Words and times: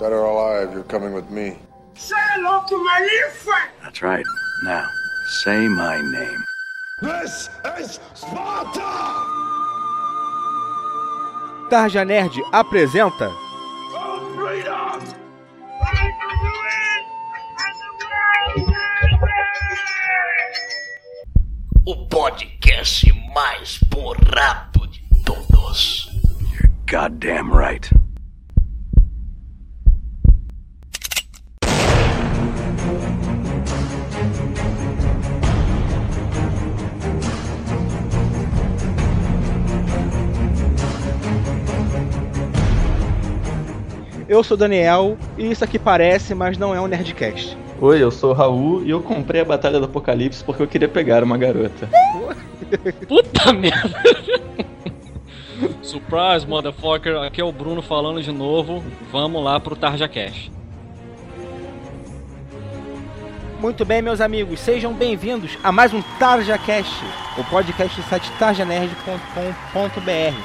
Dead 0.00 0.12
or 0.12 0.24
alive, 0.24 0.72
you're 0.72 0.82
coming 0.84 1.12
with 1.12 1.28
me. 1.30 1.58
Say 1.94 2.16
hello 2.32 2.64
to 2.66 2.76
my 2.82 3.00
little 3.00 3.30
friend. 3.30 3.70
That's 3.82 4.00
right. 4.00 4.24
Now, 4.64 4.86
say 5.42 5.68
my 5.68 6.00
name. 6.00 6.44
This 7.02 7.50
is 7.78 8.00
Sparta! 8.14 8.80
Tarja 11.70 12.04
Nerd 12.06 12.32
apresenta 12.52 13.28
Oh, 13.92 14.32
freedom! 14.34 15.00
o 21.86 21.96
podcast 22.06 23.04
mais 23.34 23.78
borrado 23.88 24.86
de 24.86 25.00
todos. 25.24 26.08
You're 26.52 26.70
goddamn 26.86 27.52
right. 27.52 27.90
Eu 44.30 44.44
sou 44.44 44.54
o 44.54 44.58
Daniel 44.58 45.18
e 45.36 45.50
isso 45.50 45.64
aqui 45.64 45.76
parece, 45.76 46.36
mas 46.36 46.56
não 46.56 46.72
é 46.72 46.80
um 46.80 46.86
Nerdcast. 46.86 47.58
Oi, 47.80 48.00
eu 48.00 48.12
sou 48.12 48.30
o 48.30 48.32
Raul 48.32 48.84
e 48.84 48.90
eu 48.90 49.02
comprei 49.02 49.40
a 49.40 49.44
Batalha 49.44 49.80
do 49.80 49.86
Apocalipse 49.86 50.44
porque 50.44 50.62
eu 50.62 50.68
queria 50.68 50.86
pegar 50.86 51.24
uma 51.24 51.36
garota. 51.36 51.88
Puta 53.08 53.52
merda! 53.52 54.00
Surprise, 55.82 56.46
motherfucker. 56.46 57.16
Aqui 57.16 57.40
é 57.40 57.44
o 57.44 57.50
Bruno 57.50 57.82
falando 57.82 58.22
de 58.22 58.30
novo. 58.30 58.84
Vamos 59.10 59.42
lá 59.42 59.58
pro 59.58 59.74
Tarja 59.74 60.06
Cash. 60.06 60.48
Muito 63.58 63.84
bem, 63.84 64.00
meus 64.00 64.20
amigos, 64.20 64.60
sejam 64.60 64.94
bem-vindos 64.94 65.58
a 65.64 65.72
mais 65.72 65.92
um 65.92 66.00
TarjaCast, 66.20 67.04
o 67.36 67.42
podcast 67.50 68.00
do 68.00 68.06
site 68.08 68.30
tarjanerd.com.br. 68.38 70.36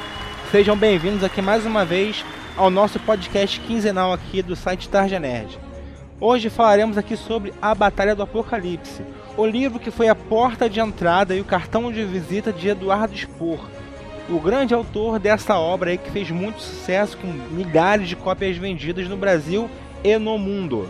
Sejam 0.50 0.76
bem-vindos 0.76 1.24
aqui 1.24 1.40
mais 1.40 1.68
uma 1.68 1.86
vez 1.86 2.26
ao 2.58 2.70
nosso 2.70 3.00
podcast 3.00 3.60
quinzenal 3.60 4.14
aqui 4.14 4.42
do 4.42 4.56
site 4.56 4.88
Tarja 4.88 5.20
Nerd. 5.20 5.60
Hoje 6.20 6.50
falaremos 6.50 6.98
aqui 6.98 7.18
sobre 7.18 7.54
A 7.62 7.76
Batalha 7.76 8.16
do 8.16 8.24
Apocalipse, 8.24 9.02
o 9.36 9.46
livro 9.46 9.80
que 9.80 9.92
foi 9.92 10.08
a 10.08 10.16
porta 10.16 10.70
de 10.70 10.80
entrada 10.80 11.36
e 11.36 11.42
o 11.42 11.46
cartão 11.46 11.92
de 11.92 12.04
visita 12.06 12.54
de 12.54 12.70
Eduardo 12.70 13.16
Spohr, 13.18 13.60
o 14.30 14.40
grande 14.40 14.74
autor 14.74 15.20
dessa 15.20 15.56
obra 15.56 15.92
aí 15.92 15.98
que 15.98 16.10
fez 16.10 16.32
muito 16.32 16.62
sucesso 16.62 17.18
com 17.18 17.28
milhares 17.28 18.08
de 18.08 18.16
cópias 18.16 18.56
vendidas 18.56 19.10
no 19.10 19.18
Brasil 19.18 19.70
e 20.04 20.18
no 20.18 20.38
mundo. 20.38 20.90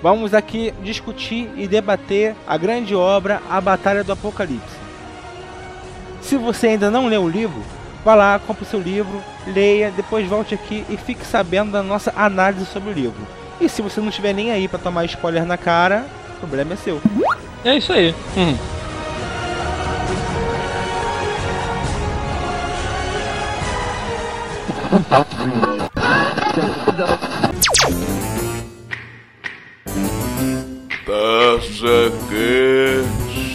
Vamos 0.00 0.32
aqui 0.32 0.72
discutir 0.82 1.50
e 1.56 1.66
debater 1.66 2.36
a 2.46 2.56
grande 2.56 2.94
obra 2.94 3.42
A 3.50 3.60
Batalha 3.60 4.04
do 4.04 4.12
Apocalipse. 4.12 4.78
Se 6.22 6.36
você 6.36 6.68
ainda 6.68 6.90
não 6.90 7.08
leu 7.08 7.24
o 7.24 7.28
livro, 7.28 7.60
vá 8.04 8.14
lá, 8.14 8.40
compre 8.46 8.64
o 8.64 8.66
seu 8.66 8.80
livro, 8.80 9.22
leia, 9.46 9.90
depois 9.90 10.28
volte 10.28 10.54
aqui 10.54 10.84
e 10.88 10.96
fique 10.96 11.24
sabendo 11.24 11.72
da 11.72 11.82
nossa 11.82 12.12
análise 12.16 12.66
sobre 12.66 12.90
o 12.90 12.92
livro. 12.92 13.26
E 13.60 13.68
se 13.68 13.82
você 13.82 14.00
não 14.00 14.08
estiver 14.08 14.32
nem 14.32 14.50
aí 14.50 14.66
para 14.66 14.78
tomar 14.78 15.04
spoiler 15.04 15.44
na 15.44 15.56
cara, 15.56 16.06
o 16.36 16.38
problema 16.38 16.72
é 16.72 16.76
seu. 16.76 17.00
É 17.64 17.76
isso 17.76 17.92
aí. 17.92 18.14
Hum. 18.36 18.56
TarjaCast. 31.06 33.49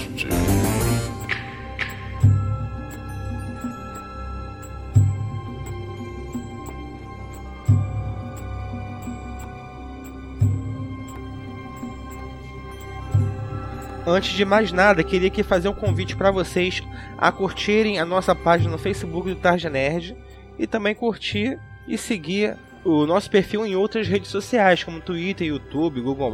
Antes 14.07 14.33
de 14.33 14.45
mais 14.45 14.71
nada, 14.71 15.03
queria 15.03 15.29
aqui 15.29 15.41
fazer 15.41 15.67
um 15.67 15.73
convite 15.73 16.15
para 16.15 16.29
vocês 16.29 16.83
a 17.17 17.31
curtirem 17.31 17.99
a 17.99 18.05
nossa 18.05 18.35
página 18.35 18.71
no 18.71 18.77
Facebook 18.77 19.27
do 19.29 19.35
Tarja 19.35 19.67
Nerd 19.67 20.15
e 20.59 20.67
também 20.67 20.93
curtir 20.93 21.59
e 21.87 21.97
seguir 21.97 22.55
o 22.83 23.07
nosso 23.07 23.31
perfil 23.31 23.65
em 23.65 23.75
outras 23.75 24.07
redes 24.07 24.29
sociais, 24.29 24.83
como 24.83 25.01
Twitter, 25.01 25.47
YouTube, 25.47 26.01
Google+. 26.01 26.31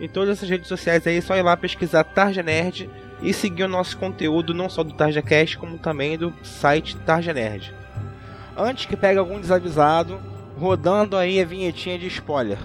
Em 0.00 0.08
todas 0.08 0.30
essas 0.30 0.48
redes 0.48 0.66
sociais 0.66 1.06
aí 1.06 1.18
é 1.18 1.20
só 1.20 1.36
ir 1.36 1.42
lá 1.42 1.56
pesquisar 1.56 2.02
Tarja 2.02 2.42
Nerd 2.42 2.90
e 3.22 3.32
seguir 3.32 3.62
o 3.62 3.68
nosso 3.68 3.96
conteúdo 3.96 4.52
não 4.52 4.68
só 4.68 4.82
do 4.82 4.92
TarjaCast, 4.92 5.58
como 5.58 5.78
também 5.78 6.18
do 6.18 6.34
site 6.42 6.96
Tarja 6.96 7.32
Nerd. 7.32 7.72
Antes 8.56 8.86
que 8.86 8.96
pegue 8.96 9.18
algum 9.18 9.40
desavisado, 9.40 10.20
rodando 10.58 11.16
aí 11.16 11.40
a 11.40 11.44
vinhetinha 11.44 11.96
de 11.96 12.08
spoiler. 12.08 12.58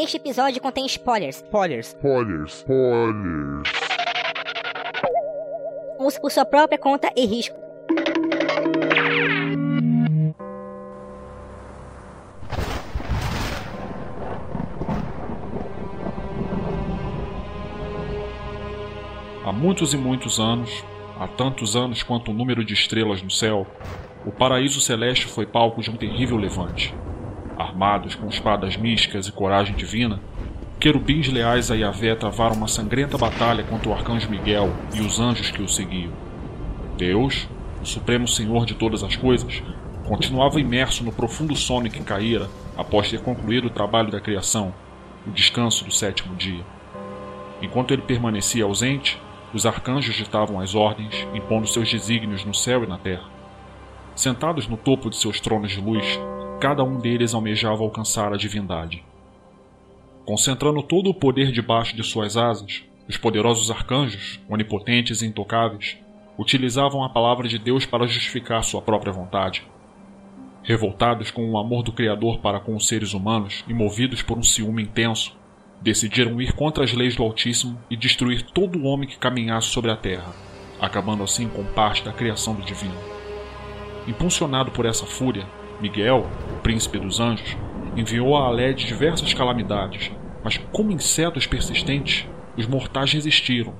Este 0.00 0.16
episódio 0.16 0.62
contém 0.62 0.86
spoilers. 0.86 1.38
Spoilers. 1.38 1.88
Spoilers. 1.88 2.58
Spoilers. 2.60 3.68
Use 5.98 6.20
por 6.20 6.30
sua 6.30 6.44
própria 6.44 6.78
conta 6.78 7.10
e 7.16 7.26
risco. 7.26 7.58
Há 19.44 19.52
muitos 19.52 19.92
e 19.94 19.96
muitos 19.96 20.38
anos, 20.38 20.70
há 21.18 21.26
tantos 21.26 21.74
anos 21.74 22.04
quanto 22.04 22.30
o 22.30 22.34
número 22.34 22.64
de 22.64 22.72
estrelas 22.72 23.20
no 23.20 23.32
céu, 23.32 23.66
o 24.24 24.30
paraíso 24.30 24.80
celeste 24.80 25.26
foi 25.26 25.44
palco 25.44 25.82
de 25.82 25.90
um 25.90 25.96
terrível 25.96 26.36
levante. 26.36 26.94
Armados 27.78 28.16
com 28.16 28.26
espadas 28.26 28.76
místicas 28.76 29.28
e 29.28 29.32
coragem 29.32 29.76
divina, 29.76 30.18
querubins 30.80 31.28
leais 31.28 31.70
a 31.70 31.76
Yahvé 31.76 32.16
travaram 32.16 32.56
uma 32.56 32.66
sangrenta 32.66 33.16
batalha 33.16 33.62
contra 33.62 33.88
o 33.88 33.92
arcanjo 33.92 34.28
Miguel 34.28 34.72
e 34.92 35.00
os 35.00 35.20
anjos 35.20 35.52
que 35.52 35.62
o 35.62 35.68
seguiam. 35.68 36.10
Deus, 36.96 37.48
o 37.80 37.86
supremo 37.86 38.26
senhor 38.26 38.66
de 38.66 38.74
todas 38.74 39.04
as 39.04 39.14
coisas, 39.14 39.62
continuava 40.08 40.58
imerso 40.58 41.04
no 41.04 41.12
profundo 41.12 41.54
sono 41.54 41.86
em 41.86 41.90
que 41.90 42.02
caíra 42.02 42.48
após 42.76 43.08
ter 43.08 43.20
concluído 43.20 43.68
o 43.68 43.70
trabalho 43.70 44.10
da 44.10 44.20
criação, 44.20 44.74
o 45.24 45.30
descanso 45.30 45.84
do 45.84 45.92
sétimo 45.92 46.34
dia. 46.34 46.64
Enquanto 47.62 47.92
ele 47.92 48.02
permanecia 48.02 48.64
ausente, 48.64 49.22
os 49.54 49.64
arcanjos 49.64 50.16
ditavam 50.16 50.58
as 50.58 50.74
ordens, 50.74 51.28
impondo 51.32 51.68
seus 51.68 51.88
desígnios 51.88 52.44
no 52.44 52.52
céu 52.52 52.82
e 52.82 52.88
na 52.88 52.98
terra. 52.98 53.28
Sentados 54.16 54.66
no 54.66 54.76
topo 54.76 55.08
de 55.08 55.14
seus 55.14 55.38
tronos 55.38 55.70
de 55.70 55.80
luz, 55.80 56.18
cada 56.58 56.82
um 56.82 56.98
deles 56.98 57.34
almejava 57.34 57.84
alcançar 57.84 58.32
a 58.32 58.36
divindade. 58.36 59.04
Concentrando 60.26 60.82
todo 60.82 61.08
o 61.08 61.14
poder 61.14 61.52
debaixo 61.52 61.94
de 61.94 62.02
suas 62.02 62.36
asas, 62.36 62.82
os 63.08 63.16
poderosos 63.16 63.70
arcanjos, 63.70 64.40
onipotentes 64.48 65.22
e 65.22 65.26
intocáveis, 65.26 65.96
utilizavam 66.36 67.04
a 67.04 67.08
palavra 67.08 67.48
de 67.48 67.58
Deus 67.58 67.86
para 67.86 68.06
justificar 68.06 68.62
sua 68.64 68.82
própria 68.82 69.12
vontade. 69.12 69.64
Revoltados 70.64 71.30
com 71.30 71.48
o 71.48 71.56
amor 71.56 71.82
do 71.82 71.92
Criador 71.92 72.40
para 72.40 72.60
com 72.60 72.74
os 72.74 72.86
seres 72.88 73.14
humanos 73.14 73.64
e 73.68 73.72
movidos 73.72 74.20
por 74.20 74.36
um 74.36 74.42
ciúme 74.42 74.82
intenso, 74.82 75.36
decidiram 75.80 76.42
ir 76.42 76.52
contra 76.52 76.82
as 76.82 76.92
leis 76.92 77.14
do 77.14 77.22
Altíssimo 77.22 77.80
e 77.88 77.96
destruir 77.96 78.42
todo 78.42 78.78
o 78.78 78.84
homem 78.84 79.08
que 79.08 79.16
caminhasse 79.16 79.68
sobre 79.68 79.92
a 79.92 79.96
terra, 79.96 80.34
acabando 80.80 81.22
assim 81.22 81.48
com 81.48 81.64
parte 81.64 82.04
da 82.04 82.12
criação 82.12 82.54
do 82.54 82.62
Divino. 82.62 82.96
Impulsionado 84.06 84.70
por 84.72 84.84
essa 84.84 85.06
fúria, 85.06 85.46
Miguel, 85.80 86.26
o 86.56 86.60
príncipe 86.60 86.98
dos 86.98 87.20
anjos, 87.20 87.56
enviou 87.96 88.36
a 88.36 88.46
Aled 88.46 88.84
diversas 88.84 89.32
calamidades, 89.32 90.10
mas 90.42 90.56
como 90.72 90.90
insetos 90.90 91.46
persistentes, 91.46 92.26
os 92.56 92.66
mortais 92.66 93.12
resistiram. 93.12 93.74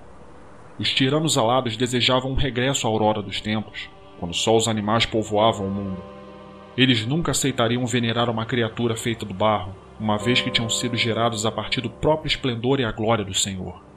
Os 0.78 0.94
tiranos 0.94 1.36
alados 1.36 1.76
desejavam 1.76 2.30
um 2.30 2.36
regresso 2.36 2.86
à 2.86 2.90
aurora 2.90 3.20
dos 3.20 3.40
tempos, 3.40 3.90
quando 4.20 4.34
só 4.34 4.56
os 4.56 4.68
animais 4.68 5.04
povoavam 5.06 5.66
o 5.66 5.70
mundo. 5.70 6.02
Eles 6.76 7.04
nunca 7.04 7.32
aceitariam 7.32 7.84
venerar 7.84 8.30
uma 8.30 8.46
criatura 8.46 8.96
feita 8.96 9.26
do 9.26 9.34
barro, 9.34 9.74
uma 9.98 10.16
vez 10.16 10.40
que 10.40 10.52
tinham 10.52 10.70
sido 10.70 10.96
gerados 10.96 11.44
a 11.44 11.50
partir 11.50 11.80
do 11.80 11.90
próprio 11.90 12.28
esplendor 12.28 12.78
e 12.78 12.84
a 12.84 12.92
glória 12.92 13.24
do 13.24 13.34
Senhor. 13.34 13.87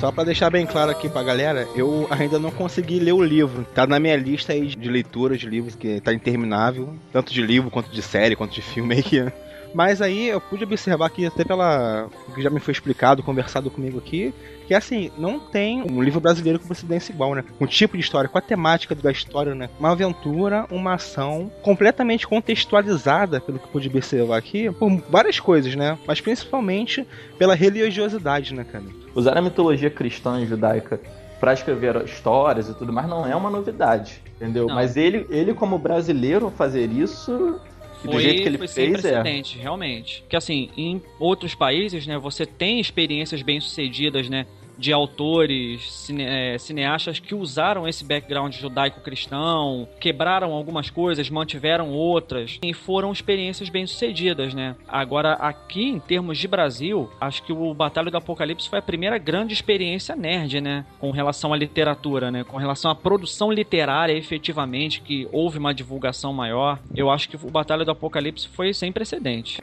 Só 0.00 0.10
pra 0.10 0.24
deixar 0.24 0.48
bem 0.48 0.64
claro 0.64 0.90
aqui 0.90 1.10
pra 1.10 1.22
galera, 1.22 1.68
eu 1.76 2.06
ainda 2.08 2.38
não 2.38 2.50
consegui 2.50 2.98
ler 2.98 3.12
o 3.12 3.22
livro. 3.22 3.66
Tá 3.74 3.86
na 3.86 4.00
minha 4.00 4.16
lista 4.16 4.54
aí 4.54 4.68
de 4.68 4.88
leitura 4.88 5.36
de 5.36 5.46
livros 5.46 5.74
que 5.74 6.00
tá 6.00 6.10
interminável, 6.14 6.94
tanto 7.12 7.30
de 7.34 7.42
livro 7.42 7.70
quanto 7.70 7.90
de 7.90 8.00
série, 8.00 8.34
quanto 8.34 8.54
de 8.54 8.62
filme 8.62 8.94
aí 8.94 9.02
que 9.02 9.20
mas 9.74 10.00
aí 10.00 10.28
eu 10.28 10.40
pude 10.40 10.64
observar 10.64 11.04
aqui, 11.04 11.26
até 11.26 11.44
pela. 11.44 12.08
que 12.34 12.42
já 12.42 12.48
me 12.48 12.60
foi 12.60 12.72
explicado, 12.72 13.22
conversado 13.22 13.70
comigo 13.70 13.98
aqui, 13.98 14.32
que 14.66 14.72
assim, 14.72 15.10
não 15.18 15.38
tem 15.38 15.82
um 15.82 16.02
livro 16.02 16.18
brasileiro 16.18 16.58
com 16.58 16.66
precedência 16.66 17.12
igual, 17.12 17.34
né? 17.34 17.44
O 17.58 17.66
tipo 17.66 17.94
de 17.94 18.02
história, 18.02 18.28
com 18.28 18.38
a 18.38 18.40
temática 18.40 18.94
da 18.94 19.12
história, 19.12 19.54
né? 19.54 19.68
Uma 19.78 19.92
aventura, 19.92 20.66
uma 20.70 20.94
ação 20.94 21.52
completamente 21.60 22.26
contextualizada, 22.26 23.38
pelo 23.38 23.58
que 23.58 23.68
pude 23.68 23.88
observar 23.88 24.38
aqui, 24.38 24.70
por 24.70 24.90
várias 25.10 25.38
coisas, 25.38 25.74
né? 25.74 25.98
Mas 26.06 26.22
principalmente 26.22 27.06
pela 27.38 27.54
religiosidade, 27.54 28.54
né, 28.54 28.64
cara? 28.64 28.84
Usar 29.14 29.36
a 29.36 29.42
mitologia 29.42 29.90
cristã 29.90 30.40
e 30.40 30.46
judaica 30.46 31.00
para 31.40 31.52
escrever 31.52 32.04
histórias 32.04 32.68
e 32.68 32.74
tudo 32.74 32.92
mais 32.92 33.08
não 33.08 33.26
é 33.26 33.34
uma 33.34 33.50
novidade, 33.50 34.20
entendeu? 34.36 34.66
Não. 34.66 34.74
Mas 34.74 34.96
ele, 34.96 35.26
ele 35.30 35.54
como 35.54 35.78
brasileiro 35.78 36.50
fazer 36.50 36.90
isso 36.90 37.58
e 38.04 38.06
do 38.06 38.12
Foi, 38.12 38.22
jeito 38.22 38.42
que 38.42 38.48
ele 38.48 38.58
foi 38.58 38.68
sem 38.68 38.86
fez 38.92 39.04
é 39.04 39.10
precedente, 39.10 39.58
realmente. 39.58 40.24
Que 40.28 40.36
assim, 40.36 40.70
em 40.76 41.02
outros 41.18 41.54
países, 41.54 42.06
né, 42.06 42.18
você 42.18 42.46
tem 42.46 42.80
experiências 42.80 43.42
bem-sucedidas, 43.42 44.28
né? 44.28 44.46
De 44.80 44.94
autores, 44.94 45.92
cine- 45.92 46.24
é, 46.24 46.56
cineastas 46.56 47.18
que 47.18 47.34
usaram 47.34 47.86
esse 47.86 48.02
background 48.02 48.54
judaico-cristão, 48.54 49.86
quebraram 50.00 50.52
algumas 50.52 50.88
coisas, 50.88 51.28
mantiveram 51.28 51.90
outras, 51.90 52.58
e 52.62 52.72
foram 52.72 53.12
experiências 53.12 53.68
bem-sucedidas, 53.68 54.54
né? 54.54 54.74
Agora, 54.88 55.34
aqui, 55.34 55.84
em 55.84 55.98
termos 56.00 56.38
de 56.38 56.48
Brasil, 56.48 57.10
acho 57.20 57.42
que 57.42 57.52
o 57.52 57.74
Batalha 57.74 58.10
do 58.10 58.16
Apocalipse 58.16 58.70
foi 58.70 58.78
a 58.78 58.82
primeira 58.82 59.18
grande 59.18 59.52
experiência 59.52 60.16
nerd, 60.16 60.62
né? 60.62 60.86
Com 60.98 61.10
relação 61.10 61.52
à 61.52 61.56
literatura, 61.58 62.30
né? 62.30 62.42
Com 62.42 62.56
relação 62.56 62.90
à 62.90 62.94
produção 62.94 63.52
literária, 63.52 64.14
efetivamente, 64.14 65.02
que 65.02 65.28
houve 65.30 65.58
uma 65.58 65.74
divulgação 65.74 66.32
maior. 66.32 66.78
Eu 66.94 67.10
acho 67.10 67.28
que 67.28 67.36
o 67.36 67.50
Batalha 67.50 67.84
do 67.84 67.90
Apocalipse 67.90 68.48
foi 68.48 68.72
sem 68.72 68.90
precedente. 68.90 69.60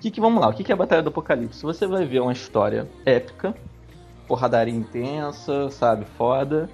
Que, 0.00 0.10
que 0.10 0.20
vamos 0.20 0.40
lá, 0.40 0.48
o 0.48 0.52
que, 0.52 0.62
que 0.62 0.70
é 0.70 0.74
a 0.74 0.76
Batalha 0.76 1.02
do 1.02 1.08
Apocalipse? 1.08 1.62
Você 1.62 1.84
vai 1.86 2.04
ver 2.04 2.20
uma 2.20 2.32
história 2.32 2.86
épica, 3.04 3.56
porradaria 4.26 4.74
intensa, 4.74 5.70
sabe, 5.70 6.06
foda. 6.16 6.68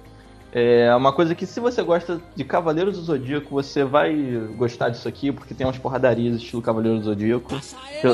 É 0.55 0.95
uma 0.95 1.11
coisa 1.11 1.33
que 1.33 1.47
se 1.47 1.59
você 1.59 1.81
gosta 1.81 2.21
de 2.35 2.43
Cavaleiros 2.43 2.95
do 2.95 3.03
Zodíaco, 3.03 3.49
você 3.49 3.83
vai 3.83 4.15
gostar 4.55 4.89
disso 4.89 5.07
aqui, 5.07 5.31
porque 5.31 5.51
tem 5.51 5.65
umas 5.65 5.79
porradarias 5.79 6.35
estilo 6.35 6.61
Cavaleiros 6.61 6.99
do 6.99 7.05
Zodíaco, 7.05 7.59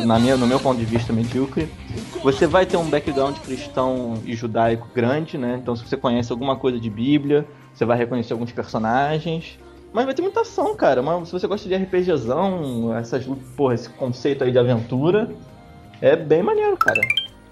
na 0.06 0.18
minha, 0.18 0.38
no 0.38 0.48
meu 0.48 0.58
ponto 0.58 0.80
de 0.80 0.86
vista 0.86 1.12
medíocre. 1.12 1.70
Você 2.24 2.48
vai 2.48 2.66
ter 2.66 2.78
um 2.78 2.90
background 2.90 3.38
cristão 3.40 4.14
e 4.24 4.36
judaico 4.36 4.88
grande, 4.96 5.38
né? 5.38 5.60
Então 5.62 5.76
se 5.76 5.86
você 5.86 5.98
conhece 5.98 6.32
alguma 6.32 6.56
coisa 6.56 6.80
de 6.80 6.90
Bíblia, 6.90 7.46
você 7.74 7.84
vai 7.84 7.98
reconhecer 7.98 8.32
alguns 8.32 8.54
personagens. 8.54 9.60
Mas 9.92 10.06
vai 10.06 10.14
ter 10.14 10.22
muita 10.22 10.42
ação, 10.42 10.76
cara. 10.78 11.02
Mas 11.02 11.28
se 11.28 11.34
você 11.34 11.46
gosta 11.46 11.68
de 11.68 11.76
RPGzão, 11.76 12.96
essas, 12.96 13.26
porra, 13.58 13.74
esse 13.74 13.90
conceito 13.90 14.46
aí 14.46 14.52
de 14.52 14.60
aventura, 14.60 15.30
é 16.02 16.16
bem 16.16 16.42
maneiro, 16.42 16.78
cara. 16.78 17.02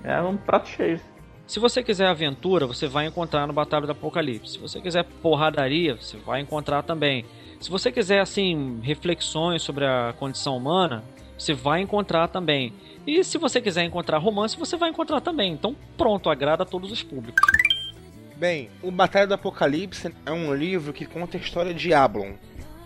É 0.02 0.22
um 0.22 0.38
prato 0.38 0.70
cheio. 0.70 1.02
Se 1.48 1.62
você 1.62 1.82
quiser 1.82 2.08
aventura, 2.08 2.68
você 2.68 2.88
vai 2.88 3.06
encontrar 3.06 3.48
no 3.48 3.54
Batalha 3.54 3.86
do 3.86 3.94
Apocalipse. 3.94 4.52
Se 4.54 4.60
você 4.60 4.82
quiser 4.82 5.06
porradaria, 5.06 5.96
você 5.96 6.18
vai 6.18 6.42
encontrar 6.42 6.84
também. 6.84 7.24
Se 7.62 7.70
você 7.70 7.90
quiser, 7.90 8.20
assim, 8.20 8.82
reflexões 8.84 9.62
sobre 9.62 9.86
a 9.86 10.14
condição 10.20 10.58
humana, 10.58 11.06
você 11.38 11.54
vai 11.54 11.80
encontrar 11.80 12.28
também. 12.28 12.74
E 13.08 13.24
se 13.24 13.38
você 13.38 13.62
quiser 13.62 13.86
encontrar 13.86 14.18
romance, 14.18 14.58
você 14.58 14.76
vai 14.76 14.90
encontrar 14.90 15.22
também. 15.22 15.54
Então, 15.54 15.74
pronto, 15.98 16.30
agrada 16.30 16.64
a 16.64 16.66
todos 16.66 16.92
os 16.92 17.02
públicos. 17.02 17.42
Bem, 18.36 18.70
o 18.84 18.92
Batalha 18.92 19.26
do 19.26 19.34
Apocalipse 19.34 20.14
é 20.26 20.32
um 20.34 20.54
livro 20.54 20.92
que 20.92 21.06
conta 21.06 21.38
a 21.38 21.40
história 21.40 21.74
de 21.74 21.94
Ablon. 21.94 22.34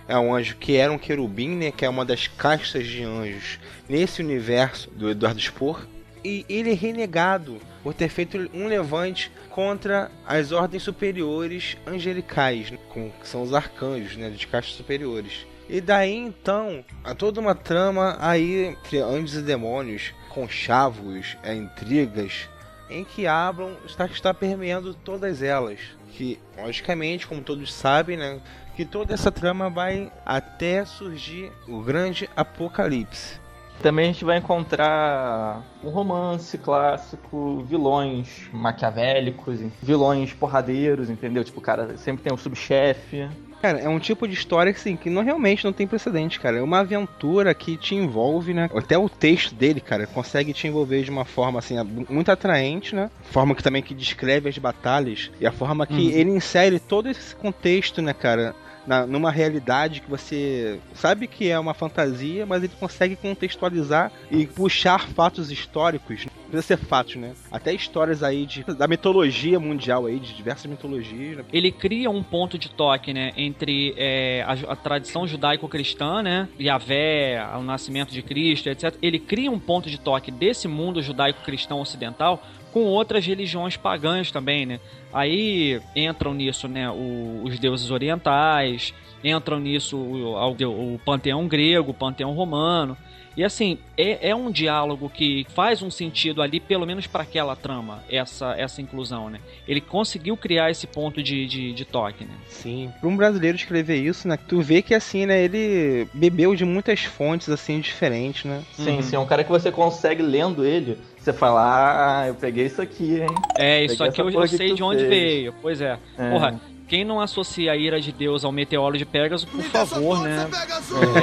É 0.08 0.18
um 0.20 0.36
anjo 0.36 0.56
que 0.58 0.76
era 0.76 0.94
um 0.94 1.00
querubim, 1.00 1.50
né, 1.50 1.72
que 1.72 1.84
é 1.84 1.90
uma 1.90 2.06
das 2.06 2.28
castas 2.28 2.86
de 2.86 3.04
anjos 3.04 3.60
nesse 3.90 4.22
universo 4.22 4.92
do 4.92 5.10
Eduardo 5.10 5.40
Spohr. 5.40 5.88
E 6.24 6.46
ele 6.48 6.70
é 6.72 6.76
renegado 6.76 7.60
por 7.84 7.94
ter 7.94 8.10
feito 8.10 8.38
um 8.54 8.68
levante 8.68 9.32
contra 9.50 10.12
as 10.26 10.52
ordens 10.52 10.84
superiores 10.84 11.78
angelicais, 11.86 12.70
que 12.70 13.28
são 13.28 13.42
os 13.42 13.54
arcanjos, 13.54 14.16
né, 14.16 14.30
de 14.30 14.48
castas 14.48 14.76
superiores. 14.76 15.46
E 15.70 15.80
daí 15.80 16.16
então, 16.16 16.84
há 17.04 17.16
toda 17.16 17.40
uma 17.40 17.56
trama 17.56 18.18
aí 18.20 18.66
entre 18.66 19.00
anjos 19.00 19.36
e 19.36 19.42
demônios, 19.42 20.14
conchavos, 20.30 21.38
é, 21.44 21.54
intrigas, 21.56 22.50
em 22.90 23.06
que 23.06 23.26
Ablon 23.26 23.74
está, 23.86 24.06
está 24.06 24.34
permeando 24.34 24.94
todas 24.94 25.42
elas. 25.42 25.80
Que, 26.12 26.38
logicamente, 26.58 27.26
como 27.26 27.42
todos 27.42 27.74
sabem, 27.74 28.18
né, 28.18 28.42
que 28.76 28.84
toda 28.84 29.14
essa 29.14 29.32
trama 29.32 29.70
vai 29.70 30.12
até 30.26 30.84
surgir 30.84 31.52
o 31.68 31.82
grande 31.82 32.30
apocalipse. 32.36 33.40
Também 33.82 34.10
a 34.10 34.12
gente 34.12 34.24
vai 34.24 34.38
encontrar 34.38 35.64
um 35.84 35.90
romance 35.90 36.58
clássico, 36.58 37.64
vilões 37.68 38.48
maquiavélicos, 38.54 39.60
vilões 39.82 40.34
porradeiros, 40.34 41.10
entendeu? 41.10 41.44
Tipo, 41.44 41.60
o 41.60 41.64
cara 41.64 41.98
sempre 41.98 42.24
tem 42.24 42.32
um 42.34 42.38
subchefe. 42.38 43.28
Cara, 43.62 43.80
é 43.80 43.88
um 43.88 44.00
tipo 44.00 44.28
de 44.28 44.34
história 44.34 44.72
assim, 44.72 44.96
que 44.96 45.08
não, 45.08 45.24
realmente 45.24 45.64
não 45.66 45.72
tem 45.72 45.86
precedente, 45.86 46.40
cara. 46.40 46.58
É 46.58 46.62
uma 46.64 46.80
aventura 46.80 47.54
que 47.54 47.78
te 47.78 47.94
envolve, 47.94 48.56
né? 48.56 48.68
Até 48.76 48.98
o 48.98 49.08
texto 49.08 49.54
dele, 49.54 49.80
cara, 49.80 50.08
consegue 50.08 50.52
te 50.52 50.68
envolver 50.68 51.04
de 51.04 51.12
uma 51.12 51.26
forma 51.26 51.60
assim, 51.60 51.76
muito 52.10 52.32
atraente, 52.32 52.96
né? 52.96 53.12
Forma 53.22 53.54
que 53.54 53.62
também 53.62 53.84
que 53.84 53.94
descreve 53.94 54.50
as 54.50 54.58
batalhas 54.58 55.30
e 55.40 55.46
a 55.46 55.52
forma 55.52 55.86
que 55.86 55.94
Uhum. 55.94 56.10
ele 56.10 56.32
insere 56.32 56.80
todo 56.80 57.08
esse 57.08 57.36
contexto, 57.36 58.02
né, 58.02 58.14
cara? 58.14 58.56
Na, 58.86 59.06
numa 59.06 59.32
realidade 59.32 60.02
que 60.02 60.10
você 60.10 60.80
sabe 60.94 61.28
que 61.28 61.50
é 61.50 61.60
uma 61.60 61.74
fantasia, 61.74 62.46
mas 62.46 62.64
ele 62.64 62.74
consegue 62.80 63.16
contextualizar 63.16 64.12
e 64.30 64.46
puxar 64.48 65.08
fatos 65.10 65.52
históricos. 65.52 66.26
Não 66.26 66.50
precisa 66.50 66.62
ser 66.64 66.78
fatos, 66.78 67.16
né? 67.16 67.34
Até 67.52 67.74
histórias 67.74 68.24
aí 68.24 68.46
de, 68.46 68.64
da 68.64 68.88
mitologia 68.88 69.60
mundial 69.60 70.06
aí, 70.06 70.20
de 70.20 70.34
diversas 70.34 70.66
mitologias. 70.66 71.38
Né? 71.38 71.46
Ele 71.54 71.72
cria 71.72 72.10
um 72.10 72.24
ponto 72.24 72.58
de 72.58 72.70
toque, 72.70 73.14
né, 73.14 73.32
entre 73.38 73.94
é, 73.98 74.44
a, 74.44 74.74
a 74.74 74.76
tradição 74.76 75.26
judaico-cristã, 75.26 76.22
né, 76.22 76.50
Yahvé, 76.60 77.42
o 77.58 77.62
nascimento 77.62 78.12
de 78.12 78.22
Cristo, 78.22 78.68
etc. 78.68 78.96
Ele 79.02 79.20
cria 79.20 79.52
um 79.52 79.60
ponto 79.60 79.90
de 79.90 80.00
toque 80.00 80.32
desse 80.32 80.68
mundo 80.68 81.02
judaico-cristão 81.02 81.80
ocidental 81.80 82.44
com 82.72 82.82
outras 82.86 83.26
religiões 83.26 83.76
pagãs 83.78 84.32
também, 84.32 84.66
né? 84.66 84.80
Aí 85.14 85.80
entram 85.96 86.34
nisso, 86.34 86.68
né, 86.68 86.90
o- 86.90 87.42
os 87.44 87.60
deuses 87.60 87.92
orientais, 87.92 88.94
entram 89.24 89.60
nisso 89.60 89.98
o, 89.98 90.34
o- 90.36 90.96
o 90.96 91.00
panteão 91.06 91.48
grego, 91.48 91.92
o 91.92 91.94
panteão 91.94 92.32
romano. 92.34 92.98
E 93.36 93.44
assim, 93.44 93.78
é, 93.98 94.30
é 94.30 94.36
um 94.36 94.52
diálogo 94.52 95.10
que 95.10 95.46
faz 95.54 95.82
um 95.82 95.90
sentido 95.90 96.42
ali, 96.42 96.60
pelo 96.60 96.86
menos 96.86 97.08
para 97.08 97.24
aquela 97.24 97.56
trama, 97.56 98.04
essa, 98.10 98.54
essa 98.58 98.82
inclusão, 98.82 99.30
né? 99.30 99.40
Ele 99.68 99.80
conseguiu 99.80 100.36
criar 100.36 100.70
esse 100.70 100.86
ponto 100.86 101.24
de, 101.24 101.46
de, 101.48 101.74
de 101.74 101.86
toque, 101.86 102.26
né? 102.26 102.34
Sim. 102.48 102.92
Pra 103.00 103.10
um 103.10 103.16
brasileiro 103.16 103.56
escrever 103.56 103.98
isso, 103.98 104.28
né? 104.28 104.38
Tu 104.48 104.62
vê 104.62 104.82
que 104.82 104.94
assim, 104.94 105.26
né? 105.26 105.42
Ele 105.42 106.08
bebeu 106.14 106.56
de 106.56 106.66
muitas 106.66 107.04
fontes, 107.04 107.50
assim, 107.50 107.80
diferentes, 107.80 108.46
né? 108.46 108.64
Sim, 108.74 109.02
sim, 109.02 109.16
é 109.16 109.20
um 109.20 109.26
cara 109.26 109.44
que 109.44 109.50
você 109.50 109.72
consegue 109.72 110.22
lendo 110.22 110.66
ele, 110.66 110.98
você 111.22 111.32
fala, 111.32 112.22
ah, 112.24 112.28
eu 112.28 112.36
peguei 112.36 112.66
isso 112.66 112.82
aqui, 112.82 113.22
hein? 113.22 113.28
É, 113.56 113.86
isso 113.86 113.98
Peguei 113.98 114.10
aqui 114.10 114.22
eu, 114.22 114.30
eu 114.42 114.48
sei 114.48 114.74
de 114.74 114.82
onde 114.82 115.06
fez. 115.06 115.10
veio. 115.10 115.54
Pois 115.62 115.80
é. 115.80 116.00
É. 116.18 116.32
Porra, 116.32 116.60
quem 116.92 117.06
não 117.06 117.22
associa 117.22 117.72
a 117.72 117.78
ira 117.78 118.02
de 118.02 118.12
Deus 118.12 118.44
ao 118.44 118.52
meteoro 118.52 118.98
de 118.98 119.06
Pegasus, 119.06 119.50
por 119.50 119.64
favor, 119.64 120.22
né? 120.22 120.50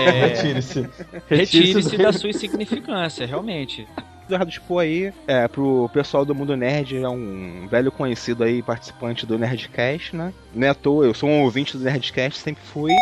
É, 0.01 0.27
Retire-se. 0.29 0.89
Retire-se 1.29 1.91
dele. 1.91 2.05
da 2.05 2.13
sua 2.15 2.31
insignificância, 2.31 3.27
realmente. 3.27 3.87
Eduardo 4.25 4.51
Spoh 4.51 4.79
aí, 4.79 5.13
é, 5.27 5.47
pro 5.47 5.91
pessoal 5.93 6.25
do 6.25 6.35
Mundo 6.35 6.57
Nerd, 6.57 6.97
é 6.97 7.07
um 7.07 7.69
velho 7.71 7.93
conhecido 7.93 8.45
aí, 8.45 8.63
participante 8.63 9.27
do 9.27 9.39
Nerdcast, 9.39 10.17
né? 10.17 10.33
Não 10.55 10.67
é 10.67 10.71
à 10.71 10.75
toa, 10.75 11.05
eu 11.05 11.13
sou 11.13 11.29
um 11.29 11.43
ouvinte 11.43 11.77
do 11.77 11.85
Nerdcast, 11.85 12.41
sempre 12.41 12.63
fui. 12.65 12.93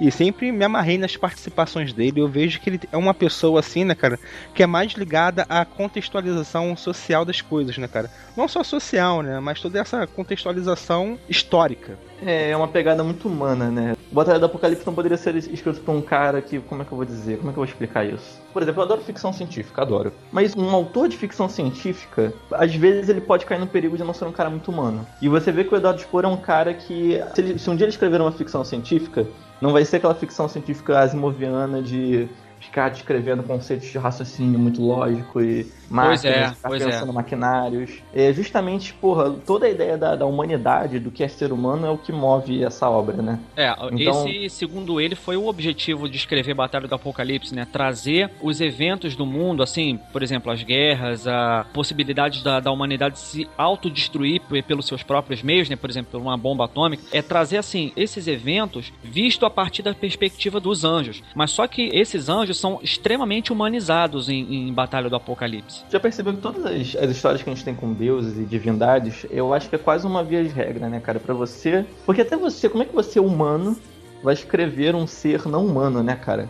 E 0.00 0.10
sempre 0.10 0.50
me 0.52 0.64
amarrei 0.64 0.98
nas 0.98 1.16
participações 1.16 1.92
dele. 1.92 2.20
Eu 2.20 2.28
vejo 2.28 2.60
que 2.60 2.68
ele 2.70 2.80
é 2.90 2.96
uma 2.96 3.14
pessoa 3.14 3.60
assim, 3.60 3.84
né, 3.84 3.94
cara, 3.94 4.18
que 4.54 4.62
é 4.62 4.66
mais 4.66 4.92
ligada 4.92 5.46
à 5.48 5.64
contextualização 5.64 6.76
social 6.76 7.24
das 7.24 7.40
coisas, 7.40 7.76
né, 7.78 7.88
cara? 7.88 8.10
Não 8.36 8.48
só 8.48 8.62
social, 8.64 9.22
né, 9.22 9.38
mas 9.40 9.60
toda 9.60 9.78
essa 9.78 10.06
contextualização 10.06 11.18
histórica. 11.28 11.98
É, 12.24 12.50
é 12.50 12.56
uma 12.56 12.68
pegada 12.68 13.02
muito 13.04 13.28
humana, 13.28 13.70
né? 13.70 13.94
O 14.10 14.14
Batalha 14.14 14.38
do 14.38 14.46
Apocalipse 14.46 14.86
não 14.86 14.94
poderia 14.94 15.16
ser 15.18 15.34
escrito 15.36 15.80
por 15.80 15.94
um 15.94 16.00
cara 16.00 16.40
que. 16.40 16.60
Como 16.60 16.80
é 16.82 16.84
que 16.84 16.92
eu 16.92 16.96
vou 16.96 17.04
dizer? 17.04 17.38
Como 17.38 17.50
é 17.50 17.52
que 17.52 17.58
eu 17.58 17.64
vou 17.64 17.70
explicar 17.70 18.04
isso? 18.04 18.40
Por 18.52 18.62
exemplo, 18.62 18.80
eu 18.80 18.84
adoro 18.84 19.00
ficção 19.02 19.32
científica, 19.32 19.82
adoro. 19.82 20.12
Mas 20.30 20.54
um 20.56 20.70
autor 20.70 21.08
de 21.08 21.16
ficção 21.16 21.48
científica, 21.48 22.32
às 22.52 22.72
vezes 22.74 23.08
ele 23.08 23.20
pode 23.20 23.44
cair 23.44 23.58
no 23.58 23.66
perigo 23.66 23.96
de 23.96 24.04
não 24.04 24.14
ser 24.14 24.24
um 24.26 24.32
cara 24.32 24.48
muito 24.48 24.70
humano. 24.70 25.04
E 25.20 25.28
você 25.28 25.50
vê 25.50 25.64
que 25.64 25.74
o 25.74 25.76
Eduardo 25.76 26.00
Spohr 26.00 26.24
é 26.24 26.28
um 26.28 26.36
cara 26.36 26.72
que. 26.72 27.20
Se, 27.34 27.40
ele- 27.40 27.58
se 27.58 27.68
um 27.68 27.76
dia 27.76 27.84
ele 27.84 27.92
escrever 27.92 28.20
uma 28.20 28.32
ficção 28.32 28.64
científica, 28.64 29.26
não 29.60 29.72
vai 29.72 29.84
ser 29.84 29.96
aquela 29.96 30.14
ficção 30.14 30.48
científica 30.48 30.98
asimoviana 30.98 31.82
de 31.82 32.28
ficar 32.60 32.88
descrevendo 32.90 33.42
conceitos 33.42 33.88
de 33.88 33.98
raciocínio 33.98 34.58
muito 34.58 34.82
lógico 34.82 35.40
e 35.40 35.70
máquinas, 35.94 36.24
é, 36.24 36.48
ficar 36.54 36.68
pois 36.68 36.82
é. 36.82 36.90
pensando 36.90 37.12
maquinários. 37.12 37.90
É 38.12 38.32
justamente, 38.32 38.92
porra, 38.94 39.30
toda 39.46 39.66
a 39.66 39.70
ideia 39.70 39.96
da, 39.96 40.16
da 40.16 40.26
humanidade, 40.26 40.98
do 40.98 41.10
que 41.10 41.22
é 41.22 41.28
ser 41.28 41.52
humano, 41.52 41.86
é 41.86 41.90
o 41.90 41.98
que 41.98 42.12
move 42.12 42.62
essa 42.62 42.88
obra, 42.88 43.16
né? 43.22 43.38
É, 43.56 43.74
Então- 43.92 44.28
esse, 44.28 44.50
segundo 44.50 45.00
ele, 45.00 45.14
foi 45.14 45.36
o 45.36 45.46
objetivo 45.46 46.08
de 46.08 46.16
escrever 46.16 46.54
Batalha 46.54 46.88
do 46.88 46.94
Apocalipse, 46.94 47.54
né? 47.54 47.66
Trazer 47.70 48.30
os 48.42 48.60
eventos 48.60 49.16
do 49.16 49.26
mundo, 49.26 49.62
assim, 49.62 49.98
por 50.12 50.22
exemplo, 50.22 50.50
as 50.50 50.62
guerras, 50.62 51.26
a 51.26 51.66
possibilidade 51.72 52.42
da, 52.42 52.60
da 52.60 52.70
humanidade 52.70 53.18
se 53.18 53.48
autodestruir 53.56 54.40
pelos 54.66 54.86
seus 54.86 55.02
próprios 55.02 55.42
meios, 55.42 55.68
né? 55.68 55.76
Por 55.76 55.90
exemplo, 55.90 56.12
por 56.12 56.20
uma 56.20 56.36
bomba 56.36 56.64
atômica. 56.64 57.02
É 57.12 57.22
trazer, 57.22 57.58
assim, 57.58 57.92
esses 57.96 58.26
eventos 58.26 58.92
visto 59.02 59.46
a 59.46 59.50
partir 59.50 59.82
da 59.82 59.94
perspectiva 59.94 60.58
dos 60.60 60.84
anjos. 60.84 61.22
Mas 61.34 61.50
só 61.50 61.66
que 61.66 61.90
esses 61.92 62.28
anjos 62.28 62.58
são 62.58 62.78
extremamente 62.82 63.52
humanizados 63.52 64.28
em, 64.28 64.68
em 64.68 64.72
Batalha 64.72 65.08
do 65.08 65.16
Apocalipse. 65.16 65.83
Já 65.90 66.00
percebeu 66.00 66.32
que 66.34 66.40
todas 66.40 66.64
as, 66.64 66.96
as 66.96 67.10
histórias 67.10 67.42
que 67.42 67.48
a 67.50 67.54
gente 67.54 67.64
tem 67.64 67.74
com 67.74 67.92
deuses 67.92 68.36
e 68.38 68.44
divindades, 68.44 69.26
eu 69.30 69.54
acho 69.54 69.68
que 69.68 69.76
é 69.76 69.78
quase 69.78 70.06
uma 70.06 70.24
via 70.24 70.42
de 70.42 70.48
regra, 70.48 70.88
né, 70.88 70.98
cara? 71.00 71.20
Pra 71.20 71.34
você. 71.34 71.84
Porque 72.04 72.22
até 72.22 72.36
você, 72.36 72.68
como 72.68 72.82
é 72.82 72.86
que 72.86 72.94
você, 72.94 73.20
humano, 73.20 73.76
vai 74.22 74.34
escrever 74.34 74.94
um 74.94 75.06
ser 75.06 75.46
não 75.46 75.64
humano, 75.64 76.02
né, 76.02 76.16
cara? 76.16 76.48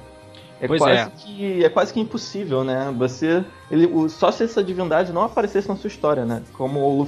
É 0.60 0.66
Pois 0.68 0.80
quase 0.80 1.00
é. 1.00 1.10
que 1.16 1.64
é 1.64 1.68
quase 1.68 1.92
que 1.92 2.00
impossível, 2.00 2.64
né? 2.64 2.94
Você, 2.96 3.44
ele, 3.70 3.86
o- 3.86 4.08
só 4.08 4.30
se 4.30 4.44
essa 4.44 4.62
divindade 4.64 5.12
não 5.12 5.22
aparecesse 5.22 5.68
na 5.68 5.76
sua 5.76 5.88
história, 5.88 6.24
né? 6.24 6.42
Como 6.54 6.80
o, 6.80 7.02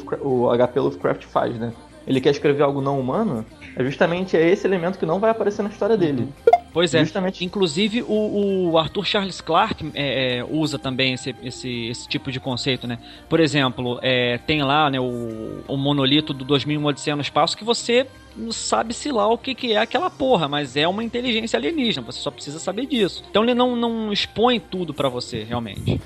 o 0.48 0.50
HP 0.58 0.80
Lovecraft 0.80 1.24
faz, 1.24 1.56
né? 1.58 1.72
Ele 2.06 2.20
quer 2.20 2.30
escrever 2.30 2.62
algo 2.62 2.80
não 2.82 3.00
humano, 3.00 3.44
é 3.76 3.82
justamente 3.84 4.36
é 4.36 4.48
esse 4.50 4.66
elemento 4.66 4.98
que 4.98 5.06
não 5.06 5.18
vai 5.18 5.30
aparecer 5.30 5.62
na 5.62 5.68
história 5.70 5.96
dele. 5.96 6.28
Pois 6.76 6.92
é. 6.92 6.98
Justamente. 6.98 7.42
Inclusive, 7.42 8.02
o, 8.02 8.70
o 8.70 8.78
Arthur 8.78 9.06
Charles 9.06 9.40
Clarke 9.40 9.90
é, 9.94 10.40
é, 10.40 10.44
usa 10.44 10.78
também 10.78 11.14
esse, 11.14 11.34
esse, 11.42 11.86
esse 11.86 12.06
tipo 12.06 12.30
de 12.30 12.38
conceito, 12.38 12.86
né? 12.86 12.98
Por 13.30 13.40
exemplo, 13.40 13.98
é, 14.02 14.36
tem 14.36 14.62
lá 14.62 14.90
né, 14.90 15.00
o, 15.00 15.62
o 15.66 15.74
monolito 15.78 16.34
do 16.34 16.44
2001 16.44 16.84
Odisseia 16.84 17.16
no 17.16 17.22
Espaço 17.22 17.56
que 17.56 17.64
você 17.64 18.06
não 18.36 18.52
sabe 18.52 18.92
se 18.92 19.10
lá 19.10 19.26
o 19.26 19.38
que, 19.38 19.54
que 19.54 19.72
é 19.72 19.78
aquela 19.78 20.10
porra, 20.10 20.48
mas 20.48 20.76
é 20.76 20.86
uma 20.86 21.02
inteligência 21.02 21.56
alienígena, 21.56 22.04
você 22.04 22.20
só 22.20 22.30
precisa 22.30 22.58
saber 22.58 22.84
disso. 22.84 23.24
Então 23.30 23.42
ele 23.42 23.54
não, 23.54 23.74
não 23.74 24.12
expõe 24.12 24.60
tudo 24.60 24.92
pra 24.92 25.08
você, 25.08 25.44
realmente. 25.44 25.98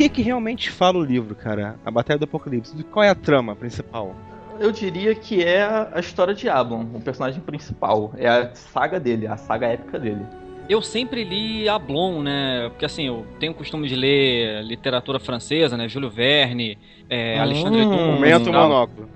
Que 0.00 0.08
que 0.08 0.22
realmente 0.22 0.70
fala 0.70 0.98
o 0.98 1.04
livro, 1.04 1.34
cara? 1.34 1.76
A 1.84 1.90
Batalha 1.90 2.18
do 2.18 2.24
Apocalipse. 2.24 2.74
Qual 2.84 3.02
é 3.04 3.10
a 3.10 3.14
trama 3.14 3.54
principal? 3.54 4.14
Eu 4.58 4.72
diria 4.72 5.14
que 5.14 5.42
é 5.42 5.62
a 5.62 6.00
história 6.00 6.34
de 6.34 6.48
Ablon, 6.48 6.84
o 6.94 7.00
personagem 7.00 7.40
principal. 7.40 8.12
É 8.16 8.26
a 8.28 8.54
saga 8.54 8.98
dele, 8.98 9.26
a 9.26 9.36
saga 9.36 9.66
épica 9.66 9.98
dele. 9.98 10.20
Eu 10.68 10.80
sempre 10.80 11.24
li 11.24 11.68
Ablon, 11.68 12.22
né? 12.22 12.68
Porque 12.70 12.84
assim, 12.84 13.06
eu 13.06 13.26
tenho 13.38 13.52
o 13.52 13.54
costume 13.54 13.88
de 13.88 13.96
ler 13.96 14.62
literatura 14.62 15.18
francesa, 15.18 15.76
né? 15.76 15.88
Júlio 15.88 16.08
Verne, 16.08 16.78
é, 17.08 17.36
Hum, 17.38 17.42
Alexandre 17.42 17.82
Dumas. 17.84 18.00
Momento 18.06 18.52
monóculo. 18.52 19.08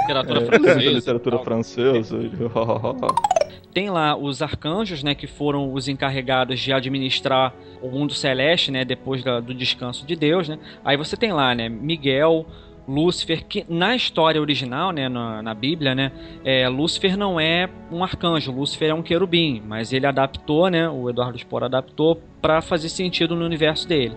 Literatura 0.00 0.40
É, 0.42 0.44
francesa. 0.46 0.80
literatura 0.90 1.38
francesa. 1.38 2.16
tem 3.76 3.90
lá 3.90 4.16
os 4.16 4.40
arcanjos, 4.40 5.02
né, 5.02 5.14
que 5.14 5.26
foram 5.26 5.70
os 5.70 5.86
encarregados 5.86 6.58
de 6.60 6.72
administrar 6.72 7.52
o 7.82 7.90
mundo 7.90 8.14
celeste, 8.14 8.70
né, 8.70 8.86
depois 8.86 9.22
da- 9.22 9.38
do 9.38 9.52
descanso 9.52 10.06
de 10.06 10.16
Deus, 10.16 10.48
né. 10.48 10.58
Aí 10.82 10.96
você 10.96 11.14
tem 11.14 11.30
lá, 11.30 11.54
né, 11.54 11.68
Miguel, 11.68 12.46
Lúcifer, 12.88 13.44
que 13.44 13.66
na 13.68 13.94
história 13.94 14.40
original, 14.40 14.92
né, 14.92 15.10
na, 15.10 15.42
na 15.42 15.52
Bíblia, 15.52 15.94
né, 15.94 16.10
é, 16.42 16.66
Lúcifer 16.70 17.18
não 17.18 17.38
é 17.38 17.68
um 17.92 18.02
arcanjo, 18.02 18.50
Lúcifer 18.50 18.88
é 18.88 18.94
um 18.94 19.02
querubim, 19.02 19.62
mas 19.66 19.92
ele 19.92 20.06
adaptou, 20.06 20.70
né, 20.70 20.88
o 20.88 21.10
Eduardo 21.10 21.36
Spor 21.36 21.62
adaptou 21.62 22.18
para 22.40 22.62
fazer 22.62 22.88
sentido 22.88 23.36
no 23.36 23.44
universo 23.44 23.86
dele. 23.86 24.16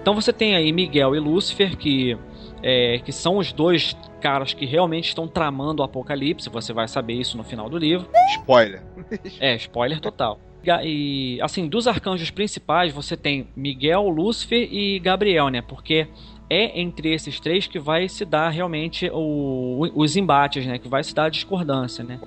Então 0.00 0.14
você 0.14 0.32
tem 0.32 0.56
aí 0.56 0.72
Miguel 0.72 1.14
e 1.14 1.18
Lúcifer 1.18 1.76
que 1.76 2.16
é, 2.62 2.98
que 3.04 3.12
são 3.12 3.36
os 3.36 3.52
dois 3.52 3.94
caras 4.24 4.54
que 4.54 4.64
realmente 4.64 5.08
estão 5.08 5.28
tramando 5.28 5.82
o 5.82 5.84
apocalipse. 5.84 6.48
Você 6.48 6.72
vai 6.72 6.88
saber 6.88 7.12
isso 7.12 7.36
no 7.36 7.44
final 7.44 7.68
do 7.68 7.76
livro. 7.76 8.08
Spoiler. 8.40 8.82
É, 9.38 9.54
spoiler 9.56 10.00
total. 10.00 10.40
E, 10.82 11.38
assim, 11.42 11.68
dos 11.68 11.86
arcanjos 11.86 12.30
principais, 12.30 12.90
você 12.90 13.18
tem 13.18 13.46
Miguel, 13.54 14.08
Lúcifer 14.08 14.66
e 14.72 14.98
Gabriel, 14.98 15.48
né? 15.50 15.60
Porque 15.60 16.08
é 16.48 16.80
entre 16.80 17.12
esses 17.12 17.38
três 17.38 17.66
que 17.66 17.78
vai 17.78 18.08
se 18.08 18.24
dar 18.24 18.48
realmente 18.48 19.10
o- 19.12 19.86
os 19.94 20.16
embates, 20.16 20.64
né? 20.64 20.78
Que 20.78 20.88
vai 20.88 21.04
se 21.04 21.14
dar 21.14 21.24
a 21.26 21.28
discordância, 21.28 22.02
né? 22.02 22.18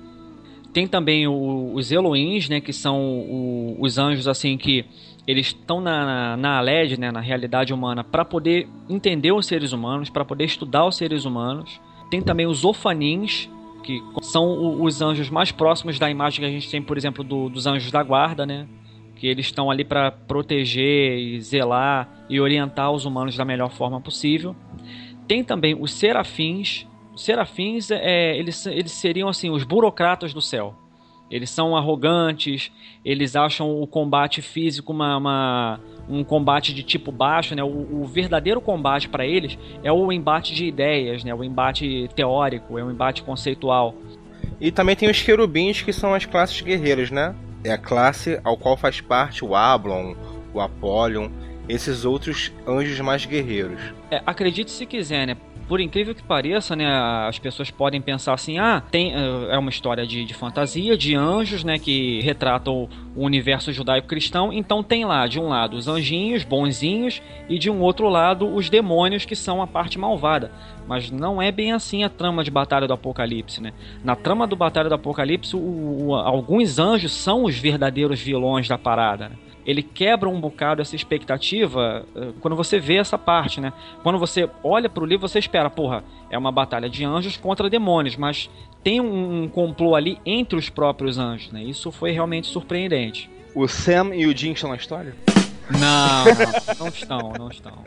Tem 0.72 0.86
também 0.86 1.26
o- 1.26 1.72
os 1.74 1.90
Elohims, 1.90 2.48
né? 2.48 2.60
Que 2.60 2.72
são 2.72 3.00
o- 3.00 3.76
os 3.80 3.98
anjos, 3.98 4.28
assim, 4.28 4.56
que 4.56 4.84
eles 5.26 5.48
estão 5.48 5.80
na, 5.80 6.04
na, 6.06 6.36
na 6.36 6.58
Aled, 6.58 6.96
né? 6.98 7.10
Na 7.10 7.20
realidade 7.20 7.74
humana, 7.74 8.04
para 8.04 8.24
poder 8.24 8.68
entender 8.88 9.32
os 9.32 9.46
seres 9.46 9.72
humanos, 9.72 10.08
para 10.10 10.24
poder 10.24 10.44
estudar 10.44 10.86
os 10.86 10.96
seres 10.96 11.24
humanos. 11.24 11.80
Tem 12.10 12.22
também 12.22 12.46
os 12.46 12.64
Ofanins, 12.64 13.48
que 13.82 14.02
são 14.22 14.80
os 14.82 15.00
anjos 15.02 15.30
mais 15.30 15.52
próximos 15.52 15.98
da 15.98 16.10
imagem 16.10 16.40
que 16.40 16.46
a 16.46 16.50
gente 16.50 16.70
tem, 16.70 16.82
por 16.82 16.96
exemplo, 16.96 17.22
do- 17.24 17.48
dos 17.48 17.66
anjos 17.66 17.90
da 17.90 18.02
guarda, 18.02 18.44
né? 18.46 18.66
Que 19.16 19.26
eles 19.26 19.46
estão 19.46 19.70
ali 19.70 19.84
para 19.84 20.10
proteger 20.10 21.18
e 21.18 21.40
zelar 21.40 22.08
e 22.30 22.40
orientar 22.40 22.90
os 22.92 23.04
humanos 23.04 23.36
da 23.36 23.44
melhor 23.44 23.70
forma 23.70 24.00
possível. 24.00 24.54
Tem 25.26 25.42
também 25.44 25.76
os 25.78 25.92
serafins. 25.92 26.86
Os 27.14 27.24
serafins, 27.24 27.90
é, 27.90 28.36
eles, 28.38 28.64
eles 28.66 28.92
seriam 28.92 29.28
assim 29.28 29.50
os 29.50 29.64
burocratas 29.64 30.32
do 30.32 30.40
céu. 30.40 30.74
Eles 31.30 31.50
são 31.50 31.76
arrogantes, 31.76 32.70
eles 33.04 33.36
acham 33.36 33.80
o 33.82 33.86
combate 33.86 34.40
físico 34.40 34.92
uma, 34.92 35.16
uma- 35.16 35.80
um 36.08 36.24
combate 36.24 36.72
de 36.72 36.82
tipo 36.82 37.12
baixo, 37.12 37.54
né? 37.54 37.62
O, 37.62 38.00
o 38.00 38.04
verdadeiro 38.06 38.60
combate 38.60 39.08
para 39.08 39.26
eles 39.26 39.58
é 39.82 39.92
o 39.92 40.10
embate 40.10 40.54
de 40.54 40.64
ideias, 40.64 41.22
né? 41.24 41.34
O 41.34 41.44
embate 41.44 42.08
teórico, 42.16 42.78
é 42.78 42.84
um 42.84 42.90
embate 42.90 43.22
conceitual. 43.22 43.94
E 44.60 44.70
também 44.72 44.96
tem 44.96 45.10
os 45.10 45.20
querubins, 45.20 45.82
que 45.82 45.92
são 45.92 46.14
as 46.14 46.24
classes 46.24 46.60
guerreiras, 46.62 47.10
né? 47.10 47.34
É 47.62 47.72
a 47.72 47.78
classe 47.78 48.40
ao 48.42 48.56
qual 48.56 48.76
faz 48.76 49.00
parte 49.00 49.44
o 49.44 49.54
Ablon, 49.54 50.14
o 50.54 50.60
Apollyon, 50.60 51.28
esses 51.68 52.04
outros 52.06 52.50
anjos 52.66 52.98
mais 53.00 53.26
guerreiros. 53.26 53.78
É, 54.10 54.22
acredite 54.24 54.70
se 54.70 54.86
quiser, 54.86 55.26
né? 55.26 55.36
Por 55.68 55.80
incrível 55.82 56.14
que 56.14 56.22
pareça, 56.22 56.74
né, 56.74 56.86
as 57.28 57.38
pessoas 57.38 57.70
podem 57.70 58.00
pensar 58.00 58.32
assim, 58.32 58.58
ah, 58.58 58.80
tem, 58.90 59.12
eh, 59.14 59.48
é 59.50 59.58
uma 59.58 59.68
história 59.68 60.06
de, 60.06 60.24
de 60.24 60.32
fantasia, 60.32 60.96
de 60.96 61.14
anjos, 61.14 61.62
né, 61.62 61.78
que 61.78 62.22
retratam 62.22 62.88
o 63.14 63.22
universo 63.22 63.70
judaico-cristão, 63.70 64.50
então 64.50 64.82
tem 64.82 65.04
lá, 65.04 65.26
de 65.26 65.38
um 65.38 65.48
lado, 65.48 65.76
os 65.76 65.86
anjinhos, 65.86 66.42
bonzinhos, 66.42 67.20
e 67.50 67.58
de 67.58 67.68
um 67.70 67.82
outro 67.82 68.08
lado, 68.08 68.48
os 68.48 68.70
demônios, 68.70 69.26
que 69.26 69.36
são 69.36 69.60
a 69.60 69.66
parte 69.66 69.98
malvada. 69.98 70.50
Mas 70.86 71.10
não 71.10 71.40
é 71.42 71.52
bem 71.52 71.72
assim 71.72 72.02
a 72.02 72.08
trama 72.08 72.42
de 72.42 72.50
Batalha 72.50 72.86
do 72.86 72.94
Apocalipse, 72.94 73.60
né? 73.62 73.74
Na 74.02 74.16
trama 74.16 74.46
do 74.46 74.56
Batalha 74.56 74.88
do 74.88 74.94
Apocalipse, 74.94 75.54
o- 75.54 76.06
o- 76.08 76.14
alguns 76.14 76.78
anjos 76.78 77.12
são 77.12 77.44
os 77.44 77.58
verdadeiros 77.58 78.18
vilões 78.18 78.66
da 78.66 78.78
parada, 78.78 79.28
né? 79.28 79.36
Ele 79.68 79.82
quebra 79.82 80.30
um 80.30 80.40
bocado 80.40 80.80
essa 80.80 80.96
expectativa 80.96 82.06
eh, 82.16 82.30
quando 82.40 82.56
você 82.56 82.80
vê 82.80 82.96
essa 82.96 83.18
parte, 83.18 83.60
né? 83.60 83.70
Quando 84.02 84.18
você 84.18 84.48
olha 84.64 84.88
pro 84.88 85.04
livro, 85.04 85.28
você 85.28 85.38
espera, 85.38 85.68
porra, 85.68 86.02
é 86.30 86.38
uma 86.38 86.50
batalha 86.50 86.88
de 86.88 87.04
anjos 87.04 87.36
contra 87.36 87.68
demônios, 87.68 88.16
mas 88.16 88.48
tem 88.82 88.98
um, 88.98 89.42
um 89.42 89.48
complô 89.48 89.94
ali 89.94 90.18
entre 90.24 90.58
os 90.58 90.70
próprios 90.70 91.18
anjos, 91.18 91.52
né? 91.52 91.62
Isso 91.62 91.92
foi 91.92 92.12
realmente 92.12 92.46
surpreendente. 92.46 93.28
O 93.54 93.68
Sam 93.68 94.14
e 94.14 94.26
o 94.26 94.34
Jim 94.34 94.52
estão 94.52 94.70
na 94.70 94.76
história? 94.76 95.14
Não, 95.70 96.24
não, 96.24 96.78
não 96.78 96.88
estão, 96.88 97.32
não 97.38 97.48
estão. 97.50 97.84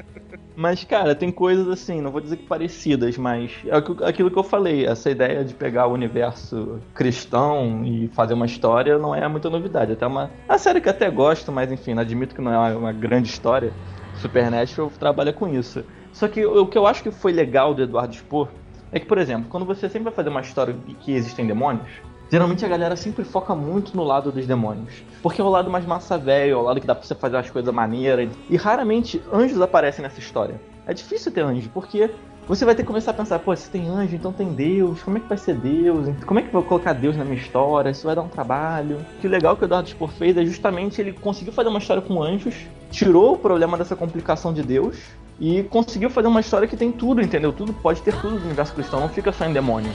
Mas, 0.56 0.84
cara, 0.84 1.16
tem 1.16 1.32
coisas 1.32 1.68
assim, 1.68 2.02
não 2.02 2.12
vou 2.12 2.22
dizer 2.22 2.38
que 2.38 2.46
parecidas, 2.46 3.18
mas 3.18 3.52
é 3.66 3.76
aquilo- 3.76 4.30
que 4.30 4.38
eu 4.38 4.44
falei, 4.44 4.86
essa 4.86 5.10
ideia 5.10 5.44
de 5.44 5.54
pegar 5.54 5.88
o 5.88 5.94
universo 5.94 6.80
cristão 6.94 7.84
e 7.86 8.08
fazer 8.10 8.34
uma 8.34 8.46
história 8.46 8.98
não 8.98 9.16
é 9.16 9.28
muita 9.28 9.50
novidade. 9.50 9.94
Até 9.94 10.06
uma, 10.06 10.30
uma 10.48 10.58
série 10.58 10.82
que 10.82 10.90
até 10.90 11.10
gosto, 11.10 11.52
mas 11.52 11.72
enfim, 11.72 11.98
admito 11.98 12.36
que 12.36 12.42
não 12.42 12.54
é 12.54 12.58
uma, 12.58 12.78
uma 12.78 12.92
grande 12.94 13.30
história. 13.30 13.72
Supernatural 14.16 14.92
trabalha 15.00 15.34
com 15.34 15.48
isso. 15.48 15.84
Só 16.12 16.28
que 16.28 16.46
o, 16.46 16.68
que 16.68 16.78
eu 16.78 16.86
acho 16.86 17.02
que 17.02 17.12
foi 17.12 17.32
legal 17.32 17.74
do 17.74 17.82
Eduardo 17.82 18.14
Spor 18.14 18.50
é 18.92 19.00
que, 19.00 19.06
por 19.06 19.18
exemplo, 19.18 19.48
quando 19.50 19.66
você 19.66 19.88
sempre 19.88 20.06
vai 20.06 20.14
fazer 20.14 20.30
uma 20.30 20.42
história 20.42 20.76
que 21.00 21.14
existem 21.14 21.48
demônios, 21.48 21.90
geralmente 22.32 22.64
a 22.64 22.68
galera 22.70 22.96
sempre 22.96 23.26
foca 23.26 23.54
muito 23.54 23.96
no 23.96 24.04
lado 24.04 24.32
dos 24.32 24.48
demônios. 24.48 25.04
Porque 25.22 25.42
é 25.42 25.44
o 25.44 25.50
lado 25.50 25.70
mais 25.70 25.86
massa 25.86 26.18
velho, 26.18 26.54
é 26.54 26.56
o 26.56 26.62
lado 26.62 26.80
que 26.80 26.88
dá 26.88 26.96
pra 26.96 27.06
você 27.06 27.14
fazer 27.14 27.36
as 27.36 27.50
coisas 27.50 27.74
maneiras. 27.74 28.30
E 28.50 28.56
raramente 28.56 29.22
anjos 29.34 29.60
aparecem 29.60 30.02
nessa 30.02 30.20
história. 30.20 30.60
É 30.88 30.94
difícil 30.94 31.32
ter 31.32 31.42
anjo, 31.42 31.70
porque 31.74 32.10
você 32.48 32.64
vai 32.64 32.74
ter 32.74 32.84
que 32.84 32.88
começar 32.88 33.12
a 33.12 33.14
pensar, 33.14 33.40
pô, 33.40 33.54
se 33.56 33.70
tem 33.70 33.88
anjo, 33.90 34.16
então 34.16 34.32
tem 34.32 34.48
Deus, 34.54 35.04
como 35.04 35.18
é 35.18 35.20
que 35.20 35.28
vai 35.28 35.38
ser 35.38 35.56
Deus? 35.56 36.08
Como 36.26 36.40
é 36.40 36.44
que 36.44 36.52
vou 36.52 36.64
colocar 36.64 36.94
Deus 36.94 37.18
na 37.18 37.26
minha 37.26 37.38
história? 37.38 37.90
Isso 37.90 38.06
vai 38.06 38.16
dar 38.16 38.22
um 38.22 38.30
trabalho. 38.30 39.06
Que 39.20 39.28
legal 39.28 39.58
que 39.58 39.64
o 39.64 39.66
Eduardo 39.66 39.90
Spor 39.90 40.10
fez 40.10 40.38
é 40.38 40.46
justamente 40.46 41.02
ele 41.02 41.12
conseguiu 41.12 41.52
fazer 41.52 41.68
uma 41.68 41.80
história 41.80 42.02
com 42.02 42.24
anjos, 42.24 42.56
tirou 42.90 43.34
o 43.34 43.38
problema 43.38 43.78
dessa 43.78 43.96
complicação 43.96 44.54
de 44.54 44.64
Deus 44.64 44.98
e 45.38 45.64
conseguiu 45.64 46.10
fazer 46.10 46.30
uma 46.30 46.40
história 46.40 46.68
que 46.68 46.78
tem 46.78 46.94
tudo, 46.94 47.22
entendeu? 47.22 47.52
Tudo 47.52 47.74
pode 47.74 48.02
ter 48.02 48.14
tudo 48.22 48.40
no 48.40 48.46
universo 48.46 48.74
cristão, 48.74 49.02
não 49.02 49.10
fica 49.10 49.34
só 49.34 49.46
em 49.46 49.54
demônio. 49.54 49.92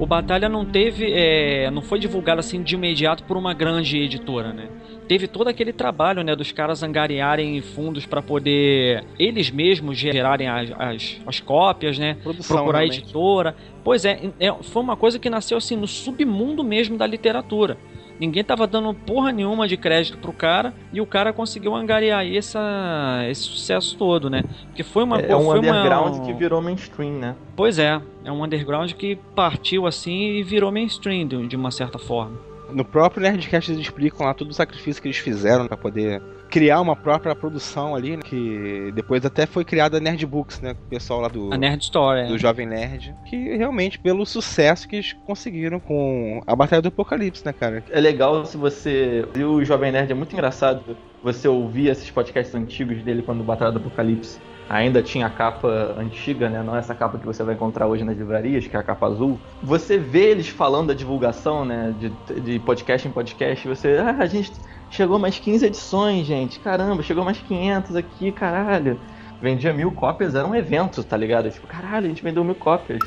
O 0.00 0.06
Batalha 0.06 0.48
não 0.48 0.64
teve, 0.64 1.12
é, 1.12 1.70
não 1.70 1.82
foi 1.82 1.98
divulgado 1.98 2.40
assim 2.40 2.62
de 2.62 2.74
imediato 2.74 3.22
por 3.24 3.36
uma 3.36 3.52
grande 3.52 3.98
editora, 3.98 4.50
né? 4.50 4.66
Teve 5.06 5.28
todo 5.28 5.48
aquele 5.48 5.74
trabalho, 5.74 6.24
né, 6.24 6.34
dos 6.34 6.50
caras 6.52 6.82
angariarem 6.82 7.60
fundos 7.60 8.06
para 8.06 8.22
poder 8.22 9.04
eles 9.18 9.50
mesmos 9.50 9.98
gerarem 9.98 10.48
as, 10.48 10.70
as, 10.78 11.20
as 11.26 11.40
cópias, 11.40 11.98
né? 11.98 12.16
Produção, 12.22 12.56
procurar 12.56 12.78
realmente. 12.78 13.00
editora. 13.00 13.54
Pois 13.84 14.06
é, 14.06 14.30
é, 14.40 14.50
foi 14.62 14.82
uma 14.82 14.96
coisa 14.96 15.18
que 15.18 15.28
nasceu 15.28 15.58
assim 15.58 15.76
no 15.76 15.86
submundo 15.86 16.64
mesmo 16.64 16.96
da 16.96 17.06
literatura. 17.06 17.76
Ninguém 18.20 18.44
tava 18.44 18.66
dando 18.66 18.92
porra 18.92 19.32
nenhuma 19.32 19.66
de 19.66 19.78
crédito 19.78 20.18
pro 20.18 20.30
cara 20.32 20.74
e 20.92 21.00
o 21.00 21.06
cara 21.06 21.32
conseguiu 21.32 21.74
angariar 21.74 22.26
essa, 22.26 23.22
esse 23.30 23.42
sucesso 23.44 23.96
todo, 23.96 24.28
né? 24.28 24.44
Porque 24.66 24.82
foi 24.82 25.04
uma 25.04 25.18
É 25.18 25.34
um 25.34 25.46
foi 25.46 25.58
uma- 25.58 25.70
underground 25.70 26.26
que 26.26 26.32
virou 26.34 26.60
mainstream, 26.60 27.12
né? 27.14 27.34
Pois 27.56 27.78
é, 27.78 27.98
é 28.22 28.30
um 28.30 28.44
underground 28.44 28.92
que 28.92 29.16
partiu 29.34 29.86
assim 29.86 30.36
e 30.36 30.42
virou 30.42 30.70
mainstream 30.70 31.26
de 31.48 31.56
uma 31.56 31.70
certa 31.70 31.98
forma. 31.98 32.49
No 32.72 32.84
próprio 32.84 33.22
Nerdcast 33.22 33.70
eles 33.70 33.82
explicam 33.82 34.26
lá 34.26 34.34
todo 34.34 34.50
o 34.50 34.54
sacrifício 34.54 35.00
que 35.00 35.08
eles 35.08 35.18
fizeram 35.18 35.66
pra 35.66 35.76
poder 35.76 36.22
criar 36.50 36.80
uma 36.80 36.96
própria 36.96 37.34
produção 37.34 37.94
ali, 37.94 38.16
né, 38.16 38.22
que 38.24 38.90
depois 38.92 39.24
até 39.24 39.46
foi 39.46 39.64
criada 39.64 39.98
a 39.98 40.00
Nerd 40.00 40.26
Books, 40.26 40.60
né, 40.60 40.72
o 40.72 40.88
pessoal 40.88 41.20
lá 41.20 41.28
do 41.28 41.52
A 41.52 41.56
Nerd 41.56 41.82
Story. 41.82 42.26
do 42.26 42.34
é. 42.34 42.38
Jovem 42.38 42.66
Nerd, 42.66 43.14
que 43.26 43.56
realmente 43.56 43.98
pelo 43.98 44.26
sucesso 44.26 44.88
que 44.88 44.96
eles 44.96 45.12
conseguiram 45.24 45.78
com 45.78 46.42
a 46.46 46.56
Batalha 46.56 46.82
do 46.82 46.88
Apocalipse, 46.88 47.44
né, 47.44 47.52
cara? 47.52 47.84
É 47.90 48.00
legal 48.00 48.44
se 48.44 48.56
você. 48.56 49.24
E 49.36 49.44
o 49.44 49.64
Jovem 49.64 49.92
Nerd 49.92 50.10
é 50.10 50.14
muito 50.14 50.32
engraçado 50.32 50.96
você 51.22 51.46
ouvir 51.46 51.88
esses 51.88 52.10
podcasts 52.10 52.54
antigos 52.54 53.02
dele 53.02 53.22
quando 53.22 53.40
o 53.40 53.44
Batalha 53.44 53.70
do 53.70 53.78
Apocalipse 53.78 54.40
ainda 54.70 55.02
tinha 55.02 55.26
a 55.26 55.30
capa 55.30 55.96
antiga, 55.98 56.48
né? 56.48 56.62
Não 56.62 56.76
essa 56.76 56.94
capa 56.94 57.18
que 57.18 57.26
você 57.26 57.42
vai 57.42 57.56
encontrar 57.56 57.88
hoje 57.88 58.04
nas 58.04 58.16
livrarias, 58.16 58.68
que 58.68 58.76
é 58.76 58.78
a 58.78 58.82
capa 58.84 59.08
azul. 59.08 59.38
Você 59.60 59.98
vê 59.98 60.30
eles 60.30 60.48
falando 60.48 60.88
da 60.88 60.94
divulgação, 60.94 61.64
né? 61.64 61.92
De, 61.98 62.40
de 62.40 62.58
podcast 62.60 63.06
em 63.06 63.10
podcast. 63.10 63.66
Você. 63.66 63.98
Ah, 63.98 64.22
a 64.22 64.26
gente 64.26 64.52
chegou 64.88 65.18
mais 65.18 65.40
15 65.40 65.66
edições, 65.66 66.24
gente. 66.24 66.60
Caramba, 66.60 67.02
chegou 67.02 67.24
mais 67.24 67.38
500 67.38 67.96
aqui, 67.96 68.30
caralho. 68.30 68.98
Vendia 69.42 69.72
mil 69.72 69.90
cópias, 69.90 70.36
era 70.36 70.46
um 70.46 70.54
evento, 70.54 71.02
tá 71.02 71.16
ligado? 71.16 71.50
Tipo, 71.50 71.66
caralho, 71.66 72.06
a 72.06 72.08
gente 72.08 72.22
vendeu 72.22 72.44
mil 72.44 72.54
cópias. 72.54 73.00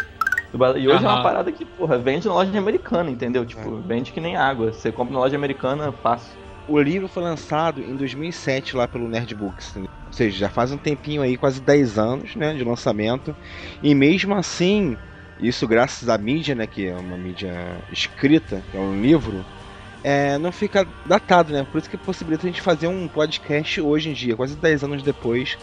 E 0.77 0.87
hoje 0.87 1.03
é 1.03 1.07
uma 1.07 1.23
parada 1.23 1.51
que, 1.51 1.63
porra, 1.63 1.97
vende 1.97 2.27
na 2.27 2.33
loja 2.33 2.57
americana, 2.57 3.09
entendeu? 3.09 3.45
Tipo, 3.45 3.77
vende 3.77 4.11
que 4.11 4.19
nem 4.19 4.35
água. 4.35 4.73
Você 4.73 4.91
compra 4.91 5.13
na 5.13 5.19
loja 5.19 5.35
americana, 5.35 5.91
fácil. 5.91 6.42
O 6.67 6.79
livro 6.79 7.07
foi 7.07 7.23
lançado 7.23 7.81
em 7.81 7.95
2007 7.95 8.77
lá 8.77 8.87
pelo 8.87 9.07
Nerd 9.07 9.35
Books, 9.35 9.75
né? 9.75 9.85
ou 10.07 10.13
seja, 10.13 10.37
já 10.37 10.49
faz 10.49 10.71
um 10.71 10.77
tempinho 10.77 11.21
aí, 11.21 11.35
quase 11.35 11.59
10 11.59 11.97
anos, 11.97 12.35
né, 12.35 12.53
de 12.53 12.63
lançamento. 12.63 13.35
E 13.81 13.93
mesmo 13.93 14.33
assim, 14.35 14.95
isso 15.39 15.67
graças 15.67 16.07
à 16.07 16.17
mídia, 16.17 16.55
né, 16.55 16.67
que 16.67 16.87
é 16.87 16.95
uma 16.95 17.17
mídia 17.17 17.77
escrita, 17.91 18.63
é 18.73 18.77
um 18.77 19.01
livro, 19.01 19.43
é, 20.03 20.37
não 20.37 20.51
fica 20.51 20.85
datado, 21.05 21.51
né? 21.53 21.65
Por 21.71 21.79
isso 21.79 21.89
que 21.89 21.97
possibilita 21.97 22.45
a 22.45 22.49
gente 22.49 22.61
fazer 22.61 22.87
um 22.87 23.07
podcast 23.07 23.81
hoje 23.81 24.09
em 24.09 24.13
dia, 24.13 24.35
quase 24.35 24.55
10 24.55 24.83
anos 24.83 25.01
depois. 25.01 25.57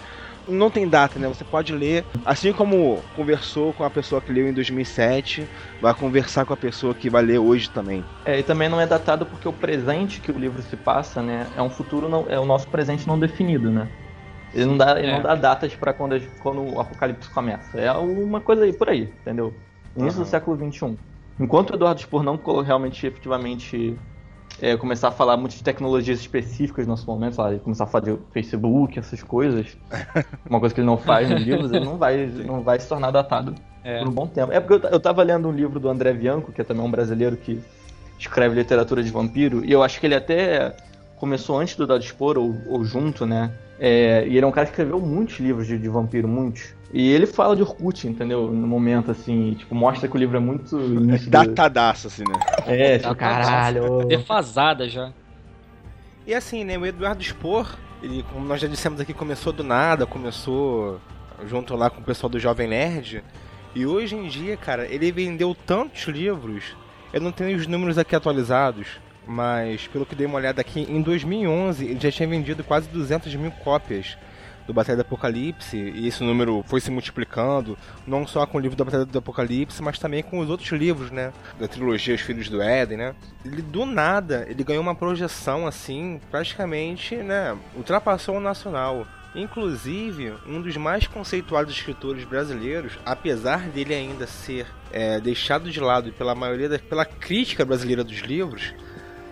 Não 0.49 0.71
tem 0.71 0.89
data, 0.89 1.19
né? 1.19 1.29
Você 1.29 1.45
pode 1.45 1.73
ler, 1.73 2.05
assim 2.25 2.53
como 2.53 3.03
conversou 3.15 3.73
com 3.73 3.85
a 3.85 3.91
pessoa 3.91 4.21
que 4.21 4.33
leu 4.33 4.49
em 4.49 4.53
2007, 4.53 5.47
vai 5.81 5.95
conversar 5.95 6.45
com 6.45 6.53
a 6.53 6.57
pessoa 6.57 6.95
que 6.95 7.09
vai 7.09 7.23
ler 7.23 7.39
hoje 7.39 7.71
também. 7.71 8.05
É, 8.25 8.39
e 8.39 8.43
também 8.43 8.69
não 8.69 8.81
é 8.81 8.87
datado 8.87 9.27
porque 9.27 9.49
o 9.49 9.53
presente 9.53 10.21
que 10.21 10.31
o 10.31 10.39
livro 10.39 10.61
se 10.63 10.77
passa, 10.77 11.23
né, 11.23 11.47
é 11.57 11.63
um 11.63 11.71
futuro 11.71 12.09
não, 12.09 12.27
é 12.29 12.39
o 12.39 12.45
nosso 12.45 12.69
presente 12.69 13.07
não 13.07 13.19
definido, 13.19 13.71
né? 13.71 13.89
Ele 14.53 14.67
não 14.67 14.77
dá, 14.77 14.99
ele 14.99 15.11
É. 15.11 15.15
não 15.17 15.23
dá 15.23 15.35
datas 15.35 15.75
pra 15.77 15.93
quando, 15.93 16.21
quando 16.41 16.75
o 16.75 16.81
apocalipse 16.81 17.31
começa. 17.31 17.81
É 17.81 17.93
uma 17.93 18.41
coisa 18.41 18.65
aí 18.65 18.73
por 18.73 18.89
aí, 18.89 19.03
entendeu? 19.03 19.55
Início 19.97 20.21
do 20.21 20.27
século 20.27 20.57
XXI. 20.57 20.97
Enquanto 21.39 21.71
o 21.71 21.75
Eduardo 21.77 22.01
Spor 22.01 22.23
não 22.23 22.37
realmente, 22.63 23.07
efetivamente, 23.07 23.97
é, 24.61 24.77
começar 24.77 25.09
a 25.09 25.11
falar 25.11 25.37
muito 25.37 25.57
de 25.57 25.63
tecnologias 25.63 26.21
específicas 26.21 26.87
no 26.87 26.93
nosso 26.93 27.07
momento, 27.07 27.41
ele 27.47 27.59
começar 27.59 27.85
a 27.85 27.87
falar 27.87 28.05
de 28.05 28.19
Facebook, 28.33 28.99
essas 28.99 29.23
coisas, 29.23 29.77
uma 30.49 30.61
coisa 30.61 30.75
que 30.75 30.81
ele 30.81 30.87
não 30.87 30.97
faz 30.99 31.29
nos 31.31 31.41
livros, 31.43 31.73
ele 31.73 31.85
não 31.85 31.97
vai, 31.97 32.27
não 32.27 32.63
vai 32.63 32.79
se 32.79 32.89
tornar 32.89 33.11
datado 33.11 33.55
É. 33.83 33.99
por 33.99 34.09
um 34.09 34.13
bom 34.13 34.27
tempo. 34.27 34.53
É 34.53 34.61
porque 34.61 34.87
eu, 34.87 34.91
eu 34.91 35.01
tava 35.01 35.23
lendo 35.23 35.49
um 35.49 35.53
livro 35.53 35.81
do 35.81 35.89
André 35.89 36.13
Bianco, 36.13 36.53
que 36.53 36.61
é 36.61 36.65
também 36.65 36.85
um 36.85 36.91
brasileiro 36.91 37.37
que 37.37 37.61
escreve 38.19 38.55
literatura 38.55 39.03
de 39.03 39.11
vampiro, 39.11 39.65
e 39.65 39.73
eu 39.73 39.83
acho 39.83 39.99
que 39.99 40.07
ele 40.07 40.15
até 40.15 40.77
começou 41.17 41.59
antes 41.59 41.75
do 41.77 41.87
Dado 41.87 42.03
Expor, 42.03 42.37
ou, 42.39 42.55
ou 42.69 42.85
junto, 42.85 43.25
né? 43.27 43.51
É, 43.79 44.27
e 44.27 44.37
ele 44.37 44.45
é 44.45 44.47
um 44.47 44.53
cara 44.53 44.67
que 44.67 44.73
escreveu 44.73 45.01
muitos 45.01 45.39
livros 45.39 45.67
de, 45.67 45.79
de 45.79 45.89
vampiro, 45.89 46.29
muitos. 46.29 46.75
E 46.93 47.09
ele 47.13 47.27
fala 47.27 47.55
de 47.55 47.63
Orkut, 47.63 48.09
entendeu? 48.09 48.51
No 48.51 48.67
momento, 48.67 49.11
assim, 49.13 49.55
tipo, 49.55 49.75
mostra 49.75 50.09
que 50.09 50.17
o 50.17 50.19
livro 50.19 50.37
é 50.37 50.41
muito. 50.41 50.77
do- 50.77 51.17
Datadaço, 51.31 52.09
assim, 52.09 52.25
né? 52.25 52.35
É, 52.67 52.99
tipo, 52.99 53.15
caralho. 53.15 54.07
Defasada 54.07 54.89
já. 54.89 55.13
E 56.27 56.35
assim, 56.35 56.65
né, 56.65 56.77
o 56.77 56.85
Eduardo 56.85 57.23
Spor, 57.23 57.77
ele, 58.03 58.25
como 58.33 58.45
nós 58.45 58.61
já 58.61 58.67
dissemos 58.69 59.01
aqui, 59.01 59.15
começou 59.15 59.53
do 59.53 59.63
nada, 59.65 60.05
começou 60.07 61.01
junto 61.47 61.75
lá 61.77 61.89
com 61.91 62.01
o 62.01 62.05
pessoal 62.05 62.29
do 62.29 62.39
Jovem 62.39 62.69
Nerd. 62.69 63.23
E 63.75 63.87
hoje 63.87 64.17
em 64.17 64.27
dia, 64.29 64.57
cara, 64.57 64.87
ele 64.87 65.13
vendeu 65.13 65.55
tantos 65.67 66.03
livros, 66.09 66.77
eu 67.13 67.21
não 67.21 67.31
tenho 67.31 67.57
os 67.57 67.67
números 67.69 67.99
aqui 67.99 68.15
atualizados, 68.17 68.87
mas 69.27 69.87
pelo 69.87 70.05
que 70.05 70.15
dei 70.15 70.27
uma 70.27 70.37
olhada 70.37 70.61
aqui, 70.61 70.81
em 70.89 71.01
2011 71.01 71.85
ele 71.87 72.01
já 72.01 72.11
tinha 72.11 72.29
vendido 72.29 72.65
quase 72.65 72.89
200 72.89 73.33
mil 73.37 73.51
cópias 73.65 74.19
do 74.67 74.75
Batalha 74.75 74.97
do 74.97 75.03
Apocalipse, 75.03 75.77
e 75.77 76.07
esse 76.07 76.23
número 76.23 76.65
foi 76.67 76.81
se 76.81 76.91
multiplicando, 76.91 77.77
não 78.07 78.27
só 78.27 78.47
com 78.47 78.59
o 78.59 78.61
livro 78.61 78.77
da 78.77 78.85
Batalha 78.85 79.05
do 79.05 79.19
Apocalipse, 79.19 79.83
mas 79.83 79.99
também 79.99 80.23
com 80.23 80.39
os 80.39 80.49
outros 80.49 80.71
livros, 80.71 81.11
né, 81.11 81.33
da 81.59 81.67
trilogia 81.69 82.15
Os 82.15 82.21
Filhos 82.21 82.49
do 82.49 82.61
Éden, 82.61 82.99
né. 82.99 83.15
Ele, 83.45 83.63
do 83.63 83.85
nada, 83.87 84.47
ele 84.49 84.63
ganhou 84.65 84.83
uma 84.83 84.95
projeção, 84.95 85.67
assim, 85.67 86.21
praticamente, 86.31 87.17
né, 87.17 87.57
ultrapassou 87.77 88.37
o 88.37 88.41
nacional. 88.41 89.07
Inclusive, 89.35 90.35
um 90.45 90.61
dos 90.61 90.77
mais 90.77 91.07
conceituados 91.07 91.73
escritores 91.73 92.25
brasileiros, 92.25 92.99
apesar 93.07 93.69
dele 93.69 93.95
ainda 93.95 94.27
ser 94.27 94.67
é, 94.91 95.21
deixado 95.21 95.71
de 95.71 95.79
lado 95.79 96.13
pela 96.13 96.35
maioria 96.35 96.69
da, 96.69 96.79
pela 96.79 97.05
crítica 97.05 97.65
brasileira 97.65 98.03
dos 98.03 98.19
livros, 98.19 98.75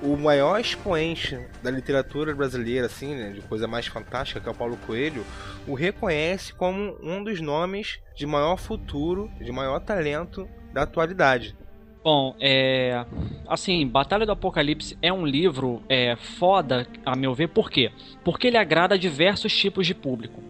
o 0.02 0.16
maior 0.16 0.60
expoente 0.60 1.38
da 1.62 1.70
literatura 1.70 2.34
brasileira, 2.34 2.86
assim, 2.86 3.14
né, 3.14 3.32
de 3.32 3.40
coisa 3.40 3.66
mais 3.66 3.86
fantástica, 3.86 4.40
que 4.40 4.48
é 4.48 4.52
o 4.52 4.54
Paulo 4.54 4.76
Coelho, 4.86 5.24
o 5.66 5.74
reconhece 5.74 6.52
como 6.54 6.96
um 7.02 7.22
dos 7.22 7.40
nomes 7.40 7.98
de 8.14 8.26
maior 8.26 8.56
futuro, 8.56 9.30
de 9.40 9.50
maior 9.50 9.80
talento 9.80 10.48
da 10.72 10.82
atualidade. 10.82 11.56
Bom, 12.02 12.34
é. 12.40 13.04
Assim, 13.46 13.86
Batalha 13.86 14.24
do 14.24 14.32
Apocalipse 14.32 14.96
é 15.02 15.12
um 15.12 15.26
livro 15.26 15.82
é, 15.88 16.16
foda, 16.16 16.86
a 17.04 17.16
meu 17.16 17.34
ver, 17.34 17.48
por 17.48 17.70
quê? 17.70 17.90
Porque 18.24 18.46
ele 18.46 18.56
agrada 18.56 18.98
diversos 18.98 19.54
tipos 19.54 19.86
de 19.86 19.94
público. 19.94 20.47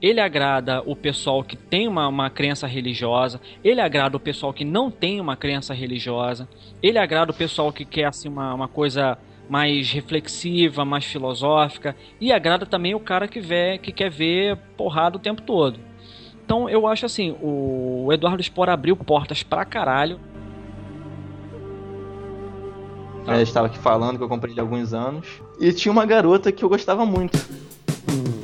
Ele 0.00 0.20
agrada 0.20 0.82
o 0.86 0.96
pessoal 0.96 1.44
que 1.44 1.56
tem 1.56 1.86
uma, 1.86 2.08
uma 2.08 2.30
crença 2.30 2.66
religiosa, 2.66 3.40
ele 3.62 3.80
agrada 3.80 4.16
o 4.16 4.20
pessoal 4.20 4.52
que 4.52 4.64
não 4.64 4.90
tem 4.90 5.20
uma 5.20 5.36
crença 5.36 5.74
religiosa, 5.74 6.48
ele 6.82 6.98
agrada 6.98 7.32
o 7.32 7.34
pessoal 7.34 7.70
que 7.72 7.84
quer 7.84 8.06
assim, 8.06 8.28
uma, 8.28 8.54
uma 8.54 8.68
coisa 8.68 9.18
mais 9.48 9.90
reflexiva, 9.90 10.84
mais 10.84 11.04
filosófica, 11.04 11.94
e 12.20 12.32
agrada 12.32 12.64
também 12.64 12.94
o 12.94 13.00
cara 13.00 13.28
que, 13.28 13.40
vê, 13.40 13.78
que 13.78 13.92
quer 13.92 14.10
ver 14.10 14.56
porrada 14.76 15.16
o 15.16 15.20
tempo 15.20 15.42
todo. 15.42 15.78
Então 16.44 16.68
eu 16.68 16.86
acho 16.86 17.04
assim, 17.04 17.36
o 17.42 18.08
Eduardo 18.12 18.42
Spor 18.42 18.68
abriu 18.68 18.96
portas 18.96 19.42
pra 19.42 19.64
caralho. 19.64 20.18
É, 23.26 23.36
eu 23.36 23.42
estava 23.42 23.66
aqui 23.66 23.78
falando 23.78 24.16
que 24.16 24.24
eu 24.24 24.28
comprei 24.28 24.52
ele 24.52 24.60
há 24.60 24.62
alguns 24.62 24.94
anos. 24.94 25.42
E 25.60 25.72
tinha 25.72 25.92
uma 25.92 26.06
garota 26.06 26.50
que 26.50 26.64
eu 26.64 26.68
gostava 26.68 27.04
muito. 27.04 27.38
E 28.08 28.39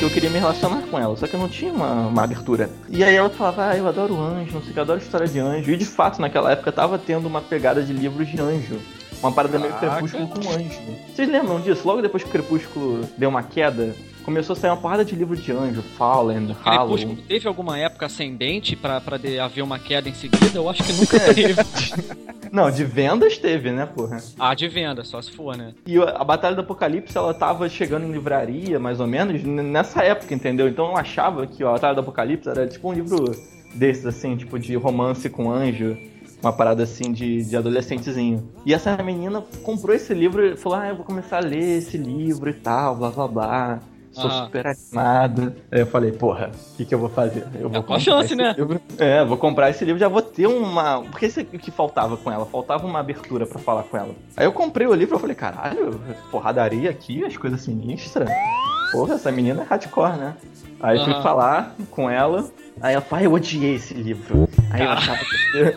que 0.00 0.06
eu 0.06 0.10
queria 0.10 0.30
me 0.30 0.38
relacionar 0.38 0.80
com 0.90 0.98
ela, 0.98 1.14
só 1.14 1.26
que 1.26 1.34
eu 1.34 1.40
não 1.40 1.48
tinha 1.48 1.70
uma, 1.70 2.06
uma 2.06 2.24
abertura. 2.24 2.70
E 2.88 3.04
aí 3.04 3.14
ela 3.14 3.28
falava, 3.28 3.68
ah, 3.68 3.76
eu 3.76 3.86
adoro 3.86 4.18
anjo, 4.18 4.54
não 4.54 4.62
sei 4.62 4.72
eu 4.74 4.80
adoro 4.80 4.98
história 4.98 5.28
de 5.28 5.38
anjo. 5.38 5.70
E 5.70 5.76
de 5.76 5.84
fato, 5.84 6.22
naquela 6.22 6.50
época, 6.50 6.72
tava 6.72 6.98
tendo 6.98 7.26
uma 7.26 7.42
pegada 7.42 7.82
de 7.82 7.92
livros 7.92 8.26
de 8.26 8.40
anjo. 8.40 8.80
Uma 9.22 9.32
parada 9.32 9.58
meio 9.58 9.72
Caraca. 9.74 9.96
crepúsculo 10.06 10.28
com 10.28 10.50
anjo. 10.50 10.80
Vocês 11.14 11.28
lembram 11.28 11.60
disso? 11.60 11.86
Logo 11.86 12.00
depois 12.00 12.22
que 12.22 12.28
o 12.28 12.32
crepúsculo 12.32 13.00
deu 13.18 13.28
uma 13.28 13.42
queda, 13.42 13.94
começou 14.24 14.54
a 14.54 14.56
sair 14.56 14.70
uma 14.70 14.76
porrada 14.78 15.04
de 15.04 15.14
livro 15.14 15.36
de 15.36 15.52
anjo, 15.52 15.82
Fallen. 15.98 16.54
Crepúsculo 16.64 17.16
teve 17.28 17.46
alguma 17.46 17.78
época 17.78 18.06
ascendente 18.06 18.74
pra, 18.76 19.00
pra 19.00 19.18
de- 19.18 19.38
haver 19.38 19.62
uma 19.62 19.78
queda 19.78 20.08
em 20.08 20.14
seguida? 20.14 20.50
Eu 20.54 20.68
acho 20.70 20.82
que 20.82 20.92
nunca 20.94 21.16
É. 21.18 21.34
teve. 21.34 21.54
Não, 22.50 22.68
de 22.70 22.82
vendas 22.82 23.38
teve, 23.38 23.70
né, 23.70 23.86
porra? 23.86 24.18
Ah, 24.38 24.54
de 24.54 24.66
venda, 24.66 25.04
só 25.04 25.20
se 25.22 25.30
for, 25.30 25.56
né? 25.56 25.72
E 25.86 25.96
a 25.98 26.24
Batalha 26.24 26.56
do 26.56 26.62
Apocalipse, 26.62 27.16
ela 27.16 27.32
tava 27.32 27.68
chegando 27.68 28.06
em 28.06 28.10
livraria, 28.10 28.78
mais 28.80 28.98
ou 28.98 29.06
menos, 29.06 29.42
nessa 29.44 30.02
época, 30.02 30.34
entendeu? 30.34 30.66
Então 30.66 30.86
eu 30.86 30.96
achava 30.96 31.46
que 31.46 31.62
ó, 31.62 31.68
a 31.68 31.72
Batalha 31.74 31.94
do 31.94 32.00
Apocalipse 32.00 32.48
era 32.48 32.66
tipo 32.66 32.88
um 32.90 32.92
livro 32.92 33.30
desses, 33.74 34.04
assim, 34.04 34.34
tipo 34.36 34.58
de 34.58 34.74
romance 34.74 35.28
com 35.30 35.48
anjo. 35.52 35.96
Uma 36.42 36.52
parada 36.52 36.82
assim 36.82 37.12
de, 37.12 37.44
de 37.44 37.56
adolescentezinho. 37.56 38.48
E 38.64 38.72
essa 38.72 38.96
menina 39.02 39.42
comprou 39.62 39.94
esse 39.94 40.14
livro 40.14 40.44
e 40.46 40.56
falou: 40.56 40.78
Ah, 40.78 40.88
eu 40.88 40.96
vou 40.96 41.04
começar 41.04 41.36
a 41.38 41.40
ler 41.40 41.78
esse 41.78 41.98
livro 41.98 42.48
e 42.48 42.54
tal, 42.54 42.96
blá 42.96 43.10
blá 43.10 43.28
blá. 43.28 43.78
Sou 44.12 44.28
Ah. 44.28 44.44
super 44.44 44.66
animado. 44.66 45.54
Aí 45.70 45.80
eu 45.82 45.86
falei, 45.86 46.10
porra, 46.10 46.50
o 46.72 46.76
que, 46.76 46.84
que 46.84 46.92
eu 46.92 46.98
vou 46.98 47.08
fazer? 47.08 47.46
Eu 47.54 47.68
vou 47.68 47.78
É 47.78 47.82
comprar 47.82 48.00
chance, 48.00 48.24
esse 48.26 48.34
né? 48.34 48.54
livro. 48.58 48.80
É, 48.98 49.24
vou 49.24 49.36
comprar 49.36 49.70
esse 49.70 49.84
livro, 49.84 50.00
já 50.00 50.08
vou 50.08 50.20
ter 50.20 50.48
uma. 50.48 51.00
Porque 51.02 51.26
esse, 51.26 51.42
o 51.42 51.44
que 51.58 51.70
faltava 51.70 52.16
com 52.16 52.28
ela? 52.32 52.44
Faltava 52.44 52.84
uma 52.86 52.98
abertura 52.98 53.46
pra 53.46 53.60
falar 53.60 53.84
com 53.84 53.96
ela. 53.96 54.12
Aí 54.36 54.44
eu 54.44 54.52
comprei 54.52 54.86
o 54.88 54.94
livro 54.94 55.16
e 55.16 55.20
falei, 55.20 55.36
caralho, 55.36 56.00
porradaria 56.28 56.90
aqui, 56.90 57.24
as 57.24 57.36
coisas 57.36 57.60
sinistras. 57.60 58.28
Porra, 58.90 59.14
essa 59.14 59.30
menina 59.30 59.62
é 59.62 59.64
hardcore, 59.64 60.16
né? 60.16 60.34
Aí 60.80 60.98
eu 60.98 61.04
fui 61.04 61.14
falar 61.22 61.76
com 61.92 62.10
ela. 62.10 62.50
Aí 62.80 62.94
ela, 62.94 63.02
pai, 63.02 63.26
eu 63.26 63.32
odiei 63.32 63.74
esse 63.74 63.94
livro. 63.94 64.48
Aí 64.70 64.82
eu 64.82 64.90
achava 64.90 65.18
que. 65.18 65.72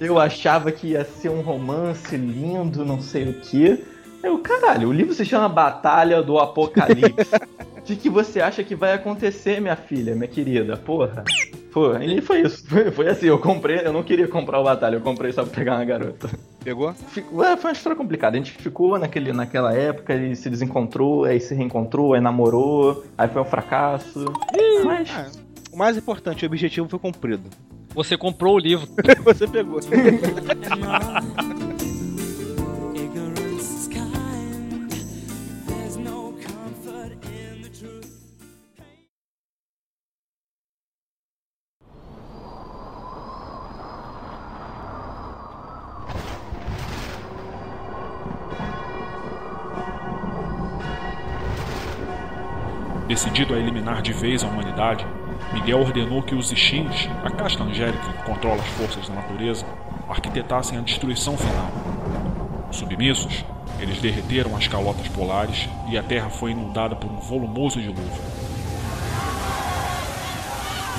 eu 0.04 0.18
achava 0.18 0.72
que 0.72 0.88
ia 0.88 1.04
ser 1.04 1.28
um 1.30 1.40
romance 1.40 2.16
lindo, 2.16 2.84
não 2.84 3.00
sei 3.00 3.28
o 3.28 3.34
quê. 3.40 3.82
Aí 4.22 4.30
eu, 4.30 4.38
caralho, 4.38 4.88
o 4.88 4.92
livro 4.92 5.14
se 5.14 5.24
chama 5.24 5.48
Batalha 5.48 6.22
do 6.22 6.38
Apocalipse. 6.38 7.30
O 7.82 7.84
que, 7.84 7.96
que 7.96 8.08
você 8.08 8.40
acha 8.40 8.62
que 8.62 8.76
vai 8.76 8.92
acontecer, 8.92 9.60
minha 9.60 9.74
filha, 9.74 10.14
minha 10.14 10.28
querida? 10.28 10.76
Porra. 10.76 11.24
Pô, 11.72 11.96
e 11.96 12.20
foi 12.20 12.42
isso. 12.42 12.62
Foi, 12.70 12.92
foi 12.92 13.08
assim, 13.08 13.26
eu 13.26 13.40
comprei, 13.40 13.80
eu 13.84 13.92
não 13.92 14.04
queria 14.04 14.28
comprar 14.28 14.60
o 14.60 14.62
Batalha, 14.62 14.94
eu 14.94 15.00
comprei 15.00 15.32
só 15.32 15.42
pra 15.42 15.52
pegar 15.52 15.74
uma 15.74 15.84
garota. 15.84 16.30
Pegou? 16.62 16.92
Ficou- 17.08 17.42
é, 17.42 17.56
foi 17.56 17.70
uma 17.70 17.74
história 17.74 17.96
complicada. 17.96 18.36
A 18.36 18.38
gente 18.38 18.52
ficou 18.52 18.96
naquele, 19.00 19.32
naquela 19.32 19.74
época 19.74 20.14
e 20.14 20.36
se 20.36 20.48
desencontrou, 20.48 21.24
aí 21.24 21.40
se 21.40 21.56
reencontrou, 21.56 22.14
aí 22.14 22.20
namorou, 22.20 23.04
aí 23.18 23.26
foi 23.28 23.42
um 23.42 23.46
fracasso. 23.46 24.26
Mas. 24.84 25.10
Ah, 25.12 25.26
o 25.72 25.76
mais 25.76 25.96
importante, 25.96 26.44
o 26.44 26.46
objetivo 26.46 26.88
foi 26.88 26.98
cumprido. 26.98 27.48
Você 27.94 28.16
comprou 28.16 28.56
o 28.56 28.58
livro. 28.58 28.86
Você 29.24 29.48
pegou. 29.48 29.80
Decidido 53.08 53.54
a 53.54 53.58
eliminar 53.58 54.00
de 54.00 54.10
vez 54.10 54.42
a 54.42 54.46
humanidade, 54.46 55.06
Miguel 55.52 55.80
ordenou 55.80 56.22
que 56.22 56.34
os 56.34 56.50
Ixins, 56.50 57.08
a 57.24 57.30
casta 57.30 57.62
angélica 57.62 58.12
que 58.12 58.22
controla 58.24 58.62
as 58.62 58.68
forças 58.68 59.08
da 59.08 59.14
natureza, 59.14 59.66
arquitetassem 60.08 60.78
a 60.78 60.80
destruição 60.80 61.36
final. 61.36 61.70
Submissos, 62.70 63.44
eles 63.78 64.00
derreteram 64.00 64.56
as 64.56 64.66
calotas 64.66 65.08
polares 65.08 65.68
e 65.88 65.98
a 65.98 66.02
Terra 66.02 66.30
foi 66.30 66.52
inundada 66.52 66.96
por 66.96 67.10
um 67.10 67.18
volumoso 67.18 67.80
dilúvio. 67.80 68.22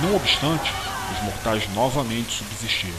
Não 0.01 0.15
obstante, 0.15 0.71
os 1.11 1.23
mortais 1.23 1.73
novamente 1.73 2.31
subsistiram. 2.31 2.97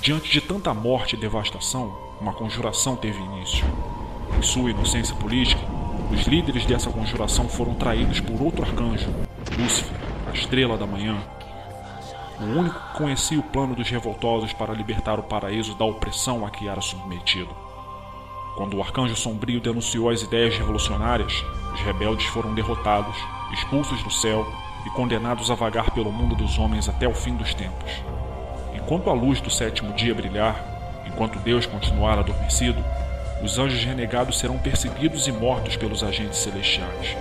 Diante 0.00 0.30
de 0.30 0.40
tanta 0.40 0.72
morte 0.74 1.16
e 1.16 1.18
devastação, 1.18 1.96
uma 2.20 2.32
conjuração 2.32 2.96
teve 2.96 3.18
início. 3.18 3.64
Em 4.36 4.42
sua 4.42 4.70
inocência 4.70 5.14
política, 5.16 5.60
os 6.10 6.26
líderes 6.26 6.64
dessa 6.64 6.90
conjuração 6.90 7.48
foram 7.48 7.74
traídos 7.74 8.20
por 8.20 8.40
outro 8.40 8.64
arcanjo, 8.64 9.08
Lúcifer, 9.58 9.97
estrela 10.38 10.78
da 10.78 10.86
manhã. 10.86 11.16
O 12.40 12.44
único 12.44 12.78
que 12.78 12.98
conhecia 12.98 13.38
o 13.38 13.42
plano 13.42 13.74
dos 13.74 13.90
revoltosos 13.90 14.52
para 14.52 14.72
libertar 14.72 15.18
o 15.18 15.24
paraíso 15.24 15.74
da 15.74 15.84
opressão 15.84 16.46
a 16.46 16.50
que 16.50 16.68
era 16.68 16.80
submetido. 16.80 17.54
Quando 18.56 18.76
o 18.76 18.82
arcanjo 18.82 19.16
sombrio 19.16 19.60
denunciou 19.60 20.08
as 20.08 20.22
ideias 20.22 20.56
revolucionárias, 20.56 21.32
os 21.74 21.80
rebeldes 21.80 22.26
foram 22.26 22.54
derrotados, 22.54 23.16
expulsos 23.52 24.02
do 24.02 24.10
céu 24.10 24.46
e 24.86 24.90
condenados 24.90 25.50
a 25.50 25.54
vagar 25.54 25.90
pelo 25.90 26.12
mundo 26.12 26.36
dos 26.36 26.58
homens 26.58 26.88
até 26.88 27.08
o 27.08 27.14
fim 27.14 27.34
dos 27.34 27.54
tempos. 27.54 27.90
Enquanto 28.74 29.10
a 29.10 29.12
luz 29.12 29.40
do 29.40 29.50
sétimo 29.50 29.92
dia 29.92 30.14
brilhar, 30.14 31.02
enquanto 31.06 31.38
Deus 31.40 31.66
continuar 31.66 32.18
adormecido, 32.18 32.82
os 33.42 33.58
anjos 33.58 33.84
renegados 33.84 34.38
serão 34.38 34.58
perseguidos 34.58 35.26
e 35.26 35.32
mortos 35.32 35.76
pelos 35.76 36.02
agentes 36.02 36.38
celestiais. 36.38 37.16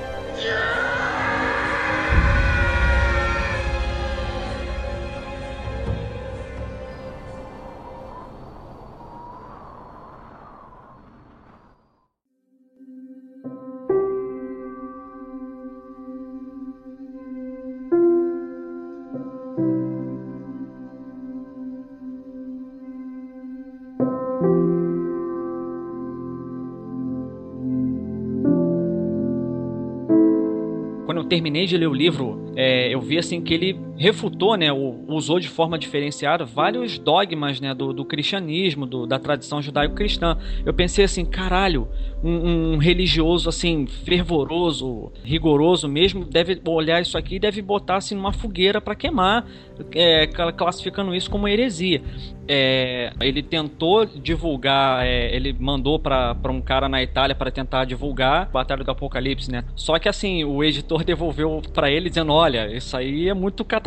Terminei 31.38 31.68
de 31.68 31.78
ler 31.78 31.88
o 31.88 31.94
livro, 31.94 32.52
é, 32.56 32.92
eu 32.92 33.00
vi 33.00 33.20
assim 33.20 33.40
que 33.40 33.54
ele 33.54 33.80
refutou, 33.98 34.56
né, 34.56 34.72
usou 35.08 35.40
de 35.40 35.48
forma 35.50 35.78
diferenciada 35.78 36.46
vários 36.46 36.98
dogmas, 37.00 37.60
né, 37.60 37.74
do, 37.74 37.92
do 37.92 38.06
cristianismo, 38.06 38.86
do- 38.86 39.08
da 39.08 39.18
tradição 39.20 39.62
judaico-cristã. 39.62 40.38
Eu 40.66 40.74
pensei 40.74 41.04
assim, 41.06 41.26
caralho, 41.26 41.88
um, 42.24 42.74
um 42.74 42.78
religioso 42.78 43.50
assim 43.50 43.86
fervoroso, 43.88 45.12
rigoroso 45.24 45.88
mesmo, 45.88 46.24
deve 46.26 46.62
olhar 46.68 47.02
isso 47.02 47.18
aqui 47.18 47.36
e 47.36 47.40
deve 47.40 47.62
botar 47.62 47.98
assim 47.98 48.16
numa 48.16 48.32
fogueira 48.32 48.80
para 48.80 48.96
queimar, 48.96 49.46
é, 49.94 50.28
cla- 50.28 50.52
classificando 50.52 51.14
isso 51.16 51.30
como 51.30 51.48
heresia. 51.48 52.02
É, 52.50 53.12
ele 53.20 53.44
tentou 53.44 54.06
divulgar, 54.06 55.06
é, 55.06 55.36
ele 55.36 55.54
mandou 55.60 56.00
para 56.00 56.36
um 56.50 56.62
cara 56.62 56.88
na 56.88 57.04
Itália 57.04 57.36
para 57.36 57.52
tentar 57.52 57.84
divulgar 57.84 58.50
Batalha 58.50 58.86
do 58.86 58.92
Apocalipse, 58.92 59.52
né? 59.52 59.66
Só 59.76 60.00
que 60.00 60.08
assim, 60.08 60.46
o 60.46 60.64
editor 60.64 61.04
devolveu 61.06 61.62
para 61.74 61.92
ele 61.92 62.08
dizendo: 62.10 62.32
olha, 62.32 62.72
isso 62.74 62.96
aí 62.96 63.28
é 63.28 63.34
muito 63.34 63.66
catastrófico, 63.66 63.87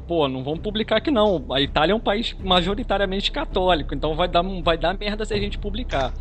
pô, 0.00 0.28
não 0.28 0.42
vamos 0.42 0.60
publicar 0.60 0.96
aqui 0.96 1.10
não. 1.10 1.44
A 1.52 1.60
Itália 1.60 1.92
é 1.92 1.96
um 1.96 2.00
país 2.00 2.34
majoritariamente 2.42 3.30
católico, 3.30 3.94
então 3.94 4.14
vai 4.14 4.28
dar, 4.28 4.42
vai 4.62 4.76
dar 4.76 4.96
merda 4.98 5.24
se 5.24 5.34
a 5.34 5.38
gente 5.38 5.58
publicar. 5.58 6.12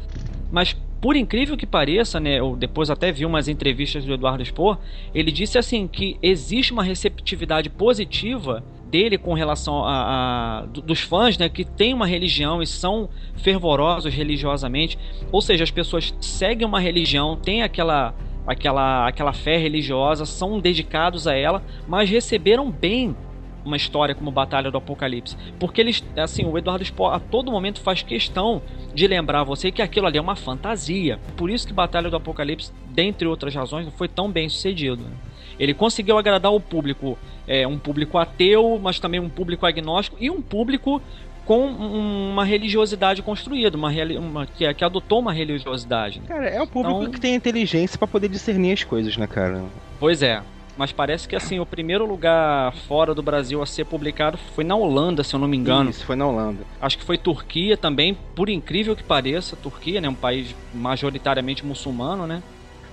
Mas 0.52 0.74
por 1.02 1.16
incrível 1.16 1.56
que 1.56 1.66
pareça, 1.66 2.20
né, 2.20 2.40
eu 2.40 2.56
depois 2.56 2.90
até 2.90 3.12
vi 3.12 3.26
umas 3.26 3.48
entrevistas 3.48 4.04
do 4.04 4.14
Eduardo 4.14 4.44
Spohr, 4.44 4.78
ele 5.14 5.32
disse 5.32 5.58
assim 5.58 5.88
que 5.88 6.18
existe 6.22 6.74
uma 6.74 6.84
receptividade 6.84 7.70
positiva 7.70 8.64
dele 8.90 9.18
com 9.18 9.34
relação 9.34 9.86
a, 9.86 10.62
a- 10.62 10.66
do- 10.66 10.82
dos 10.82 11.00
fãs, 11.00 11.38
né, 11.38 11.48
que 11.48 11.64
tem 11.64 11.94
uma 11.94 12.08
religião 12.08 12.62
e 12.62 12.68
são 12.68 13.08
fervorosos 13.38 14.14
religiosamente, 14.14 14.98
ou 15.32 15.42
seja, 15.42 15.64
as 15.64 15.72
pessoas 15.72 16.14
seguem 16.20 16.68
uma 16.68 16.80
religião, 16.80 17.38
têm 17.38 17.62
aquela 17.62 18.14
aquela 18.50 19.08
aquela 19.08 19.32
fé 19.32 19.58
religiosa, 19.58 20.26
são 20.26 20.60
dedicados 20.60 21.28
a 21.28 21.36
ela, 21.36 21.64
mas 21.88 22.10
receberam 22.10 22.72
bem 22.72 23.16
uma 23.64 23.78
história 23.78 24.16
como 24.16 24.32
Batalha 24.32 24.72
do 24.72 24.78
Apocalipse, 24.78 25.38
porque 25.60 25.82
eles, 25.82 26.04
assim, 26.18 26.46
o 26.46 26.58
Eduardo 26.58 26.84
Spohr 26.84 27.14
a 27.14 27.20
todo 27.20 27.52
momento 27.52 27.80
faz 27.82 28.02
questão 28.02 28.62
de 28.94 29.06
lembrar 29.06 29.44
você 29.44 29.72
que 29.72 29.82
aquilo 29.82 30.08
ali 30.08 30.18
é 30.18 30.22
uma 30.22 30.36
fantasia. 30.36 31.20
Por 31.38 31.50
isso 31.50 31.68
que 31.68 31.74
Batalha 31.74 32.10
do 32.10 32.16
Apocalipse, 32.16 32.72
dentre 32.90 33.28
outras 33.28 33.54
razões, 33.54 33.86
não 33.86 33.92
foi 33.92 34.08
tão 34.08 34.32
bem 34.32 34.50
sucedido. 34.50 35.04
né? 35.04 35.12
Ele 35.60 35.74
conseguiu 35.74 36.18
agradar 36.18 36.54
o 36.54 36.60
público, 36.60 37.18
é, 37.46 37.68
um 37.68 37.78
público 37.78 38.18
ateu, 38.18 38.80
mas 38.82 39.00
também 39.00 39.20
um 39.20 39.30
público 39.30 39.66
agnóstico 39.66 40.16
e 40.20 40.30
um 40.32 40.42
público 40.42 41.02
com 41.50 41.66
um- 41.66 42.30
uma 42.32 42.46
religiosidade 42.46 43.24
construída, 43.24 43.76
uma, 43.76 43.90
uma- 44.20 44.46
que, 44.46 44.72
que 44.72 44.86
adotou 44.86 45.18
uma 45.20 45.34
religiosidade. 45.34 46.20
né? 46.20 46.26
Cara, 46.28 46.48
é 46.48 46.62
um 46.62 46.68
público 46.68 47.00
Então- 47.00 47.12
que 47.12 47.20
tem 47.20 47.34
inteligência 47.34 47.98
pra 47.98 48.08
poder 48.08 48.28
discernir 48.30 48.74
as 48.74 48.84
coisas, 48.84 49.18
né, 49.18 49.26
cara? 49.26 49.64
Pois 50.00 50.22
é. 50.22 50.44
Mas 50.78 50.92
parece 50.92 51.28
que 51.28 51.36
assim, 51.36 51.60
o 51.60 51.66
primeiro 51.66 52.06
lugar 52.06 52.72
fora 52.88 53.16
do 53.16 53.24
Brasil 53.24 53.64
a 53.64 53.66
ser 53.66 53.84
publicado 53.86 54.38
foi 54.54 54.64
na 54.64 54.76
Holanda, 54.76 55.24
se 55.24 55.34
eu 55.34 55.40
não 55.40 55.48
me 55.48 55.58
engano. 55.58 55.90
Isso, 55.90 56.06
foi 56.06 56.16
na 56.16 56.28
Holanda. 56.28 56.60
Acho 56.80 57.00
que 57.00 57.04
foi 57.04 57.18
Turquia 57.18 57.76
também, 57.76 58.16
por 58.36 58.48
incrível 58.48 58.96
que 58.96 59.04
pareça, 59.04 59.56
Turquia, 59.56 60.00
né, 60.00 60.08
um 60.08 60.14
país 60.14 60.56
majoritariamente 60.72 61.66
muçulmano, 61.66 62.28
né? 62.28 62.44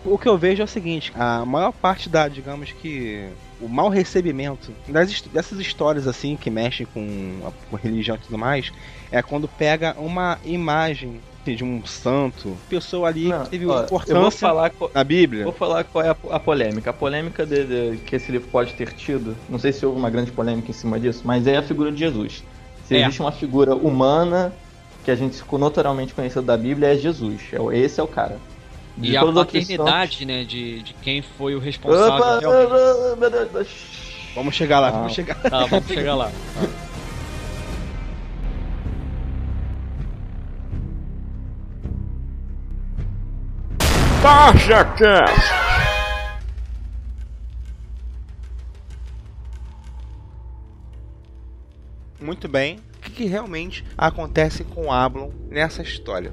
O 0.03 0.17
que 0.17 0.27
eu 0.29 0.39
vejo 0.39 0.63
é 0.63 0.65
o 0.65 0.69
seguinte, 0.69 1.13
a 1.15 1.45
maior 1.45 1.73
parte 1.73 2.09
da, 2.09 2.27
digamos 2.27 2.73
que 2.73 3.29
o 3.61 3.69
mau 3.69 3.89
recebimento 3.89 4.73
das, 4.89 5.21
dessas 5.23 5.59
histórias 5.59 6.07
assim 6.07 6.37
que 6.37 6.51
mexem 6.51 6.87
com 6.87 7.41
a 7.47 7.51
com 7.71 7.77
religião 7.77 8.17
e 8.17 8.19
tudo 8.19 8.37
mais 8.37 8.71
é 9.11 9.23
quando 9.23 9.49
pega 9.49 9.95
uma 9.99 10.39
imagem 10.45 11.21
de 11.47 11.63
um 11.63 11.85
santo, 11.87 12.57
pessoa 12.69 13.07
ali 13.07 13.29
Não, 13.29 13.45
que 13.45 13.51
teve 13.51 13.67
ó, 13.67 13.83
eu 13.83 13.87
vou 13.87 13.99
importância 14.01 14.39
falar 14.41 14.73
na 14.93 15.05
Bíblia. 15.05 15.45
Vou 15.45 15.53
falar 15.53 15.85
qual 15.85 16.05
é 16.05 16.09
a, 16.09 16.17
a 16.31 16.41
polêmica. 16.41 16.91
A 16.91 16.93
polêmica 16.93 17.47
de- 17.47 17.65
de- 17.65 17.97
que 17.99 18.17
esse 18.17 18.33
livro 18.33 18.49
pode 18.49 18.75
ter 18.75 18.93
tido, 18.93 19.37
não 19.49 19.57
sei 19.57 19.73
se 19.73 19.87
houve 19.87 19.97
uma 19.97 20.11
grande 20.11 20.33
polêmica 20.33 20.71
em 20.71 20.75
cima 20.75 20.99
disso, 20.99 21.23
mas 21.25 21.47
é 21.47 21.57
a 21.57 21.63
figura 21.63 21.93
de 21.93 21.99
Jesus. 22.01 22.43
Se 22.85 22.97
É. 22.97 23.03
existe 23.03 23.21
uma 23.21 23.31
figura 23.31 23.77
humana 23.77 24.53
que 25.05 25.11
a 25.13 25.15
gente 25.15 25.37
ficou 25.37 25.57
notoriamente 25.57 26.13
conhecido 26.15 26.43
da 26.43 26.57
Bíblia, 26.57 26.93
é 26.93 26.97
Jesus. 26.97 27.41
É 27.53 27.79
Esse 27.79 28.01
é 28.01 28.03
o 28.03 28.09
cara. 28.09 28.39
De 28.97 29.13
E 29.13 29.17
a 29.17 29.25
paternidade, 29.31 30.25
né, 30.25 30.45
de, 30.45 30.83
de 30.83 30.95
quem 30.95 31.21
foi 31.23 31.55
o 31.55 31.59
responsável. 31.59 32.15
Opa, 32.17 32.39
realmente. 32.41 33.21
meu 33.21 33.31
Deus. 33.31 33.69
Vamos 34.35 34.55
chegar 34.55 34.81
lá, 34.81 34.91
Não. 34.91 34.99
vamos 35.01 35.13
chegar. 35.15 35.35
Tá, 35.43 35.67
vamos 35.67 35.87
chegar 35.87 36.15
lá. 36.15 36.31
Tarja 44.23 44.85
Cast. 44.97 45.67
Muito 52.21 52.49
bem. 52.49 52.79
O 52.97 53.01
que, 53.03 53.11
que 53.11 53.25
realmente 53.27 53.85
acontece 53.97 54.65
com 54.65 54.91
Ablon 54.93 55.31
nessa 55.49 55.83
história? 55.83 56.33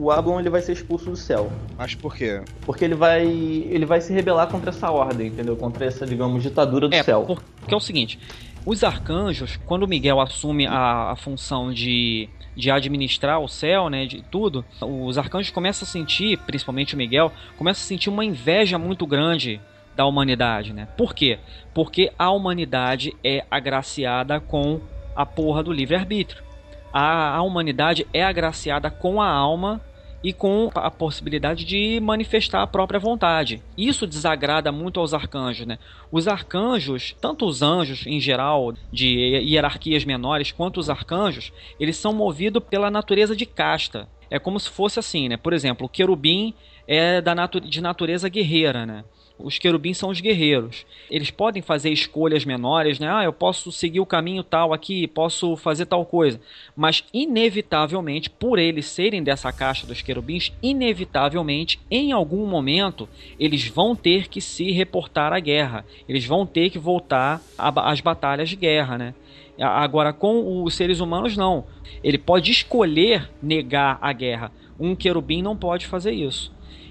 O 0.00 0.10
Ablon 0.10 0.40
ele 0.40 0.48
vai 0.48 0.62
ser 0.62 0.72
expulso 0.72 1.10
do 1.10 1.16
céu. 1.16 1.52
Mas 1.76 1.94
por 1.94 2.16
quê? 2.16 2.40
Porque 2.62 2.82
ele 2.84 2.94
vai, 2.94 3.22
ele 3.26 3.84
vai 3.84 4.00
se 4.00 4.12
rebelar 4.14 4.46
contra 4.48 4.70
essa 4.70 4.90
ordem, 4.90 5.26
entendeu? 5.26 5.54
Contra 5.56 5.84
essa, 5.84 6.06
digamos, 6.06 6.42
ditadura 6.42 6.88
do 6.88 6.94
É, 6.94 7.02
céu. 7.02 7.26
porque 7.60 7.74
é 7.74 7.76
o 7.76 7.80
seguinte, 7.80 8.18
os 8.64 8.82
arcanjos, 8.82 9.58
quando 9.66 9.86
Miguel 9.86 10.18
assume 10.18 10.66
a, 10.66 11.10
a 11.10 11.16
função 11.16 11.70
de, 11.70 12.30
de 12.56 12.70
administrar 12.70 13.40
o 13.40 13.46
céu, 13.48 13.90
né, 13.90 14.06
de 14.06 14.22
tudo, 14.22 14.64
os 14.80 15.18
arcanjos 15.18 15.50
começam 15.50 15.86
a 15.86 15.90
sentir, 15.90 16.38
principalmente 16.38 16.94
o 16.94 16.96
Miguel, 16.96 17.30
começa 17.58 17.80
a 17.82 17.84
sentir 17.86 18.08
uma 18.08 18.24
inveja 18.24 18.78
muito 18.78 19.06
grande 19.06 19.60
da 19.94 20.06
humanidade, 20.06 20.72
né? 20.72 20.88
Por 20.96 21.14
quê? 21.14 21.38
Porque 21.74 22.10
a 22.18 22.30
humanidade 22.30 23.14
é 23.22 23.44
agraciada 23.50 24.40
com 24.40 24.80
a 25.14 25.26
porra 25.26 25.62
do 25.62 25.70
livre-arbítrio. 25.72 26.42
A, 26.90 27.36
a 27.36 27.42
humanidade 27.42 28.06
é 28.14 28.22
agraciada 28.24 28.90
com 28.90 29.20
a 29.20 29.28
alma 29.28 29.78
e 30.22 30.32
com 30.32 30.70
a 30.74 30.90
possibilidade 30.90 31.64
de 31.64 31.98
manifestar 32.00 32.62
a 32.62 32.66
própria 32.66 33.00
vontade. 33.00 33.62
Isso 33.76 34.06
desagrada 34.06 34.70
muito 34.70 35.00
aos 35.00 35.14
arcanjos, 35.14 35.66
né? 35.66 35.78
Os 36.12 36.28
arcanjos, 36.28 37.16
tanto 37.20 37.46
os 37.46 37.62
anjos 37.62 38.06
em 38.06 38.20
geral, 38.20 38.74
de 38.92 39.08
hierarquias 39.08 40.04
menores, 40.04 40.52
quanto 40.52 40.78
os 40.78 40.90
arcanjos, 40.90 41.52
eles 41.78 41.96
são 41.96 42.12
movidos 42.12 42.62
pela 42.62 42.90
natureza 42.90 43.34
de 43.34 43.46
casta. 43.46 44.08
É 44.30 44.38
como 44.38 44.60
se 44.60 44.70
fosse 44.70 44.98
assim, 44.98 45.28
né? 45.28 45.36
Por 45.36 45.52
exemplo, 45.52 45.86
o 45.86 45.88
querubim 45.88 46.54
é 46.86 47.20
da 47.20 47.34
natu 47.34 47.60
de 47.60 47.80
natureza 47.80 48.28
guerreira, 48.28 48.86
né? 48.86 49.04
Os 49.42 49.58
querubins 49.58 49.98
são 49.98 50.10
os 50.10 50.20
guerreiros. 50.20 50.84
Eles 51.10 51.30
podem 51.30 51.62
fazer 51.62 51.90
escolhas 51.90 52.44
menores, 52.44 52.98
né? 52.98 53.08
Ah, 53.10 53.24
eu 53.24 53.32
posso 53.32 53.72
seguir 53.72 54.00
o 54.00 54.06
caminho 54.06 54.42
tal 54.42 54.72
aqui, 54.72 55.06
posso 55.06 55.56
fazer 55.56 55.86
tal 55.86 56.04
coisa. 56.04 56.40
Mas, 56.76 57.04
inevitavelmente, 57.12 58.28
por 58.30 58.58
eles 58.58 58.86
serem 58.86 59.22
dessa 59.22 59.52
caixa 59.52 59.86
dos 59.86 60.02
querubins, 60.02 60.52
inevitavelmente, 60.62 61.80
em 61.90 62.12
algum 62.12 62.46
momento, 62.46 63.08
eles 63.38 63.66
vão 63.66 63.96
ter 63.96 64.28
que 64.28 64.40
se 64.40 64.70
reportar 64.70 65.32
à 65.32 65.40
guerra. 65.40 65.84
Eles 66.08 66.24
vão 66.24 66.46
ter 66.46 66.70
que 66.70 66.78
voltar 66.78 67.40
às 67.58 68.00
batalhas 68.00 68.48
de 68.48 68.56
guerra, 68.56 68.98
né? 68.98 69.14
Agora, 69.58 70.12
com 70.12 70.62
os 70.62 70.74
seres 70.74 71.00
humanos, 71.00 71.36
não. 71.36 71.64
Ele 72.02 72.16
pode 72.16 72.50
escolher 72.50 73.30
negar 73.42 73.98
a 74.00 74.12
guerra. 74.12 74.50
Um 74.78 74.96
querubim 74.96 75.42
não 75.42 75.54
pode 75.54 75.86
fazer 75.86 76.12
isso. 76.12 76.50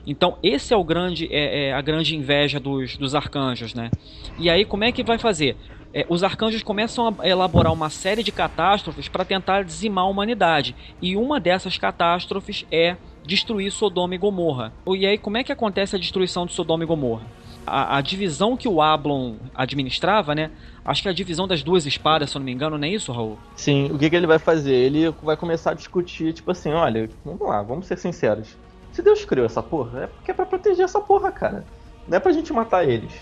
Então, 0.09 0.39
esse 0.41 0.73
é 0.73 0.77
o 0.77 0.83
grande, 0.83 1.29
é, 1.31 1.67
é 1.67 1.73
a 1.73 1.81
grande 1.81 2.15
inveja 2.15 2.59
dos, 2.59 2.97
dos 2.97 3.13
arcanjos, 3.13 3.75
né? 3.75 3.91
E 4.39 4.49
aí, 4.49 4.65
como 4.65 4.83
é 4.83 4.91
que 4.91 5.03
vai 5.03 5.19
fazer? 5.19 5.55
É, 5.93 6.03
os 6.09 6.23
arcanjos 6.23 6.63
começam 6.63 7.15
a 7.19 7.27
elaborar 7.27 7.71
uma 7.71 7.91
série 7.91 8.23
de 8.23 8.31
catástrofes 8.31 9.07
para 9.07 9.23
tentar 9.23 9.63
dizimar 9.63 10.05
a 10.05 10.07
humanidade. 10.07 10.75
E 10.99 11.15
uma 11.15 11.39
dessas 11.39 11.77
catástrofes 11.77 12.65
é 12.71 12.97
destruir 13.23 13.71
Sodoma 13.71 14.15
e 14.15 14.17
Gomorra. 14.17 14.73
E 14.87 15.05
aí, 15.05 15.15
como 15.15 15.37
é 15.37 15.43
que 15.43 15.51
acontece 15.51 15.95
a 15.95 15.99
destruição 15.99 16.47
de 16.47 16.53
Sodoma 16.53 16.83
e 16.83 16.87
Gomorra? 16.87 17.27
A, 17.67 17.97
a 17.97 18.01
divisão 18.01 18.57
que 18.57 18.67
o 18.67 18.81
Ablon 18.81 19.35
administrava, 19.53 20.33
né? 20.33 20.49
Acho 20.83 21.03
que 21.03 21.07
é 21.07 21.11
a 21.11 21.13
divisão 21.13 21.47
das 21.47 21.61
duas 21.61 21.85
espadas, 21.85 22.31
se 22.31 22.37
eu 22.37 22.39
não 22.39 22.45
me 22.47 22.51
engano, 22.51 22.79
não 22.79 22.87
é 22.87 22.89
isso, 22.89 23.11
Raul? 23.11 23.37
Sim, 23.55 23.91
o 23.91 23.99
que, 23.99 24.09
que 24.09 24.15
ele 24.15 24.25
vai 24.25 24.39
fazer? 24.39 24.73
Ele 24.73 25.13
vai 25.21 25.37
começar 25.37 25.71
a 25.71 25.73
discutir, 25.75 26.33
tipo 26.33 26.49
assim, 26.49 26.71
olha, 26.71 27.07
vamos 27.23 27.47
lá, 27.47 27.61
vamos 27.61 27.85
ser 27.85 27.97
sinceros. 27.99 28.57
Se 28.99 29.03
Deus 29.03 29.23
criou 29.23 29.45
essa 29.45 29.63
porra, 29.63 30.03
é 30.03 30.07
porque 30.07 30.29
é 30.29 30.33
pra 30.33 30.45
proteger 30.45 30.83
essa 30.83 30.99
porra, 30.99 31.31
cara. 31.31 31.63
Não 32.05 32.17
é 32.17 32.19
pra 32.19 32.33
gente 32.33 32.51
matar 32.51 32.83
eles. 32.83 33.13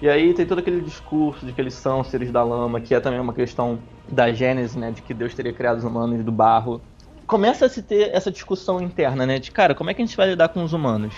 E 0.00 0.08
aí 0.08 0.34
tem 0.34 0.44
todo 0.44 0.58
aquele 0.58 0.80
discurso 0.80 1.46
de 1.46 1.52
que 1.52 1.60
eles 1.60 1.74
são 1.74 2.02
seres 2.02 2.32
da 2.32 2.42
lama, 2.42 2.80
que 2.80 2.92
é 2.92 2.98
também 2.98 3.20
uma 3.20 3.32
questão 3.32 3.78
da 4.10 4.32
Gênesis, 4.32 4.74
né? 4.74 4.90
De 4.90 5.00
que 5.00 5.14
Deus 5.14 5.32
teria 5.32 5.52
criado 5.52 5.78
os 5.78 5.84
humanos 5.84 6.24
do 6.24 6.32
barro. 6.32 6.82
Começa 7.24 7.66
a 7.66 7.68
se 7.68 7.84
ter 7.84 8.12
essa 8.12 8.32
discussão 8.32 8.82
interna, 8.82 9.24
né? 9.24 9.38
De 9.38 9.52
cara, 9.52 9.76
como 9.76 9.90
é 9.90 9.94
que 9.94 10.02
a 10.02 10.04
gente 10.04 10.16
vai 10.16 10.28
lidar 10.28 10.48
com 10.48 10.64
os 10.64 10.72
humanos? 10.72 11.14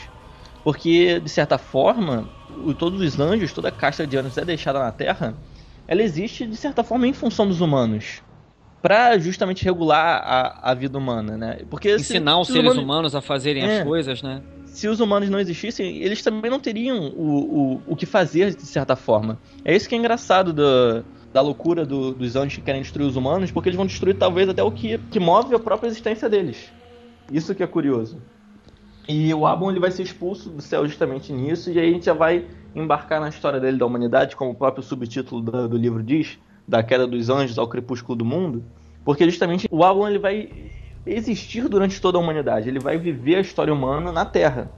Porque, 0.63 1.19
de 1.19 1.31
certa 1.31 1.57
forma, 1.57 2.29
todos 2.79 3.01
os 3.01 3.19
anjos, 3.19 3.55
toda 3.55 3.71
a 3.71 3.73
casta 3.73 4.07
de 4.07 4.19
anjos 4.19 4.37
é 4.37 4.45
deixada 4.45 4.81
na 4.81 4.93
Terra, 4.93 5.35
ela 5.89 6.03
existe, 6.03 6.47
de 6.47 6.59
certa 6.59 6.85
forma, 6.85 7.07
em 7.07 7.15
função 7.15 7.49
dos 7.49 7.63
humanos. 7.63 8.23
Pra 8.85 9.17
justamente 9.17 9.65
regular 9.65 10.21
a, 10.23 10.71
a 10.73 10.75
vida 10.75 10.99
humana, 10.99 11.39
né? 11.39 11.59
Porque 11.71 11.99
se- 11.99 12.13
Ensinar 12.13 12.39
os 12.39 12.49
se 12.49 12.53
seres 12.53 12.77
humanos 12.77 13.15
a 13.15 13.23
fazerem 13.23 13.65
É. 13.65 13.79
as 13.79 13.85
coisas, 13.85 14.23
né? 14.23 14.43
se 14.67 14.87
os 14.89 15.01
humanos 15.01 15.31
não 15.31 15.39
existissem, 15.39 16.03
eles 16.03 16.21
também 16.21 16.51
não 16.51 16.61
teriam 16.61 16.99
o, 17.17 17.77
o, 17.77 17.83
o 17.87 17.97
que 17.97 18.05
fazer, 18.05 18.55
de 18.55 18.67
certa 18.67 18.95
forma. 18.95 19.39
É 19.65 19.75
isso 19.75 19.89
que 19.89 19.95
é 19.95 19.99
engraçado 19.99 20.53
da, 20.53 21.03
da 21.33 21.41
loucura 21.41 21.87
do- 21.87 22.13
dos 22.13 22.37
anjos 22.37 22.57
que 22.57 22.61
querem 22.61 22.83
destruir 22.83 23.07
os 23.07 23.17
humanos, 23.17 23.51
porque 23.51 23.71
eles 23.71 23.77
vão 23.77 23.87
destruir 23.87 24.19
talvez 24.19 24.49
até 24.51 24.63
o 24.63 24.71
que, 24.73 24.99
que 24.99 25.19
move 25.21 25.55
a 25.55 25.59
própria 25.61 25.87
existência 25.89 26.29
deles. 26.29 26.71
Isso 27.33 27.55
que 27.55 27.63
é 27.63 27.67
curioso. 27.67 28.21
E 29.09 29.33
o 29.33 29.47
Abon 29.47 29.71
ele 29.71 29.81
vai 29.81 29.93
ser 29.93 30.03
expulso 30.03 30.51
do 30.51 30.61
céu 30.61 30.87
justamente 30.87 31.33
nisso, 31.33 31.71
e 31.71 31.79
aí 31.79 31.89
a 31.89 31.93
gente 31.93 32.07
já 32.07 32.13
vai 32.13 32.45
embarcar 32.75 33.21
na 33.21 33.29
história 33.29 33.61
dele 33.61 33.79
da 33.79 33.87
humanidade, 33.87 34.35
como 34.37 34.51
o 34.51 34.55
próprio 34.57 34.83
subtítulo 34.83 35.41
do, 35.41 35.69
do 35.69 35.77
livro 35.79 36.03
diz, 36.03 36.37
da 36.67 36.83
queda 36.83 37.07
dos 37.07 37.29
anjos 37.29 37.59
ao 37.59 37.69
crepúsculo 37.69 38.17
do 38.17 38.25
mundo, 38.25 38.65
porque 39.05 39.25
justamente 39.25 39.69
o 39.71 39.85
Abon 39.85 40.09
ele 40.09 40.19
vai 40.19 40.49
existir 41.07 41.69
durante 41.69 42.01
toda 42.01 42.17
a 42.19 42.21
humanidade, 42.21 42.69
ele 42.69 42.81
vai 42.81 42.97
viver 42.97 43.37
a 43.37 43.41
história 43.41 43.73
humana 43.73 44.11
na 44.11 44.25
Terra. 44.25 44.71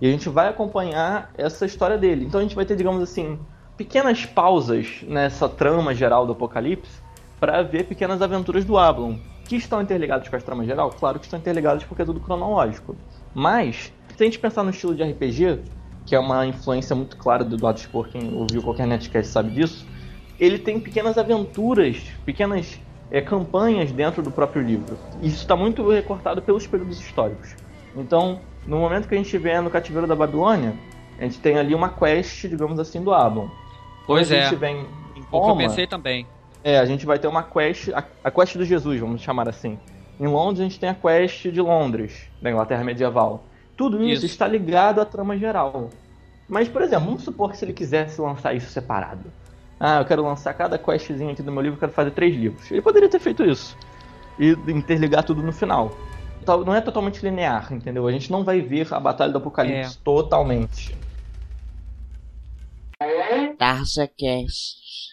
E 0.00 0.06
a 0.06 0.10
gente 0.10 0.28
vai 0.28 0.48
acompanhar 0.48 1.30
essa 1.36 1.64
história 1.64 1.96
dele. 1.96 2.24
Então 2.24 2.40
a 2.40 2.42
gente 2.42 2.54
vai 2.54 2.64
ter, 2.64 2.76
digamos 2.76 3.02
assim, 3.02 3.38
pequenas 3.76 4.26
pausas 4.26 5.04
nessa 5.06 5.48
trama 5.48 5.94
geral 5.94 6.26
do 6.26 6.32
Apocalipse 6.32 7.00
para 7.38 7.62
ver 7.62 7.84
pequenas 7.84 8.22
aventuras 8.22 8.64
do 8.64 8.78
Ablon, 8.78 9.16
que 9.44 9.56
estão 9.56 9.82
interligadas 9.82 10.28
com 10.28 10.36
a 10.36 10.40
trama 10.40 10.64
geral. 10.64 10.90
Claro 10.90 11.18
que 11.18 11.26
estão 11.26 11.38
interligadas 11.38 11.84
porque 11.84 12.02
é 12.02 12.04
tudo 12.04 12.20
cronológico. 12.20 12.96
Mas, 13.34 13.92
se 14.16 14.22
a 14.22 14.24
gente 14.24 14.38
pensar 14.38 14.62
no 14.62 14.70
estilo 14.70 14.94
de 14.94 15.02
RPG, 15.02 15.60
que 16.06 16.14
é 16.14 16.18
uma 16.18 16.46
influência 16.46 16.94
muito 16.94 17.16
clara 17.16 17.44
do 17.44 17.56
Eduardo 17.56 17.80
Spor, 17.80 18.08
quem 18.08 18.34
ouviu 18.34 18.62
qualquer 18.62 18.86
netcast 18.86 19.32
sabe 19.32 19.50
disso, 19.50 19.86
ele 20.44 20.58
tem 20.58 20.80
pequenas 20.80 21.16
aventuras, 21.18 21.98
pequenas 22.24 22.80
é, 23.10 23.20
campanhas 23.20 23.92
dentro 23.92 24.22
do 24.22 24.30
próprio 24.30 24.62
livro. 24.62 24.98
E 25.20 25.28
isso 25.28 25.38
está 25.38 25.54
muito 25.54 25.88
recortado 25.88 26.42
pelos 26.42 26.66
períodos 26.66 26.98
históricos. 27.00 27.54
Então, 27.94 28.40
no 28.66 28.78
momento 28.78 29.06
que 29.06 29.14
a 29.14 29.16
gente 29.16 29.26
estiver 29.26 29.60
no 29.62 29.70
cativeiro 29.70 30.06
da 30.06 30.16
Babilônia, 30.16 30.74
a 31.18 31.22
gente 31.22 31.38
tem 31.38 31.58
ali 31.58 31.74
uma 31.74 31.90
quest, 31.90 32.46
digamos 32.48 32.78
assim, 32.80 33.02
do 33.02 33.12
Ablon. 33.12 33.48
Pois 34.06 34.28
Quando 34.28 34.36
a 34.36 34.40
é. 34.40 34.44
gente 34.48 34.56
vem 34.58 34.80
em 35.14 35.22
que 35.22 35.34
eu 35.34 35.38
Roma, 35.38 35.56
pensei 35.62 35.86
também. 35.86 36.26
é, 36.64 36.78
a 36.78 36.84
gente 36.86 37.06
vai 37.06 37.18
ter 37.18 37.28
uma 37.28 37.42
quest, 37.42 37.90
a, 37.90 38.02
a 38.24 38.30
quest 38.30 38.56
do 38.56 38.64
Jesus, 38.64 38.98
vamos 39.00 39.20
chamar 39.20 39.48
assim. 39.48 39.78
Em 40.18 40.26
Londres 40.26 40.60
a 40.60 40.64
gente 40.64 40.80
tem 40.80 40.88
a 40.88 40.94
quest 40.94 41.48
de 41.48 41.60
Londres, 41.60 42.28
da 42.40 42.50
Inglaterra 42.50 42.82
medieval. 42.82 43.44
Tudo 43.76 44.02
isso, 44.02 44.24
Isso. 44.24 44.26
está 44.26 44.46
ligado 44.46 45.00
à 45.00 45.04
trama 45.04 45.36
geral. 45.36 45.90
Mas, 46.48 46.68
por 46.68 46.82
exemplo, 46.82 47.06
vamos 47.06 47.22
supor 47.22 47.50
que 47.50 47.56
se 47.56 47.64
ele 47.64 47.72
quisesse 47.72 48.20
lançar 48.20 48.54
isso 48.54 48.70
separado. 48.70 49.32
Ah, 49.84 49.98
eu 49.98 50.04
quero 50.04 50.22
lançar 50.22 50.54
cada 50.54 50.78
questzinha 50.78 51.32
aqui 51.32 51.42
do 51.42 51.50
meu 51.50 51.60
livro, 51.60 51.74
eu 51.74 51.80
quero 51.80 51.90
fazer 51.90 52.12
três 52.12 52.36
livros. 52.36 52.70
Ele 52.70 52.80
poderia 52.80 53.08
ter 53.08 53.18
feito 53.18 53.44
isso. 53.44 53.76
E 54.38 54.50
interligar 54.70 55.24
tudo 55.24 55.42
no 55.42 55.52
final. 55.52 55.90
Não 56.64 56.72
é 56.72 56.80
totalmente 56.80 57.20
linear, 57.20 57.72
entendeu? 57.72 58.06
A 58.06 58.12
gente 58.12 58.30
não 58.30 58.44
vai 58.44 58.60
ver 58.60 58.86
a 58.94 59.00
Batalha 59.00 59.32
do 59.32 59.38
Apocalipse 59.38 59.98
É. 59.98 60.00
totalmente. 60.04 60.94
TarzaCast. 63.58 65.12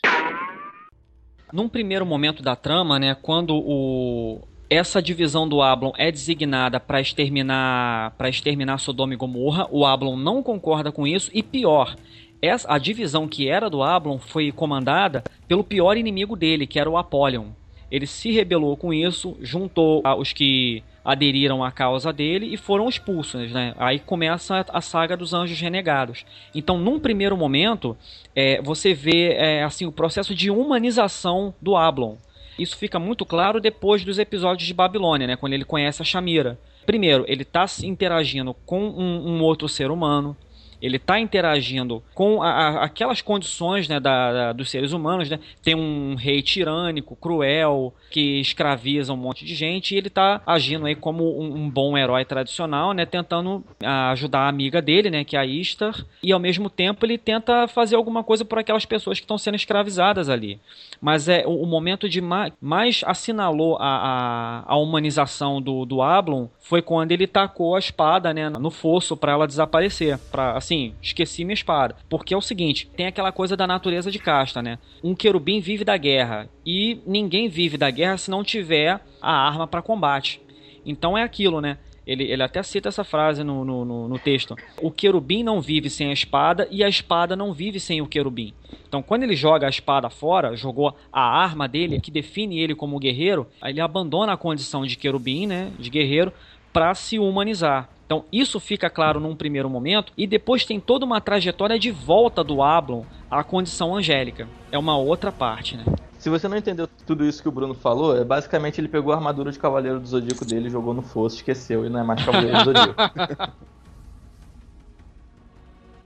Num 1.52 1.68
primeiro 1.68 2.06
momento 2.06 2.44
da 2.44 2.56
trama, 2.56 3.00
né, 3.00 3.16
quando 3.16 3.56
o, 3.56 4.48
essa 4.70 5.02
divisão 5.02 5.50
do 5.50 5.64
Ablon 5.64 5.94
é 5.98 6.12
designada 6.12 6.80
para 6.80 7.02
exterminar 7.02 8.12
para 8.12 8.30
exterminar 8.30 8.78
Sodoma 8.78 9.16
e 9.16 9.18
Gomorra. 9.18 9.68
O 9.72 9.84
Ablon 9.84 10.16
não 10.16 10.44
concorda 10.44 10.92
com 10.92 11.08
isso 11.08 11.32
e 11.34 11.42
pior, 11.42 11.96
essa, 12.42 12.74
a 12.74 12.78
divisão 12.78 13.28
que 13.28 13.50
era 13.50 13.70
do 13.70 13.84
Ablon 13.84 14.18
foi 14.18 14.52
comandada 14.52 15.24
pelo 15.48 15.64
pior 15.64 15.98
inimigo 15.98 16.36
dele, 16.36 16.68
que 16.68 16.80
era 16.80 16.90
o 16.90 16.98
Apollyon. 16.98 17.48
Ele 17.92 18.06
se 18.06 18.32
rebelou 18.32 18.78
com 18.78 18.94
isso, 18.94 19.36
juntou 19.42 20.04
os 20.18 20.32
que 20.32 20.84
aderiram 21.04 21.64
à 21.64 21.72
causa 21.72 22.14
dele 22.14 22.54
e 22.54 22.58
foram 22.58 22.88
expulsos, 22.88 23.52
né? 23.52 23.74
Aí 23.78 24.00
começa 24.00 24.64
a, 24.70 24.80
saga 24.80 25.18
dos 25.18 25.34
anjos 25.34 25.60
renegados. 25.60 26.24
Então, 26.54 26.78
num 26.78 27.00
primeiro 27.00 27.36
momento, 27.36 27.98
é, 28.36 28.62
você 28.62 28.94
vê 28.94 29.34
é, 29.34 29.64
assim 29.64 29.86
o 29.88 29.92
processo 29.92 30.36
de 30.36 30.52
humanização 30.52 31.54
do 31.60 31.76
Ablon. 31.76 32.16
Isso 32.60 32.78
fica 32.78 33.00
muito 33.00 33.26
claro 33.26 33.60
depois 33.60 34.04
dos 34.04 34.20
episódios 34.20 34.68
de 34.68 34.74
Babilônia, 34.74 35.26
né? 35.26 35.36
Quando 35.36 35.54
ele 35.54 35.66
conhece 35.66 36.02
a 36.02 36.06
Shamira. 36.06 36.60
Primeiro, 36.86 37.26
ele 37.28 37.44
está 37.44 37.66
interagindo 37.84 38.54
com 38.66 38.82
um, 38.82 39.30
um 39.30 39.42
outro 39.42 39.68
ser 39.68 39.90
humano 39.90 40.36
ele 40.82 40.98
está 40.98 41.20
interagindo 41.20 42.02
com 42.14 42.42
a, 42.42 42.50
a, 42.50 42.84
aquelas 42.86 43.22
condições 43.22 43.88
né, 43.88 44.00
da, 44.00 44.34
da, 44.34 44.54
dos 44.54 44.70
seres 44.70 44.92
humanos, 44.92 45.30
né? 45.30 45.40
Tem 45.62 45.76
um 45.76 46.16
rei 46.16 46.42
tirânico, 46.42 47.16
cruel, 47.16 47.94
que 48.10 48.40
escraviza 48.40 49.14
um 49.14 49.18
monte 49.18 49.46
de 49.46 49.56
gente, 49.56 49.94
e 49.94 49.98
ele 49.98 50.08
está 50.08 50.42
agindo 50.46 50.86
aí 50.86 50.96
como 50.96 51.40
um, 51.40 51.56
um, 51.56 51.70
bom 51.70 51.98
herói 51.98 52.26
tradicional, 52.26 52.94
né? 52.94 53.06
Tentando 53.06 53.64
ajudar 54.12 54.42
a 54.42 54.48
amiga 54.48 54.82
dele, 54.82 55.10
né? 55.10 55.24
Que 55.24 55.36
é 55.36 55.40
a 55.40 55.46
Istar, 55.46 55.96
e 56.24 56.32
ao 56.32 56.40
mesmo 56.40 56.70
tempo 56.70 57.06
ele 57.06 57.18
tenta 57.18 57.68
fazer 57.68 57.96
alguma 57.96 58.24
coisa 58.24 58.46
por 58.46 58.60
aquelas 58.60 58.86
pessoas 58.86 59.20
que 59.20 59.26
estão 59.26 59.38
sendo 59.38 59.56
escravizadas 59.56 60.30
ali. 60.30 60.60
Mas 61.02 61.28
é 61.28 61.44
o, 61.46 61.64
o 61.64 61.66
momento 61.66 62.10
de 62.10 62.22
mais, 62.22 62.54
mais 62.62 63.04
assinalou 63.06 63.78
a, 63.80 64.64
a, 64.68 64.74
a, 64.74 64.78
humanização 64.78 65.62
do, 65.62 65.86
do 65.86 66.02
Ablon 66.02 66.48
foi 66.60 66.82
quando 66.82 67.12
ele 67.12 67.28
tacou 67.28 67.76
a 67.76 67.80
espada, 67.80 68.34
né? 68.34 68.50
No 68.50 68.72
fosso 68.72 69.16
para 69.16 69.34
ela 69.34 69.48
desaparecer, 69.48 70.18
para 70.32 70.60
assim, 70.70 70.94
esqueci 71.02 71.44
minha 71.44 71.54
espada. 71.54 71.96
Porque 72.08 72.34
é 72.34 72.38
o 72.38 72.42
seguinte, 72.42 72.90
tem 72.96 73.08
aquela 73.08 73.32
coisa 73.32 73.58
da 73.58 73.66
natureza 73.66 74.12
de 74.12 74.20
casta, 74.20 74.62
né? 74.62 74.78
Um 75.04 75.16
querubim 75.16 75.60
vive 75.60 75.84
da 75.84 75.98
guerra 75.98 76.48
e 76.66 77.00
ninguém 77.06 77.50
vive 77.50 77.78
da 77.78 77.90
guerra 77.90 78.18
se 78.18 78.30
não 78.30 78.44
tiver 78.44 79.00
a 79.22 79.32
arma 79.32 79.66
para 79.66 79.82
combate. 79.82 80.40
Então 80.86 81.18
é 81.18 81.24
aquilo, 81.24 81.60
né? 81.60 81.78
Ele, 82.06 82.24
ele 82.24 82.42
até 82.42 82.64
cita 82.64 82.90
essa 82.90 83.04
frase 83.04 83.44
no, 83.44 83.64
no, 83.64 84.08
no, 84.08 84.18
texto. 84.18 84.56
O 84.82 84.90
querubim 84.90 85.44
não 85.44 85.62
vive 85.62 85.92
sem 85.92 86.10
a 86.10 86.14
espada 86.14 86.68
e 86.72 86.84
a 86.84 86.90
espada 86.90 87.36
não 87.36 87.54
vive 87.54 87.80
sem 87.80 88.02
o 88.02 88.08
querubim. 88.08 88.52
Então, 88.88 89.04
quando 89.04 89.22
ele 89.22 89.36
joga 89.36 89.68
a 89.68 89.70
espada 89.70 90.10
fora, 90.10 90.56
jogou 90.56 90.96
a 91.14 91.22
arma 91.22 91.68
dele, 91.68 92.02
que 92.02 92.10
define 92.10 92.60
ele 92.60 92.74
como 92.74 92.98
guerreiro, 92.98 93.46
aí 93.62 93.74
ele 93.74 93.82
abandona 93.82 94.34
a 94.34 94.38
condição 94.38 94.88
de 94.88 94.96
querubim, 94.96 95.46
né, 95.46 95.72
de 95.78 95.92
guerreiro, 95.92 96.34
para 96.72 96.94
se 96.94 97.20
humanizar. 97.20 97.90
Então, 98.06 98.26
isso 98.32 98.60
fica 98.60 98.90
claro 98.90 99.20
num 99.20 99.36
primeiro 99.36 99.70
momento, 99.70 100.12
e 100.18 100.26
depois 100.26 100.66
tem 100.66 100.80
toda 100.80 101.06
uma 101.06 101.22
trajetória 101.22 101.78
de 101.78 101.92
volta 101.92 102.44
do 102.44 102.64
Ablon 102.64 103.04
à 103.30 103.44
condição 103.44 103.96
angélica. 103.96 104.48
É 104.72 104.80
uma 104.80 104.98
outra 104.98 105.32
parte, 105.32 105.78
né? 105.78 105.86
Se 106.18 106.30
você 106.30 106.48
não 106.48 106.58
entendeu 106.58 106.90
tudo 107.06 107.24
isso 107.24 107.42
que 107.42 107.48
o 107.48 107.52
Bruno 107.52 107.74
falou, 107.74 108.18
é 108.18 108.24
basicamente 108.24 108.82
ele 108.82 108.88
pegou 108.88 109.14
a 109.14 109.16
armadura 109.16 109.52
de 109.52 109.60
Cavaleiro 109.60 110.00
do 110.00 110.08
Zodíaco 110.08 110.44
dele, 110.44 110.70
jogou 110.70 110.94
no 110.94 111.02
fosso, 111.02 111.38
esqueceu 111.38 111.86
e 111.86 111.90
não 111.90 112.00
é 112.00 112.04
mais 112.04 112.26
Cavaleiro 112.26 112.58
do 112.58 112.66
Zodíaco. 112.66 112.96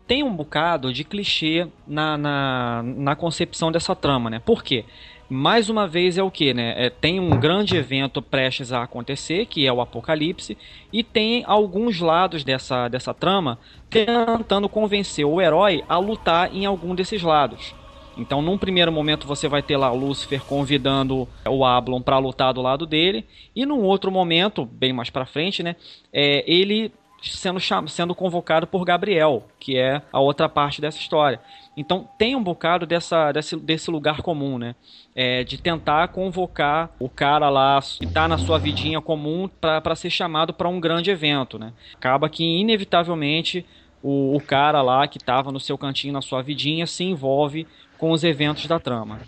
tem 0.06 0.24
um 0.24 0.36
bocado 0.36 0.92
de 0.92 1.04
clichê 1.04 1.68
na, 1.88 2.18
na, 2.18 2.84
na 2.84 3.16
concepção 3.16 3.72
dessa 3.72 3.96
trama, 3.96 4.30
né? 4.30 4.40
Por 4.40 4.64
quê? 4.64 4.86
Mais 5.30 5.70
uma 5.70 5.88
vez 5.88 6.18
é 6.18 6.24
o 6.24 6.30
que, 6.30 6.54
né? 6.54 6.74
É, 6.78 6.90
tem 6.90 7.20
um 7.20 7.30
grande 7.40 7.76
evento 7.76 8.22
prestes 8.22 8.72
a 8.72 8.84
acontecer, 8.84 9.46
que 9.46 9.66
é 9.66 9.74
o 9.74 9.82
Apocalipse, 9.82 10.58
e 10.92 11.04
tem 11.04 11.44
alguns 11.46 12.00
lados 12.00 12.44
dessa, 12.44 12.88
dessa 12.88 13.14
trama 13.14 13.58
tentando 13.90 14.68
convencer 14.70 15.26
o 15.26 15.42
herói 15.42 15.84
a 15.88 15.98
lutar 15.98 16.54
em 16.54 16.66
algum 16.66 16.94
desses 16.94 17.22
lados. 17.22 17.74
Então, 18.18 18.42
num 18.42 18.58
primeiro 18.58 18.92
momento, 18.92 19.26
você 19.26 19.48
vai 19.48 19.64
ter 19.64 19.76
lá 19.76 19.92
Lúcifer 19.92 20.42
convidando 20.44 21.28
o 21.48 21.66
Ablon 21.66 22.02
para 22.02 22.20
lutar 22.20 22.54
do 22.54 22.62
lado 22.62 22.86
dele, 22.86 23.26
e 23.56 23.66
num 23.66 23.82
outro 23.82 24.12
momento, 24.12 24.66
bem 24.66 24.94
mais 24.94 25.10
para 25.10 25.26
frente, 25.26 25.64
né, 25.64 25.76
é, 26.12 26.44
ele 26.46 26.92
sendo, 27.24 27.60
sendo 27.88 28.14
convocado 28.14 28.68
por 28.68 28.84
Gabriel, 28.84 29.44
que 29.60 29.78
é 29.78 30.02
a 30.12 30.20
outra 30.20 30.50
parte 30.50 30.82
dessa 30.82 30.98
história. 30.98 31.40
Então 31.76 32.08
tem 32.18 32.36
um 32.36 32.44
bocado 32.44 32.86
dessa, 32.86 33.32
desse, 33.32 33.56
desse 33.56 33.90
lugar 33.90 34.22
comum, 34.22 34.58
né? 34.58 34.76
É, 35.16 35.44
de 35.44 35.62
tentar 35.62 36.08
convocar 36.10 36.90
o 37.00 37.08
cara 37.08 37.50
lá 37.50 37.80
que 37.82 38.06
está 38.06 38.28
na 38.28 38.38
sua 38.38 38.58
vidinha 38.58 39.00
comum 39.00 39.50
para 39.60 39.96
ser 39.96 40.10
chamado 40.10 40.54
para 40.54 40.68
um 40.68 40.80
grande 40.80 41.12
evento, 41.12 41.58
né? 41.58 41.72
Acaba 41.96 42.28
que 42.30 42.44
inevitavelmente 42.44 43.66
o, 44.02 44.36
o 44.36 44.42
cara 44.42 44.82
lá 44.82 45.08
que 45.08 45.18
estava 45.18 45.52
no 45.52 45.60
seu 45.60 45.78
cantinho 45.78 46.14
na 46.14 46.22
sua 46.22 46.42
vidinha 46.42 46.86
se 46.86 47.04
envolve 47.04 47.66
com 47.98 48.12
os 48.12 48.24
eventos 48.24 48.68
da 48.68 48.80
trama. 48.80 49.20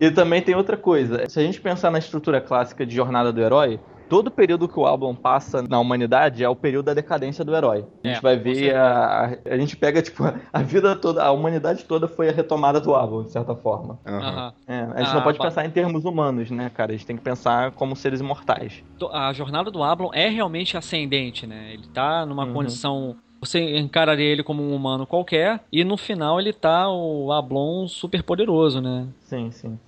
E 0.00 0.10
também 0.10 0.40
tem 0.40 0.54
outra 0.54 0.76
coisa. 0.76 1.28
Se 1.28 1.38
a 1.38 1.42
gente 1.42 1.60
pensar 1.60 1.90
na 1.90 1.98
estrutura 1.98 2.40
clássica 2.40 2.86
de 2.86 2.94
jornada 2.94 3.32
do 3.32 3.40
herói, 3.40 3.78
todo 4.10 4.30
período 4.30 4.68
que 4.68 4.78
o 4.78 4.84
álbum 4.84 5.14
passa 5.14 5.62
na 5.62 5.78
humanidade 5.78 6.42
é 6.42 6.48
o 6.48 6.56
período 6.56 6.86
da 6.86 6.94
decadência 6.94 7.44
do 7.44 7.54
herói. 7.54 7.86
A 8.02 8.08
gente 8.08 8.18
é, 8.18 8.20
vai 8.20 8.36
ver 8.36 8.74
a, 8.74 9.38
a, 9.48 9.56
gente 9.56 9.76
pega, 9.76 10.02
tipo, 10.02 10.24
a 10.52 10.62
vida 10.62 10.96
toda, 10.96 11.22
a 11.22 11.30
humanidade 11.30 11.84
toda 11.84 12.08
foi 12.08 12.28
a 12.28 12.32
retomada 12.32 12.80
do 12.80 12.92
álbum, 12.92 13.22
de 13.22 13.30
certa 13.30 13.54
forma. 13.54 14.00
Uhum. 14.04 14.52
É, 14.66 14.80
a 14.80 14.98
gente 14.98 15.10
ah, 15.10 15.14
não 15.14 15.22
pode 15.22 15.38
pensar 15.38 15.64
em 15.64 15.70
termos 15.70 16.04
humanos, 16.04 16.50
né, 16.50 16.68
cara? 16.74 16.92
A 16.92 16.96
gente 16.96 17.06
tem 17.06 17.16
que 17.16 17.22
pensar 17.22 17.70
como 17.70 17.94
seres 17.94 18.20
imortais. 18.20 18.82
A 19.12 19.32
jornada 19.32 19.70
do 19.70 19.80
Ablon 19.82 20.10
é 20.12 20.28
realmente 20.28 20.76
ascendente, 20.76 21.46
né? 21.46 21.70
Ele 21.72 21.86
tá 21.86 22.26
numa 22.26 22.44
uhum. 22.44 22.52
condição 22.52 23.16
você 23.40 23.78
encararia 23.78 24.26
ele 24.26 24.42
como 24.42 24.62
um 24.62 24.74
humano 24.74 25.06
qualquer, 25.06 25.60
e 25.72 25.82
no 25.82 25.96
final 25.96 26.38
ele 26.38 26.52
tá 26.52 26.90
o 26.90 27.32
Ablon 27.32 27.88
super 27.88 28.22
poderoso, 28.22 28.82
né? 28.82 29.06
Sim, 29.20 29.50
sim. 29.50 29.78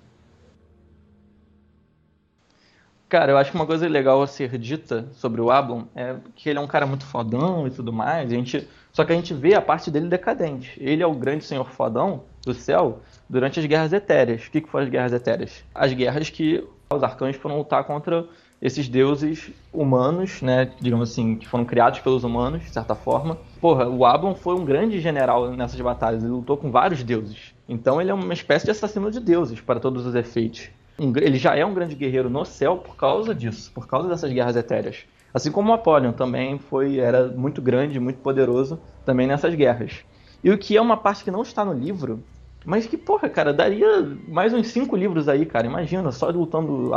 Cara, 3.12 3.30
eu 3.30 3.36
acho 3.36 3.50
que 3.50 3.56
uma 3.58 3.66
coisa 3.66 3.86
legal 3.86 4.22
a 4.22 4.26
ser 4.26 4.56
dita 4.56 5.06
sobre 5.12 5.38
o 5.38 5.50
Ablon 5.50 5.82
é 5.94 6.16
que 6.34 6.48
ele 6.48 6.58
é 6.58 6.62
um 6.62 6.66
cara 6.66 6.86
muito 6.86 7.04
fodão 7.04 7.66
e 7.66 7.70
tudo 7.70 7.92
mais. 7.92 8.32
A 8.32 8.34
gente, 8.34 8.66
só 8.90 9.04
que 9.04 9.12
a 9.12 9.14
gente 9.14 9.34
vê 9.34 9.52
a 9.52 9.60
parte 9.60 9.90
dele 9.90 10.08
decadente. 10.08 10.72
Ele 10.82 11.02
é 11.02 11.06
o 11.06 11.12
grande 11.12 11.44
senhor 11.44 11.68
fodão 11.68 12.22
do 12.42 12.54
céu 12.54 13.00
durante 13.28 13.60
as 13.60 13.66
guerras 13.66 13.92
etéreas. 13.92 14.46
O 14.46 14.50
que, 14.50 14.62
que 14.62 14.68
foram 14.70 14.86
as 14.86 14.90
guerras 14.90 15.12
etéreas? 15.12 15.62
As 15.74 15.92
guerras 15.92 16.30
que 16.30 16.66
os 16.90 17.02
arcanjos 17.02 17.36
foram 17.36 17.58
lutar 17.58 17.84
contra 17.84 18.24
esses 18.62 18.88
deuses 18.88 19.50
humanos, 19.70 20.40
né, 20.40 20.72
digamos 20.80 21.10
assim, 21.10 21.36
que 21.36 21.46
foram 21.46 21.66
criados 21.66 22.00
pelos 22.00 22.24
humanos, 22.24 22.62
de 22.62 22.70
certa 22.70 22.94
forma. 22.94 23.36
Porra, 23.60 23.86
o 23.90 24.06
Ablon 24.06 24.34
foi 24.34 24.54
um 24.54 24.64
grande 24.64 24.98
general 25.00 25.50
nessas 25.50 25.78
batalhas, 25.82 26.22
ele 26.22 26.32
lutou 26.32 26.56
com 26.56 26.70
vários 26.70 27.02
deuses. 27.02 27.52
Então 27.68 28.00
ele 28.00 28.10
é 28.10 28.14
uma 28.14 28.32
espécie 28.32 28.64
de 28.64 28.70
assassino 28.70 29.10
de 29.10 29.20
deuses 29.20 29.60
para 29.60 29.78
todos 29.78 30.06
os 30.06 30.14
efeitos 30.14 30.70
um, 30.98 31.12
ele 31.16 31.38
já 31.38 31.56
é 31.56 31.64
um 31.64 31.74
grande 31.74 31.94
guerreiro 31.94 32.30
no 32.30 32.44
céu 32.44 32.76
por 32.76 32.96
causa 32.96 33.34
disso, 33.34 33.70
por 33.72 33.86
causa 33.86 34.08
dessas 34.08 34.32
guerras 34.32 34.56
etéreas. 34.56 35.04
Assim 35.32 35.50
como 35.50 35.70
o 35.70 35.74
Apollyon 35.74 36.12
também 36.12 36.58
foi, 36.58 36.98
era 36.98 37.28
muito 37.28 37.62
grande, 37.62 37.98
muito 37.98 38.18
poderoso 38.18 38.78
também 39.04 39.26
nessas 39.26 39.54
guerras. 39.54 40.04
E 40.44 40.50
o 40.50 40.58
que 40.58 40.76
é 40.76 40.80
uma 40.80 40.96
parte 40.96 41.24
que 41.24 41.30
não 41.30 41.42
está 41.42 41.64
no 41.64 41.72
livro, 41.72 42.22
mas 42.64 42.86
que, 42.86 42.96
porra, 42.96 43.28
cara, 43.28 43.52
daria 43.52 44.06
mais 44.28 44.52
uns 44.52 44.68
cinco 44.68 44.96
livros 44.96 45.28
aí, 45.28 45.46
cara. 45.46 45.66
Imagina, 45.66 46.12
só 46.12 46.28
lutando, 46.28 46.90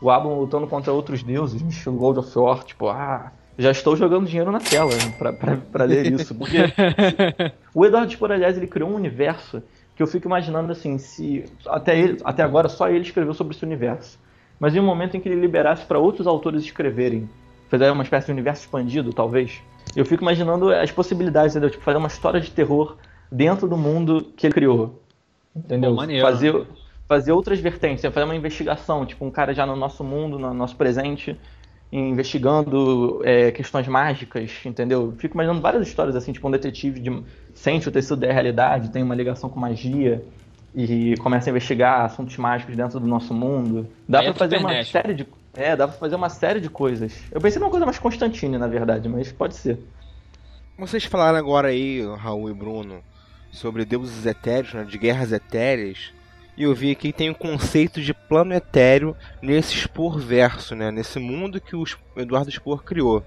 o 0.00 0.10
Ablon 0.10 0.40
lutando 0.40 0.66
contra 0.66 0.92
outros 0.92 1.22
deuses, 1.22 1.60
estilo 1.62 1.96
God 1.96 2.18
of 2.18 2.38
War, 2.38 2.64
tipo, 2.64 2.88
ah, 2.88 3.32
já 3.58 3.70
estou 3.70 3.96
jogando 3.96 4.26
dinheiro 4.26 4.52
na 4.52 4.60
tela 4.60 4.90
para 5.70 5.84
ler 5.84 6.12
isso. 6.12 6.34
Porque 6.34 6.58
o 7.74 7.84
Eduardo 7.84 8.12
Spor, 8.12 8.32
aliás, 8.32 8.56
ele 8.56 8.66
criou 8.66 8.90
um 8.90 8.94
universo 8.94 9.62
que 9.96 10.02
eu 10.02 10.06
fico 10.06 10.28
imaginando 10.28 10.70
assim, 10.70 10.98
se 10.98 11.44
até 11.66 11.98
ele, 11.98 12.20
até 12.22 12.42
agora 12.42 12.68
só 12.68 12.88
ele 12.88 13.00
escreveu 13.00 13.32
sobre 13.32 13.56
esse 13.56 13.64
universo. 13.64 14.18
Mas 14.60 14.76
em 14.76 14.80
um 14.80 14.84
momento 14.84 15.16
em 15.16 15.20
que 15.20 15.28
ele 15.28 15.40
liberasse 15.40 15.86
para 15.86 15.98
outros 15.98 16.26
autores 16.26 16.62
escreverem, 16.62 17.28
fazer 17.68 17.90
uma 17.90 18.02
espécie 18.02 18.26
de 18.26 18.32
universo 18.32 18.62
expandido, 18.62 19.12
talvez. 19.12 19.62
Eu 19.94 20.04
fico 20.04 20.22
imaginando 20.22 20.70
as 20.70 20.92
possibilidades, 20.92 21.56
entendeu? 21.56 21.70
Tipo, 21.70 21.82
fazer 21.82 21.96
uma 21.96 22.08
história 22.08 22.40
de 22.40 22.50
terror 22.50 22.96
dentro 23.32 23.66
do 23.66 23.76
mundo 23.76 24.32
que 24.36 24.46
ele 24.46 24.54
criou. 24.54 25.02
Entendeu? 25.54 25.90
Bom, 25.90 25.96
maneiro, 25.96 26.26
fazer, 26.26 26.66
fazer 27.08 27.32
outras 27.32 27.58
vertentes, 27.58 28.04
fazer 28.04 28.24
uma 28.24 28.36
investigação, 28.36 29.06
tipo, 29.06 29.24
um 29.24 29.30
cara 29.30 29.54
já 29.54 29.64
no 29.64 29.74
nosso 29.74 30.04
mundo, 30.04 30.38
no 30.38 30.52
nosso 30.52 30.76
presente, 30.76 31.38
investigando 31.92 33.20
é, 33.24 33.50
questões 33.50 33.86
mágicas, 33.86 34.50
entendeu? 34.64 35.14
Fico 35.18 35.34
imaginando 35.34 35.60
várias 35.60 35.86
histórias 35.86 36.16
assim, 36.16 36.32
tipo 36.32 36.46
um 36.46 36.50
detetive 36.50 37.00
de, 37.00 37.22
sente 37.54 37.88
o 37.88 37.92
tecido 37.92 38.16
da 38.16 38.32
realidade, 38.32 38.90
tem 38.90 39.02
uma 39.02 39.14
ligação 39.14 39.48
com 39.48 39.58
magia 39.58 40.22
e 40.74 41.14
começa 41.18 41.48
a 41.48 41.50
investigar 41.50 42.04
assuntos 42.04 42.36
mágicos 42.36 42.76
dentro 42.76 43.00
do 43.00 43.06
nosso 43.06 43.32
mundo. 43.32 43.88
Dá 44.08 44.20
para 44.20 44.30
é 44.30 44.34
fazer 44.34 44.58
uma 44.58 44.84
série 44.84 45.14
de 45.14 45.26
é, 45.56 45.74
dá 45.74 45.88
para 45.88 45.96
fazer 45.96 46.16
uma 46.16 46.28
série 46.28 46.60
de 46.60 46.68
coisas. 46.68 47.14
Eu 47.32 47.40
pensei 47.40 47.58
numa 47.58 47.70
coisa 47.70 47.86
mais 47.86 47.98
Constantine, 47.98 48.58
na 48.58 48.66
verdade, 48.66 49.08
mas 49.08 49.32
pode 49.32 49.56
ser. 49.56 49.78
Vocês 50.78 51.04
falaram 51.06 51.38
agora 51.38 51.68
aí, 51.68 52.04
Raul 52.18 52.50
e 52.50 52.52
Bruno, 52.52 53.00
sobre 53.50 53.86
deuses 53.86 54.26
etéreos, 54.26 54.74
né, 54.74 54.84
de 54.84 54.98
guerras 54.98 55.32
etéreas. 55.32 56.12
E 56.56 56.62
eu 56.62 56.74
vi 56.74 56.94
que 56.94 57.12
tem 57.12 57.28
o 57.30 57.34
conceito 57.34 58.00
de 58.00 58.14
plano 58.14 58.54
etéreo 58.54 59.14
nesse 59.42 59.76
Spor 59.76 60.18
verso, 60.18 60.74
né? 60.74 60.90
Nesse 60.90 61.18
mundo 61.18 61.60
que 61.60 61.76
o 61.76 61.84
Eduardo 62.16 62.50
Spor 62.50 62.82
criou. 62.82 63.22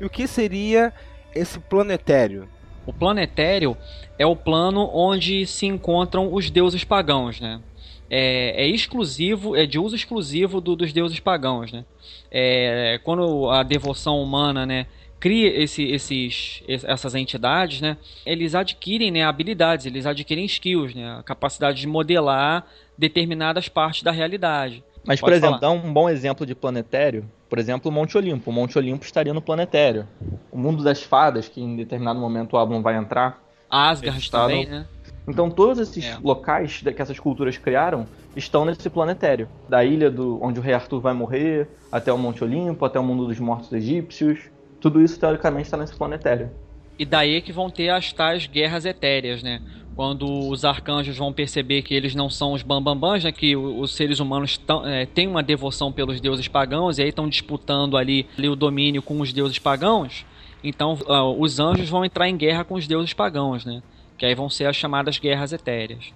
E 0.00 0.04
o 0.04 0.10
que 0.10 0.26
seria 0.26 0.92
esse 1.34 1.58
plano 1.58 1.92
etéreo? 1.92 2.48
O 2.86 2.92
plano 2.92 3.20
etéreo 3.20 3.76
é 4.18 4.26
o 4.26 4.36
plano 4.36 4.90
onde 4.92 5.46
se 5.46 5.66
encontram 5.66 6.32
os 6.32 6.50
deuses 6.50 6.84
pagãos, 6.84 7.40
né? 7.40 7.60
É, 8.08 8.64
é 8.64 8.66
exclusivo, 8.66 9.56
é 9.56 9.64
de 9.64 9.78
uso 9.78 9.96
exclusivo 9.96 10.60
do, 10.60 10.76
dos 10.76 10.92
deuses 10.92 11.18
pagãos, 11.18 11.72
né? 11.72 11.84
É, 12.30 13.00
quando 13.02 13.50
a 13.50 13.62
devoção 13.62 14.22
humana, 14.22 14.66
né, 14.66 14.86
cria 15.22 15.56
esse, 15.62 15.84
esses, 15.84 16.64
essas 16.66 17.14
entidades, 17.14 17.80
né, 17.80 17.96
eles 18.26 18.56
adquirem 18.56 19.08
né, 19.12 19.22
habilidades, 19.22 19.86
eles 19.86 20.04
adquirem 20.04 20.44
skills, 20.46 20.96
né, 20.96 21.16
a 21.16 21.22
capacidade 21.22 21.80
de 21.80 21.86
modelar 21.86 22.66
determinadas 22.98 23.68
partes 23.68 24.02
da 24.02 24.10
realidade. 24.10 24.82
Mas, 25.06 25.20
Pode 25.20 25.30
por 25.30 25.36
exemplo, 25.36 25.60
falar. 25.60 25.60
dá 25.60 25.70
um 25.70 25.92
bom 25.92 26.10
exemplo 26.10 26.44
de 26.44 26.56
planetário. 26.56 27.24
Por 27.48 27.60
exemplo, 27.60 27.88
o 27.88 27.94
Monte 27.94 28.16
Olimpo. 28.16 28.50
O 28.50 28.52
Monte 28.52 28.76
Olimpo 28.76 29.04
estaria 29.04 29.32
no 29.32 29.40
planetário. 29.40 30.08
O 30.50 30.58
mundo 30.58 30.82
das 30.82 31.02
fadas, 31.02 31.48
que 31.48 31.60
em 31.60 31.76
determinado 31.76 32.18
momento 32.18 32.54
o 32.54 32.58
Ablon 32.58 32.82
vai 32.82 32.96
entrar. 32.96 33.40
Asgard 33.70 34.28
também, 34.30 34.66
né? 34.66 34.86
Então 35.26 35.48
todos 35.50 35.78
esses 35.78 36.04
é. 36.04 36.18
locais 36.22 36.82
que 36.82 37.02
essas 37.02 37.18
culturas 37.18 37.56
criaram 37.56 38.06
estão 38.34 38.64
nesse 38.64 38.90
planetário. 38.90 39.48
Da 39.68 39.84
ilha 39.84 40.10
do, 40.10 40.42
onde 40.42 40.58
o 40.58 40.62
rei 40.62 40.74
Arthur 40.74 41.00
vai 41.00 41.14
morrer, 41.14 41.68
até 41.90 42.12
o 42.12 42.18
Monte 42.18 42.42
Olimpo, 42.42 42.84
até 42.84 42.98
o 42.98 43.04
mundo 43.04 43.26
dos 43.26 43.38
mortos 43.38 43.72
egípcios. 43.72 44.51
Tudo 44.82 45.00
isso, 45.00 45.18
teoricamente, 45.18 45.66
está 45.66 45.76
nesse 45.76 45.94
planetário. 45.94 46.50
E 46.98 47.06
daí 47.06 47.40
que 47.40 47.52
vão 47.52 47.70
ter 47.70 47.88
as 47.88 48.12
tais 48.12 48.48
guerras 48.48 48.84
etéreas, 48.84 49.42
né? 49.42 49.62
Quando 49.94 50.48
os 50.48 50.64
arcanjos 50.64 51.16
vão 51.16 51.32
perceber 51.32 51.82
que 51.82 51.94
eles 51.94 52.14
não 52.14 52.28
são 52.28 52.52
os 52.52 52.62
bambambãs, 52.62 53.22
né? 53.22 53.30
Que 53.30 53.56
os 53.56 53.94
seres 53.94 54.18
humanos 54.18 54.58
tão, 54.58 54.84
é, 54.84 55.06
têm 55.06 55.28
uma 55.28 55.42
devoção 55.42 55.92
pelos 55.92 56.20
deuses 56.20 56.48
pagãos 56.48 56.98
e 56.98 57.02
aí 57.02 57.10
estão 57.10 57.28
disputando 57.28 57.96
ali, 57.96 58.26
ali, 58.36 58.48
o 58.48 58.56
domínio 58.56 59.02
com 59.02 59.20
os 59.20 59.32
deuses 59.32 59.58
pagãos. 59.58 60.26
Então, 60.64 60.98
uh, 61.06 61.40
os 61.40 61.60
anjos 61.60 61.88
vão 61.88 62.04
entrar 62.04 62.28
em 62.28 62.36
guerra 62.36 62.64
com 62.64 62.74
os 62.74 62.86
deuses 62.86 63.12
pagãos, 63.12 63.64
né? 63.64 63.82
Que 64.18 64.26
aí 64.26 64.34
vão 64.34 64.50
ser 64.50 64.66
as 64.66 64.76
chamadas 64.76 65.18
guerras 65.18 65.52
etéreas. 65.52 66.12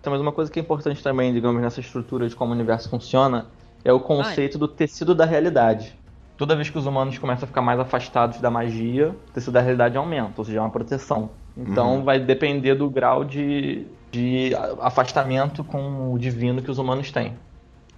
Então, 0.00 0.12
mas 0.12 0.20
uma 0.20 0.32
coisa 0.32 0.50
que 0.50 0.58
é 0.58 0.62
importante 0.62 1.02
também, 1.02 1.32
digamos, 1.32 1.62
nessa 1.62 1.80
estrutura 1.80 2.28
de 2.28 2.34
como 2.34 2.50
o 2.52 2.54
universo 2.54 2.88
funciona, 2.90 3.46
é 3.84 3.92
o 3.92 4.00
conceito 4.00 4.54
Ai. 4.54 4.60
do 4.60 4.68
tecido 4.68 5.14
da 5.14 5.24
realidade. 5.24 5.96
Toda 6.36 6.56
vez 6.56 6.68
que 6.68 6.76
os 6.76 6.86
humanos 6.86 7.16
começam 7.18 7.44
a 7.44 7.46
ficar 7.46 7.62
mais 7.62 7.78
afastados 7.78 8.40
da 8.40 8.50
magia, 8.50 9.10
o 9.10 9.32
tecido 9.32 9.52
da 9.52 9.60
realidade 9.60 9.96
aumenta, 9.96 10.32
ou 10.36 10.44
seja, 10.44 10.58
é 10.58 10.60
uma 10.60 10.70
proteção. 10.70 11.30
Então 11.56 11.96
uhum. 11.96 12.04
vai 12.04 12.18
depender 12.18 12.74
do 12.74 12.90
grau 12.90 13.24
de, 13.24 13.86
de 14.10 14.50
afastamento 14.80 15.62
com 15.62 16.12
o 16.12 16.18
divino 16.18 16.60
que 16.60 16.70
os 16.70 16.78
humanos 16.78 17.12
têm. 17.12 17.34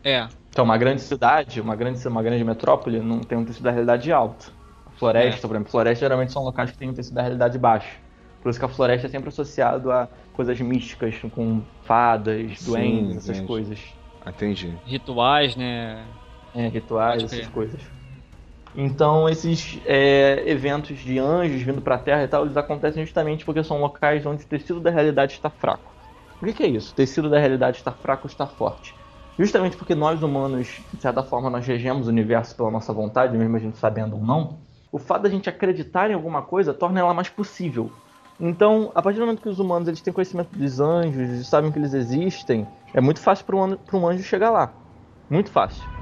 É. 0.04 0.28
Então, 0.50 0.64
uma 0.64 0.78
grande 0.78 1.02
cidade, 1.02 1.60
uma 1.60 1.74
grande, 1.74 2.06
uma 2.06 2.22
grande 2.22 2.44
metrópole, 2.44 3.00
não 3.00 3.20
tem 3.20 3.36
um 3.36 3.44
tecido 3.44 3.64
da 3.64 3.70
realidade 3.70 4.12
alto. 4.12 4.52
Floresta, 4.96 5.46
é. 5.46 5.48
por 5.48 5.54
exemplo, 5.54 5.70
floresta 5.70 6.04
geralmente 6.04 6.32
são 6.32 6.42
locais 6.42 6.70
que 6.70 6.78
têm 6.78 6.88
um 6.88 6.94
tecido 6.94 7.14
da 7.14 7.22
realidade 7.22 7.58
baixo. 7.58 7.98
Por 8.42 8.50
isso 8.50 8.58
que 8.58 8.64
a 8.64 8.68
floresta 8.68 9.06
é 9.06 9.10
sempre 9.10 9.28
associado 9.28 9.90
a 9.90 10.08
coisas 10.32 10.58
místicas, 10.60 11.16
com 11.34 11.62
fadas, 11.82 12.62
duendes, 12.62 13.28
essas 13.28 13.40
coisas. 13.40 13.78
Entendi. 14.26 14.74
Rituais, 14.86 15.56
né? 15.56 16.04
É, 16.54 16.68
rituais, 16.68 17.22
essas 17.22 17.48
coisas. 17.48 17.80
Então, 18.78 19.26
esses 19.28 19.80
é, 19.86 20.48
eventos 20.50 20.98
de 20.98 21.18
anjos 21.18 21.62
vindo 21.62 21.80
para 21.80 21.94
a 21.94 21.98
Terra 21.98 22.24
e 22.24 22.28
tal, 22.28 22.44
eles 22.44 22.56
acontecem 22.58 23.04
justamente 23.04 23.44
porque 23.44 23.64
são 23.64 23.80
locais 23.80 24.26
onde 24.26 24.44
o 24.44 24.48
tecido 24.48 24.80
da 24.82 24.90
realidade 24.90 25.32
está 25.32 25.48
fraco. 25.50 25.96
Por 26.38 26.46
que, 26.48 26.54
que 26.54 26.62
é 26.62 26.66
isso? 26.68 26.92
O 26.92 26.94
tecido 26.94 27.30
da 27.30 27.38
realidade 27.38 27.78
está 27.78 27.90
fraco 27.92 28.26
ou 28.26 28.30
está 28.30 28.46
forte? 28.46 28.94
Justamente 29.38 29.76
porque 29.78 29.94
nós 29.94 30.22
humanos, 30.22 30.84
de 30.92 31.00
certa 31.00 31.22
forma, 31.24 31.48
nós 31.48 31.66
regemos 31.66 32.06
o 32.06 32.10
universo 32.10 32.54
pela 32.56 32.70
nossa 32.70 32.92
vontade, 32.92 33.36
mesmo 33.36 33.56
a 33.56 33.58
gente 33.60 33.78
sabendo 33.78 34.16
ou 34.16 34.22
não, 34.24 34.60
o 34.92 34.98
fato 34.98 35.22
da 35.22 35.30
gente 35.30 35.48
acreditar 35.48 36.10
em 36.10 36.14
alguma 36.14 36.42
coisa 36.42 36.74
torna 36.74 37.00
ela 37.00 37.14
mais 37.14 37.30
possível. 37.30 37.98
Então, 38.38 38.92
a 38.94 39.00
partir 39.02 39.18
do 39.18 39.24
momento 39.26 39.40
que 39.42 39.48
os 39.48 39.58
humanos 39.58 39.88
eles 39.88 40.02
têm 40.02 40.12
conhecimento 40.12 40.50
dos 40.54 40.80
anjos, 40.80 41.30
e 41.30 41.44
sabem 41.44 41.72
que 41.72 41.78
eles 41.78 41.94
existem, 41.94 42.70
é 42.92 43.00
muito 43.00 43.20
fácil 43.20 43.46
para 43.46 43.56
um 43.98 44.06
anjo 44.08 44.22
chegar 44.22 44.50
lá. 44.50 44.78
Muito 45.30 45.50
fácil. 45.50 45.95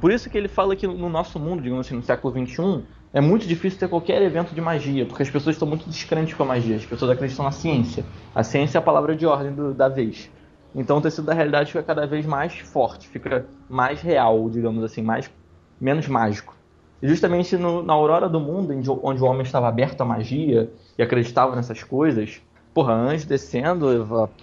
Por 0.00 0.10
isso 0.10 0.30
que 0.30 0.38
ele 0.38 0.48
fala 0.48 0.74
que 0.74 0.86
no 0.86 1.08
nosso 1.08 1.38
mundo, 1.38 1.62
digamos 1.62 1.86
assim, 1.86 1.94
no 1.94 2.02
século 2.02 2.46
XXI, 2.46 2.82
é 3.12 3.20
muito 3.20 3.46
difícil 3.46 3.78
ter 3.78 3.88
qualquer 3.88 4.22
evento 4.22 4.54
de 4.54 4.60
magia, 4.60 5.04
porque 5.04 5.22
as 5.22 5.30
pessoas 5.30 5.56
estão 5.56 5.68
muito 5.68 5.88
descrentes 5.88 6.34
com 6.34 6.42
a 6.42 6.46
magia, 6.46 6.76
as 6.76 6.86
pessoas 6.86 7.10
acreditam 7.10 7.44
na 7.44 7.50
ciência. 7.50 8.04
A 8.34 8.42
ciência 8.42 8.78
é 8.78 8.80
a 8.80 8.82
palavra 8.82 9.14
de 9.14 9.26
ordem 9.26 9.52
do, 9.52 9.74
da 9.74 9.88
vez. 9.88 10.30
Então 10.74 10.98
o 10.98 11.00
tecido 11.00 11.26
da 11.26 11.34
realidade 11.34 11.72
fica 11.72 11.82
cada 11.82 12.06
vez 12.06 12.24
mais 12.24 12.58
forte, 12.60 13.08
fica 13.08 13.46
mais 13.68 14.00
real, 14.00 14.48
digamos 14.48 14.82
assim, 14.84 15.02
mais 15.02 15.30
menos 15.80 16.06
mágico. 16.06 16.54
E 17.02 17.08
justamente 17.08 17.56
no, 17.56 17.82
na 17.82 17.92
aurora 17.92 18.28
do 18.28 18.38
mundo, 18.38 18.72
onde 19.02 19.22
o 19.22 19.26
homem 19.26 19.42
estava 19.42 19.68
aberto 19.68 20.00
à 20.00 20.04
magia 20.04 20.70
e 20.96 21.02
acreditava 21.02 21.56
nessas 21.56 21.82
coisas, 21.82 22.40
porra, 22.72 22.92
anjos 22.92 23.24
descendo, 23.24 23.86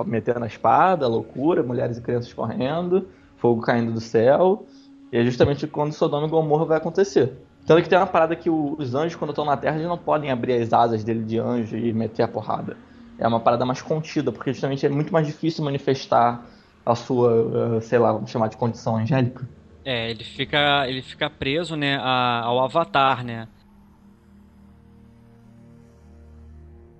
metendo 0.06 0.44
a 0.44 0.48
espada, 0.48 1.08
loucura, 1.08 1.64
mulheres 1.64 1.98
e 1.98 2.02
crianças 2.02 2.34
correndo, 2.34 3.08
fogo 3.38 3.62
caindo 3.62 3.94
do 3.94 4.02
céu, 4.02 4.66
e 5.12 5.18
é 5.18 5.24
justamente 5.24 5.66
quando 5.68 5.94
Sodoma 5.94 6.28
e 6.28 6.30
Gomorra 6.30 6.66
vai 6.66 6.78
acontecer. 6.78 7.34
Tanto 7.66 7.84
que 7.84 7.90
tem 7.90 7.98
uma 7.98 8.08
parada 8.08 8.36
que 8.36 8.50
os 8.50 8.96
anjos, 8.96 9.16
quando 9.16 9.32
estão 9.32 9.44
na 9.44 9.58
Terra, 9.58 9.76
eles 9.76 9.88
não 9.88 9.98
podem 9.98 10.32
abrir 10.32 10.54
as 10.54 10.72
asas 10.72 11.04
dele 11.04 11.24
de 11.24 11.38
anjo 11.38 11.76
e 11.76 11.92
meter 11.92 12.24
a 12.24 12.28
porrada. 12.28 12.78
É 13.20 13.28
uma 13.28 13.40
parada 13.40 13.66
mais 13.66 13.82
contida, 13.82 14.32
porque 14.32 14.54
justamente 14.54 14.86
é 14.86 14.90
muito 14.90 15.12
mais 15.12 15.28
difícil 15.28 15.66
manifestar 15.66 16.46
a 16.86 16.96
sua, 16.96 17.82
sei 17.82 18.00
lá, 18.00 18.14
vamos 18.14 18.32
chamar 18.32 18.48
de 18.48 18.56
condição 18.56 18.96
angélica. 18.96 19.46
É, 19.84 20.10
ele 20.10 20.24
fica, 20.24 20.88
ele 20.88 21.02
fica 21.02 21.30
preso, 21.30 21.76
né, 21.76 21.98
ao 21.98 22.64
avatar, 22.64 23.24
né? 23.24 23.48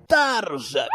TarzaCast. 0.06 0.88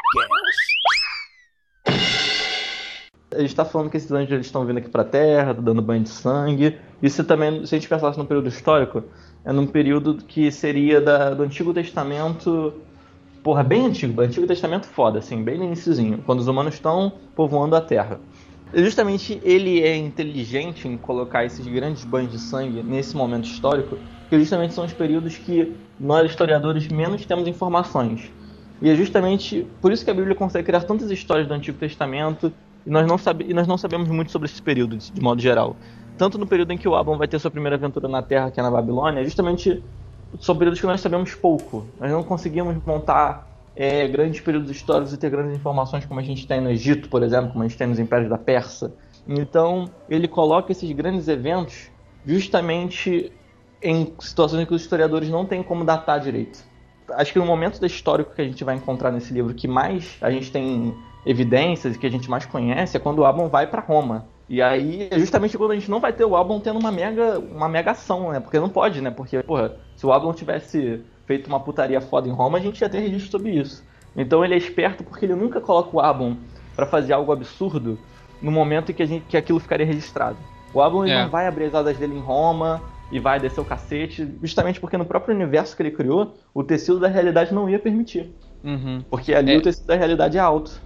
A 3.35 3.41
gente 3.41 3.55
tá 3.55 3.65
falando 3.65 3.89
que 3.89 3.97
esses 3.97 4.11
anjos 4.11 4.45
estão 4.45 4.65
vindo 4.65 4.77
aqui 4.77 4.89
pra 4.89 5.03
Terra, 5.03 5.53
dando 5.53 5.81
banho 5.81 6.03
de 6.03 6.09
sangue. 6.09 6.77
Isso 7.01 7.23
também, 7.23 7.65
se 7.65 7.75
a 7.75 7.77
gente 7.77 7.89
pensasse 7.89 8.17
num 8.17 8.25
período 8.25 8.47
histórico, 8.47 9.03
é 9.45 9.51
num 9.51 9.67
período 9.67 10.15
que 10.15 10.51
seria 10.51 11.01
da, 11.01 11.31
do 11.31 11.43
Antigo 11.43 11.73
Testamento. 11.73 12.73
Porra, 13.43 13.61
bem 13.61 13.87
antigo, 13.87 14.21
Antigo 14.21 14.47
Testamento 14.47 14.85
foda, 14.85 15.19
assim, 15.19 15.43
bem 15.43 15.57
no 15.57 15.65
iníciozinho, 15.65 16.19
quando 16.25 16.39
os 16.39 16.47
humanos 16.47 16.75
estão 16.75 17.11
povoando 17.35 17.75
a 17.75 17.81
Terra 17.81 18.19
justamente 18.81 19.39
ele 19.43 19.83
é 19.83 19.95
inteligente 19.95 20.87
em 20.87 20.97
colocar 20.97 21.45
esses 21.45 21.65
grandes 21.67 22.03
banhos 22.03 22.31
de 22.31 22.39
sangue 22.39 22.81
nesse 22.81 23.15
momento 23.15 23.45
histórico, 23.45 23.97
que 24.29 24.39
justamente 24.39 24.73
são 24.73 24.85
os 24.85 24.93
períodos 24.93 25.37
que 25.37 25.75
nós 25.99 26.29
historiadores 26.29 26.87
menos 26.87 27.25
temos 27.25 27.47
informações. 27.47 28.31
E 28.81 28.89
é 28.89 28.95
justamente 28.95 29.67
por 29.79 29.91
isso 29.91 30.03
que 30.03 30.11
a 30.11 30.13
Bíblia 30.13 30.35
consegue 30.35 30.65
criar 30.65 30.81
tantas 30.81 31.11
histórias 31.11 31.47
do 31.47 31.53
Antigo 31.53 31.77
Testamento 31.77 32.51
e 32.85 32.89
nós 32.89 33.07
não, 33.07 33.17
sabe, 33.17 33.45
e 33.47 33.53
nós 33.53 33.67
não 33.67 33.77
sabemos 33.77 34.09
muito 34.09 34.31
sobre 34.31 34.47
esse 34.47 34.61
período, 34.61 34.97
de, 34.97 35.11
de 35.11 35.21
modo 35.21 35.41
geral. 35.41 35.75
Tanto 36.17 36.37
no 36.37 36.45
período 36.45 36.71
em 36.71 36.77
que 36.77 36.87
o 36.87 36.95
Abraham 36.95 37.17
vai 37.17 37.27
ter 37.27 37.39
sua 37.39 37.49
primeira 37.49 37.75
aventura 37.75 38.07
na 38.07 38.21
Terra, 38.21 38.51
que 38.51 38.59
é 38.59 38.63
na 38.63 38.69
Babilônia, 38.69 39.21
é 39.21 39.23
justamente 39.23 39.83
são 40.39 40.55
períodos 40.55 40.79
que 40.79 40.85
nós 40.85 41.01
sabemos 41.01 41.33
pouco. 41.35 41.85
Nós 41.99 42.11
não 42.11 42.23
conseguimos 42.23 42.75
montar 42.85 43.47
é, 43.75 44.07
grandes 44.07 44.41
períodos 44.41 44.69
históricos 44.69 45.13
e 45.13 45.17
ter 45.17 45.29
grandes 45.29 45.55
informações 45.55 46.05
como 46.05 46.19
a 46.19 46.23
gente 46.23 46.47
tem 46.47 46.61
no 46.61 46.69
Egito, 46.69 47.09
por 47.09 47.23
exemplo, 47.23 47.51
como 47.51 47.63
a 47.63 47.67
gente 47.67 47.77
tem 47.77 47.87
nos 47.87 47.99
impérios 47.99 48.29
da 48.29 48.37
Pérsia. 48.37 48.91
Então, 49.27 49.89
ele 50.09 50.27
coloca 50.27 50.71
esses 50.71 50.91
grandes 50.91 51.27
eventos 51.27 51.89
justamente 52.25 53.31
em 53.81 54.13
situações 54.19 54.61
em 54.61 54.65
que 54.65 54.73
os 54.73 54.81
historiadores 54.81 55.29
não 55.29 55.45
têm 55.45 55.61
como 55.61 55.83
datar 55.83 56.19
direito. 56.19 56.63
Acho 57.11 57.33
que 57.33 57.39
no 57.39 57.45
momento 57.45 57.83
histórico 57.85 58.33
que 58.33 58.41
a 58.41 58.45
gente 58.45 58.63
vai 58.63 58.75
encontrar 58.75 59.11
nesse 59.11 59.33
livro 59.33 59.53
que 59.53 59.67
mais 59.67 60.17
a 60.21 60.31
gente 60.31 60.51
tem 60.51 60.95
evidências 61.25 61.95
e 61.95 61.99
que 61.99 62.05
a 62.05 62.11
gente 62.11 62.29
mais 62.29 62.45
conhece 62.45 62.97
é 62.97 62.99
quando 62.99 63.19
o 63.19 63.25
Abon 63.25 63.47
vai 63.47 63.67
para 63.67 63.81
Roma. 63.81 64.27
E 64.49 64.61
aí 64.61 65.07
é 65.09 65.17
justamente 65.17 65.57
quando 65.57 65.71
a 65.71 65.75
gente 65.75 65.89
não 65.89 65.99
vai 65.99 66.11
ter 66.11 66.25
o 66.25 66.35
Abon 66.35 66.59
tendo 66.59 66.79
uma 66.79 66.91
mega, 66.91 67.39
uma 67.39 67.69
mega 67.69 67.91
ação, 67.91 68.31
né? 68.31 68.39
Porque 68.39 68.59
não 68.59 68.69
pode, 68.69 69.01
né? 69.01 69.09
Porque, 69.09 69.41
porra, 69.41 69.75
se 69.95 70.05
o 70.05 70.11
Abon 70.11 70.33
tivesse 70.33 71.01
feito 71.25 71.47
uma 71.47 71.59
putaria 71.59 72.01
foda 72.01 72.27
em 72.27 72.31
Roma, 72.31 72.57
a 72.57 72.61
gente 72.61 72.79
já 72.79 72.89
tem 72.89 73.01
registro 73.01 73.31
sobre 73.31 73.51
isso. 73.51 73.83
Então 74.15 74.43
ele 74.43 74.53
é 74.53 74.57
esperto 74.57 75.03
porque 75.03 75.25
ele 75.25 75.35
nunca 75.35 75.59
coloca 75.61 75.95
o 75.95 75.99
Abon 75.99 76.35
para 76.75 76.85
fazer 76.85 77.13
algo 77.13 77.31
absurdo 77.31 77.97
no 78.41 78.51
momento 78.51 78.91
em 78.91 78.95
que, 78.95 79.03
a 79.03 79.05
gente, 79.05 79.25
que 79.25 79.37
aquilo 79.37 79.59
ficaria 79.59 79.85
registrado. 79.85 80.37
O 80.73 80.81
Abon 80.81 81.05
é. 81.05 81.23
não 81.23 81.29
vai 81.29 81.47
abrir 81.47 81.65
as 81.65 81.75
asas 81.75 81.97
dele 81.97 82.15
em 82.15 82.19
Roma 82.19 82.81
e 83.11 83.19
vai 83.19 83.39
descer 83.39 83.61
o 83.61 83.65
cacete, 83.65 84.27
justamente 84.41 84.79
porque 84.79 84.97
no 84.97 85.05
próprio 85.05 85.35
universo 85.35 85.75
que 85.75 85.83
ele 85.83 85.91
criou, 85.91 86.33
o 86.53 86.63
tecido 86.63 86.99
da 86.99 87.07
realidade 87.07 87.53
não 87.53 87.69
ia 87.69 87.79
permitir. 87.79 88.33
Uhum. 88.63 89.03
Porque 89.09 89.33
ali 89.33 89.53
é. 89.53 89.57
o 89.57 89.61
tecido 89.61 89.85
da 89.85 89.95
realidade 89.95 90.37
é 90.37 90.41
alto. 90.41 90.81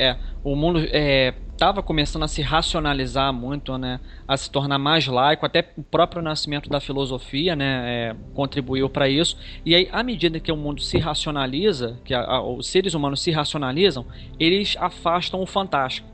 É, 0.00 0.16
o 0.42 0.56
mundo 0.56 0.80
estava 0.80 1.80
é, 1.80 1.82
começando 1.82 2.22
a 2.22 2.28
se 2.28 2.40
racionalizar 2.40 3.30
muito, 3.34 3.76
né, 3.76 4.00
a 4.26 4.34
se 4.34 4.50
tornar 4.50 4.78
mais 4.78 5.06
laico, 5.06 5.44
até 5.44 5.72
o 5.76 5.82
próprio 5.82 6.22
nascimento 6.22 6.70
da 6.70 6.80
filosofia, 6.80 7.54
né, 7.54 7.82
é, 7.84 8.16
contribuiu 8.32 8.88
para 8.88 9.10
isso. 9.10 9.36
E 9.62 9.74
aí, 9.74 9.90
à 9.92 10.02
medida 10.02 10.40
que 10.40 10.50
o 10.50 10.56
mundo 10.56 10.80
se 10.80 10.96
racionaliza, 10.96 12.00
que 12.02 12.14
a, 12.14 12.22
a, 12.22 12.42
os 12.42 12.66
seres 12.66 12.94
humanos 12.94 13.20
se 13.20 13.30
racionalizam, 13.30 14.06
eles 14.38 14.74
afastam 14.80 15.42
o 15.42 15.46
fantástico. 15.46 16.08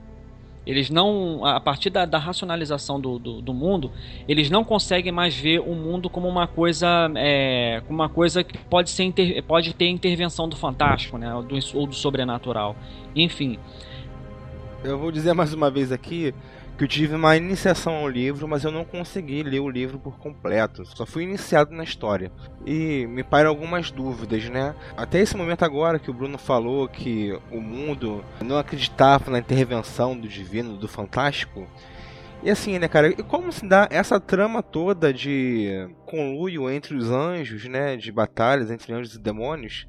Eles 0.66 0.90
não, 0.90 1.44
a 1.44 1.60
partir 1.60 1.90
da, 1.90 2.04
da 2.04 2.18
racionalização 2.18 3.00
do, 3.00 3.18
do, 3.18 3.40
do, 3.40 3.54
mundo, 3.54 3.92
eles 4.26 4.50
não 4.50 4.64
conseguem 4.64 5.12
mais 5.12 5.36
ver 5.36 5.60
o 5.60 5.74
mundo 5.74 6.10
como 6.10 6.28
uma 6.28 6.48
coisa, 6.48 7.08
é, 7.14 7.80
como 7.86 8.00
uma 8.00 8.08
coisa 8.08 8.42
que 8.42 8.58
pode, 8.58 8.90
ser 8.90 9.04
inter, 9.04 9.42
pode 9.44 9.72
ter 9.74 9.88
intervenção 9.88 10.48
do 10.48 10.56
fantástico, 10.56 11.16
né, 11.18 11.30
do, 11.30 11.78
ou 11.78 11.86
do 11.86 11.94
sobrenatural. 11.94 12.74
Enfim. 13.14 13.58
Eu 14.82 14.98
vou 14.98 15.12
dizer 15.12 15.32
mais 15.34 15.54
uma 15.54 15.70
vez 15.70 15.92
aqui 15.92 16.34
que 16.76 16.84
eu 16.84 16.88
tive 16.88 17.14
uma 17.14 17.36
iniciação 17.36 17.94
ao 17.94 18.08
livro, 18.08 18.46
mas 18.46 18.62
eu 18.62 18.70
não 18.70 18.84
consegui 18.84 19.42
ler 19.42 19.60
o 19.60 19.68
livro 19.68 19.98
por 19.98 20.18
completo. 20.18 20.84
Só 20.84 21.06
fui 21.06 21.22
iniciado 21.22 21.74
na 21.74 21.82
história. 21.82 22.30
E 22.66 23.06
me 23.06 23.24
pairam 23.24 23.50
algumas 23.50 23.90
dúvidas, 23.90 24.48
né? 24.50 24.74
Até 24.96 25.20
esse 25.20 25.36
momento 25.36 25.64
agora 25.64 25.98
que 25.98 26.10
o 26.10 26.14
Bruno 26.14 26.36
falou 26.36 26.86
que 26.86 27.32
o 27.50 27.60
mundo 27.60 28.22
não 28.44 28.58
acreditava 28.58 29.30
na 29.30 29.38
intervenção 29.38 30.18
do 30.18 30.28
divino, 30.28 30.76
do 30.76 30.86
fantástico. 30.86 31.66
E 32.42 32.50
assim, 32.50 32.78
né, 32.78 32.86
cara, 32.86 33.08
e 33.08 33.22
como 33.22 33.50
se 33.50 33.66
dá 33.66 33.88
essa 33.90 34.20
trama 34.20 34.62
toda 34.62 35.12
de 35.12 35.88
conluio 36.04 36.70
entre 36.70 36.94
os 36.94 37.10
anjos, 37.10 37.64
né, 37.64 37.96
de 37.96 38.12
batalhas 38.12 38.70
entre 38.70 38.92
anjos 38.92 39.14
e 39.14 39.18
demônios? 39.18 39.86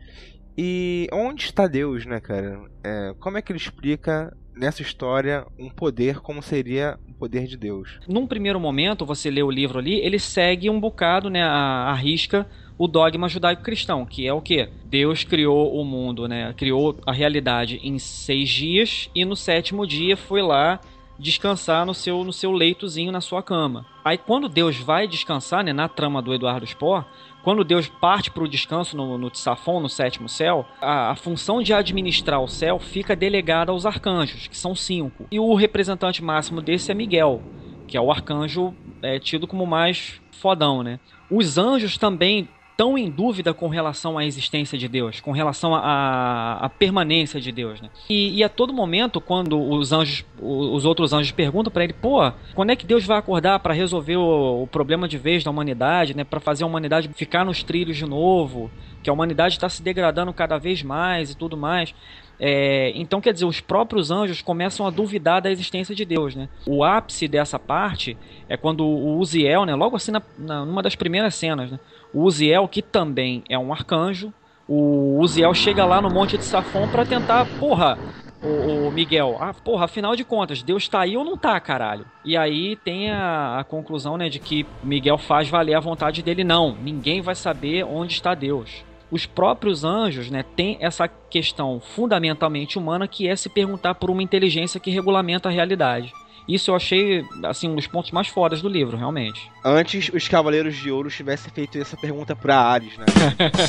E 0.58 1.08
onde 1.12 1.44
está 1.44 1.68
Deus, 1.68 2.06
né, 2.06 2.20
cara? 2.20 2.60
É, 2.84 3.14
como 3.20 3.38
é 3.38 3.42
que 3.42 3.52
ele 3.52 3.60
explica 3.60 4.36
nessa 4.58 4.82
história 4.82 5.46
um 5.58 5.70
poder 5.70 6.20
como 6.20 6.42
seria 6.42 6.98
o 7.08 7.14
poder 7.14 7.48
de 7.48 7.56
Deus. 7.56 8.00
Num 8.08 8.28
primeiro 8.28 8.60
momento, 8.60 9.06
você 9.06 9.30
lê 9.30 9.44
o 9.44 9.52
livro 9.52 9.80
ali, 9.80 10.00
ele 10.00 10.20
segue 10.20 10.70
um 10.70 10.80
bocado, 10.80 11.30
né, 11.30 11.44
a, 11.44 11.90
a 11.90 11.94
risca 11.94 12.48
o 12.78 12.88
dogma 12.88 13.28
judaico-cristão, 13.28 14.06
que 14.06 14.28
é 14.28 14.34
o 14.34 14.42
que? 14.42 14.70
Deus 14.86 15.24
criou 15.24 15.74
o 15.74 15.84
mundo, 15.84 16.28
né? 16.28 16.54
Criou 16.56 16.96
a 17.06 17.12
realidade 17.12 17.80
em 17.84 17.98
seis 17.98 18.50
dias 18.50 19.10
e 19.16 19.26
no 19.26 19.36
sétimo 19.36 19.86
dia 19.88 20.16
foi 20.16 20.42
lá 20.42 20.80
descansar 21.20 21.86
no 21.86 21.96
seu, 21.96 22.24
no 22.24 22.32
seu 22.32 22.52
leitozinho 22.52 23.12
na 23.12 23.22
sua 23.22 23.42
cama. 23.42 23.86
Aí 24.06 24.18
quando 24.18 24.48
Deus 24.48 24.78
vai 24.78 25.08
descansar, 25.08 25.64
né, 25.64 25.74
na 25.74 25.90
trama 25.90 26.22
do 26.22 26.34
Eduardo 26.34 26.68
Spohr, 26.68 27.04
quando 27.48 27.64
Deus 27.64 27.88
parte 27.88 28.30
para 28.30 28.44
o 28.44 28.48
descanso 28.48 28.98
no, 28.98 29.18
no 29.18 29.32
no 29.80 29.90
sétimo 29.90 30.28
céu, 30.28 30.66
a, 30.82 31.12
a, 31.12 31.16
função 31.16 31.64
de 31.64 31.74
administrar 31.74 32.42
o 32.42 32.48
céu 32.50 32.78
fica 32.78 33.16
delegada 33.16 33.72
aos 33.72 33.86
arcanjos, 33.86 34.48
que 34.48 34.58
são 34.58 34.76
cinco. 34.76 35.26
E 35.32 35.40
o 35.40 35.56
representante 35.56 36.22
máximo 36.22 36.62
desse 36.62 36.92
é 36.92 36.94
Miguel, 36.94 37.42
que 37.88 37.96
é 37.96 38.02
o 38.02 38.12
arcanjo 38.12 38.74
é, 39.02 39.18
tido 39.18 39.48
como 39.48 39.66
mais 39.66 40.20
fodão, 40.30 40.84
né? 40.84 41.00
Os 41.32 41.58
anjos 41.58 41.98
também 41.98 42.50
tão 42.78 42.96
em 42.96 43.10
dúvida 43.10 43.56
com 43.56 43.68
relação 43.68 44.20
à 44.20 44.24
existência 44.24 44.78
de 44.78 44.88
Deus, 44.88 45.20
com 45.20 45.32
relação 45.32 45.74
à, 45.74 46.60
à 46.62 46.70
permanência 46.70 47.42
de 47.42 47.52
Deus, 47.52 47.82
né? 47.82 47.90
E, 48.08 48.38
e, 48.38 48.44
a 48.44 48.48
todo 48.50 48.72
momento, 48.72 49.20
quando 49.20 49.60
os 49.60 49.92
anjos, 49.92 50.24
os 50.40 50.86
outros 50.86 51.12
anjos 51.12 51.32
perguntam 51.32 51.74
para 51.74 51.84
ele, 51.84 51.94
pô, 51.94 52.32
quando 52.54 52.70
é 52.70 52.76
que 52.76 52.86
Deus 52.86 53.04
vai 53.04 53.18
acordar 53.18 53.60
para 53.60 53.74
resolver 53.74 54.18
o, 54.18 54.64
o, 54.64 54.68
problema 54.68 55.08
de 55.08 55.18
vez 55.18 55.44
da 55.44 55.50
humanidade, 55.50 56.16
né? 56.16 56.24
Para 56.24 56.40
fazer 56.40 56.64
a 56.64 56.68
humanidade 56.68 57.10
ficar 57.16 57.44
nos 57.44 57.64
trilhos 57.64 57.98
de 57.98 58.06
novo, 58.06 58.70
que 59.02 59.10
a 59.10 59.14
humanidade 59.14 59.56
está 59.56 59.68
se 59.68 59.82
degradando 59.82 60.32
cada 60.32 60.60
vez 60.60 60.84
mais 60.84 61.32
e 61.32 61.36
tudo 61.36 61.58
mais. 61.58 61.96
É, 62.40 62.92
então, 62.94 63.20
quer 63.20 63.34
dizer, 63.34 63.46
os 63.46 63.60
próprios 63.60 64.12
anjos 64.12 64.42
começam 64.44 64.86
a 64.86 64.92
duvidar 64.92 65.42
da 65.42 65.50
existência 65.50 65.96
de 65.96 66.06
Deus, 66.06 66.36
né? 66.36 66.48
O 66.68 66.84
ápice 66.84 67.28
dessa 67.28 67.58
parte 67.58 68.16
é 68.48 68.56
quando 68.56 68.86
o 68.86 69.18
Uziel, 69.18 69.66
né? 69.66 69.74
Logo 69.74 69.96
assim, 69.96 70.12
na, 70.12 70.22
na, 70.38 70.64
numa 70.64 70.84
das 70.84 70.96
primeiras 70.96 71.34
cenas, 71.34 71.72
né? 71.72 71.80
O 72.14 72.24
Uziel, 72.24 72.68
que 72.68 72.82
também 72.82 73.44
é 73.50 73.58
um 73.58 73.72
arcanjo, 73.72 74.34
o 74.68 75.20
Uziel 75.20 75.54
chega 75.54 75.86
lá 75.86 76.02
no 76.02 76.10
Monte 76.10 76.38
de 76.38 76.44
Safon 76.44 76.88
para 76.90 77.06
tentar, 77.06 77.46
porra, 77.60 77.98
o, 78.42 78.88
o, 78.88 78.92
Miguel, 78.92 79.38
ah, 79.40 79.54
porra, 79.54 79.86
afinal 79.86 80.16
de 80.16 80.24
contas, 80.24 80.62
Deus 80.62 80.88
tá 80.88 81.02
aí 81.02 81.18
ou 81.18 81.24
não 81.24 81.38
tá, 81.38 81.60
caralho? 81.60 82.06
E 82.24 82.38
aí 82.38 82.76
tem 82.76 83.10
a, 83.10 83.60
a, 83.60 83.64
conclusão, 83.64 84.18
né, 84.18 84.30
de 84.30 84.40
que 84.40 84.66
Miguel 84.84 85.18
faz 85.18 85.50
valer 85.50 85.76
a 85.76 85.80
vontade 85.80 86.22
dele, 86.22 86.44
não, 86.44 86.76
ninguém 86.76 87.22
vai 87.22 87.36
saber 87.36 87.84
onde 87.84 88.14
está 88.14 88.36
Deus. 88.36 88.86
Os 89.10 89.26
próprios 89.26 89.86
anjos, 89.86 90.30
né, 90.30 90.44
têm 90.44 90.78
essa 90.82 91.08
questão 91.08 91.80
fundamentalmente 91.80 92.78
humana 92.78 93.08
que 93.08 93.28
é 93.28 93.36
se 93.36 93.50
perguntar 93.50 93.96
por 93.96 94.10
uma 94.10 94.22
inteligência 94.22 94.80
que 94.80 94.92
regulamenta 94.92 95.48
a 95.48 95.52
realidade. 95.52 96.14
Isso 96.48 96.72
eu 96.72 96.76
achei, 96.76 97.26
assim, 97.44 97.70
um 97.70 97.76
dos 97.76 97.88
pontos 97.88 98.12
mais 98.12 98.28
fodas 98.28 98.62
do 98.62 98.70
livro, 98.70 98.96
realmente. 98.96 99.52
Antes, 99.64 100.10
os 100.14 100.28
Cavaleiros 100.30 100.76
de 100.76 100.90
Ouro 100.90 101.10
tivessem 101.10 101.52
feito 101.52 101.78
essa 101.78 101.98
pergunta 101.98 102.36
pra 102.36 102.58
Ares, 102.58 102.98
né? 102.98 103.06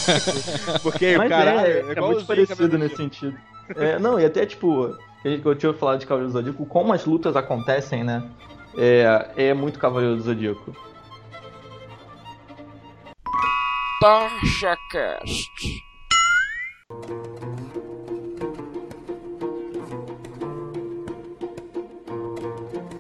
Porque, 0.83 1.17
Mas 1.19 1.29
caralho, 1.29 1.61
é, 1.61 1.81
é, 1.81 1.93
é 1.97 2.01
muito 2.01 2.25
parecido 2.25 2.79
nesse 2.79 2.97
sentido. 2.97 3.37
É, 3.75 3.99
não, 3.99 4.19
e 4.19 4.25
até, 4.25 4.47
tipo, 4.47 4.97
que 5.23 5.43
eu 5.45 5.55
tinha 5.57 5.75
falado 5.75 5.99
de 5.99 6.07
Cavaleiro 6.07 6.33
do 6.33 6.39
Zodíaco, 6.39 6.67
como 6.67 6.93
as 6.93 7.05
lutas 7.05 7.35
acontecem, 7.35 8.05
né? 8.05 8.23
É, 8.77 9.31
é 9.37 9.55
muito 9.55 9.79
Cavaleiro 9.79 10.17
do 10.17 10.23
Zodíaco. 10.23 10.77
TarjaCast 14.01 15.51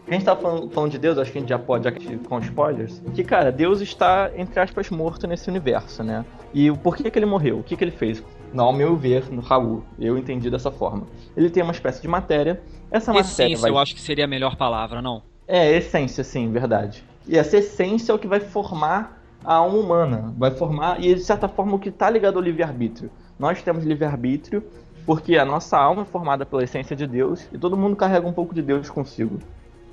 A 0.09 0.13
gente 0.15 0.25
tá 0.25 0.35
falando, 0.35 0.71
falando, 0.71 0.91
de 0.91 0.99
Deus, 0.99 1.19
acho 1.19 1.31
que 1.31 1.37
a 1.37 1.41
gente 1.43 1.51
já 1.51 1.59
pode, 1.59 1.85
já 1.85 1.93
com 2.27 2.39
spoilers, 2.39 3.03
que, 3.15 3.23
cara, 3.23 3.53
Deus 3.53 3.83
está, 3.83 4.31
entre 4.35 4.59
aspas, 4.59 4.89
morto 4.89 5.27
nesse 5.27 5.51
universo, 5.51 6.03
né? 6.03 6.25
E 6.55 6.73
por 6.73 6.97
que, 6.97 7.11
que 7.11 7.19
ele 7.19 7.27
morreu? 7.27 7.59
O 7.59 7.63
que, 7.63 7.77
que 7.77 7.85
ele 7.85 7.91
fez? 7.91 8.25
Não, 8.53 8.65
ao 8.65 8.73
meu 8.73 8.97
ver, 8.97 9.31
no 9.31 9.43
Raul, 9.43 9.85
eu 9.99 10.17
entendi 10.17 10.51
dessa 10.51 10.71
forma. 10.71 11.07
Ele 11.37 11.51
tem 11.51 11.63
uma 11.63 11.73
espécie 11.73 12.01
de 12.01 12.09
matéria. 12.09 12.63
Essa 12.91 13.11
essência, 13.13 13.45
matéria 13.45 13.59
vai... 13.59 13.71
eu 13.71 13.79
acho 13.79 13.95
que 13.95 14.01
seria 14.01 14.25
a 14.25 14.29
melhor 14.29 14.57
palavra, 14.57 15.03
não? 15.03 15.23
É, 15.47 15.77
essência, 15.77 16.25
sim, 16.25 16.51
verdade. 16.51 17.05
E 17.27 17.37
essa 17.37 17.59
essência 17.59 18.11
é 18.11 18.15
o 18.15 18.19
que 18.19 18.27
vai 18.27 18.41
formar 18.41 19.23
a 19.45 19.55
alma 19.57 19.77
humana. 19.77 20.35
Vai 20.39 20.51
formar, 20.51 21.05
e 21.05 21.15
de 21.15 21.21
certa 21.21 21.49
forma, 21.49 21.77
o 21.77 21.79
que 21.79 21.91
está 21.91 22.09
ligado 22.09 22.37
ao 22.37 22.43
livre-arbítrio. 22.43 23.11
Nós 23.39 23.63
temos 23.63 23.85
livre-arbítrio 23.85 24.65
porque 25.05 25.37
a 25.37 25.45
nossa 25.45 25.79
alma 25.79 26.03
é 26.03 26.05
formada 26.05 26.45
pela 26.45 26.65
essência 26.65 26.97
de 26.97 27.07
Deus 27.07 27.47
e 27.53 27.59
todo 27.59 27.77
mundo 27.77 27.97
carrega 27.97 28.27
um 28.27 28.33
pouco 28.33 28.55
de 28.55 28.61
Deus 28.61 28.91
consigo. 28.91 29.39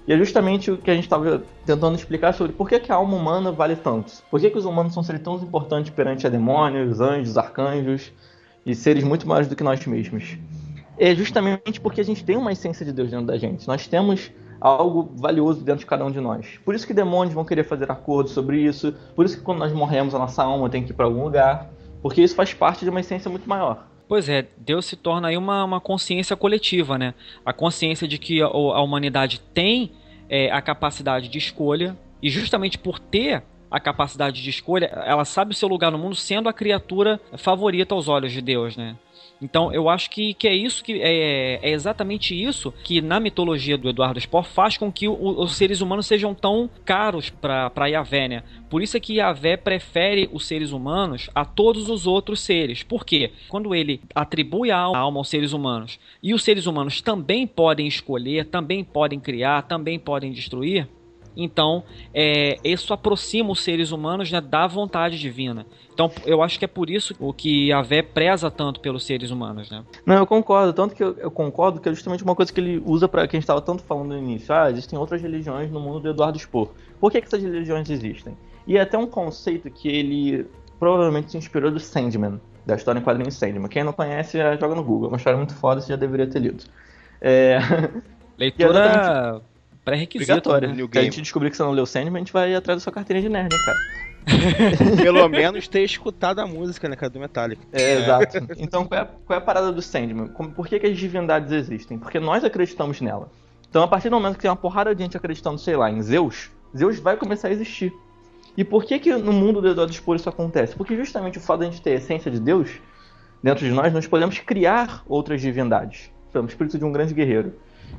E 0.07 0.13
é 0.13 0.17
justamente 0.17 0.69
o 0.69 0.77
que 0.77 0.91
a 0.91 0.93
gente 0.93 1.05
estava 1.05 1.41
tentando 1.65 1.95
explicar 1.95 2.33
sobre 2.33 2.53
por 2.53 2.69
que, 2.69 2.79
que, 2.79 2.91
a 2.91 2.95
alma 2.95 3.15
humana 3.15 3.51
vale 3.51 3.75
tanto. 3.75 4.13
Por 4.29 4.39
que, 4.39 4.51
que 4.51 4.57
os 4.57 4.65
humanos 4.65 4.93
são 4.93 5.01
seres 5.01 5.21
tão 5.21 5.35
importantes 5.35 5.91
perante 5.91 6.27
a 6.27 6.29
demônios, 6.29 7.01
anjos, 7.01 7.37
arcanjos 7.37 8.11
e 8.65 8.75
seres 8.75 9.03
muito 9.03 9.27
maiores 9.27 9.47
do 9.47 9.55
que 9.55 9.63
nós 9.63 9.83
mesmos. 9.85 10.37
É 10.97 11.13
justamente 11.15 11.81
porque 11.81 12.01
a 12.01 12.03
gente 12.03 12.23
tem 12.23 12.37
uma 12.37 12.51
essência 12.51 12.85
de 12.85 12.93
Deus 12.93 13.09
dentro 13.09 13.25
da 13.25 13.37
gente. 13.37 13.67
Nós 13.67 13.87
temos 13.87 14.31
algo 14.61 15.11
valioso 15.15 15.63
dentro 15.63 15.79
de 15.79 15.85
cada 15.85 16.05
um 16.05 16.11
de 16.11 16.19
nós. 16.19 16.59
Por 16.63 16.75
isso 16.75 16.85
que 16.85 16.93
demônios 16.93 17.33
vão 17.33 17.43
querer 17.43 17.63
fazer 17.63 17.91
acordos 17.91 18.31
sobre 18.31 18.61
isso. 18.61 18.93
Por 19.15 19.25
isso 19.25 19.37
que 19.37 19.43
quando 19.43 19.59
nós 19.59 19.73
morremos, 19.73 20.13
a 20.13 20.19
nossa 20.19 20.43
alma 20.43 20.69
tem 20.69 20.83
que 20.83 20.91
ir 20.91 20.93
para 20.93 21.05
algum 21.05 21.23
lugar. 21.23 21.69
Porque 22.01 22.21
isso 22.21 22.35
faz 22.35 22.53
parte 22.53 22.85
de 22.85 22.89
uma 22.91 22.99
essência 22.99 23.29
muito 23.29 23.49
maior. 23.49 23.87
Pois 24.07 24.29
é, 24.29 24.47
Deus 24.57 24.85
se 24.85 24.95
torna 24.95 25.29
aí 25.29 25.37
uma, 25.37 25.63
uma 25.63 25.81
consciência 25.81 26.35
coletiva, 26.35 26.97
né? 26.97 27.13
A 27.45 27.51
consciência 27.51 28.07
de 28.07 28.17
que 28.17 28.41
a, 28.41 28.45
a 28.45 28.81
humanidade 28.81 29.41
tem 29.53 29.91
é, 30.29 30.51
a 30.51 30.61
capacidade 30.61 31.27
de 31.27 31.37
escolha, 31.37 31.97
e 32.21 32.29
justamente 32.29 32.77
por 32.77 32.99
ter 32.99 33.43
a 33.69 33.79
capacidade 33.79 34.41
de 34.41 34.49
escolha, 34.49 34.85
ela 35.05 35.25
sabe 35.25 35.51
o 35.51 35.55
seu 35.55 35.67
lugar 35.67 35.91
no 35.91 35.97
mundo 35.97 36.15
sendo 36.15 36.47
a 36.47 36.53
criatura 36.53 37.19
favorita 37.37 37.93
aos 37.93 38.07
olhos 38.07 38.31
de 38.31 38.41
Deus, 38.41 38.77
né? 38.77 38.95
Então 39.41 39.71
eu 39.71 39.89
acho 39.89 40.09
que, 40.09 40.33
que 40.33 40.47
é 40.47 40.55
isso 40.55 40.83
que 40.83 41.01
é, 41.01 41.59
é 41.61 41.71
exatamente 41.71 42.33
isso 42.33 42.73
que 42.83 43.01
na 43.01 43.19
mitologia 43.19 43.77
do 43.77 43.89
Eduardo 43.89 44.19
Spohr 44.19 44.43
faz 44.43 44.77
com 44.77 44.91
que 44.91 45.07
o, 45.07 45.15
os 45.41 45.55
seres 45.55 45.81
humanos 45.81 46.05
sejam 46.05 46.33
tão 46.33 46.69
caros 46.83 47.29
para 47.29 47.87
Yahvé, 47.87 48.27
né? 48.27 48.43
Por 48.69 48.81
isso 48.81 48.97
é 48.97 48.99
que 48.99 49.15
Yahvé 49.15 49.57
prefere 49.57 50.29
os 50.31 50.45
seres 50.45 50.71
humanos 50.71 51.29
a 51.33 51.45
todos 51.45 51.89
os 51.89 52.07
outros 52.07 52.39
seres. 52.39 52.83
Por 52.83 53.05
quê? 53.05 53.31
Quando 53.49 53.75
ele 53.75 54.01
atribui 54.13 54.71
a 54.71 54.77
alma 54.77 55.19
aos 55.19 55.29
seres 55.29 55.53
humanos 55.53 55.99
e 56.21 56.33
os 56.33 56.43
seres 56.43 56.65
humanos 56.65 57.01
também 57.01 57.45
podem 57.45 57.87
escolher, 57.87 58.45
também 58.45 58.83
podem 58.83 59.19
criar, 59.19 59.63
também 59.63 59.99
podem 59.99 60.31
destruir, 60.31 60.87
então, 61.35 61.83
é, 62.13 62.57
isso 62.63 62.93
aproxima 62.93 63.51
os 63.51 63.61
seres 63.61 63.91
humanos 63.91 64.31
né, 64.31 64.39
da 64.39 64.65
vontade 64.67 65.19
divina. 65.19 65.65
Então, 65.93 66.11
eu 66.25 66.41
acho 66.41 66.57
que 66.57 66.65
é 66.65 66.67
por 66.67 66.89
isso 66.89 67.15
o 67.19 67.33
que 67.33 67.71
a 67.71 67.81
Vé 67.81 68.01
preza 68.01 68.49
tanto 68.51 68.79
pelos 68.79 69.05
seres 69.05 69.31
humanos, 69.31 69.69
né? 69.69 69.83
Não, 70.05 70.15
eu 70.15 70.27
concordo. 70.27 70.73
Tanto 70.73 70.95
que 70.95 71.03
eu, 71.03 71.15
eu 71.17 71.31
concordo 71.31 71.79
que 71.79 71.89
é 71.89 71.93
justamente 71.93 72.23
uma 72.23 72.35
coisa 72.35 72.51
que 72.51 72.59
ele 72.59 72.81
usa 72.85 73.07
para 73.07 73.27
quem 73.27 73.39
estava 73.39 73.61
tanto 73.61 73.83
falando 73.83 74.09
no 74.09 74.17
início. 74.17 74.53
Ah, 74.53 74.69
existem 74.69 74.97
outras 74.97 75.21
religiões 75.21 75.71
no 75.71 75.79
mundo 75.79 75.99
do 76.01 76.09
Eduardo 76.09 76.37
Spohr. 76.37 76.69
Por 76.99 77.11
que, 77.11 77.21
que 77.21 77.27
essas 77.27 77.41
religiões 77.41 77.89
existem? 77.89 78.37
E 78.67 78.77
é 78.77 78.81
até 78.81 78.97
um 78.97 79.07
conceito 79.07 79.69
que 79.69 79.87
ele 79.87 80.45
provavelmente 80.79 81.31
se 81.31 81.37
inspirou 81.37 81.71
do 81.71 81.79
Sandman, 81.79 82.39
da 82.65 82.75
história 82.75 82.99
em 82.99 83.01
quadrinhos 83.01 83.35
Sandman. 83.35 83.69
Quem 83.69 83.83
não 83.83 83.93
conhece, 83.93 84.37
joga 84.59 84.75
no 84.75 84.83
Google. 84.83 85.07
É 85.07 85.11
uma 85.11 85.17
história 85.17 85.37
muito 85.37 85.53
foda, 85.55 85.81
você 85.81 85.89
já 85.89 85.95
deveria 85.95 86.27
ter 86.27 86.39
lido. 86.39 86.63
É... 87.21 87.59
Leitura 88.37 89.41
pré-requisito. 89.85 90.51
Né? 90.59 90.75
Se 90.91 90.99
a 90.99 91.03
gente 91.03 91.21
descobrir 91.21 91.51
que 91.51 91.57
você 91.57 91.63
não 91.63 91.71
leu 91.71 91.85
Sandman, 91.85 92.15
a 92.15 92.19
gente 92.19 92.33
vai 92.33 92.53
atrás 92.55 92.79
da 92.79 92.83
sua 92.83 92.91
carteirinha 92.91 93.29
de 93.29 93.31
nerd, 93.31 93.53
hein, 93.53 93.61
cara. 93.63 93.77
Pelo 94.97 95.29
menos 95.29 95.67
ter 95.67 95.83
escutado 95.83 96.39
a 96.39 96.47
música, 96.47 96.89
né, 96.89 96.95
cara, 96.95 97.11
do 97.11 97.19
Metallica. 97.19 97.61
É, 97.71 97.81
é. 97.81 98.01
exato. 98.01 98.37
Então, 98.57 98.85
qual 98.85 99.01
é, 99.01 99.07
qual 99.25 99.39
é, 99.39 99.41
a 99.41 99.45
parada 99.45 99.71
do 99.71 99.81
Sandman? 99.81 100.29
Como, 100.29 100.51
por 100.51 100.67
que, 100.67 100.79
que 100.79 100.87
as 100.87 100.97
divindades 100.97 101.51
existem? 101.51 101.99
Porque 101.99 102.19
nós 102.19 102.43
acreditamos 102.43 102.99
nela. 102.99 103.29
Então, 103.69 103.83
a 103.83 103.87
partir 103.87 104.09
do 104.09 104.15
momento 104.15 104.35
que 104.35 104.41
tem 104.41 104.49
uma 104.49 104.57
porrada 104.57 104.95
de 104.95 105.03
gente 105.03 105.15
acreditando, 105.15 105.59
sei 105.59 105.75
lá, 105.75 105.91
em 105.91 106.01
Zeus, 106.01 106.49
Zeus 106.75 106.99
vai 106.99 107.15
começar 107.17 107.49
a 107.49 107.51
existir. 107.51 107.93
E 108.57 108.63
por 108.63 108.85
que 108.85 108.97
que 108.99 109.13
no 109.13 109.33
mundo 109.33 109.61
do 109.61 109.67
Eduardo 109.67 109.93
Spor 109.93 110.15
isso 110.15 110.29
acontece? 110.29 110.75
Porque 110.75 110.95
justamente 110.95 111.37
o 111.37 111.41
fato 111.41 111.59
de 111.59 111.67
a 111.67 111.69
gente 111.69 111.81
ter 111.81 111.91
a 111.91 111.95
essência 111.95 112.31
de 112.31 112.39
Deus 112.39 112.71
dentro 113.43 113.65
de 113.65 113.71
nós, 113.71 113.93
nós 113.93 114.07
podemos 114.07 114.39
criar 114.39 115.03
outras 115.07 115.41
divindades. 115.41 116.09
Por 116.31 116.39
exemplo, 116.39 116.47
o 116.47 116.49
espírito 116.49 116.77
de 116.79 116.85
um 116.85 116.91
grande 116.91 117.13
guerreiro. 117.13 117.53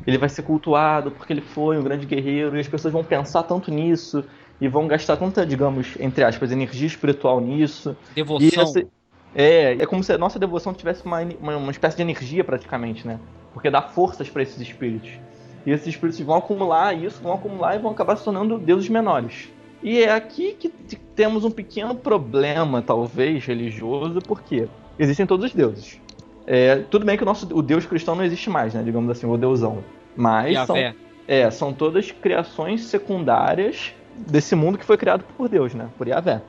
Ele 0.06 0.18
vai 0.18 0.28
ser 0.28 0.42
cultuado 0.42 1.10
porque 1.10 1.32
ele 1.32 1.40
foi 1.40 1.78
um 1.78 1.82
grande 1.82 2.06
guerreiro 2.06 2.56
e 2.56 2.60
as 2.60 2.68
pessoas 2.68 2.92
vão 2.92 3.02
pensar 3.02 3.42
tanto 3.42 3.70
nisso 3.70 4.24
e 4.60 4.68
vão 4.68 4.86
gastar 4.86 5.16
tanta, 5.16 5.44
digamos, 5.44 5.94
entre 5.98 6.22
aspas, 6.24 6.52
energia 6.52 6.86
espiritual 6.86 7.40
nisso. 7.40 7.96
Devoção. 8.14 8.62
Essa- 8.62 8.86
é, 9.34 9.72
é 9.72 9.86
como 9.86 10.02
se 10.02 10.12
a 10.12 10.18
nossa 10.18 10.38
devoção 10.38 10.72
tivesse 10.72 11.04
uma, 11.04 11.20
uma, 11.20 11.56
uma 11.56 11.70
espécie 11.70 11.96
de 11.96 12.02
energia 12.02 12.42
praticamente, 12.42 13.06
né? 13.06 13.18
Porque 13.52 13.68
dá 13.70 13.82
forças 13.82 14.30
para 14.30 14.42
esses 14.42 14.58
espíritos. 14.60 15.10
E 15.66 15.70
esses 15.72 15.88
espíritos 15.88 16.18
vão 16.20 16.36
acumular 16.36 16.94
isso, 16.94 17.20
vão 17.22 17.34
acumular 17.34 17.74
e 17.74 17.78
vão 17.78 17.90
acabar 17.90 18.16
se 18.16 18.24
tornando 18.24 18.56
deuses 18.58 18.88
menores. 18.88 19.48
E 19.82 20.00
é 20.02 20.12
aqui 20.12 20.52
que 20.54 20.70
temos 21.14 21.44
um 21.44 21.50
pequeno 21.50 21.94
problema, 21.94 22.80
talvez, 22.80 23.44
religioso, 23.44 24.20
porque 24.20 24.68
existem 24.98 25.26
todos 25.26 25.46
os 25.46 25.52
deuses. 25.52 26.00
É, 26.46 26.76
tudo 26.90 27.04
bem 27.04 27.16
que 27.16 27.22
o 27.22 27.26
nosso 27.26 27.46
o 27.52 27.60
Deus 27.60 27.84
cristão 27.84 28.14
não 28.14 28.24
existe 28.24 28.48
mais, 28.48 28.72
né? 28.72 28.82
Digamos 28.82 29.10
assim, 29.10 29.26
o 29.26 29.36
deusão. 29.36 29.82
Mas 30.14 30.66
são, 30.66 30.76
Yahvé. 30.76 30.96
é, 31.26 31.50
são 31.50 31.72
todas 31.72 32.10
criações 32.12 32.84
secundárias 32.84 33.92
desse 34.16 34.54
mundo 34.54 34.78
que 34.78 34.84
foi 34.84 34.96
criado 34.96 35.24
por 35.36 35.48
Deus, 35.48 35.74
né? 35.74 35.88
Por 35.98 36.06
Yahvé. 36.06 36.40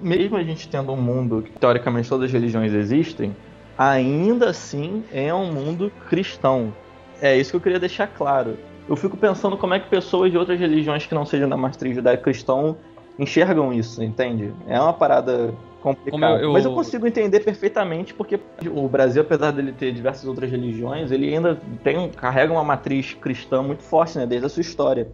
Mesmo 0.00 0.36
a 0.36 0.42
gente 0.42 0.68
tendo 0.68 0.92
um 0.92 0.96
mundo 0.96 1.42
que 1.42 1.50
teoricamente 1.58 2.08
todas 2.08 2.26
as 2.26 2.32
religiões 2.32 2.72
existem, 2.72 3.34
ainda 3.76 4.50
assim 4.50 5.02
é 5.12 5.32
um 5.34 5.52
mundo 5.52 5.90
cristão. 6.08 6.72
É 7.20 7.36
isso 7.36 7.50
que 7.50 7.56
eu 7.56 7.60
queria 7.60 7.80
deixar 7.80 8.06
claro. 8.06 8.56
Eu 8.88 8.96
fico 8.96 9.16
pensando 9.16 9.56
como 9.56 9.74
é 9.74 9.80
que 9.80 9.88
pessoas 9.88 10.30
de 10.30 10.38
outras 10.38 10.58
religiões 10.60 11.04
que 11.04 11.14
não 11.14 11.26
sejam 11.26 11.48
da 11.48 11.56
matriz 11.56 11.96
judaico-cristão 11.96 12.76
enxergam 13.18 13.72
isso, 13.72 14.02
entende? 14.02 14.52
É 14.66 14.80
uma 14.80 14.92
parada 14.92 15.52
complicada. 15.82 16.36
Eu- 16.36 16.44
eu- 16.44 16.52
Mas 16.52 16.64
eu 16.64 16.72
consigo 16.74 17.06
entender 17.06 17.40
perfeitamente 17.40 18.14
porque 18.14 18.38
o 18.70 18.88
Brasil, 18.88 19.22
apesar 19.22 19.50
dele 19.50 19.72
ter 19.72 19.92
diversas 19.92 20.26
outras 20.26 20.50
religiões, 20.50 21.10
ele 21.10 21.34
ainda 21.34 21.58
tem, 21.82 22.10
carrega 22.10 22.52
uma 22.52 22.64
matriz 22.64 23.14
cristã 23.14 23.62
muito 23.62 23.82
forte, 23.82 24.18
né? 24.18 24.26
Desde 24.26 24.46
a 24.46 24.48
sua 24.48 24.60
história. 24.60 25.08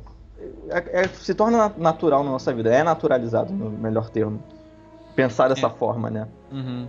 É- 0.71 1.03
é- 1.03 1.09
se 1.09 1.35
torna 1.35 1.57
na- 1.57 1.73
natural 1.79 2.23
na 2.23 2.31
nossa 2.31 2.53
vida, 2.53 2.71
é 2.73 2.83
naturalizado, 2.83 3.53
no 3.53 3.71
melhor 3.71 4.11
termo. 4.11 4.43
Pensar 5.17 5.49
dessa 5.49 5.69
É. 5.69 5.71
forma, 5.71 6.11
né? 6.11 6.27
Uhum. 6.53 6.87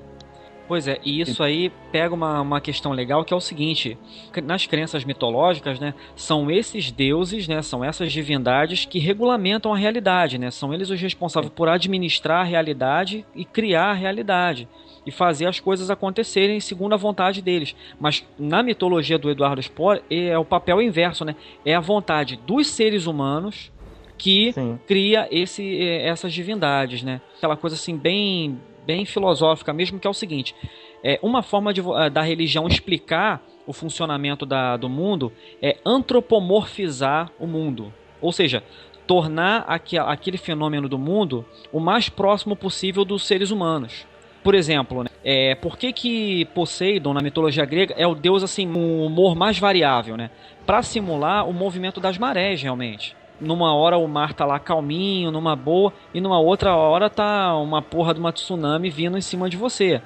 Pois 0.67 0.87
é, 0.87 0.99
e 1.03 1.21
isso 1.21 1.43
aí 1.43 1.71
pega 1.91 2.13
uma, 2.13 2.41
uma 2.41 2.59
questão 2.59 2.91
legal 2.91 3.23
que 3.23 3.33
é 3.33 3.37
o 3.37 3.41
seguinte: 3.41 3.97
nas 4.43 4.65
crenças 4.65 5.03
mitológicas, 5.03 5.79
né, 5.79 5.93
são 6.15 6.49
esses 6.49 6.91
deuses, 6.91 7.47
né, 7.47 7.61
são 7.61 7.83
essas 7.83 8.11
divindades 8.11 8.85
que 8.85 8.97
regulamentam 8.97 9.73
a 9.73 9.77
realidade, 9.77 10.37
né, 10.39 10.49
são 10.49 10.73
eles 10.73 10.89
os 10.89 10.99
responsáveis 10.99 11.53
por 11.53 11.69
administrar 11.69 12.41
a 12.41 12.43
realidade 12.43 13.25
e 13.35 13.45
criar 13.45 13.91
a 13.91 13.93
realidade 13.93 14.67
e 15.05 15.11
fazer 15.11 15.45
as 15.45 15.59
coisas 15.59 15.91
acontecerem 15.91 16.59
segundo 16.59 16.93
a 16.93 16.97
vontade 16.97 17.41
deles. 17.41 17.75
Mas 17.99 18.25
na 18.39 18.63
mitologia 18.63 19.19
do 19.19 19.29
Eduardo 19.29 19.61
Spohr 19.61 20.01
é 20.09 20.37
o 20.37 20.43
papel 20.43 20.81
inverso, 20.81 21.23
né? 21.23 21.35
É 21.63 21.75
a 21.75 21.79
vontade 21.79 22.39
dos 22.45 22.67
seres 22.67 23.05
humanos 23.05 23.71
que 24.17 24.51
Sim. 24.53 24.79
cria 24.87 25.27
esse, 25.29 25.63
eh, 25.79 26.07
essas 26.07 26.33
divindades, 26.33 27.03
né? 27.03 27.21
Aquela 27.37 27.55
coisa 27.55 27.75
assim 27.75 27.95
bem, 27.95 28.59
bem 28.85 29.05
filosófica 29.05 29.73
mesmo, 29.73 29.99
que 29.99 30.07
é 30.07 30.09
o 30.09 30.13
seguinte: 30.13 30.55
é 31.03 31.19
uma 31.21 31.41
forma 31.41 31.73
de, 31.73 31.81
eh, 31.81 32.09
da 32.09 32.21
religião 32.21 32.67
explicar 32.67 33.41
o 33.67 33.73
funcionamento 33.73 34.45
da, 34.45 34.77
do 34.77 34.87
mundo 34.87 35.33
é 35.61 35.77
antropomorfizar 35.85 37.31
o 37.39 37.47
mundo, 37.47 37.93
ou 38.21 38.31
seja, 38.31 38.63
tornar 39.07 39.65
aque- 39.67 39.97
aquele 39.97 40.37
fenômeno 40.37 40.87
do 40.87 40.97
mundo 40.97 41.45
o 41.71 41.79
mais 41.79 42.09
próximo 42.09 42.55
possível 42.55 43.03
dos 43.05 43.25
seres 43.25 43.51
humanos. 43.51 44.05
Por 44.43 44.53
exemplo, 44.53 45.03
né, 45.03 45.09
é, 45.23 45.55
por 45.55 45.75
que, 45.75 45.91
que 45.91 46.45
Poseidon, 46.53 47.13
na 47.13 47.21
mitologia 47.21 47.65
grega, 47.65 47.95
é 47.97 48.05
o 48.05 48.13
deus 48.13 48.43
assim, 48.43 48.67
um 48.67 49.03
humor 49.03 49.35
mais 49.35 49.57
variável, 49.57 50.15
né? 50.15 50.29
Para 50.67 50.83
simular 50.83 51.49
o 51.49 51.53
movimento 51.53 51.99
das 51.99 52.17
marés, 52.19 52.61
realmente. 52.61 53.15
Numa 53.39 53.73
hora 53.75 53.97
o 53.97 54.07
mar 54.07 54.33
tá 54.33 54.45
lá 54.45 54.59
calminho, 54.59 55.31
numa 55.31 55.55
boa, 55.55 55.91
e 56.13 56.21
numa 56.21 56.39
outra 56.39 56.75
hora 56.75 57.09
tá 57.09 57.55
uma 57.57 57.81
porra 57.81 58.13
de 58.13 58.19
uma 58.19 58.31
tsunami 58.31 58.89
vindo 58.89 59.17
em 59.17 59.21
cima 59.21 59.49
de 59.49 59.57
você. 59.57 60.01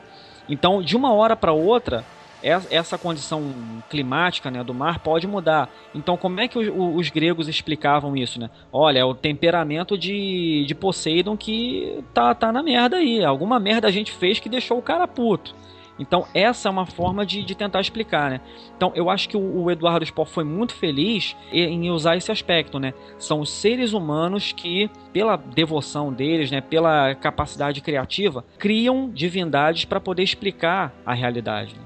Então, 0.48 0.82
de 0.82 0.96
uma 0.98 1.14
hora 1.14 1.36
para 1.36 1.52
outra, 1.54 2.04
es- 2.42 2.68
essa 2.72 2.98
condição 2.98 3.54
climática 3.88 4.50
né, 4.50 4.64
do 4.64 4.74
mar 4.74 4.98
pode 5.00 5.28
mudar. 5.28 5.70
Então, 5.94 6.18
como 6.18 6.40
é 6.40 6.48
que 6.48 6.58
os 6.58 7.10
gregos 7.12 7.48
explicavam 7.48 8.16
isso? 8.18 8.40
Né? 8.40 8.50
Olha, 8.74 9.00
é 9.00 9.06
o 9.06 9.14
temperamento 9.14 9.96
de, 9.96 10.66
de 10.66 10.74
Poseidon 10.74 11.38
que 11.38 12.04
tá, 12.14 12.34
tá 12.34 12.52
na 12.52 12.64
merda 12.64 12.98
aí. 12.98 13.24
Alguma 13.24 13.60
merda 13.60 13.88
a 13.88 13.92
gente 13.92 14.12
fez 14.12 14.40
que 14.40 14.50
deixou 14.50 14.80
o 14.80 14.82
cara 14.82 15.08
puto. 15.08 15.54
Então, 16.00 16.26
essa 16.34 16.70
é 16.70 16.72
uma 16.72 16.86
forma 16.86 17.26
de, 17.26 17.44
de 17.44 17.54
tentar 17.54 17.82
explicar, 17.82 18.32
né? 18.32 18.42
Então, 18.78 18.92
eu 18.96 19.10
acho 19.10 19.28
que 19.28 19.36
o, 19.36 19.64
o 19.64 19.70
Eduardo 19.70 20.06
Spohr 20.06 20.26
foi 20.26 20.44
muito 20.44 20.74
feliz 20.74 21.36
em 21.52 21.92
usar 21.92 22.16
esse 22.16 22.32
aspecto, 22.32 22.80
né? 22.80 22.94
São 23.18 23.42
os 23.42 23.50
seres 23.52 23.92
humanos 23.94 24.52
que, 24.54 24.90
pela 25.12 25.36
devoção 25.36 26.14
deles, 26.14 26.50
né, 26.50 26.62
pela 26.62 27.14
capacidade 27.16 27.82
criativa, 27.82 28.46
criam 28.58 29.10
divindades 29.10 29.84
para 29.86 30.00
poder 30.00 30.24
explicar 30.24 30.94
a 31.06 31.14
realidade. 31.14 31.76
né? 31.76 31.82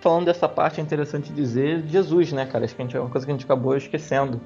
Falando 0.00 0.26
dessa 0.26 0.48
parte, 0.48 0.80
é 0.80 0.82
interessante 0.82 1.30
dizer 1.32 1.84
Jesus, 1.86 2.32
né, 2.32 2.46
cara? 2.46 2.64
Acho 2.64 2.74
que 2.74 2.80
a 2.80 2.84
gente, 2.84 2.96
é 2.96 3.00
uma 3.00 3.10
coisa 3.10 3.26
que 3.26 3.32
a 3.32 3.34
gente 3.34 3.44
acabou 3.44 3.76
esquecendo. 3.76 4.40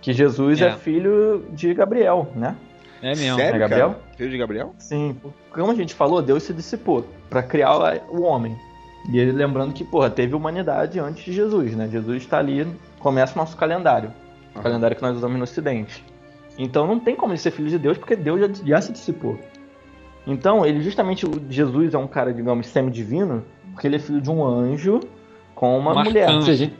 Que 0.00 0.12
Jesus 0.12 0.60
é, 0.62 0.68
É. 0.68 0.72
filho 0.76 1.44
de 1.50 1.74
Gabriel, 1.74 2.30
né? 2.34 2.56
É 3.02 3.14
mesmo. 3.14 3.36
Sério, 3.36 3.56
É 3.56 3.58
Gabriel? 3.58 3.90
cara? 3.90 4.00
Filho 4.16 4.30
de 4.30 4.38
Gabriel? 4.38 4.74
Sim, 4.78 5.16
como 5.52 5.70
a 5.72 5.74
gente 5.74 5.94
falou, 5.94 6.20
Deus 6.20 6.42
se 6.42 6.52
dissipou 6.52 7.04
para 7.28 7.42
criar 7.42 7.76
o 8.10 8.22
homem. 8.22 8.56
E 9.10 9.18
ele 9.18 9.32
lembrando 9.32 9.72
que, 9.72 9.82
porra, 9.84 10.10
teve 10.10 10.34
humanidade 10.34 11.00
antes 11.00 11.24
de 11.24 11.32
Jesus, 11.32 11.74
né? 11.74 11.88
Jesus 11.90 12.22
está 12.22 12.38
ali, 12.38 12.66
começa 12.98 13.34
o 13.34 13.38
nosso 13.38 13.56
calendário. 13.56 14.10
O 14.54 14.58
Aham. 14.58 14.62
calendário 14.62 14.96
que 14.96 15.02
nós 15.02 15.16
usamos 15.16 15.38
no 15.38 15.44
Ocidente. 15.44 16.04
Então 16.58 16.86
não 16.86 17.00
tem 17.00 17.16
como 17.16 17.32
ele 17.32 17.38
ser 17.38 17.50
filho 17.50 17.68
de 17.70 17.78
Deus, 17.78 17.96
porque 17.96 18.14
Deus 18.14 18.40
já, 18.40 18.66
já 18.66 18.80
se 18.82 18.92
dissipou. 18.92 19.38
Então, 20.26 20.66
ele 20.66 20.82
justamente, 20.82 21.24
Jesus 21.48 21.94
é 21.94 21.98
um 21.98 22.06
cara, 22.06 22.32
digamos, 22.32 22.66
semi-divino, 22.66 23.42
porque 23.72 23.86
ele 23.86 23.96
é 23.96 23.98
filho 23.98 24.20
de 24.20 24.30
um 24.30 24.44
anjo 24.44 25.00
com 25.54 25.78
uma 25.78 25.92
Um 25.92 26.04
mulher. 26.04 26.42
Seja, 26.42 26.70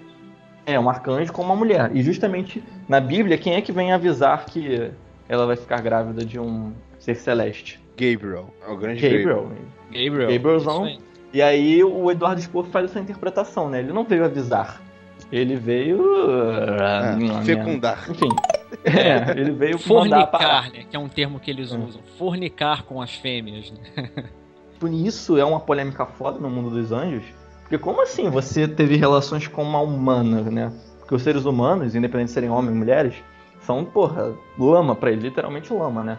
é, 0.66 0.79
um 0.79 0.91
arcanjo 0.91 1.33
com 1.33 1.41
uma 1.43 1.57
mulher. 1.57 1.91
E 1.95 2.03
justamente 2.03 2.62
na 2.87 3.01
Bíblia, 3.01 3.39
quem 3.39 3.55
é 3.55 3.62
que 3.62 3.73
vem 3.73 3.93
avisar 3.93 4.45
que 4.45 4.91
ela 5.31 5.47
vai 5.47 5.55
ficar 5.55 5.81
grávida 5.81 6.24
de 6.24 6.41
um 6.41 6.72
ser 6.99 7.14
celeste? 7.14 7.81
Gabriel. 7.97 8.53
É 8.66 8.72
o 8.72 8.76
grande 8.76 9.01
Gabriel. 9.01 9.43
Gabriel. 9.45 10.11
Gabriel. 10.11 10.31
Gabrielzão. 10.33 10.85
Aí. 10.85 10.99
E 11.33 11.41
aí 11.41 11.85
o 11.85 12.11
Eduardo 12.11 12.41
Spohr 12.41 12.64
faz 12.66 12.87
essa 12.87 12.99
interpretação, 12.99 13.68
né? 13.70 13.78
Ele 13.78 13.93
não 13.93 14.03
veio 14.03 14.24
avisar. 14.24 14.83
Ele 15.31 15.55
veio. 15.55 16.03
É, 16.81 17.45
fecundar. 17.45 18.11
Enfim. 18.11 18.28
É, 18.85 19.33
ele 19.39 19.51
veio. 19.51 19.78
Fornicar, 19.78 20.70
né? 20.72 20.85
Que 20.89 20.97
é 20.97 20.99
um 20.99 21.09
termo 21.09 21.39
que 21.41 21.51
eles 21.51 21.72
Hum. 21.72 21.85
usam. 21.87 22.01
Fornicar 22.16 22.85
com 22.85 23.03
as 23.03 23.14
fêmeas. 23.14 23.72
Né? 23.72 24.09
Por 24.78 24.91
isso 24.91 25.37
é 25.37 25.45
uma 25.45 25.61
polêmica 25.61 26.07
foda 26.07 26.39
no 26.39 26.49
mundo 26.49 26.70
dos 26.70 26.91
anjos. 26.93 27.24
Porque 27.62 27.76
como 27.76 28.01
assim 28.01 28.31
você 28.31 28.66
teve 28.66 28.97
relações 28.97 29.47
com 29.49 29.62
uma 29.62 29.81
humana, 29.81 30.43
né? 30.43 30.72
Porque 31.01 31.14
os 31.14 31.22
seres 31.22 31.45
humanos, 31.45 31.95
independente 31.95 32.28
de 32.28 32.33
serem 32.33 32.49
homens 32.49 32.70
ou 32.70 32.76
mulheres, 32.76 33.14
são, 33.61 33.84
porra, 33.84 34.34
lama 34.58 34.94
pra 34.94 35.11
ele, 35.11 35.22
literalmente 35.22 35.72
lama, 35.72 36.02
né? 36.02 36.18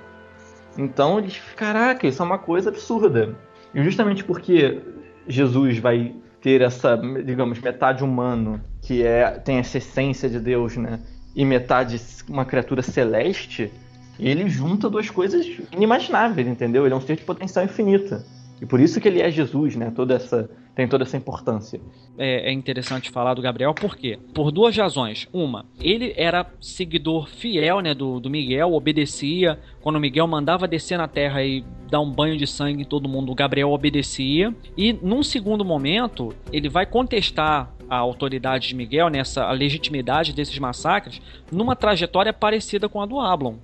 Então 0.78 1.20
eles, 1.20 1.42
caraca, 1.56 2.08
isso 2.08 2.22
é 2.22 2.26
uma 2.26 2.38
coisa 2.38 2.70
absurda. 2.70 3.36
E 3.74 3.84
justamente 3.84 4.24
porque 4.24 4.82
Jesus 5.28 5.78
vai 5.80 6.16
ter 6.42 6.62
essa, 6.62 6.98
digamos, 7.24 7.60
metade 7.60 8.04
humano, 8.04 8.62
que 8.82 9.04
é 9.04 9.32
tem 9.32 9.58
essa 9.58 9.78
essência 9.78 10.30
de 10.30 10.40
Deus, 10.40 10.76
né? 10.78 11.00
E 11.36 11.46
metade 11.46 12.02
uma 12.28 12.46
criatura 12.46 12.82
celeste, 12.82 13.72
ele 14.20 14.50
junta 14.50 14.90
duas 14.90 15.10
coisas 15.10 15.46
inimagináveis, 15.72 16.48
entendeu? 16.48 16.86
Ele 16.86 16.94
é 16.94 16.98
um 16.98 17.02
ser 17.02 17.16
de 17.16 17.24
potencial 17.24 17.64
infinito. 17.64 18.22
E 18.62 18.66
por 18.66 18.80
isso 18.80 19.02
que 19.02 19.08
ele 19.08 19.20
é 19.20 19.32
Jesus, 19.32 19.76
né? 19.76 19.92
Toda 19.94 20.14
essa, 20.14 20.48
tem 20.76 20.88
toda 20.88 21.04
essa 21.04 21.18
importância. 21.18 21.82
É, 22.16 22.50
é 22.50 22.54
interessante 22.54 23.10
falar 23.10 23.34
do 23.34 23.42
Gabriel, 23.42 23.74
por 23.74 23.98
quê? 23.98 24.20
Por 24.36 24.52
duas 24.52 24.78
razões. 24.78 25.28
Uma, 25.34 25.66
ele 25.80 26.14
era 26.16 26.46
seguidor 26.62 27.28
fiel 27.28 27.80
né, 27.82 27.96
do, 27.96 28.20
do 28.20 28.30
Miguel, 28.30 28.72
obedecia. 28.74 29.60
Quando 29.82 29.96
o 29.96 30.00
Miguel 30.00 30.28
mandava 30.28 30.68
descer 30.68 30.96
na 30.96 31.08
terra 31.08 31.44
e 31.44 31.66
dar 31.90 32.02
um 32.02 32.12
banho 32.12 32.38
de 32.38 32.46
sangue 32.46 32.84
em 32.84 32.86
todo 32.86 33.10
mundo, 33.10 33.32
o 33.32 33.36
Gabriel 33.36 33.72
obedecia. 33.72 34.54
E 34.78 34.94
num 34.94 35.24
segundo 35.24 35.66
momento, 35.66 36.32
ele 36.54 36.70
vai 36.70 36.86
contestar 36.86 37.74
a 37.90 37.98
autoridade 37.98 38.68
de 38.68 38.76
Miguel, 38.76 39.10
nessa 39.10 39.44
a 39.44 39.52
legitimidade 39.52 40.34
desses 40.34 40.58
massacres, 40.60 41.20
numa 41.52 41.76
trajetória 41.76 42.32
parecida 42.32 42.88
com 42.88 43.02
a 43.02 43.08
do 43.08 43.20
Ablon 43.20 43.56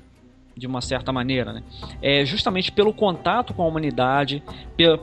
de 0.57 0.67
uma 0.67 0.81
certa 0.81 1.11
maneira, 1.11 1.53
né? 1.53 1.63
É 2.01 2.25
justamente 2.25 2.71
pelo 2.71 2.93
contato 2.93 3.53
com 3.53 3.63
a 3.63 3.67
humanidade, 3.67 4.43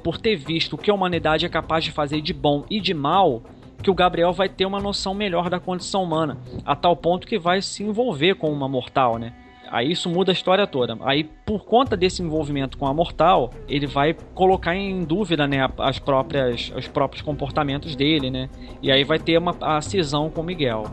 por 0.02 0.18
ter 0.18 0.36
visto 0.36 0.74
o 0.74 0.78
que 0.78 0.90
a 0.90 0.94
humanidade 0.94 1.46
é 1.46 1.48
capaz 1.48 1.84
de 1.84 1.90
fazer 1.90 2.20
de 2.20 2.32
bom 2.32 2.64
e 2.68 2.80
de 2.80 2.92
mal, 2.94 3.42
que 3.82 3.90
o 3.90 3.94
Gabriel 3.94 4.32
vai 4.32 4.48
ter 4.48 4.64
uma 4.64 4.80
noção 4.80 5.12
melhor 5.14 5.50
da 5.50 5.60
condição 5.60 6.02
humana, 6.02 6.38
a 6.64 6.74
tal 6.74 6.96
ponto 6.96 7.26
que 7.26 7.38
vai 7.38 7.60
se 7.60 7.82
envolver 7.82 8.34
com 8.34 8.50
uma 8.50 8.68
mortal, 8.68 9.18
né? 9.18 9.34
Aí 9.70 9.90
isso 9.90 10.08
muda 10.08 10.30
a 10.30 10.34
história 10.34 10.66
toda. 10.66 10.96
Aí, 11.02 11.24
por 11.44 11.64
conta 11.64 11.96
desse 11.96 12.22
envolvimento 12.22 12.78
com 12.78 12.86
a 12.86 12.94
mortal, 12.94 13.50
ele 13.68 13.86
vai 13.86 14.14
colocar 14.34 14.74
em 14.74 15.00
dúvida, 15.02 15.46
né, 15.46 15.68
as 15.78 15.98
próprias, 15.98 16.72
os 16.76 16.86
próprios 16.86 17.22
comportamentos 17.22 17.96
dele, 17.96 18.30
né? 18.30 18.48
E 18.80 18.92
aí 18.92 19.04
vai 19.04 19.18
ter 19.18 19.36
uma 19.36 19.54
a 19.60 19.80
cisão 19.80 20.30
com 20.30 20.42
Miguel. 20.42 20.84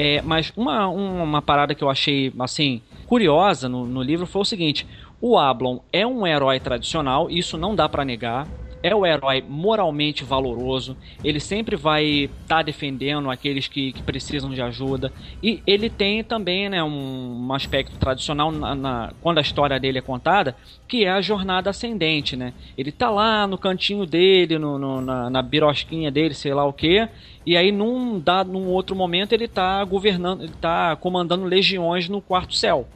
É, 0.00 0.22
mas 0.22 0.52
uma, 0.56 0.86
uma 0.86 1.42
parada 1.42 1.74
que 1.74 1.82
eu 1.82 1.90
achei, 1.90 2.32
assim, 2.38 2.80
curiosa 3.04 3.68
no, 3.68 3.84
no 3.84 4.00
livro 4.00 4.26
foi 4.26 4.42
o 4.42 4.44
seguinte: 4.44 4.86
o 5.20 5.36
Ablon 5.36 5.80
é 5.92 6.06
um 6.06 6.24
herói 6.24 6.60
tradicional, 6.60 7.28
isso 7.28 7.58
não 7.58 7.74
dá 7.74 7.88
para 7.88 8.04
negar 8.04 8.46
é 8.82 8.94
o 8.94 9.04
herói 9.04 9.44
moralmente 9.46 10.24
valoroso, 10.24 10.96
ele 11.24 11.40
sempre 11.40 11.76
vai 11.76 12.04
estar 12.04 12.56
tá 12.56 12.62
defendendo 12.62 13.30
aqueles 13.30 13.66
que, 13.66 13.92
que, 13.92 14.02
precisam 14.02 14.50
de 14.50 14.62
ajuda, 14.62 15.12
e 15.42 15.62
ele 15.66 15.90
tem 15.90 16.22
também 16.22 16.68
né, 16.68 16.82
um, 16.82 17.46
um 17.46 17.52
aspecto 17.52 17.96
tradicional 17.98 18.50
na, 18.50 18.74
na, 18.74 19.12
quando 19.20 19.38
a 19.38 19.40
história 19.40 19.78
dele 19.78 19.98
é 19.98 20.02
contada, 20.02 20.56
que 20.86 21.04
é 21.04 21.10
a 21.10 21.20
jornada 21.20 21.70
ascendente. 21.70 22.36
Né? 22.36 22.52
Ele 22.76 22.92
tá 22.92 23.10
lá 23.10 23.46
no 23.46 23.58
cantinho 23.58 24.06
dele, 24.06 24.58
no, 24.58 24.78
no, 24.78 25.00
na, 25.00 25.30
na 25.30 25.42
birosquinha 25.42 26.10
dele, 26.10 26.34
sei 26.34 26.54
lá 26.54 26.64
o 26.64 26.72
que, 26.72 27.08
e 27.44 27.56
aí 27.56 27.72
num, 27.72 28.20
dado, 28.20 28.52
num 28.52 28.66
outro 28.68 28.94
momento 28.94 29.32
ele 29.32 29.44
está 29.44 29.82
governando, 29.84 30.42
ele 30.42 30.52
tá 30.60 30.96
comandando 30.96 31.44
legiões 31.44 32.08
no 32.08 32.20
quarto 32.20 32.54
céu, 32.54 32.86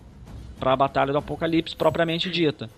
para 0.58 0.72
a 0.72 0.76
Batalha 0.76 1.12
do 1.12 1.18
Apocalipse 1.18 1.74
propriamente 1.74 2.30
dita 2.30 2.70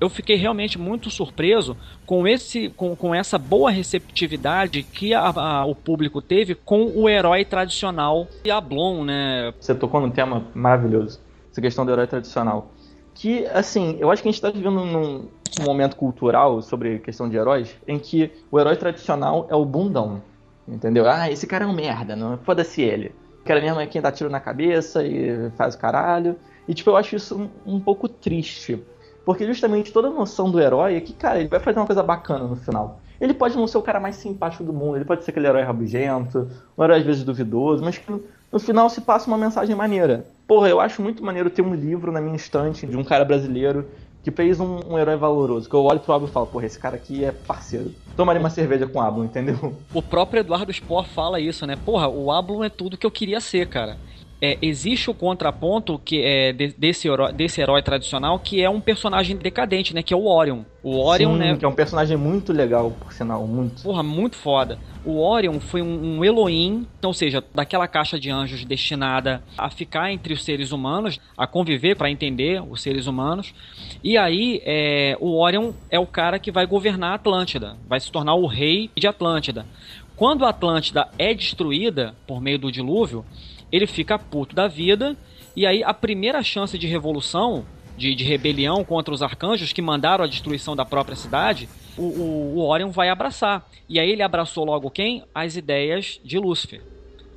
eu 0.00 0.08
fiquei 0.08 0.36
realmente 0.36 0.78
muito 0.78 1.10
surpreso 1.10 1.76
com, 2.04 2.26
esse, 2.26 2.68
com, 2.70 2.94
com 2.94 3.14
essa 3.14 3.38
boa 3.38 3.70
receptividade 3.70 4.82
que 4.82 5.14
a, 5.14 5.28
a, 5.28 5.64
o 5.64 5.74
público 5.74 6.20
teve 6.20 6.54
com 6.54 6.86
o 6.94 7.08
herói 7.08 7.44
tradicional 7.44 8.26
Yablon, 8.46 9.04
né? 9.04 9.52
Você 9.58 9.74
tocou 9.74 10.00
num 10.00 10.10
tema 10.10 10.44
maravilhoso, 10.54 11.20
essa 11.50 11.60
questão 11.60 11.84
do 11.84 11.92
herói 11.92 12.06
tradicional. 12.06 12.70
Que, 13.14 13.46
assim, 13.46 13.96
eu 13.98 14.10
acho 14.10 14.22
que 14.22 14.28
a 14.28 14.30
gente 14.30 14.38
está 14.38 14.50
vivendo 14.50 14.84
num, 14.84 15.28
num 15.58 15.64
momento 15.64 15.96
cultural 15.96 16.60
sobre 16.60 16.98
questão 16.98 17.28
de 17.28 17.36
heróis 17.36 17.74
em 17.88 17.98
que 17.98 18.30
o 18.50 18.60
herói 18.60 18.76
tradicional 18.76 19.46
é 19.50 19.54
o 19.54 19.64
bundão, 19.64 20.22
entendeu? 20.68 21.08
Ah, 21.08 21.30
esse 21.30 21.46
cara 21.46 21.64
é 21.64 21.66
um 21.66 21.72
merda, 21.72 22.14
não 22.14 22.36
foda-se 22.38 22.82
ele. 22.82 23.14
O 23.40 23.44
cara 23.46 23.60
mesmo 23.60 23.80
é 23.80 23.86
quem 23.86 24.02
dá 24.02 24.12
tiro 24.12 24.28
na 24.28 24.40
cabeça 24.40 25.02
e 25.02 25.50
faz 25.56 25.74
o 25.74 25.78
caralho. 25.78 26.36
E, 26.68 26.74
tipo, 26.74 26.90
eu 26.90 26.96
acho 26.96 27.16
isso 27.16 27.48
um, 27.64 27.76
um 27.76 27.80
pouco 27.80 28.06
triste 28.08 28.78
porque 29.26 29.44
justamente 29.44 29.92
toda 29.92 30.06
a 30.06 30.10
noção 30.12 30.48
do 30.48 30.60
herói 30.60 30.94
é 30.94 31.00
que, 31.00 31.12
cara, 31.12 31.40
ele 31.40 31.48
vai 31.48 31.58
fazer 31.58 31.80
uma 31.80 31.86
coisa 31.86 32.00
bacana 32.00 32.44
no 32.44 32.54
final. 32.54 33.00
Ele 33.20 33.34
pode 33.34 33.56
não 33.56 33.66
ser 33.66 33.76
o 33.76 33.82
cara 33.82 33.98
mais 33.98 34.14
simpático 34.14 34.62
do 34.62 34.72
mundo, 34.72 34.96
ele 34.96 35.04
pode 35.04 35.24
ser 35.24 35.32
aquele 35.32 35.48
herói 35.48 35.62
rabugento, 35.62 36.48
um 36.78 36.84
herói 36.84 36.98
às 36.98 37.04
vezes 37.04 37.24
duvidoso, 37.24 37.82
mas 37.82 37.98
que 37.98 38.08
no, 38.08 38.58
final 38.60 38.88
se 38.88 39.00
passa 39.00 39.26
uma 39.26 39.36
mensagem 39.36 39.74
maneira. 39.74 40.24
Porra, 40.46 40.68
eu 40.68 40.80
acho 40.80 41.02
muito 41.02 41.24
maneiro 41.24 41.50
ter 41.50 41.60
um 41.60 41.74
livro 41.74 42.12
na 42.12 42.20
minha 42.20 42.36
estante 42.36 42.86
de 42.86 42.96
um 42.96 43.02
cara 43.02 43.24
brasileiro 43.24 43.88
que 44.22 44.30
fez 44.30 44.60
um, 44.60 44.78
um, 44.88 44.96
herói 44.96 45.16
valoroso. 45.16 45.68
Que 45.68 45.74
eu 45.74 45.82
olho 45.82 45.98
pro 45.98 46.12
Ablo 46.12 46.28
e 46.28 46.30
falo, 46.30 46.46
porra, 46.46 46.66
esse 46.66 46.78
cara 46.78 46.94
aqui 46.94 47.24
é 47.24 47.32
parceiro. 47.32 47.92
Tomaria 48.16 48.38
uma 48.38 48.50
cerveja 48.50 48.86
com 48.86 49.00
o 49.00 49.02
Ablo, 49.02 49.24
entendeu? 49.24 49.74
O 49.92 50.02
próprio 50.02 50.40
Eduardo 50.40 50.72
Spohr 50.72 51.04
fala 51.04 51.40
isso, 51.40 51.66
né? 51.66 51.74
Porra, 51.84 52.08
o 52.08 52.30
Ablo 52.30 52.62
é 52.62 52.68
tudo 52.68 52.96
que 52.96 53.06
eu 53.06 53.10
queria 53.10 53.40
ser, 53.40 53.68
cara 53.68 53.96
é, 54.40 54.58
existe 54.60 55.10
o 55.10 55.14
contraponto 55.14 55.98
que 55.98 56.22
é 56.22 56.52
de, 56.52 56.68
desse, 56.76 57.08
herói, 57.08 57.32
desse 57.32 57.60
herói 57.60 57.82
tradicional 57.82 58.38
que 58.38 58.62
é 58.62 58.68
um 58.68 58.80
personagem 58.80 59.36
decadente, 59.36 59.94
né? 59.94 60.02
Que 60.02 60.12
é 60.12 60.16
o 60.16 60.26
Orion. 60.26 60.62
O 60.82 60.98
Orion, 61.04 61.32
Sim, 61.32 61.38
né? 61.38 61.56
Que 61.56 61.64
é 61.64 61.68
um 61.68 61.74
personagem 61.74 62.16
muito 62.16 62.52
legal, 62.52 62.90
por 63.00 63.12
sinal, 63.12 63.46
muito. 63.46 63.82
Porra, 63.82 64.02
muito 64.02 64.36
foda. 64.36 64.78
O 65.04 65.20
Orion 65.20 65.58
foi 65.58 65.82
um, 65.82 66.18
um 66.18 66.24
Elohim, 66.24 66.86
ou 67.02 67.14
seja, 67.14 67.42
daquela 67.54 67.88
caixa 67.88 68.20
de 68.20 68.30
anjos 68.30 68.64
destinada 68.64 69.42
a 69.56 69.70
ficar 69.70 70.12
entre 70.12 70.34
os 70.34 70.44
seres 70.44 70.70
humanos, 70.70 71.18
a 71.36 71.46
conviver 71.46 71.96
para 71.96 72.10
entender 72.10 72.62
os 72.62 72.82
seres 72.82 73.06
humanos. 73.06 73.54
E 74.04 74.18
aí, 74.18 74.60
é, 74.64 75.16
o 75.20 75.40
Orion 75.40 75.72
é 75.90 75.98
o 75.98 76.06
cara 76.06 76.38
que 76.38 76.52
vai 76.52 76.66
governar 76.66 77.12
a 77.12 77.14
Atlântida, 77.14 77.76
vai 77.88 77.98
se 77.98 78.12
tornar 78.12 78.34
o 78.34 78.46
rei 78.46 78.90
de 78.96 79.06
Atlântida. 79.06 79.66
Quando 80.14 80.44
a 80.46 80.50
Atlântida 80.50 81.08
é 81.18 81.34
destruída 81.34 82.14
por 82.26 82.40
meio 82.40 82.58
do 82.58 82.72
dilúvio, 82.72 83.24
ele 83.70 83.86
fica 83.86 84.18
puto 84.18 84.54
da 84.54 84.68
vida, 84.68 85.16
e 85.54 85.66
aí 85.66 85.82
a 85.82 85.94
primeira 85.94 86.42
chance 86.42 86.78
de 86.78 86.86
revolução, 86.86 87.64
de, 87.96 88.14
de 88.14 88.24
rebelião 88.24 88.84
contra 88.84 89.12
os 89.12 89.22
arcanjos 89.22 89.72
que 89.72 89.80
mandaram 89.80 90.24
a 90.24 90.28
destruição 90.28 90.76
da 90.76 90.84
própria 90.84 91.16
cidade, 91.16 91.68
o, 91.96 92.02
o, 92.02 92.54
o 92.56 92.68
Orion 92.68 92.90
vai 92.90 93.08
abraçar. 93.08 93.66
E 93.88 93.98
aí 93.98 94.10
ele 94.10 94.22
abraçou 94.22 94.64
logo 94.64 94.90
quem? 94.90 95.24
As 95.34 95.56
ideias 95.56 96.20
de 96.22 96.38
Lúcifer. 96.38 96.82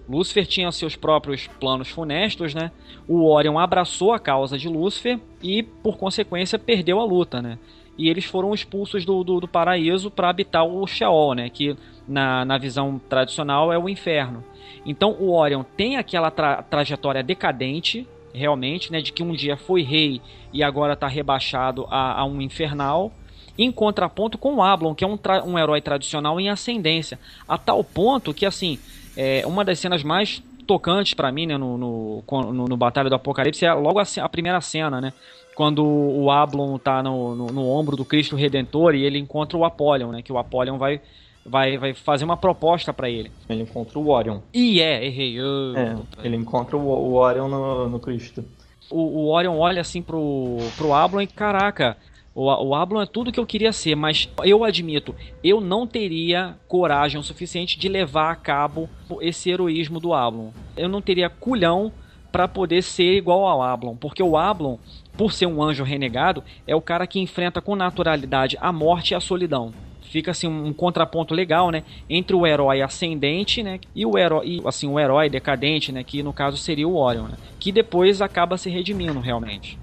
Lúcifer 0.09 0.45
tinha 0.45 0.71
seus 0.71 0.95
próprios 0.95 1.47
planos 1.59 1.89
funestos, 1.89 2.53
né? 2.53 2.71
O 3.07 3.29
Orion 3.29 3.59
abraçou 3.59 4.11
a 4.11 4.19
causa 4.19 4.57
de 4.57 4.67
Lúcifer 4.67 5.19
e, 5.41 5.61
por 5.61 5.97
consequência, 5.97 6.57
perdeu 6.57 6.99
a 6.99 7.05
luta, 7.05 7.41
né? 7.41 7.59
E 7.97 8.09
eles 8.09 8.25
foram 8.25 8.53
expulsos 8.53 9.05
do, 9.05 9.23
do, 9.23 9.39
do 9.41 9.47
paraíso 9.47 10.09
para 10.09 10.29
habitar 10.29 10.65
o 10.65 10.85
Sheol, 10.87 11.35
né? 11.35 11.49
Que 11.49 11.77
na, 12.07 12.43
na 12.43 12.57
visão 12.57 12.99
tradicional 13.07 13.71
é 13.71 13.77
o 13.77 13.87
inferno. 13.87 14.43
Então 14.85 15.11
o 15.19 15.33
Orion 15.33 15.63
tem 15.63 15.97
aquela 15.97 16.31
tra 16.31 16.61
trajetória 16.63 17.23
decadente, 17.23 18.07
realmente, 18.33 18.91
né, 18.91 19.01
de 19.01 19.11
que 19.11 19.23
um 19.23 19.33
dia 19.33 19.57
foi 19.57 19.81
rei 19.81 20.21
e 20.53 20.63
agora 20.63 20.93
está 20.93 21.07
rebaixado 21.07 21.85
a, 21.89 22.19
a, 22.19 22.25
um 22.25 22.41
infernal, 22.41 23.11
em 23.57 23.71
contraponto 23.71 24.37
com 24.37 24.55
o 24.55 24.63
Ablon, 24.63 24.95
que 24.95 25.03
é 25.03 25.07
um, 25.07 25.17
um 25.45 25.57
herói 25.59 25.81
tradicional 25.81 26.39
em 26.39 26.49
ascendência, 26.49 27.19
a 27.47 27.57
tal 27.57 27.83
ponto 27.83 28.33
que, 28.33 28.45
assim, 28.45 28.79
é 29.17 29.45
uma 29.45 29.65
das 29.65 29.79
cenas 29.79 30.03
mais 30.03 30.41
tocantes 30.65 31.13
para 31.13 31.31
mim, 31.31 31.47
né, 31.47 31.57
no, 31.57 31.77
no, 31.77 32.23
no, 32.29 32.65
no, 32.67 32.77
Batalha 32.77 33.09
do 33.09 33.15
Apocalipse, 33.15 33.65
é 33.65 33.73
logo 33.73 33.99
a, 33.99 34.03
a 34.21 34.29
primeira 34.29 34.61
cena, 34.61 35.01
né, 35.01 35.11
quando 35.55 35.83
o 35.83 36.31
Ablon 36.31 36.77
tá 36.77 37.03
no, 37.03 37.35
no, 37.35 37.47
no, 37.47 37.67
ombro 37.67 37.97
do 37.97 38.05
Cristo 38.05 38.35
Redentor 38.35 38.95
e 38.95 39.03
ele 39.03 39.17
encontra 39.17 39.57
o 39.57 39.65
Apollyon, 39.65 40.11
né, 40.11 40.21
que 40.21 40.31
o 40.31 40.37
Apollyon 40.37 40.77
vai 40.77 41.01
vai, 41.45 41.77
vai 41.77 41.93
fazer 41.93 42.25
uma 42.25 42.37
proposta 42.37 42.93
para 42.93 43.09
ele. 43.09 43.31
Ele 43.49 43.63
encontra 43.63 43.97
o 43.97 44.09
Orion. 44.09 44.39
E 44.53 44.81
é, 44.81 45.05
errei. 45.05 45.37
Oh, 45.41 45.77
é, 45.77 45.97
ele 46.23 46.35
encontra 46.35 46.77
o, 46.77 46.81
o 46.81 47.13
Orion 47.15 47.47
no, 47.47 47.89
no 47.89 47.99
Cristo. 47.99 48.43
O, 48.89 49.01
o, 49.01 49.27
Orion 49.29 49.57
olha 49.57 49.81
assim 49.81 50.01
pro, 50.01 50.57
pro 50.75 50.93
Ablon 50.93 51.21
e 51.21 51.27
caraca, 51.27 51.95
o, 52.33 52.45
o 52.45 52.75
Ablon 52.75 53.01
é 53.01 53.05
tudo 53.05 53.31
que 53.31 53.39
eu 53.39 53.45
queria 53.45 53.71
ser, 53.71 53.95
mas 53.95 54.29
eu 54.43 54.63
admito, 54.63 55.15
eu 55.43 55.61
não 55.61 55.85
teria 55.85 56.55
coragem 56.67 57.19
o 57.19 57.23
suficiente 57.23 57.77
de 57.77 57.87
levar 57.87 58.31
a 58.31 58.35
cabo 58.35 58.89
esse 59.21 59.49
heroísmo 59.49 59.99
do 59.99 60.13
Ablon. 60.13 60.49
Eu 60.75 60.89
não 60.89 61.01
teria 61.01 61.29
culhão 61.29 61.91
para 62.31 62.47
poder 62.47 62.81
ser 62.81 63.17
igual 63.17 63.45
ao 63.45 63.61
Ablon, 63.61 63.95
porque 63.95 64.23
o 64.23 64.37
Ablon, 64.37 64.77
por 65.17 65.33
ser 65.33 65.45
um 65.47 65.61
anjo 65.61 65.83
renegado, 65.83 66.43
é 66.65 66.75
o 66.75 66.81
cara 66.81 67.05
que 67.05 67.19
enfrenta 67.19 67.61
com 67.61 67.75
naturalidade 67.75 68.57
a 68.59 68.71
morte 68.71 69.11
e 69.11 69.15
a 69.15 69.19
solidão 69.19 69.73
fica 70.09 70.31
assim 70.31 70.47
um 70.47 70.73
contraponto 70.73 71.33
legal, 71.33 71.71
né, 71.71 71.83
entre 72.09 72.35
o 72.35 72.45
herói 72.45 72.81
ascendente, 72.81 73.63
né, 73.63 73.79
e 73.95 74.05
o 74.05 74.17
herói, 74.17 74.61
assim, 74.65 74.87
o 74.87 74.99
herói 74.99 75.29
decadente, 75.29 75.91
né, 75.91 76.03
que 76.03 76.21
no 76.21 76.33
caso 76.33 76.57
seria 76.57 76.87
o 76.87 76.97
Orion, 76.97 77.27
né, 77.27 77.37
que 77.59 77.71
depois 77.71 78.21
acaba 78.21 78.57
se 78.57 78.69
redimindo 78.69 79.19
realmente. 79.19 79.77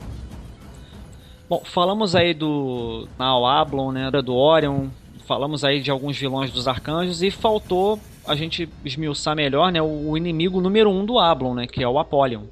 Bom, 1.49 1.63
falamos 1.65 2.17
aí 2.17 2.35
do 2.35 3.09
Nao 3.17 3.47
Ablon, 3.47 3.93
né, 3.93 4.11
do 4.11 4.35
Orion, 4.35 4.89
falamos 5.27 5.65
aí 5.65 5.81
de 5.81 5.91
alguns 5.91 6.17
vilões 6.19 6.51
dos 6.51 6.67
arcanjos 6.67 7.23
e 7.23 7.31
faltou 7.31 7.99
a 8.27 8.35
gente 8.35 8.69
esmiuçar 8.85 9.37
melhor, 9.37 9.71
né, 9.71 9.81
o 9.81 10.17
inimigo 10.17 10.61
número 10.61 10.91
um 10.91 11.05
do 11.07 11.19
Ablon, 11.21 11.55
né, 11.55 11.67
que 11.69 11.83
é 11.83 11.89
o 11.89 11.99
Apollyon. 11.99 12.43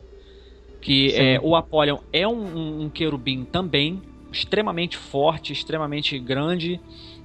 Que 0.81 1.15
é, 1.15 1.41
o 1.43 1.57
Apollyon 1.57 1.97
é 2.13 2.29
um, 2.29 2.83
um 2.83 2.91
querubim 2.91 3.43
também, 3.43 4.03
extremamente 4.31 4.99
forte, 4.99 5.53
extremamente 5.53 6.19
grande 6.19 6.79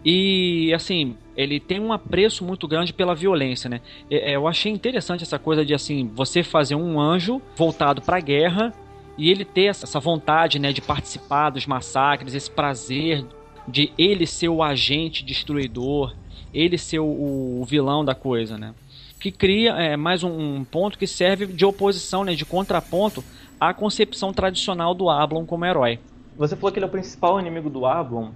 e 0.03 0.73
assim, 0.73 1.15
ele 1.35 1.59
tem 1.59 1.79
um 1.79 1.91
apreço 1.91 2.43
muito 2.43 2.67
grande 2.67 2.93
pela 2.93 3.13
violência, 3.13 3.69
né? 3.69 3.81
É, 4.09 4.35
eu 4.35 4.47
achei 4.47 4.71
interessante 4.71 5.23
essa 5.23 5.37
coisa 5.37 5.65
de 5.65 5.73
assim, 5.73 6.09
você 6.13 6.43
fazer 6.43 6.75
um 6.75 6.99
anjo 6.99 7.41
voltado 7.55 8.01
para 8.01 8.17
a 8.17 8.21
guerra 8.21 8.73
e 9.17 9.29
ele 9.29 9.43
ter 9.43 9.65
essa 9.65 9.99
vontade, 9.99 10.59
né, 10.59 10.71
de 10.71 10.81
participar 10.81 11.49
dos 11.49 11.65
massacres, 11.65 12.33
esse 12.33 12.49
prazer 12.49 13.25
de 13.67 13.91
ele 13.97 14.25
ser 14.25 14.47
o 14.47 14.63
agente 14.63 15.25
destruidor, 15.25 16.15
ele 16.53 16.77
ser 16.77 16.99
o, 16.99 17.63
vilão 17.67 18.03
da 18.03 18.15
coisa, 18.15 18.57
né? 18.57 18.73
Que 19.19 19.31
cria 19.31 19.71
é, 19.73 19.97
mais 19.97 20.23
um, 20.23 20.55
um, 20.55 20.63
ponto 20.63 20.97
que 20.97 21.05
serve 21.05 21.45
de 21.45 21.65
oposição, 21.65 22.23
né, 22.23 22.33
de 22.33 22.45
contraponto 22.45 23.23
a 23.59 23.73
concepção 23.73 24.31
tradicional 24.31 24.95
do 24.95 25.09
Ablon 25.09 25.45
como 25.45 25.65
herói. 25.65 25.99
Você 26.37 26.55
falou 26.55 26.71
que 26.71 26.79
ele 26.79 26.85
é 26.85 26.87
o 26.87 26.91
principal 26.91 27.37
inimigo 27.39 27.69
do 27.69 27.85
Ablon. 27.85 28.29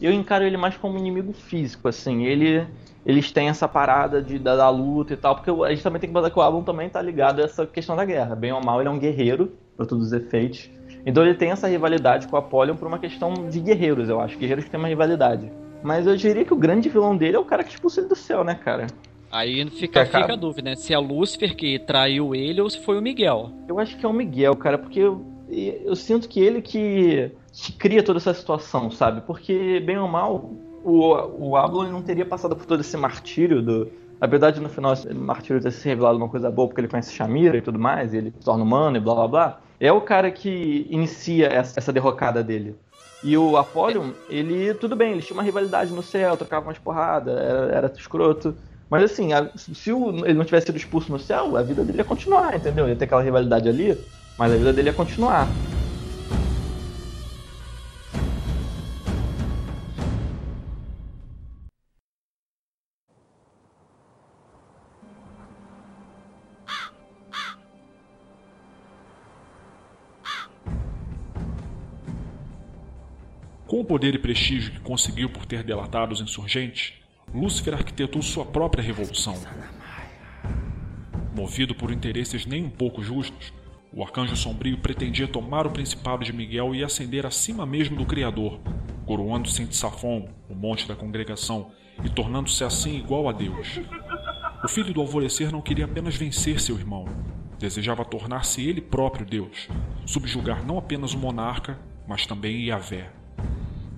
Eu 0.00 0.12
encaro 0.12 0.44
ele 0.44 0.56
mais 0.56 0.76
como 0.76 0.98
inimigo 0.98 1.32
físico, 1.32 1.88
assim. 1.88 2.24
Ele, 2.24 2.66
eles 3.04 3.32
têm 3.32 3.48
essa 3.48 3.66
parada 3.66 4.22
de, 4.22 4.38
da, 4.38 4.56
da 4.56 4.68
luta 4.68 5.14
e 5.14 5.16
tal, 5.16 5.36
porque 5.36 5.50
a 5.50 5.70
gente 5.70 5.82
também 5.82 6.00
tem 6.00 6.08
que 6.08 6.14
botar 6.14 6.30
que 6.30 6.38
o 6.38 6.42
Ablon 6.42 6.62
também 6.62 6.88
tá 6.88 7.00
ligado 7.00 7.40
a 7.40 7.44
essa 7.44 7.66
questão 7.66 7.96
da 7.96 8.04
guerra. 8.04 8.34
Bem 8.34 8.52
ou 8.52 8.62
mal, 8.62 8.80
ele 8.80 8.88
é 8.88 8.92
um 8.92 8.98
guerreiro, 8.98 9.52
para 9.76 9.86
todos 9.86 10.06
os 10.06 10.12
efeitos. 10.12 10.70
Então 11.04 11.24
ele 11.24 11.34
tem 11.34 11.50
essa 11.50 11.68
rivalidade 11.68 12.26
com 12.26 12.36
o 12.36 12.38
Apollyon 12.38 12.76
por 12.76 12.88
uma 12.88 12.98
questão 12.98 13.32
de 13.48 13.60
guerreiros, 13.60 14.08
eu 14.08 14.20
acho. 14.20 14.36
Guerreiros 14.36 14.64
que 14.64 14.70
têm 14.70 14.78
uma 14.78 14.88
rivalidade. 14.88 15.50
Mas 15.82 16.06
eu 16.06 16.16
diria 16.16 16.44
que 16.44 16.52
o 16.52 16.56
grande 16.56 16.88
vilão 16.88 17.16
dele 17.16 17.36
é 17.36 17.38
o 17.38 17.44
cara 17.44 17.62
que 17.62 17.70
expulsa 17.70 18.00
ele 18.00 18.08
do 18.08 18.16
céu, 18.16 18.42
né, 18.42 18.54
cara? 18.54 18.88
Aí 19.30 19.68
fica, 19.70 20.04
fica 20.04 20.32
a 20.32 20.36
dúvida, 20.36 20.70
né? 20.70 20.76
Se 20.76 20.92
é 20.94 20.98
Lúcifer 20.98 21.54
que 21.54 21.78
traiu 21.78 22.34
ele 22.34 22.60
ou 22.60 22.70
se 22.70 22.80
foi 22.80 22.98
o 22.98 23.02
Miguel. 23.02 23.50
Eu 23.68 23.78
acho 23.78 23.96
que 23.96 24.04
é 24.04 24.08
o 24.08 24.12
Miguel, 24.12 24.56
cara, 24.56 24.78
porque 24.78 25.00
eu, 25.00 25.24
eu 25.48 25.94
sinto 25.94 26.28
que 26.28 26.40
ele 26.40 26.62
que, 26.62 27.30
que 27.56 27.72
cria 27.72 28.02
toda 28.02 28.18
essa 28.18 28.34
situação, 28.34 28.90
sabe? 28.90 29.22
Porque, 29.22 29.80
bem 29.80 29.98
ou 29.98 30.06
mal, 30.06 30.50
o, 30.84 31.48
o 31.48 31.56
Ablon 31.56 31.90
não 31.90 32.02
teria 32.02 32.26
passado 32.26 32.54
por 32.54 32.66
todo 32.66 32.80
esse 32.80 32.96
martírio 32.96 33.62
do, 33.62 33.90
Apesar 34.20 34.50
de 34.50 34.60
no 34.60 34.68
final 34.68 34.94
esse 34.94 35.12
martírio 35.12 35.60
ter 35.60 35.70
se 35.70 35.86
revelado 35.86 36.16
uma 36.16 36.28
coisa 36.28 36.50
boa, 36.50 36.66
porque 36.66 36.80
ele 36.80 36.88
conhece 36.88 37.12
Shamira 37.12 37.58
e 37.58 37.62
tudo 37.62 37.78
mais, 37.78 38.14
e 38.14 38.16
ele 38.16 38.30
se 38.30 38.44
torna 38.44 38.64
humano 38.64 38.96
e 38.96 39.00
blá 39.00 39.14
blá 39.14 39.28
blá, 39.28 39.60
é 39.78 39.92
o 39.92 40.00
cara 40.00 40.30
que 40.30 40.86
inicia 40.88 41.48
essa, 41.48 41.78
essa 41.78 41.92
derrocada 41.92 42.42
dele. 42.42 42.74
E 43.22 43.36
o 43.36 43.56
Apollyon, 43.56 44.12
ele, 44.28 44.72
tudo 44.74 44.96
bem, 44.96 45.12
ele 45.12 45.22
tinha 45.22 45.36
uma 45.36 45.42
rivalidade 45.42 45.92
no 45.92 46.02
céu, 46.02 46.36
trocava 46.36 46.66
umas 46.66 46.78
porradas, 46.78 47.36
era, 47.36 47.72
era 47.72 47.92
escroto. 47.94 48.56
Mas 48.88 49.02
assim, 49.02 49.32
a, 49.32 49.50
se 49.54 49.92
o, 49.92 50.24
ele 50.24 50.34
não 50.34 50.44
tivesse 50.44 50.66
sido 50.66 50.76
expulso 50.76 51.10
no 51.12 51.18
céu, 51.18 51.56
a 51.56 51.62
vida 51.62 51.84
dele 51.84 51.98
ia 51.98 52.04
continuar, 52.04 52.54
entendeu? 52.54 52.88
Ia 52.88 52.96
ter 52.96 53.04
aquela 53.04 53.22
rivalidade 53.22 53.68
ali, 53.68 53.98
mas 54.38 54.52
a 54.52 54.56
vida 54.56 54.72
dele 54.72 54.88
ia 54.88 54.94
continuar. 54.94 55.50
Com 73.76 73.82
o 73.82 73.84
poder 73.84 74.14
e 74.14 74.18
prestígio 74.18 74.72
que 74.72 74.80
conseguiu 74.80 75.28
por 75.28 75.44
ter 75.44 75.62
delatado 75.62 76.12
os 76.12 76.22
insurgentes, 76.22 76.94
Lúcifer 77.34 77.74
arquitetou 77.74 78.22
sua 78.22 78.42
própria 78.42 78.82
revolução. 78.82 79.34
Movido 81.34 81.74
por 81.74 81.92
interesses 81.92 82.46
nem 82.46 82.64
um 82.64 82.70
pouco 82.70 83.02
justos, 83.02 83.52
o 83.92 84.02
Arcanjo 84.02 84.34
Sombrio 84.34 84.78
pretendia 84.78 85.28
tomar 85.28 85.66
o 85.66 85.70
Principado 85.70 86.24
de 86.24 86.32
Miguel 86.32 86.74
e 86.74 86.82
ascender 86.82 87.26
acima 87.26 87.66
mesmo 87.66 87.96
do 87.96 88.06
Criador, 88.06 88.58
coroando-se 89.04 89.62
em 89.62 89.66
Tsafon, 89.66 90.30
o 90.48 90.54
monte 90.54 90.88
da 90.88 90.96
congregação, 90.96 91.70
e 92.02 92.08
tornando-se 92.08 92.64
assim 92.64 92.96
igual 92.96 93.28
a 93.28 93.32
Deus. 93.32 93.78
O 94.64 94.68
filho 94.68 94.94
do 94.94 95.02
alvorecer 95.02 95.52
não 95.52 95.60
queria 95.60 95.84
apenas 95.84 96.16
vencer 96.16 96.60
seu 96.60 96.78
irmão, 96.78 97.04
desejava 97.58 98.06
tornar-se 98.06 98.66
ele 98.66 98.80
próprio 98.80 99.26
Deus, 99.26 99.68
subjugar 100.06 100.64
não 100.64 100.78
apenas 100.78 101.12
o 101.12 101.18
monarca, 101.18 101.78
mas 102.08 102.24
também 102.24 102.64
Yahvé. 102.64 103.15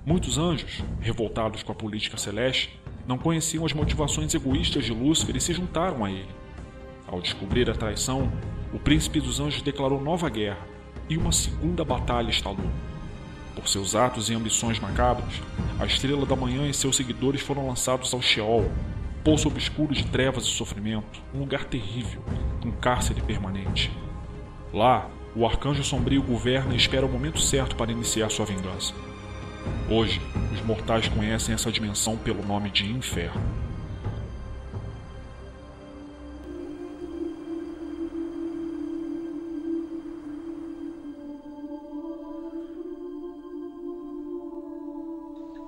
Muitos 0.09 0.39
anjos, 0.39 0.83
revoltados 1.03 1.63
com 1.63 1.71
a 1.71 1.75
política 1.75 2.17
celeste, 2.17 2.81
não 3.07 3.19
conheciam 3.19 3.67
as 3.67 3.75
motivações 3.75 4.33
egoístas 4.33 4.87
de 4.87 4.95
Lúcifer 4.95 5.37
e 5.37 5.41
se 5.41 5.53
juntaram 5.53 6.03
a 6.03 6.11
ele. 6.11 6.31
Ao 7.07 7.21
descobrir 7.21 7.69
a 7.69 7.75
traição, 7.75 8.33
o 8.73 8.79
príncipe 8.79 9.21
dos 9.21 9.39
anjos 9.39 9.61
declarou 9.61 10.01
nova 10.01 10.31
guerra 10.31 10.67
e 11.11 11.19
uma 11.19 11.31
segunda 11.31 11.85
batalha 11.85 12.31
instalou. 12.31 12.71
Por 13.55 13.69
seus 13.69 13.95
atos 13.95 14.31
e 14.31 14.35
ambições 14.35 14.81
macabros, 14.81 15.43
a 15.79 15.85
estrela 15.85 16.25
da 16.25 16.35
manhã 16.35 16.67
e 16.67 16.73
seus 16.73 16.97
seguidores 16.97 17.43
foram 17.43 17.67
lançados 17.67 18.15
ao 18.15 18.23
Sheol, 18.23 18.65
poço 19.23 19.47
obscuro 19.49 19.93
de 19.93 20.07
trevas 20.07 20.45
e 20.45 20.51
sofrimento, 20.51 21.21
um 21.35 21.41
lugar 21.41 21.65
terrível, 21.65 22.25
um 22.65 22.71
cárcere 22.71 23.21
permanente. 23.21 23.93
Lá, 24.73 25.11
o 25.37 25.45
arcanjo 25.45 25.85
sombrio 25.85 26.23
governa 26.23 26.73
e 26.73 26.79
espera 26.79 27.05
o 27.05 27.13
momento 27.13 27.43
certo 27.43 27.77
para 27.77 27.93
iniciar 27.93 28.31
sua 28.31 28.47
vingança. 28.47 28.95
Hoje, 29.91 30.21
os 30.53 30.61
mortais 30.63 31.09
conhecem 31.09 31.55
essa 31.55 31.73
dimensão 31.73 32.17
pelo 32.17 32.45
nome 32.45 32.71
de 32.71 32.91
Inferno. 32.91 33.41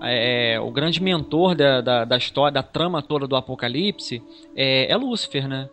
É, 0.03 0.59
o 0.61 0.71
grande 0.71 1.03
mentor 1.03 1.55
da, 1.55 1.81
da, 1.81 2.05
da, 2.05 2.17
história, 2.17 2.53
da 2.53 2.63
trama 2.63 3.03
toda 3.03 3.27
do 3.27 3.37
Apocalipse 3.37 4.23
é, 4.57 4.91
é 4.91 4.97
Lúcifer, 4.97 5.47
né? 5.47 5.69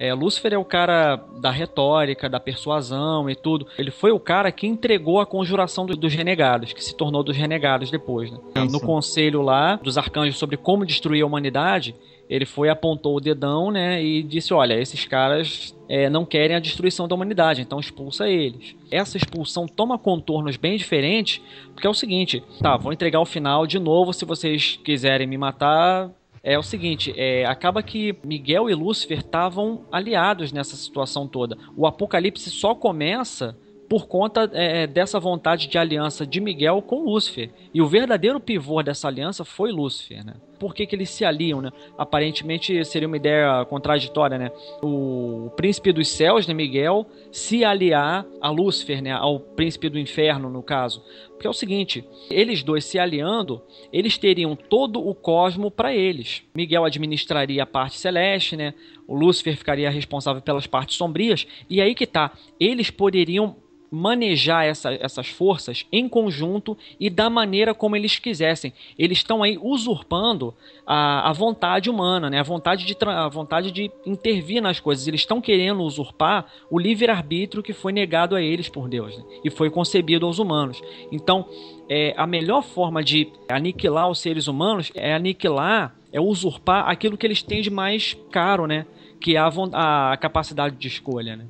É, 0.00 0.14
Lúcifer 0.14 0.54
é 0.54 0.58
o 0.58 0.64
cara 0.64 1.16
da 1.38 1.50
retórica, 1.50 2.26
da 2.26 2.40
persuasão 2.40 3.28
e 3.28 3.36
tudo. 3.36 3.66
Ele 3.78 3.90
foi 3.90 4.10
o 4.10 4.18
cara 4.18 4.50
que 4.50 4.66
entregou 4.66 5.20
a 5.20 5.26
conjuração 5.26 5.84
do, 5.84 5.94
dos 5.94 6.14
renegados, 6.14 6.72
que 6.72 6.82
se 6.82 6.96
tornou 6.96 7.22
dos 7.22 7.36
renegados 7.36 7.90
depois. 7.90 8.30
Né? 8.30 8.38
No 8.70 8.80
conselho 8.80 9.42
lá 9.42 9.76
dos 9.76 9.98
arcanjos 9.98 10.38
sobre 10.38 10.56
como 10.56 10.86
destruir 10.86 11.22
a 11.22 11.26
humanidade, 11.26 11.94
ele 12.30 12.46
foi, 12.46 12.70
apontou 12.70 13.16
o 13.16 13.20
dedão, 13.20 13.70
né, 13.70 14.02
e 14.02 14.22
disse: 14.22 14.54
Olha, 14.54 14.80
esses 14.80 15.04
caras 15.04 15.76
é, 15.88 16.08
não 16.08 16.24
querem 16.24 16.56
a 16.56 16.60
destruição 16.60 17.08
da 17.08 17.14
humanidade, 17.14 17.60
então 17.60 17.80
expulsa 17.80 18.28
eles. 18.28 18.76
Essa 18.88 19.16
expulsão 19.16 19.66
toma 19.66 19.98
contornos 19.98 20.56
bem 20.56 20.76
diferentes, 20.76 21.42
porque 21.74 21.86
é 21.86 21.90
o 21.90 21.94
seguinte: 21.94 22.42
tá, 22.62 22.76
vou 22.76 22.92
entregar 22.92 23.20
o 23.20 23.26
final 23.26 23.66
de 23.66 23.80
novo, 23.80 24.12
se 24.12 24.24
vocês 24.24 24.78
quiserem 24.82 25.26
me 25.26 25.36
matar, 25.36 26.08
é 26.42 26.58
o 26.58 26.62
seguinte, 26.62 27.12
é, 27.16 27.44
acaba 27.44 27.82
que 27.82 28.16
Miguel 28.24 28.70
e 28.70 28.74
Lúcifer 28.74 29.18
estavam 29.18 29.84
aliados 29.92 30.52
nessa 30.52 30.74
situação 30.74 31.28
toda. 31.28 31.56
O 31.76 31.86
Apocalipse 31.86 32.50
só 32.50 32.74
começa 32.74 33.56
por 33.88 34.06
conta 34.06 34.48
é, 34.54 34.86
dessa 34.86 35.18
vontade 35.18 35.66
de 35.66 35.76
aliança 35.76 36.24
de 36.24 36.40
Miguel 36.40 36.80
com 36.80 37.04
Lúcifer. 37.04 37.50
E 37.74 37.82
o 37.82 37.88
verdadeiro 37.88 38.40
pivô 38.40 38.82
dessa 38.82 39.08
aliança 39.08 39.44
foi 39.44 39.70
Lúcifer, 39.70 40.24
né? 40.24 40.34
Por 40.60 40.74
que, 40.74 40.86
que 40.86 40.94
eles 40.94 41.08
se 41.08 41.24
aliam, 41.24 41.62
né? 41.62 41.70
Aparentemente 41.96 42.84
seria 42.84 43.08
uma 43.08 43.16
ideia 43.16 43.64
contraditória, 43.64 44.36
né? 44.36 44.52
O 44.82 45.50
príncipe 45.56 45.90
dos 45.90 46.06
céus, 46.06 46.46
né, 46.46 46.52
Miguel, 46.52 47.06
se 47.32 47.64
aliar 47.64 48.26
a 48.42 48.50
Lúcifer, 48.50 49.02
né? 49.02 49.10
Ao 49.10 49.40
príncipe 49.40 49.88
do 49.88 49.98
inferno, 49.98 50.50
no 50.50 50.62
caso. 50.62 51.02
Porque 51.30 51.46
é 51.46 51.50
o 51.50 51.54
seguinte, 51.54 52.04
eles 52.30 52.62
dois 52.62 52.84
se 52.84 52.98
aliando, 52.98 53.62
eles 53.90 54.18
teriam 54.18 54.54
todo 54.54 55.00
o 55.00 55.14
cosmo 55.14 55.70
para 55.70 55.94
eles. 55.94 56.42
Miguel 56.54 56.84
administraria 56.84 57.62
a 57.62 57.66
parte 57.66 57.96
celeste, 57.96 58.54
né? 58.54 58.74
O 59.08 59.14
Lúcifer 59.14 59.56
ficaria 59.56 59.88
responsável 59.88 60.42
pelas 60.42 60.66
partes 60.66 60.96
sombrias. 60.96 61.46
E 61.70 61.80
aí 61.80 61.94
que 61.94 62.06
tá, 62.06 62.32
eles 62.60 62.90
poderiam 62.90 63.56
manejar 63.90 64.64
essa, 64.64 64.92
essas 64.94 65.28
forças 65.28 65.84
em 65.90 66.08
conjunto 66.08 66.78
e 66.98 67.10
da 67.10 67.28
maneira 67.28 67.74
como 67.74 67.96
eles 67.96 68.18
quisessem. 68.18 68.72
Eles 68.98 69.18
estão 69.18 69.42
aí 69.42 69.58
usurpando 69.60 70.54
a, 70.86 71.28
a 71.28 71.32
vontade 71.32 71.90
humana, 71.90 72.30
né? 72.30 72.38
a, 72.38 72.42
vontade 72.42 72.84
de, 72.86 72.96
a 73.04 73.28
vontade 73.28 73.72
de 73.72 73.90
intervir 74.06 74.62
nas 74.62 74.78
coisas. 74.78 75.08
Eles 75.08 75.22
estão 75.22 75.40
querendo 75.40 75.82
usurpar 75.82 76.46
o 76.70 76.78
livre-arbítrio 76.78 77.62
que 77.62 77.72
foi 77.72 77.92
negado 77.92 78.36
a 78.36 78.42
eles 78.42 78.68
por 78.68 78.88
Deus 78.88 79.16
né? 79.16 79.24
e 79.44 79.50
foi 79.50 79.70
concebido 79.70 80.24
aos 80.24 80.38
humanos. 80.38 80.80
Então, 81.10 81.48
é, 81.88 82.14
a 82.16 82.26
melhor 82.26 82.62
forma 82.62 83.02
de 83.02 83.28
aniquilar 83.48 84.08
os 84.08 84.20
seres 84.20 84.46
humanos 84.46 84.92
é 84.94 85.12
aniquilar, 85.14 85.96
é 86.12 86.20
usurpar 86.20 86.88
aquilo 86.88 87.16
que 87.16 87.26
eles 87.26 87.42
têm 87.42 87.60
de 87.60 87.70
mais 87.70 88.16
caro, 88.30 88.66
né? 88.66 88.86
que 89.20 89.36
é 89.36 89.38
a, 89.38 90.12
a 90.12 90.16
capacidade 90.16 90.76
de 90.76 90.86
escolha. 90.86 91.36
Né? 91.36 91.46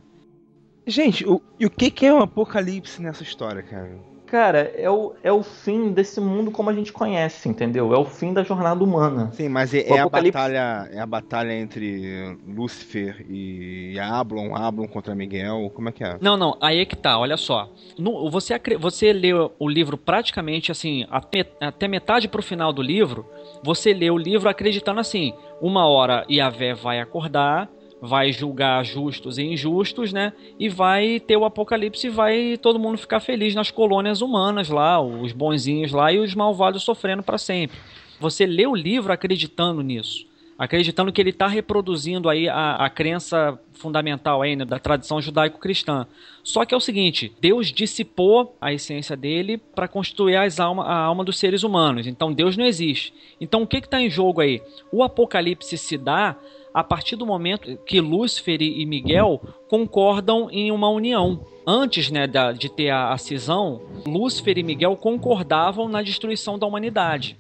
Gente, 0.87 1.26
o, 1.26 1.41
e 1.59 1.66
o 1.66 1.70
que, 1.70 1.91
que 1.91 2.07
é 2.07 2.12
um 2.12 2.20
apocalipse 2.20 3.03
nessa 3.03 3.22
história, 3.22 3.62
cara? 3.62 4.11
Cara, 4.31 4.72
é 4.76 4.89
o, 4.89 5.12
é 5.24 5.33
o 5.33 5.43
fim 5.43 5.91
desse 5.91 6.20
mundo 6.20 6.53
como 6.53 6.70
a 6.70 6.72
gente 6.72 6.93
conhece, 6.93 7.49
entendeu? 7.49 7.93
É 7.93 7.99
o 7.99 8.05
fim 8.05 8.33
da 8.33 8.45
jornada 8.45 8.83
humana. 8.85 9.28
Sim, 9.33 9.49
mas 9.49 9.74
é, 9.74 9.81
é 9.81 9.99
a, 9.99 10.09
batalha, 10.09 10.89
é 10.93 11.01
a 11.01 11.07
batalha 11.07 11.53
entre 11.53 12.39
Lúcifer 12.47 13.26
e 13.28 13.99
Ablon, 13.99 14.55
Ablon 14.55 14.87
contra 14.87 15.16
Miguel, 15.16 15.72
como 15.74 15.89
é 15.89 15.93
que 15.93 16.05
é? 16.05 16.16
Não, 16.20 16.37
não, 16.37 16.57
aí 16.61 16.78
é 16.78 16.85
que 16.85 16.95
tá, 16.95 17.18
olha 17.18 17.37
só. 17.37 17.68
No, 17.99 18.31
você, 18.31 18.55
você 18.78 19.12
leu 19.12 19.51
o 19.59 19.68
livro 19.68 19.99
praticamente 19.99 20.70
assim, 20.70 21.05
até, 21.11 21.45
até 21.61 21.89
metade 21.89 22.28
pro 22.28 22.41
final 22.41 22.72
do 22.72 22.83
livro, 22.83 23.26
você 23.64 23.93
lê 23.93 24.12
o 24.12 24.16
livro 24.16 24.49
acreditando 24.49 25.01
assim, 25.01 25.35
uma 25.61 25.89
hora 25.89 26.24
Yahvé 26.31 26.72
vai 26.72 27.01
acordar, 27.01 27.68
vai 28.03 28.32
julgar 28.32 28.84
justos 28.84 29.36
e 29.38 29.42
injustos, 29.42 30.12
né? 30.12 30.32
E 30.59 30.68
vai 30.68 31.20
ter 31.20 31.36
o 31.36 31.44
apocalipse 31.44 32.07
e 32.07 32.11
vai 32.11 32.57
todo 32.57 32.78
mundo 32.78 32.96
ficar 32.96 33.20
feliz 33.20 33.55
nas 33.55 33.70
colônias 33.70 34.22
humanas 34.22 34.68
lá, 34.70 35.01
os 35.01 35.32
bonzinhos 35.32 35.92
lá 35.92 36.12
e 36.12 36.18
os 36.18 36.34
malvados 36.34 36.82
sofrendo 36.82 37.22
para 37.22 37.36
sempre. 37.38 37.76
Você 38.18 38.46
lê 38.46 38.66
o 38.66 38.74
livro 38.74 39.12
acreditando 39.12 39.82
nisso. 39.82 40.26
acreditando 40.61 41.11
que 41.11 41.18
ele 41.18 41.30
está 41.30 41.46
reproduzindo 41.46 42.28
aí 42.28 42.46
a, 42.46 42.72
a 42.74 42.90
crença 42.90 43.59
fundamental 43.72 44.42
aí, 44.42 44.55
né, 44.55 44.66
da 44.66 44.78
tradição 44.78 45.18
judaico-cristã. 45.18 46.07
Só 46.44 46.66
que 46.66 46.74
é 46.74 46.76
o 46.76 46.80
seguinte, 46.80 47.32
Deus 47.40 47.72
dissipou 47.72 48.55
a 48.61 48.70
essência 48.70 49.16
dele 49.16 49.57
para 49.57 49.88
constituir 49.88 50.36
as 50.36 50.61
alma, 50.61 50.84
a 50.84 50.98
alma 50.98 51.24
dos 51.24 51.38
seres 51.38 51.62
humanos. 51.62 52.07
Então 52.07 52.30
Deus 52.30 52.59
não 52.59 52.66
existe. 52.66 53.14
Então 53.40 53.62
o 53.62 53.66
que 53.66 53.78
está 53.78 54.03
em 54.03 54.11
jogo 54.11 54.42
aí? 54.42 54.62
O 54.92 55.03
Apocalipse 55.03 55.78
se 55.78 55.96
dá 55.96 56.36
a 56.72 56.84
partir 56.84 57.16
do 57.16 57.26
momento 57.26 57.76
que 57.84 58.00
Lúcifer 58.00 58.62
e 58.62 58.84
Miguel 58.86 59.40
concordam 59.68 60.48
em 60.50 60.70
uma 60.70 60.88
união. 60.88 61.44
Antes 61.66 62.10
né, 62.10 62.26
de 62.56 62.68
ter 62.68 62.90
a, 62.90 63.12
a 63.12 63.18
cisão, 63.18 63.82
Lúcifer 64.06 64.58
e 64.58 64.62
Miguel 64.62 64.96
concordavam 64.96 65.88
na 65.88 66.02
destruição 66.02 66.58
da 66.58 66.66
humanidade. 66.66 67.36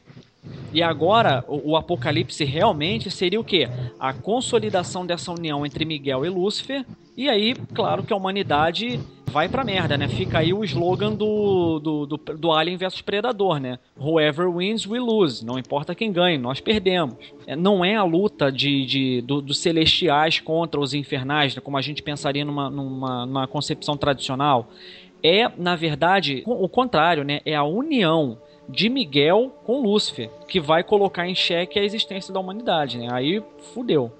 E 0.72 0.82
agora, 0.82 1.44
o, 1.48 1.72
o, 1.72 1.76
Apocalipse 1.76 2.44
realmente 2.44 3.10
seria 3.10 3.40
o 3.40 3.44
quê? 3.44 3.68
A 3.98 4.12
consolidação 4.12 5.04
dessa 5.04 5.32
união 5.32 5.66
entre 5.66 5.84
Miguel 5.84 6.24
e 6.24 6.28
Lúcifer. 6.28 6.84
E 7.16 7.28
aí, 7.28 7.54
claro 7.74 8.02
que 8.02 8.12
a 8.12 8.16
humanidade 8.16 9.00
vai 9.30 9.48
pra 9.48 9.64
merda, 9.64 9.96
né? 9.96 10.08
Fica 10.08 10.40
aí 10.40 10.52
o 10.52 10.64
slogan 10.64 11.12
do, 11.14 11.78
do, 11.78 12.06
do, 12.06 12.16
do 12.16 12.52
Alien 12.52 12.76
versus 12.76 13.00
Predador, 13.00 13.60
né? 13.60 13.78
Whoever 13.98 14.50
wins, 14.50 14.86
we 14.86 14.98
lose. 14.98 15.46
Não 15.46 15.58
importa 15.58 15.94
quem 15.94 16.12
ganhe, 16.12 16.36
nós 16.36 16.60
perdemos. 16.60 17.14
É, 17.46 17.54
não 17.54 17.84
é 17.84 17.94
a 17.94 18.02
luta 18.02 18.50
de, 18.50 18.84
de 18.84 19.22
do, 19.22 19.40
dos 19.40 19.58
celestiais 19.58 20.40
contra 20.40 20.80
os 20.80 20.92
infernais, 20.92 21.54
né? 21.54 21.62
como 21.64 21.78
a 21.78 21.80
gente 21.80 22.02
pensaria 22.02 22.44
numa, 22.44 22.68
numa, 22.68 23.24
numa 23.24 23.46
concepção 23.46 23.96
tradicional. 23.96 24.68
É, 25.22 25.48
na 25.56 25.76
verdade, 25.76 26.42
o 26.46 26.68
contrário, 26.68 27.22
né? 27.22 27.40
É 27.44 27.54
a 27.54 27.62
união 27.62 28.38
de 28.68 28.88
Miguel 28.88 29.52
com 29.64 29.82
Lúcifer, 29.82 30.30
que 30.48 30.58
vai 30.60 30.82
colocar 30.82 31.28
em 31.28 31.34
xeque 31.34 31.78
a 31.78 31.84
existência 31.84 32.32
da 32.34 32.40
humanidade, 32.40 32.98
né? 32.98 33.08
Aí 33.12 33.42
fudeu. 33.74 34.10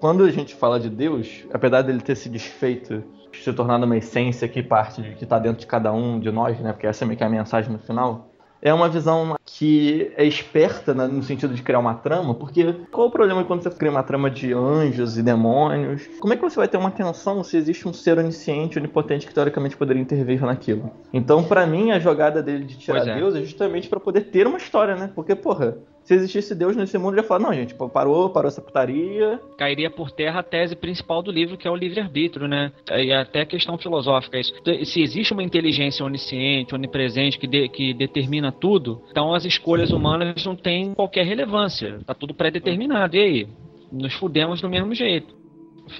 Quando 0.00 0.24
a 0.24 0.30
gente 0.30 0.54
fala 0.54 0.78
de 0.78 0.88
Deus, 0.88 1.44
apesar 1.52 1.82
dele 1.82 2.00
ter 2.00 2.16
se 2.16 2.28
desfeito, 2.28 3.02
se 3.42 3.52
tornado 3.52 3.84
uma 3.84 3.96
essência 3.96 4.48
que 4.48 4.62
parte 4.62 5.02
que 5.16 5.24
está 5.24 5.38
dentro 5.38 5.60
de 5.60 5.66
cada 5.66 5.92
um 5.92 6.18
de 6.18 6.30
nós, 6.30 6.58
né? 6.60 6.72
Porque 6.72 6.86
essa 6.86 7.04
é 7.04 7.06
meio 7.06 7.18
que 7.18 7.24
a 7.24 7.28
mensagem 7.28 7.72
no 7.72 7.78
final 7.78 8.30
é 8.60 8.72
uma 8.72 8.88
visão 8.88 9.36
que 9.44 10.12
é 10.16 10.24
esperta 10.24 10.94
né, 10.94 11.06
no 11.06 11.22
sentido 11.22 11.54
de 11.54 11.62
criar 11.62 11.78
uma 11.78 11.94
trama, 11.94 12.34
porque 12.34 12.72
qual 12.90 13.08
o 13.08 13.10
problema 13.10 13.44
quando 13.44 13.62
você 13.62 13.70
cria 13.70 13.90
uma 13.90 14.02
trama 14.02 14.30
de 14.30 14.52
anjos 14.52 15.16
e 15.16 15.22
demônios? 15.22 16.06
Como 16.18 16.32
é 16.32 16.36
que 16.36 16.42
você 16.42 16.56
vai 16.56 16.66
ter 16.66 16.76
uma 16.76 16.90
tensão 16.90 17.44
se 17.44 17.56
existe 17.56 17.86
um 17.86 17.92
ser 17.92 18.18
onisciente, 18.18 18.78
onipotente 18.78 19.26
que 19.26 19.34
teoricamente 19.34 19.76
poderia 19.76 20.02
intervir 20.02 20.40
naquilo? 20.42 20.90
Então, 21.12 21.44
para 21.44 21.66
mim, 21.66 21.90
a 21.90 21.98
jogada 21.98 22.42
dele 22.42 22.64
de 22.64 22.76
tirar 22.76 23.06
é. 23.06 23.14
Deus 23.14 23.34
é 23.34 23.40
justamente 23.40 23.88
para 23.88 24.00
poder 24.00 24.22
ter 24.22 24.46
uma 24.46 24.58
história, 24.58 24.96
né? 24.96 25.10
Porque, 25.14 25.34
porra, 25.34 25.76
se 26.06 26.14
existisse 26.14 26.54
Deus 26.54 26.76
nesse 26.76 26.96
mundo, 26.96 27.14
ele 27.14 27.20
ia 27.20 27.26
falar, 27.26 27.40
não, 27.40 27.52
gente, 27.52 27.74
parou, 27.74 28.30
parou 28.30 28.46
essa 28.48 28.62
putaria. 28.62 29.40
Cairia 29.58 29.90
por 29.90 30.12
terra 30.12 30.38
a 30.38 30.42
tese 30.42 30.76
principal 30.76 31.20
do 31.20 31.32
livro, 31.32 31.58
que 31.58 31.66
é 31.66 31.70
o 31.70 31.74
livre-arbítrio, 31.74 32.46
né? 32.46 32.70
E 32.96 33.12
até 33.12 33.44
questão 33.44 33.76
filosófica. 33.76 34.38
Isso. 34.38 34.54
Se 34.84 35.02
existe 35.02 35.32
uma 35.32 35.42
inteligência 35.42 36.06
onisciente, 36.06 36.76
onipresente, 36.76 37.36
que, 37.36 37.48
de, 37.48 37.68
que 37.68 37.92
determina 37.92 38.52
tudo, 38.52 39.02
então 39.10 39.34
as 39.34 39.44
escolhas 39.44 39.90
humanas 39.90 40.44
não 40.46 40.54
têm 40.54 40.94
qualquer 40.94 41.26
relevância. 41.26 41.98
Tá 42.06 42.14
tudo 42.14 42.32
pré-determinado. 42.32 43.16
E 43.16 43.20
aí? 43.20 43.48
Nos 43.90 44.14
fudemos 44.14 44.60
do 44.60 44.68
mesmo 44.68 44.94
jeito 44.94 45.34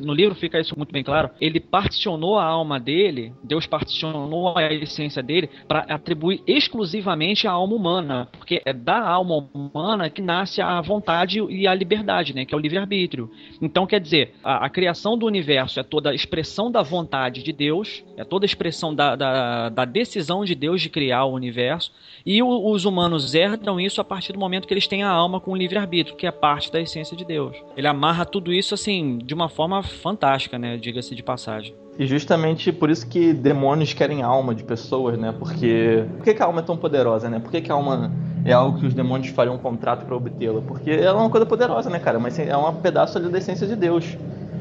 no 0.01 0.13
livro 0.13 0.35
fica 0.35 0.61
isso 0.61 0.77
muito 0.77 0.93
bem 0.93 1.03
claro, 1.03 1.31
ele 1.41 1.61
particionou 1.61 2.39
a 2.39 2.45
alma 2.45 2.79
dele, 2.79 3.33
Deus 3.43 3.67
particionou 3.67 4.57
a 4.57 4.73
essência 4.73 5.23
dele 5.23 5.49
para 5.67 5.81
atribuir 5.81 6.43
exclusivamente 6.47 7.47
à 7.47 7.53
alma 7.53 7.75
humana, 7.75 8.29
porque 8.33 8.63
é 8.65 8.73
da 8.73 9.01
alma 9.07 9.49
humana 9.55 10.11
que 10.11 10.21
nasce 10.23 10.61
a 10.61 10.81
vontade 10.81 11.41
e 11.49 11.67
a 11.67 11.75
liberdade, 11.75 12.35
né, 12.35 12.45
que 12.45 12.55
é 12.55 12.57
o 12.57 12.61
livre-arbítrio. 12.61 13.31
Então, 13.61 13.87
quer 13.87 14.01
dizer, 14.01 14.35
a, 14.43 14.67
a, 14.67 14.71
criação 14.71 15.17
do 15.17 15.27
universo 15.27 15.81
é 15.81 15.83
toda 15.83 16.11
a 16.11 16.15
expressão 16.15 16.71
da 16.71 16.83
vontade 16.83 17.43
de 17.43 17.53
Deus, 17.53 18.05
é 18.17 18.25
toda 18.25 18.45
a 18.45 18.47
expressão 18.49 18.95
da, 18.95 19.17
da, 19.17 19.69
da 19.69 19.85
decisão 19.85 20.45
de 20.45 20.55
Deus 20.55 20.81
de 20.81 20.89
criar 20.91 21.25
o 21.25 21.35
universo, 21.35 21.93
e 22.25 22.43
o, 22.43 22.71
os 22.71 22.85
humanos 22.85 23.35
herdam 23.35 23.81
isso 23.81 24.01
a 24.01 24.05
partir 24.05 24.33
do 24.33 24.39
momento 24.39 24.67
que 24.67 24.75
eles 24.75 24.87
têm 24.87 25.03
a 25.03 25.11
alma 25.11 25.41
com 25.41 25.53
o 25.53 25.57
livre-arbítrio, 25.57 26.17
que 26.17 26.27
é 26.27 26.31
parte 26.31 26.71
da 26.73 26.81
essência 26.81 27.17
de 27.17 27.25
Deus. 27.25 27.57
Ele 27.77 27.87
amarra 27.87 28.25
tudo 28.25 28.53
isso, 28.53 28.75
assim, 28.75 29.19
de 29.19 29.35
uma 29.35 29.49
forma 29.49 29.76
fantástica, 29.83 30.59
né? 30.59 30.77
Diga-se 30.77 31.15
de 31.15 31.23
passagem. 31.23 31.75
E 31.99 32.07
justamente 32.07 32.73
por 32.73 32.91
isso 32.91 33.07
que 33.09 33.33
demônios 33.33 33.93
querem 33.93 34.23
alma 34.23 34.55
de 34.55 34.63
pessoas, 34.63 35.19
né? 35.19 35.35
Porque. 35.39 36.05
Por 36.17 36.25
que, 36.25 36.35
que 36.35 36.43
a 36.43 36.47
alma 36.47 36.61
é 36.61 36.63
tão 36.63 36.77
poderosa, 36.77 37.29
né? 37.31 37.39
Por 37.39 37.51
que, 37.51 37.61
que 37.61 37.73
a 37.73 37.75
alma 37.75 38.13
é 38.45 38.53
algo 38.53 38.79
que 38.79 38.87
os 38.87 38.95
demônios 38.95 39.29
fariam 39.29 39.55
um 39.55 39.59
contrato 39.59 40.05
para 40.05 40.15
obtê-la? 40.15 40.61
Porque 40.61 40.91
ela 40.91 41.19
é 41.19 41.23
uma 41.23 41.31
coisa 41.31 41.47
poderosa, 41.47 41.89
né, 41.89 41.99
cara? 41.99 42.19
Mas 42.19 42.39
é 42.39 42.57
um 42.57 42.75
pedaço 42.75 43.17
ali 43.19 43.29
da 43.29 43.39
essência 43.39 43.67
de 43.67 43.77
Deus. 43.77 44.17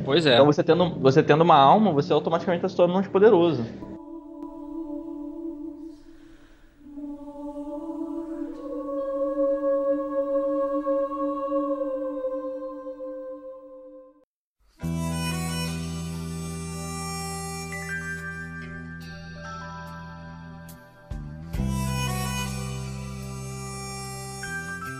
Pois 0.05 0.25
é. 0.25 0.35
Então 0.35 0.45
você 0.45 0.63
tendo, 0.63 0.89
você 0.99 1.21
tendo 1.23 1.41
uma 1.41 1.57
alma, 1.57 1.91
você 1.91 2.13
automaticamente 2.13 2.59
está 2.59 2.69
se 2.69 2.75
tornando 2.75 2.99
mais 2.99 3.07
poderoso. 3.07 3.65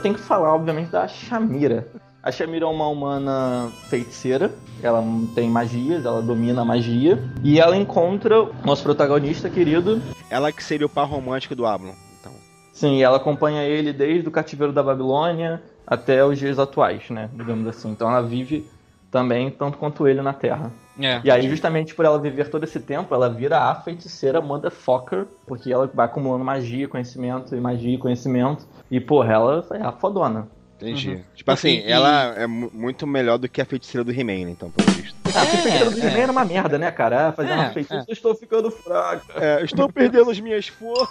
Tem 0.06 0.14
que 0.14 0.20
falar, 0.20 0.54
obviamente, 0.54 0.92
da 0.92 1.08
Shamira. 1.08 1.88
A 2.22 2.32
Shamira 2.32 2.66
é 2.66 2.68
uma 2.68 2.88
humana 2.88 3.72
feiticeira, 3.90 4.52
ela 4.84 5.04
tem 5.34 5.50
magias, 5.50 6.06
ela 6.06 6.22
domina 6.22 6.62
a 6.62 6.66
magia, 6.66 7.18
e 7.44 7.60
ela 7.60 7.76
encontra 7.76 8.44
o 8.44 8.54
nosso 8.64 8.84
protagonista 8.84 9.50
querido. 9.50 10.00
Ela 10.30 10.52
que 10.52 10.64
seria 10.64 10.86
o 10.86 10.90
par 10.90 11.10
romântico 11.10 11.56
do 11.56 11.66
Ablon, 11.66 11.94
então. 12.20 12.32
Sim, 12.72 13.02
ela 13.02 13.18
acompanha 13.18 13.64
ele 13.64 13.92
desde 13.92 14.28
o 14.28 14.32
cativeiro 14.32 14.72
da 14.72 14.84
Babilônia 14.84 15.64
até 15.88 16.24
os 16.24 16.38
dias 16.38 16.60
atuais, 16.60 17.10
né, 17.10 17.28
digamos 17.34 17.68
assim. 17.68 17.90
Então 17.90 18.08
ela 18.08 18.22
vive 18.22 18.64
também 19.10 19.50
tanto 19.50 19.80
quanto 19.80 20.08
ele 20.08 20.22
na 20.22 20.34
Terra. 20.34 20.72
É. 21.00 21.22
E 21.24 21.32
aí, 21.32 21.50
justamente 21.50 21.94
por 21.94 22.06
ela 22.06 22.20
viver 22.20 22.50
todo 22.50 22.64
esse 22.64 22.80
tempo, 22.80 23.14
ela 23.14 23.30
vira 23.30 23.60
a 23.60 23.76
feiticeira 23.76 24.42
motherfucker, 24.42 25.26
porque 25.46 25.72
ela 25.72 25.90
vai 25.94 26.06
acumulando 26.06 26.44
magia, 26.44 26.88
conhecimento, 26.88 27.56
e 27.56 27.60
magia 27.60 27.96
e 27.96 27.98
conhecimento. 27.98 28.68
E, 28.90 29.00
porra, 29.00 29.34
ela 29.34 29.68
é 29.72 29.82
a 29.82 29.92
fodona. 29.92 30.48
Entendi. 30.78 31.12
Uhum. 31.12 31.24
Tipo 31.36 31.52
assim, 31.52 31.80
e... 31.80 31.92
ela 31.92 32.34
é 32.36 32.48
muito 32.48 33.08
melhor 33.08 33.38
do 33.38 33.48
que 33.48 33.62
a 33.62 33.66
feiticeira 33.66 34.04
do 34.04 34.12
He-Man, 34.12 34.50
então, 34.50 34.70
pelo 34.70 34.90
visto. 34.92 35.16
Ah, 35.34 35.42
a 35.42 35.46
feiticeira 35.46 35.90
do 35.90 36.00
He-Man 36.00 36.20
era 36.20 36.32
uma 36.32 36.46
merda, 36.46 36.78
né, 36.78 36.92
cara? 36.92 37.32
Fazer 37.32 37.52
é, 37.52 37.56
uma 37.56 37.70
feiticeira, 37.72 38.06
é. 38.08 38.12
estou 38.12 38.36
ficando 38.36 38.70
fraca. 38.72 39.24
É, 39.36 39.64
estou 39.64 39.92
perdendo 39.92 40.30
as 40.30 40.40
minhas 40.40 40.68
forças. 40.68 41.08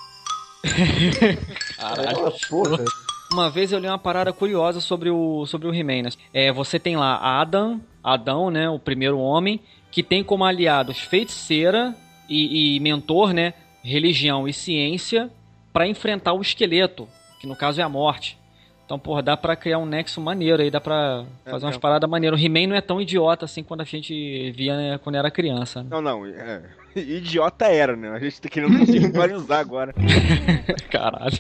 Caralho, 1.76 2.32
porra. 2.49 2.85
Uma 3.32 3.51
vez 3.51 3.72
eu 3.72 3.78
li 3.78 3.87
uma 3.87 3.99
parada 3.99 4.32
curiosa 4.32 4.80
sobre 4.80 5.11
o, 5.11 5.45
sobre 5.47 5.66
o 5.66 5.74
He-Man, 5.74 6.03
né? 6.03 6.11
É, 6.32 6.53
você 6.53 6.78
tem 6.78 6.97
lá 6.97 7.41
Adam, 7.41 7.80
Adão, 8.05 8.51
né, 8.51 8.69
o 8.69 8.79
primeiro 8.79 9.19
homem, 9.19 9.59
que 9.91 10.03
tem 10.03 10.23
como 10.23 10.45
aliados 10.45 11.01
feiticeira 11.01 11.97
e, 12.29 12.77
e 12.77 12.81
mentor, 12.81 13.33
né, 13.33 13.55
religião 13.83 14.47
e 14.47 14.53
ciência, 14.53 15.31
para 15.73 15.89
enfrentar 15.89 16.35
o 16.35 16.43
esqueleto, 16.43 17.09
que 17.41 17.47
no 17.47 17.57
caso 17.57 17.81
é 17.81 17.85
a 17.85 17.89
morte. 17.89 18.39
Então, 18.85 18.99
porra, 18.99 19.23
dá 19.23 19.37
pra 19.37 19.57
criar 19.57 19.79
um 19.79 19.87
nexo 19.87 20.21
maneiro 20.21 20.63
aí, 20.63 20.71
dá 20.71 20.81
pra 20.81 21.25
é, 21.47 21.51
fazer 21.51 21.65
umas 21.65 21.77
é. 21.77 21.79
paradas 21.79 22.09
maneiras. 22.09 22.39
O 22.39 22.45
He-Man 22.45 22.67
não 22.67 22.77
é 22.77 22.83
tão 22.83 23.01
idiota 23.01 23.47
assim 23.47 23.63
quando 23.63 23.81
a 23.81 23.85
gente 23.85 24.53
via 24.53 24.77
né, 24.77 24.99
quando 24.99 25.17
era 25.17 25.31
criança. 25.31 25.83
Né? 25.83 25.89
Não, 25.91 26.03
não, 26.03 26.27
é... 26.27 26.63
idiota 26.95 27.65
era, 27.67 27.97
né? 27.97 28.11
A 28.11 28.19
gente 28.19 28.43
tá 28.43 28.49
querendo 28.49 28.77
usar 29.37 29.59
agora. 29.59 29.95
Caralho. 30.91 31.39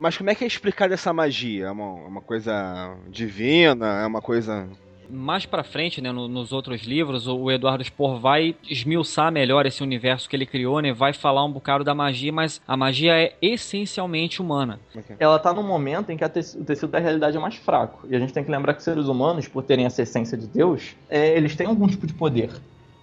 Mas 0.00 0.16
como 0.16 0.30
é 0.30 0.34
que 0.34 0.42
é 0.42 0.46
explicada 0.46 0.94
essa 0.94 1.12
magia? 1.12 1.66
É 1.66 1.70
uma, 1.70 2.04
é 2.04 2.08
uma 2.08 2.20
coisa 2.20 2.96
divina? 3.08 4.00
É 4.02 4.06
uma 4.06 4.20
coisa 4.20 4.68
mais 5.10 5.46
para 5.46 5.64
frente, 5.64 6.00
né, 6.00 6.12
no, 6.12 6.28
nos 6.28 6.52
outros 6.52 6.82
livros, 6.82 7.26
o 7.26 7.50
Eduardo 7.50 7.82
Spohr 7.84 8.18
vai 8.18 8.54
esmiuçar 8.68 9.32
melhor 9.32 9.66
esse 9.66 9.82
universo 9.82 10.28
que 10.28 10.36
ele 10.36 10.46
criou, 10.46 10.80
né? 10.80 10.92
Vai 10.92 11.12
falar 11.12 11.44
um 11.44 11.52
bocado 11.52 11.84
da 11.84 11.94
magia, 11.94 12.32
mas 12.32 12.60
a 12.66 12.76
magia 12.76 13.12
é 13.14 13.34
essencialmente 13.40 14.40
humana. 14.40 14.78
Ela 15.18 15.38
tá 15.38 15.52
num 15.52 15.62
momento 15.62 16.10
em 16.10 16.16
que 16.16 16.28
te 16.28 16.58
o 16.58 16.64
tecido 16.64 16.90
da 16.90 16.98
realidade 16.98 17.36
é 17.36 17.40
mais 17.40 17.56
fraco. 17.56 18.06
E 18.08 18.14
a 18.14 18.18
gente 18.18 18.32
tem 18.32 18.44
que 18.44 18.50
lembrar 18.50 18.74
que 18.74 18.82
seres 18.82 19.06
humanos, 19.06 19.48
por 19.48 19.62
terem 19.62 19.86
essa 19.86 20.02
essência 20.02 20.36
de 20.36 20.46
Deus, 20.46 20.96
é, 21.08 21.36
eles 21.36 21.56
têm 21.56 21.66
algum 21.66 21.86
tipo 21.86 22.06
de 22.06 22.14
poder. 22.14 22.50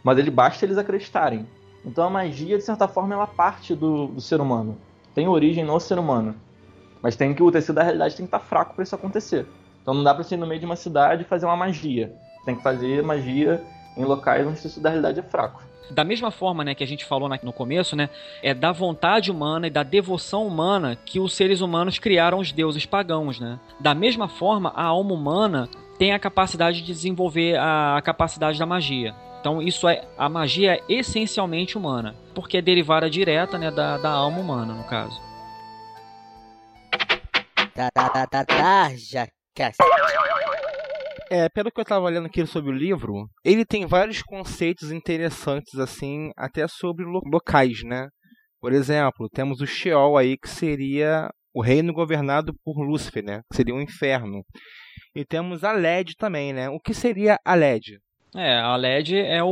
Mas 0.04 0.18
ele 0.18 0.30
basta 0.30 0.66
eles 0.66 0.78
acreditarem. 0.78 1.46
Então 1.86 2.06
a 2.06 2.10
magia, 2.10 2.58
de 2.58 2.64
certa 2.64 2.88
forma, 2.88 3.14
ela 3.14 3.28
parte 3.28 3.76
do, 3.76 4.08
do 4.08 4.22
ser 4.22 4.40
humano. 4.40 4.78
Tem 5.14 5.28
origem 5.28 5.64
no 5.64 5.80
ser 5.80 5.98
humano. 5.98 6.36
Mas 7.02 7.16
tem 7.16 7.34
que 7.34 7.44
o 7.44 7.52
tecido 7.52 7.76
da 7.76 7.84
realidade 7.84 8.16
tem 8.16 8.26
que 8.26 8.28
estar 8.30 8.40
tá 8.40 8.46
fraco 8.46 8.74
para 8.74 8.84
isso 8.84 8.96
acontecer. 8.96 9.46
Então 9.86 9.94
não 9.94 10.04
dá 10.04 10.16
para 10.16 10.24
você 10.24 10.34
ir 10.34 10.40
no 10.40 10.48
meio 10.48 10.60
de 10.60 10.66
uma 10.66 10.76
cidade 10.76 11.22
e 11.22 11.26
fazer 11.26 11.46
uma 11.46 11.56
magia. 11.56 12.12
Tem 12.44 12.56
que 12.56 12.64
fazer 12.64 13.04
magia 13.04 13.64
em 13.96 14.04
locais 14.04 14.46
onde 14.48 14.58
isso 14.58 14.82
da 14.82 14.90
realidade 14.90 15.20
é 15.20 15.22
fraco. 15.24 15.62
Da 15.92 16.04
mesma 16.04 16.32
forma, 16.32 16.64
né, 16.64 16.74
que 16.74 16.84
a 16.84 16.88
gente 16.88 17.06
falou 17.06 17.30
no 17.30 17.54
começo, 17.54 17.96
né, 17.96 18.10
é 18.42 18.52
da 18.52 18.72
vontade 18.72 19.30
humana 19.30 19.68
e 19.68 19.70
da 19.70 19.84
devoção 19.84 20.48
humana 20.48 20.98
que 21.06 21.20
os 21.20 21.36
seres 21.36 21.62
humanos 21.62 22.00
criaram 22.00 22.40
os 22.40 22.52
deuses 22.52 22.84
pagãos, 22.84 23.40
né? 23.40 23.60
Da 23.80 23.94
mesma 23.94 24.28
forma, 24.28 24.74
a 24.76 24.86
alma 24.86 25.14
humana 25.14 25.70
tem 26.00 26.14
a 26.14 26.20
capacidade 26.20 26.82
de 26.82 26.88
desenvolver 26.88 27.56
a, 27.60 28.02
capacidade 28.04 28.58
da 28.58 28.66
magia. 28.66 29.14
Então 29.40 29.62
isso 29.62 29.88
é 29.88 30.04
a 30.18 30.28
magia 30.28 30.74
é 30.74 30.82
essencialmente 30.90 31.78
humana, 31.78 32.16
porque 32.34 32.58
é 32.58 32.62
derivada 32.64 33.08
direta 33.08 33.60
né, 33.60 33.70
da, 33.70 34.00
da 34.00 34.10
alma 34.10 34.40
humana, 34.40 34.74
no 34.74 34.84
caso. 34.86 35.22
Tá, 37.76 37.92
já 39.58 39.72
É, 41.30 41.50
pelo 41.50 41.72
que 41.72 41.80
eu 41.82 41.86
tava 41.86 42.10
lendo 42.10 42.28
aqui 42.28 42.46
sobre 42.46 42.72
o 42.72 42.76
livro, 42.76 43.28
ele 43.44 43.66
tem 43.66 43.86
vários 43.86 44.22
conceitos 44.22 44.92
interessantes, 44.92 45.78
assim, 45.80 46.30
até 46.38 46.68
sobre 46.68 47.04
lo- 47.04 47.22
locais, 47.26 47.84
né? 47.84 48.08
Por 48.62 48.72
exemplo, 48.74 49.28
temos 49.34 49.60
o 49.62 49.66
Sheol 49.66 50.18
aí, 50.18 50.38
que 50.38 50.50
seria 50.50 51.30
o 51.54 51.62
reino 51.62 51.94
governado 51.94 52.54
por 52.64 52.80
Lúcifer, 52.82 53.24
né? 53.24 53.42
Que 53.50 53.58
seria 53.58 53.74
o 53.76 53.82
inferno. 53.82 54.44
E 55.16 55.24
temos 55.26 55.64
a 55.64 55.72
LED 55.72 56.16
também, 56.18 56.54
né? 56.54 56.70
O 56.70 56.80
que 56.80 56.94
seria 56.94 57.40
a 57.44 57.56
LED? 57.56 57.98
É, 58.36 58.58
a 58.60 58.76
LED 58.76 59.18
é 59.18 59.42
o, 59.44 59.48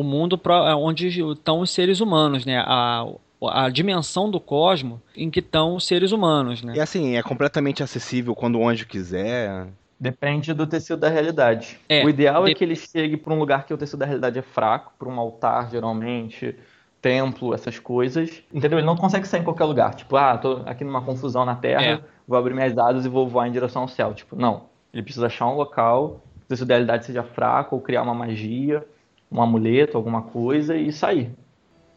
o 0.00 0.02
mundo 0.02 0.38
pro- 0.38 0.66
é 0.66 0.74
onde 0.74 1.08
estão 1.08 1.60
os 1.60 1.70
seres 1.70 2.00
humanos, 2.00 2.46
né? 2.46 2.58
A, 2.66 3.04
a 3.48 3.68
dimensão 3.68 4.30
do 4.30 4.38
cosmo 4.40 5.00
em 5.16 5.30
que 5.30 5.40
estão 5.40 5.74
os 5.76 5.86
seres 5.86 6.12
humanos, 6.12 6.62
né? 6.62 6.74
E 6.76 6.80
assim, 6.80 7.16
é 7.16 7.22
completamente 7.22 7.82
acessível 7.82 8.34
quando 8.34 8.58
o 8.58 8.68
anjo 8.68 8.86
quiser. 8.86 9.66
Depende 9.98 10.52
do 10.52 10.66
tecido 10.66 10.98
da 11.00 11.08
realidade. 11.08 11.78
É, 11.88 12.04
o 12.04 12.08
ideal 12.08 12.44
de- 12.44 12.50
é 12.50 12.54
que 12.54 12.64
ele 12.64 12.76
chegue 12.76 13.16
para 13.16 13.32
um 13.32 13.38
lugar 13.38 13.64
que 13.64 13.72
o 13.72 13.76
tecido 13.78 14.00
da 14.00 14.06
realidade 14.06 14.38
é 14.38 14.42
fraco, 14.42 14.92
para 14.98 15.08
um 15.08 15.18
altar, 15.18 15.70
geralmente, 15.70 16.54
templo, 17.00 17.54
essas 17.54 17.78
coisas. 17.78 18.42
Entendeu? 18.52 18.78
Ele 18.78 18.86
não 18.86 18.96
consegue 18.96 19.26
sair 19.26 19.40
em 19.40 19.44
qualquer 19.44 19.64
lugar. 19.64 19.94
Tipo, 19.94 20.16
ah, 20.16 20.36
tô 20.36 20.62
aqui 20.66 20.84
numa 20.84 21.00
confusão 21.02 21.44
na 21.44 21.54
Terra, 21.54 21.82
É. 21.82 22.00
vou 22.26 22.36
abrir 22.38 22.54
minhas 22.54 22.76
asas 22.76 23.04
e 23.06 23.08
vou 23.08 23.28
voar 23.28 23.46
em 23.48 23.52
direção 23.52 23.82
ao 23.82 23.88
céu. 23.88 24.12
Tipo, 24.14 24.34
não. 24.36 24.62
Ele 24.92 25.02
precisa 25.02 25.26
achar 25.26 25.46
um 25.46 25.54
local 25.54 26.20
que 26.40 26.44
o 26.44 26.48
tecido 26.48 26.66
da 26.68 26.74
realidade 26.74 27.04
seja 27.06 27.22
fraco, 27.22 27.74
ou 27.76 27.80
criar 27.80 28.02
uma 28.02 28.14
magia, 28.14 28.84
um 29.30 29.40
amuleto, 29.40 29.96
alguma 29.96 30.22
coisa 30.22 30.76
e 30.76 30.92
sair. 30.92 31.30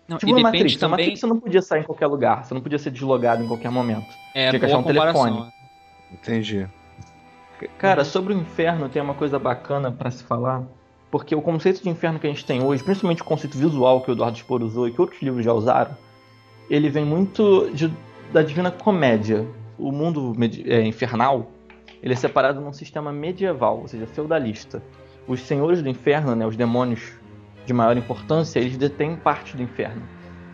Não, 0.08 0.18
Tipo 0.18 0.32
e 0.32 0.36
depende 0.36 0.44
Matrix. 0.58 0.74
No 0.76 0.80
também. 0.80 0.92
Matrix 1.06 1.20
você 1.20 1.28
não 1.28 1.40
podia 1.40 1.62
sair 1.62 1.82
em 1.82 1.84
qualquer 1.84 2.08
lugar, 2.08 2.46
você 2.46 2.54
não 2.54 2.62
podia 2.62 2.80
ser 2.80 2.92
deslogado 2.92 3.44
em 3.44 3.48
qualquer 3.48 3.70
momento. 3.72 4.16
É, 4.34 4.50
tinha 4.50 4.60
que 4.60 4.66
achar 4.66 4.78
um 4.78 4.84
telefone. 4.84 5.14
comparação. 5.32 5.52
Entendi. 6.14 6.68
Cara, 7.78 8.06
sobre 8.06 8.34
o 8.34 8.38
inferno 8.38 8.88
tem 8.88 9.02
uma 9.02 9.16
coisa 9.16 9.40
bacana 9.40 9.92
pra 9.92 10.12
se 10.12 10.24
falar, 10.24 10.64
porque 11.10 11.36
o 11.36 11.42
conceito 11.42 11.82
de 11.82 11.90
inferno 11.90 12.20
que 12.20 12.28
a 12.28 12.30
gente 12.30 12.46
tem 12.46 12.64
hoje, 12.64 12.84
principalmente 12.84 13.22
o 13.22 13.26
conceito 13.26 13.58
visual 13.58 14.02
que 14.02 14.12
o 14.12 14.14
Eduardo 14.14 14.38
Spor 14.38 14.62
usou 14.62 14.88
e 14.88 14.92
que 14.92 15.02
outros 15.02 15.22
livros 15.22 15.44
já 15.44 15.52
usaram, 15.54 15.98
ele 16.70 16.90
vem 16.90 17.04
muito 17.04 17.70
de- 17.74 17.92
da 18.32 18.42
Divina 18.44 18.70
Comédia. 18.72 19.48
O 19.78 19.92
mundo 19.92 20.36
é, 20.66 20.82
infernal, 20.84 21.52
ele 22.02 22.14
é 22.14 22.16
separado 22.16 22.62
num 22.62 22.74
sistema 22.74 23.12
medieval, 23.12 23.80
ou 23.82 23.88
seja, 23.88 24.06
feudalista. 24.08 24.82
Os 25.28 25.42
senhores 25.42 25.82
do 25.82 25.90
inferno, 25.90 26.36
né, 26.36 26.46
os 26.46 26.56
demônios 26.56 27.14
de 27.68 27.74
maior 27.74 27.98
importância, 27.98 28.60
eles 28.60 28.78
detêm 28.78 29.16
parte 29.18 29.56
do 29.58 29.62
inferno. 29.62 30.02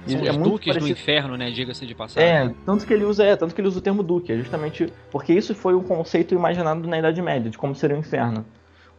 São 0.07 0.19
é 0.19 0.31
os 0.31 0.35
muito 0.37 0.49
duques 0.53 0.67
do 0.73 0.79
parecido- 0.79 0.99
inferno, 0.99 1.37
né? 1.37 1.51
Diga-se 1.51 1.85
de 1.85 1.95
passagem. 1.95 2.27
é, 2.29 2.51
tanto 2.65 2.85
que 2.85 2.91
ele 2.93 3.05
usa, 3.05 3.23
é, 3.23 3.35
tanto 3.37 3.53
que 3.55 3.61
ele 3.61 3.67
usa 3.69 3.77
o 3.77 3.81
termo 3.81 4.01
duque, 4.03 4.33
é 4.33 4.35
justamente 4.37 4.91
porque 5.11 5.31
isso 5.31 5.53
foi 5.55 5.75
um 5.75 5.83
conceito 5.83 6.33
imaginado 6.33 6.85
na 6.87 6.97
Idade 6.99 7.21
Média 7.21 7.49
de 7.49 7.57
como 7.57 7.73
seria 7.75 7.95
o 7.95 7.99
inferno. 7.99 8.43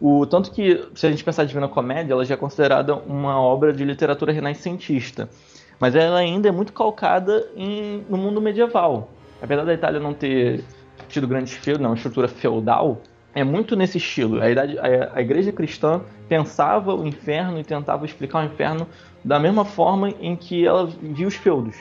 O 0.01 0.25
tanto 0.27 0.51
que 0.53 0.87
se 0.95 1.07
a 1.07 1.11
gente 1.11 1.23
pensar 1.25 1.43
a 1.43 1.45
Divina 1.45 1.69
Comédia, 1.69 2.13
ela 2.15 2.25
já 2.25 2.35
é 2.35 2.37
considerada 2.39 2.95
uma 2.95 3.39
obra 3.41 3.73
de 3.73 3.85
literatura 3.85 4.33
renascentista, 4.33 5.29
mas 5.79 5.95
ela 5.95 6.19
ainda 6.19 6.49
é 6.49 6.53
muito 6.53 6.73
calcada 6.73 7.47
em- 7.57 8.03
no 8.09 8.17
mundo 8.17 8.41
medieval. 8.41 9.11
Apesar 9.43 9.65
da 9.65 9.75
Itália 9.75 10.01
não 10.01 10.15
ter 10.15 10.65
tido 11.09 11.27
grandes 11.29 11.53
feudos, 11.53 11.83
não, 11.83 11.91
uma 11.91 11.97
estrutura 11.97 12.29
feudal, 12.29 13.03
é 13.35 13.43
muito 13.43 13.75
nesse 13.75 13.99
estilo. 13.99 14.41
A, 14.41 14.51
idade, 14.51 14.79
a, 14.79 15.13
a 15.15 15.21
igreja 15.21 15.53
cristã 15.53 16.01
pensava 16.29 16.95
o 16.95 17.07
inferno 17.07 17.59
e 17.59 17.65
tentava 17.65 18.05
explicar 18.05 18.43
o 18.43 18.47
inferno 18.47 18.87
da 19.25 19.39
mesma 19.39 19.65
forma 19.65 20.11
em 20.21 20.37
que 20.37 20.67
ela 20.67 20.87
via 20.87 21.27
os 21.27 21.35
feudos. 21.35 21.77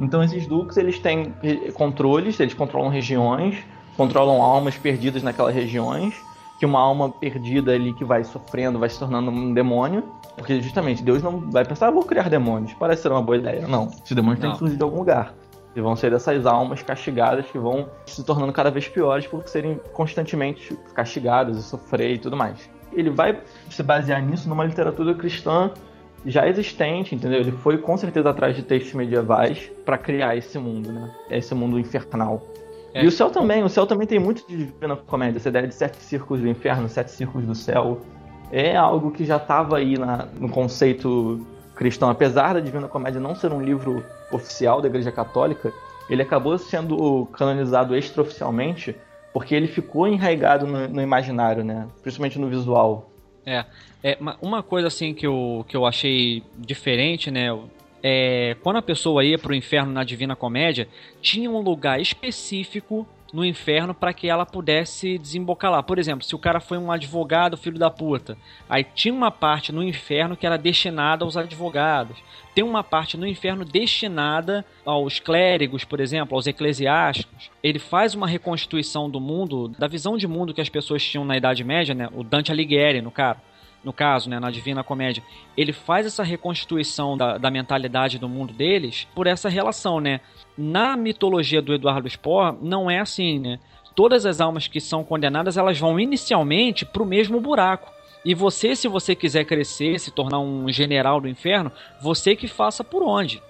Então 0.00 0.22
esses 0.22 0.46
duques 0.46 0.76
eles 0.76 0.98
têm 0.98 1.34
controles, 1.74 2.38
eles 2.38 2.54
controlam 2.54 2.88
regiões, 2.88 3.56
controlam 3.96 4.40
almas 4.40 4.76
perdidas 4.76 5.22
naquelas 5.22 5.54
regiões, 5.54 6.14
que 6.58 6.64
uma 6.64 6.78
alma 6.78 7.10
perdida 7.10 7.72
ali 7.72 7.92
que 7.92 8.04
vai 8.04 8.22
sofrendo, 8.24 8.78
vai 8.78 8.88
se 8.88 8.98
tornando 8.98 9.30
um 9.30 9.52
demônio, 9.52 10.04
porque 10.36 10.60
justamente 10.60 11.02
Deus 11.02 11.22
não 11.22 11.50
vai 11.50 11.64
pensar, 11.64 11.88
ah, 11.88 11.90
vou 11.90 12.04
criar 12.04 12.28
demônios, 12.28 12.72
parece 12.74 13.02
ser 13.02 13.12
uma 13.12 13.22
boa 13.22 13.36
ideia. 13.36 13.66
Não, 13.66 13.88
esses 13.88 14.12
demônios 14.12 14.40
têm 14.40 14.48
Não. 14.48 14.54
que 14.54 14.58
surgir 14.60 14.76
de 14.76 14.82
algum 14.82 14.98
lugar. 14.98 15.34
E 15.76 15.80
vão 15.80 15.94
ser 15.94 16.10
dessas 16.10 16.46
almas 16.46 16.82
castigadas 16.82 17.46
que 17.46 17.58
vão 17.58 17.88
se 18.06 18.24
tornando 18.24 18.52
cada 18.52 18.70
vez 18.70 18.88
piores 18.88 19.26
por 19.26 19.46
serem 19.48 19.80
constantemente 19.92 20.76
castigadas 20.94 21.56
e 21.58 21.62
sofrer 21.62 22.14
e 22.14 22.18
tudo 22.18 22.36
mais. 22.36 22.68
Ele 22.92 23.10
vai 23.10 23.38
se 23.70 23.82
basear 23.82 24.22
nisso 24.24 24.48
numa 24.48 24.64
literatura 24.64 25.14
cristã 25.14 25.70
já 26.26 26.48
existente, 26.48 27.14
entendeu? 27.14 27.40
Ele 27.40 27.52
foi 27.52 27.78
com 27.78 27.96
certeza 27.96 28.30
atrás 28.30 28.56
de 28.56 28.62
textos 28.62 28.94
medievais 28.94 29.70
para 29.84 29.96
criar 29.96 30.36
esse 30.36 30.58
mundo, 30.58 30.90
né? 30.90 31.14
Esse 31.30 31.54
mundo 31.54 31.78
infernal. 31.78 32.42
É. 32.92 33.04
E 33.04 33.06
o 33.06 33.10
céu 33.12 33.30
também, 33.30 33.62
o 33.62 33.68
céu 33.68 33.86
também 33.86 34.06
tem 34.06 34.18
muito 34.18 34.44
de 34.48 34.56
divina 34.66 34.96
comédia, 34.96 35.38
essa 35.38 35.48
ideia 35.50 35.66
de 35.68 35.74
sete 35.74 35.98
círculos 35.98 36.42
do 36.42 36.48
inferno, 36.48 36.88
sete 36.88 37.12
círculos 37.12 37.46
do 37.46 37.54
céu. 37.54 38.00
É 38.50 38.74
algo 38.76 39.10
que 39.10 39.24
já 39.24 39.36
estava 39.36 39.76
aí 39.76 39.98
na- 39.98 40.26
no 40.40 40.48
conceito 40.48 41.46
cristão, 41.78 42.10
apesar 42.10 42.54
da 42.54 42.60
Divina 42.60 42.88
Comédia 42.88 43.20
não 43.20 43.36
ser 43.36 43.52
um 43.52 43.62
livro 43.62 44.04
oficial 44.32 44.82
da 44.82 44.88
Igreja 44.88 45.12
Católica, 45.12 45.72
ele 46.10 46.20
acabou 46.22 46.58
sendo 46.58 47.26
canonizado 47.32 47.96
extraoficialmente 47.96 48.96
porque 49.32 49.54
ele 49.54 49.68
ficou 49.68 50.08
enraizado 50.08 50.66
no, 50.66 50.88
no 50.88 51.00
imaginário, 51.00 51.62
né? 51.62 51.86
Principalmente 52.02 52.36
no 52.38 52.48
visual. 52.48 53.08
É, 53.46 53.64
é 54.02 54.16
ma- 54.18 54.36
uma 54.42 54.60
coisa 54.60 54.88
assim 54.88 55.14
que 55.14 55.24
eu, 55.24 55.64
que 55.68 55.76
eu 55.76 55.86
achei 55.86 56.42
diferente, 56.56 57.30
né? 57.30 57.56
É, 58.02 58.56
quando 58.62 58.76
a 58.78 58.82
pessoa 58.82 59.24
ia 59.24 59.38
pro 59.38 59.54
inferno 59.54 59.92
na 59.92 60.02
Divina 60.02 60.34
Comédia, 60.34 60.88
tinha 61.22 61.48
um 61.48 61.60
lugar 61.60 62.00
específico 62.00 63.06
no 63.32 63.44
inferno 63.44 63.94
para 63.94 64.12
que 64.12 64.28
ela 64.28 64.46
pudesse 64.46 65.18
desembocar 65.18 65.70
lá. 65.70 65.82
Por 65.82 65.98
exemplo, 65.98 66.24
se 66.24 66.34
o 66.34 66.38
cara 66.38 66.60
foi 66.60 66.78
um 66.78 66.90
advogado 66.90 67.56
filho 67.56 67.78
da 67.78 67.90
puta, 67.90 68.36
aí 68.68 68.84
tinha 68.84 69.12
uma 69.12 69.30
parte 69.30 69.72
no 69.72 69.82
inferno 69.82 70.36
que 70.36 70.46
era 70.46 70.56
destinada 70.56 71.24
aos 71.24 71.36
advogados. 71.36 72.16
Tem 72.54 72.64
uma 72.64 72.82
parte 72.82 73.16
no 73.16 73.26
inferno 73.26 73.64
destinada 73.64 74.64
aos 74.84 75.20
clérigos, 75.20 75.84
por 75.84 76.00
exemplo, 76.00 76.36
aos 76.36 76.46
eclesiásticos. 76.46 77.50
Ele 77.62 77.78
faz 77.78 78.14
uma 78.14 78.26
reconstituição 78.26 79.08
do 79.08 79.20
mundo, 79.20 79.68
da 79.78 79.86
visão 79.86 80.16
de 80.16 80.26
mundo 80.26 80.52
que 80.54 80.60
as 80.60 80.68
pessoas 80.68 81.04
tinham 81.04 81.24
na 81.24 81.36
Idade 81.36 81.62
Média, 81.62 81.94
né? 81.94 82.08
O 82.12 82.24
Dante 82.24 82.50
Alighieri, 82.50 83.00
no 83.00 83.10
cara 83.10 83.47
no 83.84 83.92
caso, 83.92 84.28
né, 84.28 84.40
na 84.40 84.50
Divina 84.50 84.82
Comédia, 84.82 85.22
ele 85.56 85.72
faz 85.72 86.06
essa 86.06 86.22
reconstituição 86.22 87.16
da, 87.16 87.38
da 87.38 87.50
mentalidade 87.50 88.18
do 88.18 88.28
mundo 88.28 88.52
deles 88.52 89.06
por 89.14 89.26
essa 89.26 89.48
relação, 89.48 90.00
né? 90.00 90.20
Na 90.56 90.96
mitologia 90.96 91.62
do 91.62 91.72
Eduardo 91.72 92.08
Spohr, 92.08 92.56
não 92.60 92.90
é 92.90 92.98
assim, 92.98 93.38
né? 93.38 93.58
Todas 93.94 94.26
as 94.26 94.40
almas 94.40 94.68
que 94.68 94.80
são 94.80 95.04
condenadas, 95.04 95.56
elas 95.56 95.78
vão 95.78 95.98
inicialmente 95.98 96.84
pro 96.84 97.06
mesmo 97.06 97.40
buraco. 97.40 97.92
E 98.24 98.34
você, 98.34 98.74
se 98.74 98.88
você 98.88 99.14
quiser 99.14 99.44
crescer, 99.44 99.98
se 99.98 100.10
tornar 100.10 100.40
um 100.40 100.70
general 100.70 101.20
do 101.20 101.28
inferno, 101.28 101.70
você 102.00 102.34
que 102.34 102.48
faça 102.48 102.82
por 102.82 103.02
onde. 103.02 103.42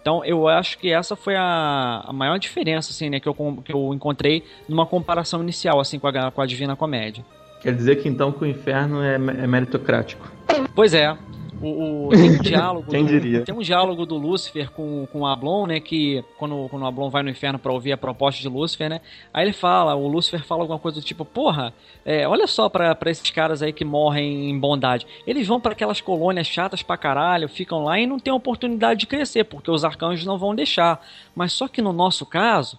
Então, 0.00 0.24
eu 0.24 0.46
acho 0.46 0.78
que 0.78 0.92
essa 0.92 1.16
foi 1.16 1.34
a, 1.34 2.04
a 2.06 2.12
maior 2.12 2.38
diferença, 2.38 2.90
assim, 2.90 3.08
né, 3.08 3.18
que 3.18 3.28
eu, 3.28 3.34
que 3.64 3.72
eu 3.72 3.94
encontrei 3.94 4.44
numa 4.68 4.84
comparação 4.84 5.42
inicial, 5.42 5.80
assim, 5.80 5.98
com 5.98 6.06
a, 6.06 6.30
com 6.30 6.40
a 6.42 6.46
Divina 6.46 6.76
Comédia. 6.76 7.24
Quer 7.64 7.74
dizer 7.74 7.96
que 7.96 8.08
então 8.08 8.30
que 8.30 8.44
o 8.44 8.46
inferno 8.46 9.02
é, 9.02 9.14
é 9.14 9.18
meritocrático. 9.46 10.30
Pois 10.74 10.94
é. 10.94 11.16
O, 11.62 12.08
o- 12.08 12.10
tem 12.10 12.30
um 12.32 12.38
diálogo. 12.42 12.86
Quem 12.92 13.04
do, 13.04 13.08
diria? 13.08 13.40
Tem 13.42 13.54
um 13.54 13.60
diálogo 13.60 14.04
do 14.04 14.16
Lúcifer 14.18 14.70
com, 14.70 15.06
com 15.10 15.20
o 15.20 15.26
Ablon, 15.26 15.66
né? 15.66 15.80
Que 15.80 16.22
quando, 16.36 16.68
quando 16.68 16.82
o 16.82 16.86
Ablon 16.86 17.08
vai 17.08 17.22
no 17.22 17.30
inferno 17.30 17.58
pra 17.58 17.72
ouvir 17.72 17.92
a 17.92 17.96
proposta 17.96 18.42
de 18.42 18.48
Lúcifer, 18.50 18.90
né? 18.90 19.00
Aí 19.32 19.46
ele 19.46 19.54
fala, 19.54 19.94
o 19.94 20.06
Lúcifer 20.06 20.44
fala 20.44 20.60
alguma 20.62 20.78
coisa 20.78 21.00
do 21.00 21.04
tipo, 21.06 21.24
porra, 21.24 21.72
é, 22.04 22.28
olha 22.28 22.46
só 22.46 22.68
pra, 22.68 22.94
pra 22.94 23.10
esses 23.10 23.30
caras 23.30 23.62
aí 23.62 23.72
que 23.72 23.82
morrem 23.84 24.50
em 24.50 24.58
bondade. 24.58 25.06
Eles 25.26 25.46
vão 25.48 25.58
pra 25.58 25.72
aquelas 25.72 26.02
colônias 26.02 26.46
chatas 26.46 26.82
pra 26.82 26.98
caralho, 26.98 27.48
ficam 27.48 27.82
lá 27.82 27.98
e 27.98 28.06
não 28.06 28.18
tem 28.18 28.30
oportunidade 28.34 29.00
de 29.00 29.06
crescer, 29.06 29.44
porque 29.44 29.70
os 29.70 29.86
arcanjos 29.86 30.26
não 30.26 30.36
vão 30.36 30.54
deixar. 30.54 31.00
Mas 31.34 31.54
só 31.54 31.66
que 31.66 31.80
no 31.80 31.94
nosso 31.94 32.26
caso. 32.26 32.78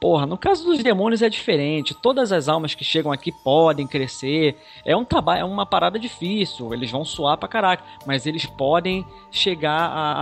Porra, 0.00 0.26
no 0.26 0.36
caso 0.36 0.64
dos 0.64 0.82
demônios 0.82 1.22
é 1.22 1.28
diferente. 1.28 1.94
Todas 1.94 2.30
as 2.30 2.48
almas 2.48 2.74
que 2.74 2.84
chegam 2.84 3.10
aqui 3.10 3.32
podem 3.32 3.86
crescer. 3.86 4.56
É 4.84 4.94
um 4.96 5.04
trabalho, 5.04 5.40
é 5.40 5.44
uma 5.44 5.64
parada 5.64 5.98
difícil. 5.98 6.72
Eles 6.74 6.90
vão 6.90 7.04
suar 7.04 7.38
pra 7.38 7.48
caraca. 7.48 7.82
Mas 8.06 8.26
eles 8.26 8.44
podem 8.44 9.04
chegar 9.30 9.86
a, 9.88 10.12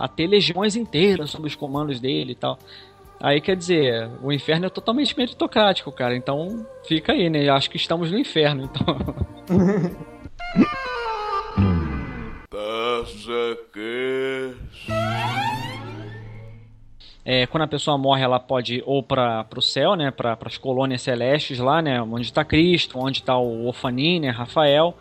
a- 0.00 0.04
a 0.04 0.08
ter 0.08 0.26
legiões 0.28 0.76
inteiras 0.76 1.30
sob 1.30 1.46
os 1.46 1.56
comandos 1.56 1.98
dele 2.00 2.32
e 2.32 2.36
tal. 2.36 2.58
Aí 3.20 3.40
quer 3.40 3.56
dizer, 3.56 4.08
o 4.22 4.30
inferno 4.32 4.66
é 4.66 4.70
totalmente 4.70 5.16
meritocrático, 5.16 5.90
cara. 5.90 6.16
Então 6.16 6.64
fica 6.86 7.12
aí, 7.12 7.28
né? 7.28 7.48
Eu 7.48 7.54
acho 7.54 7.68
que 7.70 7.76
estamos 7.76 8.10
no 8.12 8.18
inferno, 8.18 8.64
então. 8.64 8.96
É, 17.28 17.44
quando 17.44 17.64
a 17.64 17.66
pessoa 17.66 17.98
morre, 17.98 18.22
ela 18.22 18.38
pode 18.38 18.76
ir 18.76 18.84
ou 18.86 19.02
para 19.02 19.44
o 19.56 19.60
céu, 19.60 19.96
né, 19.96 20.12
para 20.12 20.38
as 20.40 20.56
colônias 20.56 21.02
celestes 21.02 21.58
lá, 21.58 21.82
né, 21.82 22.00
onde 22.00 22.26
está 22.26 22.44
Cristo, 22.44 23.00
onde 23.00 23.18
está 23.18 23.36
o 23.36 23.66
Ofanim, 23.66 24.20
né, 24.20 24.30
Rafael, 24.30 24.94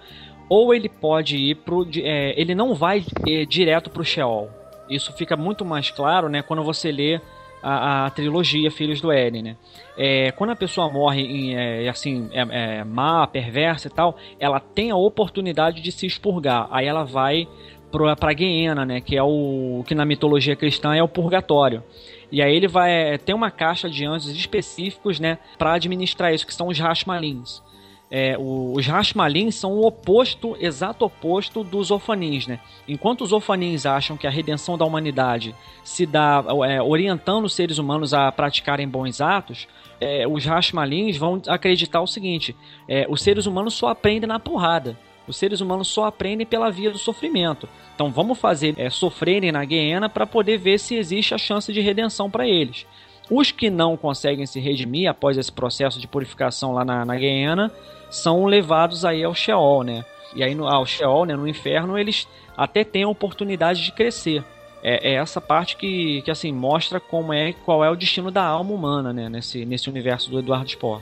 ou 0.50 0.74
ele 0.74 0.90
pode 0.90 1.38
ir 1.38 1.56
pro, 1.58 1.88
é, 1.98 2.34
ele 2.36 2.56
não 2.56 2.74
vai 2.74 3.06
é, 3.28 3.46
direto 3.46 3.92
para 3.92 4.02
o 4.02 4.06
Sheol. 4.06 4.50
Isso 4.90 5.14
fica 5.14 5.38
muito 5.38 5.64
mais 5.64 5.92
claro, 5.92 6.28
né, 6.28 6.42
quando 6.42 6.64
você 6.64 6.92
lê 6.92 7.22
a, 7.62 8.06
a 8.06 8.10
trilogia 8.12 8.70
Filhos 8.70 9.02
do 9.02 9.12
Éden, 9.12 9.42
né? 9.42 9.58
É, 9.98 10.32
quando 10.32 10.52
a 10.52 10.56
pessoa 10.56 10.88
morre 10.88 11.22
em, 11.22 11.56
é, 11.56 11.90
assim, 11.90 12.30
é, 12.32 12.78
é, 12.80 12.84
má, 12.84 13.26
perversa 13.26 13.88
e 13.88 13.92
tal, 13.92 14.18
ela 14.40 14.60
tem 14.60 14.92
a 14.92 14.96
oportunidade 14.96 15.82
de 15.82 15.92
se 15.92 16.06
expurgar. 16.06 16.68
Aí 16.70 16.86
ela 16.86 17.04
vai 17.04 17.48
para 17.92 18.30
a 18.30 18.34
Guiena, 18.34 18.86
né? 18.86 19.02
Que 19.02 19.18
é 19.18 19.24
o 19.24 19.84
que 19.88 19.96
na 19.96 20.06
mitologia 20.06 20.56
cristã 20.56 20.94
é 20.96 21.02
o 21.02 21.08
purgatório. 21.08 21.84
E 22.32 22.42
aí 22.42 22.56
ele 22.56 22.68
vai 22.68 22.92
é, 22.92 23.18
ter 23.18 23.34
uma 23.34 23.52
caixa 23.52 23.90
de 23.90 24.06
anjos 24.06 24.36
específicos, 24.36 25.20
né, 25.20 25.38
para 25.58 25.74
administrar 25.74 26.34
isso, 26.34 26.46
que 26.46 26.54
são 26.54 26.68
os 26.68 26.80
Rashmalins. 26.80 27.62
É, 28.10 28.38
os 28.40 28.86
Rashmalins 28.86 29.56
são 29.56 29.74
o 29.74 29.86
oposto, 29.86 30.56
exato 30.60 31.04
oposto 31.04 31.64
dos 31.64 31.90
Ofanins, 31.90 32.46
né? 32.46 32.60
Enquanto 32.88 33.22
os 33.22 33.34
Ofanins 33.34 33.86
acham 33.86 34.16
que 34.16 34.28
a 34.28 34.30
redenção 34.30 34.78
da 34.78 34.86
humanidade 34.86 35.56
se 35.84 36.06
dá 36.06 36.44
é, 36.68 36.82
orientando 36.82 37.46
os 37.46 37.56
seres 37.56 37.80
humanos 37.80 38.14
a 38.14 38.32
praticarem 38.32 38.88
bons 38.88 39.22
atos, 39.22 39.68
é, 40.00 40.28
os 40.28 40.46
Rashmalins 40.46 41.18
vão 41.18 41.42
acreditar 41.48 42.00
o 42.00 42.08
seguinte: 42.08 42.56
é, 42.88 43.08
os 43.10 43.22
seres 43.22 43.48
humanos 43.48 43.74
só 43.74 43.88
aprendem 43.88 44.28
na 44.28 44.40
porrada. 44.40 44.98
Os 45.28 45.38
seres 45.38 45.62
humanos 45.62 45.88
só 45.88 46.06
aprendem 46.06 46.46
pela 46.46 46.70
via 46.70 46.92
do 46.92 46.98
sofrimento. 46.98 47.68
Então 47.96 48.12
vamos 48.12 48.38
fazer 48.38 48.76
é, 48.78 48.90
sofrerem 48.90 49.52
na 49.52 49.64
Guiena 49.66 50.10
para 50.10 50.28
poder 50.28 50.58
ver 50.58 50.80
se 50.80 50.96
existe 50.96 51.34
a 51.34 51.38
chance 51.38 51.72
de 51.72 51.82
redenção 51.82 52.30
para 52.30 52.48
eles. 52.48 52.86
Os 53.30 53.52
que 53.52 53.70
não 53.70 53.98
conseguem 53.98 54.46
se 54.46 54.60
redimir 54.60 55.10
após 55.10 55.38
esse 55.38 55.52
processo 55.52 56.00
de 56.00 56.08
purificação 56.08 56.74
lá 56.74 56.86
na, 56.86 57.04
na 57.06 57.16
Guiena 57.16 57.72
são 58.10 58.46
levados 58.46 59.04
aí 59.04 59.24
ao 59.24 59.34
Sheol, 59.34 59.84
né? 59.84 60.06
E 60.36 60.44
aí 60.44 60.54
no, 60.54 60.68
ao 60.68 60.86
Sheol, 60.86 61.26
né, 61.26 61.36
no 61.36 61.48
inferno, 61.48 61.98
eles 61.98 62.28
até 62.56 62.84
têm 62.84 63.04
a 63.04 63.10
oportunidade 63.10 63.84
de 63.84 63.92
crescer. 63.92 64.44
É, 64.84 65.14
é, 65.14 65.16
essa 65.16 65.42
parte 65.42 65.76
que, 65.78 66.22
que 66.22 66.30
assim 66.30 66.52
mostra 66.52 67.00
como 67.00 67.34
é 67.34 67.54
qual 67.54 67.84
é 67.84 67.90
o 67.90 67.96
destino 67.96 68.30
da 68.30 68.44
alma 68.44 68.72
humana, 68.72 69.12
né, 69.12 69.28
nesse, 69.30 69.66
nesse 69.66 69.90
universo 69.90 70.30
do 70.30 70.38
Eduardo 70.38 70.70
Spohr. 70.70 71.02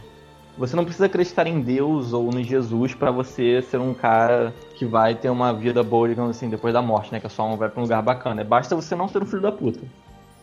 Você 0.58 0.76
não 0.76 0.84
precisa 0.84 1.08
acreditar 1.08 1.48
em 1.48 1.60
Deus 1.62 2.14
ou 2.14 2.32
no 2.32 2.44
Jesus 2.44 2.94
para 2.94 3.10
você 3.10 3.62
ser 3.64 3.80
um 3.80 3.94
cara 3.94 4.54
que 4.76 4.86
vai 4.86 5.16
ter 5.16 5.30
uma 5.30 5.52
vida 5.52 5.82
boa, 5.82 6.08
digamos 6.08 6.32
assim, 6.32 6.50
depois 6.50 6.74
da 6.74 6.82
morte, 6.82 7.12
né? 7.12 7.20
Que 7.20 7.26
a 7.26 7.30
sua 7.30 7.46
alma 7.46 7.58
vai 7.58 7.70
pra 7.70 7.80
um 7.80 7.84
lugar 7.84 8.02
bacana. 8.04 8.44
Basta 8.44 8.76
você 8.76 8.96
não 8.96 9.08
ser 9.08 9.24
um 9.24 9.26
filho 9.26 9.42
da 9.42 9.52
puta. 9.52 9.80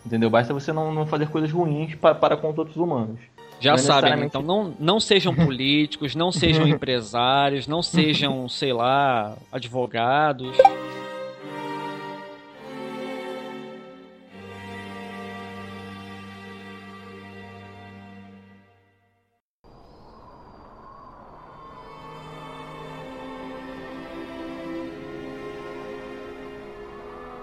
Entendeu? 0.04 0.28
Basta 0.28 0.52
você 0.52 0.72
não, 0.72 0.92
não 0.92 1.06
fazer 1.06 1.28
coisas 1.28 1.52
ruins 1.52 1.94
para, 1.94 2.14
para 2.14 2.36
com 2.36 2.48
outros 2.48 2.76
humanos. 2.76 3.18
Já 3.60 3.72
não 3.72 3.78
sabem, 3.78 4.10
necessariamente... 4.10 4.26
então 4.26 4.42
não, 4.42 4.74
não 4.80 4.98
sejam 4.98 5.32
políticos, 5.36 6.16
não 6.16 6.32
sejam 6.32 6.66
empresários, 6.68 7.68
não 7.68 7.82
sejam, 7.82 8.48
sei 8.48 8.72
lá, 8.72 9.36
advogados. 9.52 10.56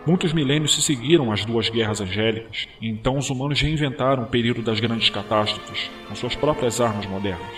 Muitos 0.08 0.32
milênios 0.32 0.74
se 0.74 0.82
seguiram 0.82 1.34
às 1.34 1.44
duas 1.44 1.68
guerras 1.68 2.00
angélicas, 2.00 2.66
e 2.80 2.88
então 2.88 3.18
os 3.18 3.30
humanos 3.30 3.60
reinventaram 3.60 4.24
o 4.24 4.28
período 4.28 4.62
das 4.62 4.80
grandes 4.80 5.10
catástrofes 5.10 5.92
com 6.08 6.16
suas 6.16 6.34
próprias 6.34 6.80
armas 6.80 7.06
modernas. 7.08 7.52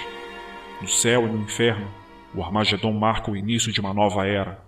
No 0.81 0.87
céu 0.87 1.27
e 1.27 1.29
no 1.29 1.43
inferno, 1.43 1.87
o 2.33 2.41
Armagedon 2.41 2.91
marca 2.91 3.29
o 3.29 3.37
início 3.37 3.71
de 3.71 3.79
uma 3.79 3.93
nova 3.93 4.25
era. 4.25 4.63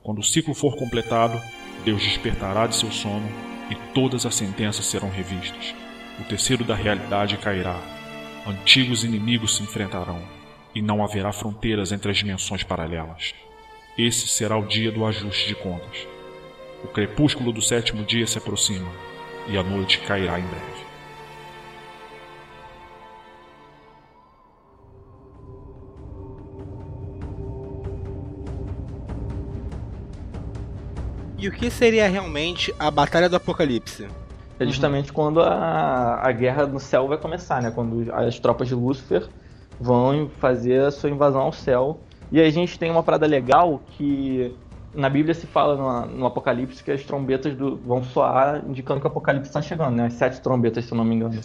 Quando 0.00 0.20
o 0.20 0.22
ciclo 0.22 0.54
for 0.54 0.76
completado, 0.76 1.36
Deus 1.84 2.00
despertará 2.04 2.68
de 2.68 2.76
seu 2.76 2.92
sono 2.92 3.28
e 3.68 3.74
todas 3.92 4.24
as 4.24 4.36
sentenças 4.36 4.86
serão 4.86 5.10
revistas. 5.10 5.74
O 6.20 6.24
tecido 6.28 6.62
da 6.62 6.76
realidade 6.76 7.36
cairá. 7.38 7.80
Antigos 8.46 9.02
inimigos 9.02 9.56
se 9.56 9.62
enfrentarão 9.64 10.22
e 10.72 10.80
não 10.80 11.02
haverá 11.02 11.32
fronteiras 11.32 11.90
entre 11.90 12.12
as 12.12 12.16
dimensões 12.16 12.62
paralelas. 12.62 13.34
Esse 13.98 14.28
será 14.28 14.56
o 14.56 14.68
dia 14.68 14.92
do 14.92 15.04
ajuste 15.04 15.48
de 15.48 15.56
contas 15.56 16.13
o 16.84 16.88
crepúsculo 16.88 17.50
do 17.50 17.62
sétimo 17.62 18.04
dia 18.04 18.26
se 18.26 18.36
aproxima 18.36 18.88
e 19.48 19.56
a 19.56 19.62
noite 19.62 19.98
cairá 20.00 20.38
em 20.38 20.44
breve. 20.44 20.84
E 31.38 31.48
o 31.48 31.52
que 31.52 31.70
seria 31.70 32.08
realmente 32.08 32.74
a 32.78 32.90
Batalha 32.90 33.28
do 33.28 33.36
Apocalipse? 33.36 34.08
É 34.58 34.64
justamente 34.64 35.08
uhum. 35.08 35.14
quando 35.14 35.40
a, 35.40 36.20
a 36.22 36.32
guerra 36.32 36.66
no 36.66 36.80
céu 36.80 37.08
vai 37.08 37.18
começar, 37.18 37.60
né? 37.60 37.70
Quando 37.70 38.10
as 38.14 38.38
tropas 38.38 38.68
de 38.68 38.74
Lúcifer 38.74 39.28
vão 39.78 40.30
fazer 40.38 40.80
a 40.82 40.90
sua 40.90 41.10
invasão 41.10 41.42
ao 41.42 41.52
céu. 41.52 42.00
E 42.32 42.40
aí 42.40 42.46
a 42.46 42.50
gente 42.50 42.78
tem 42.78 42.90
uma 42.90 43.02
parada 43.02 43.26
legal 43.26 43.82
que 43.90 44.54
na 44.94 45.08
Bíblia 45.08 45.34
se 45.34 45.46
fala 45.46 45.76
no, 45.76 46.18
no 46.18 46.26
Apocalipse 46.26 46.82
que 46.82 46.90
as 46.90 47.02
trombetas 47.02 47.54
do, 47.54 47.76
vão 47.76 48.02
soar 48.02 48.62
indicando 48.66 49.00
que 49.00 49.06
o 49.06 49.10
Apocalipse 49.10 49.48
está 49.48 49.60
chegando, 49.60 49.96
né? 49.96 50.06
As 50.06 50.14
sete 50.14 50.40
trombetas, 50.40 50.84
se 50.84 50.92
eu 50.92 50.96
não 50.96 51.04
me 51.04 51.14
engano. 51.14 51.40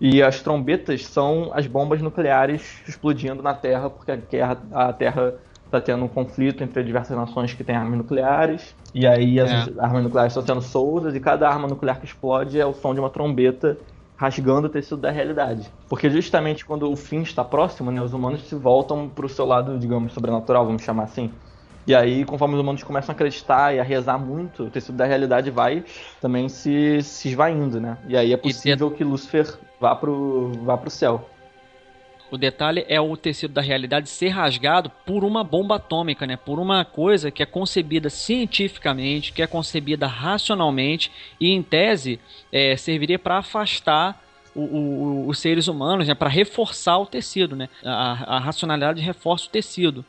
E 0.00 0.22
as 0.22 0.42
trombetas 0.42 1.06
são 1.06 1.50
as 1.54 1.66
bombas 1.66 2.02
nucleares 2.02 2.82
explodindo 2.86 3.42
na 3.42 3.54
Terra, 3.54 3.88
porque 3.88 4.12
a, 4.12 4.16
guerra, 4.16 4.58
a 4.72 4.92
Terra 4.92 5.34
está 5.64 5.80
tendo 5.80 6.04
um 6.04 6.08
conflito 6.08 6.62
entre 6.62 6.82
diversas 6.84 7.16
nações 7.16 7.54
que 7.54 7.64
têm 7.64 7.74
armas 7.74 7.98
nucleares. 7.98 8.74
E 8.94 9.06
aí 9.06 9.40
as 9.40 9.50
é. 9.50 9.72
armas 9.78 10.02
nucleares 10.02 10.32
estão 10.36 10.46
sendo 10.46 10.62
soltas 10.62 11.14
e 11.14 11.20
cada 11.20 11.48
arma 11.48 11.66
nuclear 11.66 11.98
que 11.98 12.06
explode 12.06 12.60
é 12.60 12.66
o 12.66 12.72
som 12.72 12.94
de 12.94 13.00
uma 13.00 13.10
trombeta 13.10 13.76
rasgando 14.16 14.66
o 14.66 14.70
tecido 14.70 14.96
da 14.98 15.10
realidade. 15.10 15.70
Porque 15.88 16.08
justamente 16.08 16.64
quando 16.64 16.90
o 16.90 16.96
fim 16.96 17.20
está 17.22 17.44
próximo, 17.44 17.90
né, 17.90 18.00
os 18.00 18.12
humanos 18.12 18.42
se 18.48 18.54
voltam 18.54 19.08
para 19.08 19.26
o 19.26 19.28
seu 19.28 19.44
lado, 19.44 19.78
digamos, 19.78 20.12
sobrenatural, 20.12 20.64
vamos 20.64 20.82
chamar 20.82 21.04
assim. 21.04 21.30
E 21.86 21.94
aí, 21.94 22.24
conforme 22.24 22.54
os 22.54 22.60
humanos 22.60 22.82
começam 22.82 23.12
a 23.12 23.14
acreditar 23.14 23.74
e 23.74 23.78
a 23.78 23.82
rezar 23.84 24.18
muito, 24.18 24.64
o 24.64 24.70
tecido 24.70 24.96
da 24.96 25.04
realidade 25.04 25.50
vai 25.50 25.84
também 26.20 26.48
se, 26.48 27.00
se 27.02 27.28
esvaindo, 27.28 27.80
né? 27.80 27.96
E 28.08 28.16
aí 28.16 28.32
é 28.32 28.36
possível 28.36 28.90
que 28.90 29.04
Lúcifer 29.04 29.56
vá 29.80 29.94
pro, 29.94 30.50
vá 30.64 30.76
pro 30.76 30.90
céu. 30.90 31.30
O 32.28 32.36
detalhe 32.36 32.84
é 32.88 33.00
o 33.00 33.16
tecido 33.16 33.54
da 33.54 33.60
realidade 33.60 34.08
ser 34.08 34.30
rasgado 34.30 34.90
por 35.04 35.22
uma 35.22 35.44
bomba 35.44 35.76
atômica, 35.76 36.26
né? 36.26 36.36
Por 36.36 36.58
uma 36.58 36.84
coisa 36.84 37.30
que 37.30 37.40
é 37.40 37.46
concebida 37.46 38.10
cientificamente, 38.10 39.32
que 39.32 39.40
é 39.40 39.46
concebida 39.46 40.08
racionalmente 40.08 41.12
e, 41.40 41.50
em 41.50 41.62
tese, 41.62 42.18
é, 42.52 42.76
serviria 42.76 43.18
para 43.18 43.38
afastar 43.38 44.20
o, 44.56 44.60
o, 44.60 45.28
os 45.28 45.38
seres 45.38 45.68
humanos, 45.68 46.08
né? 46.08 46.14
Para 46.16 46.28
reforçar 46.28 46.98
o 46.98 47.06
tecido, 47.06 47.54
né? 47.54 47.68
A, 47.84 48.36
a 48.36 48.38
racionalidade 48.40 49.00
reforça 49.00 49.46
o 49.46 49.50
tecido. 49.50 50.04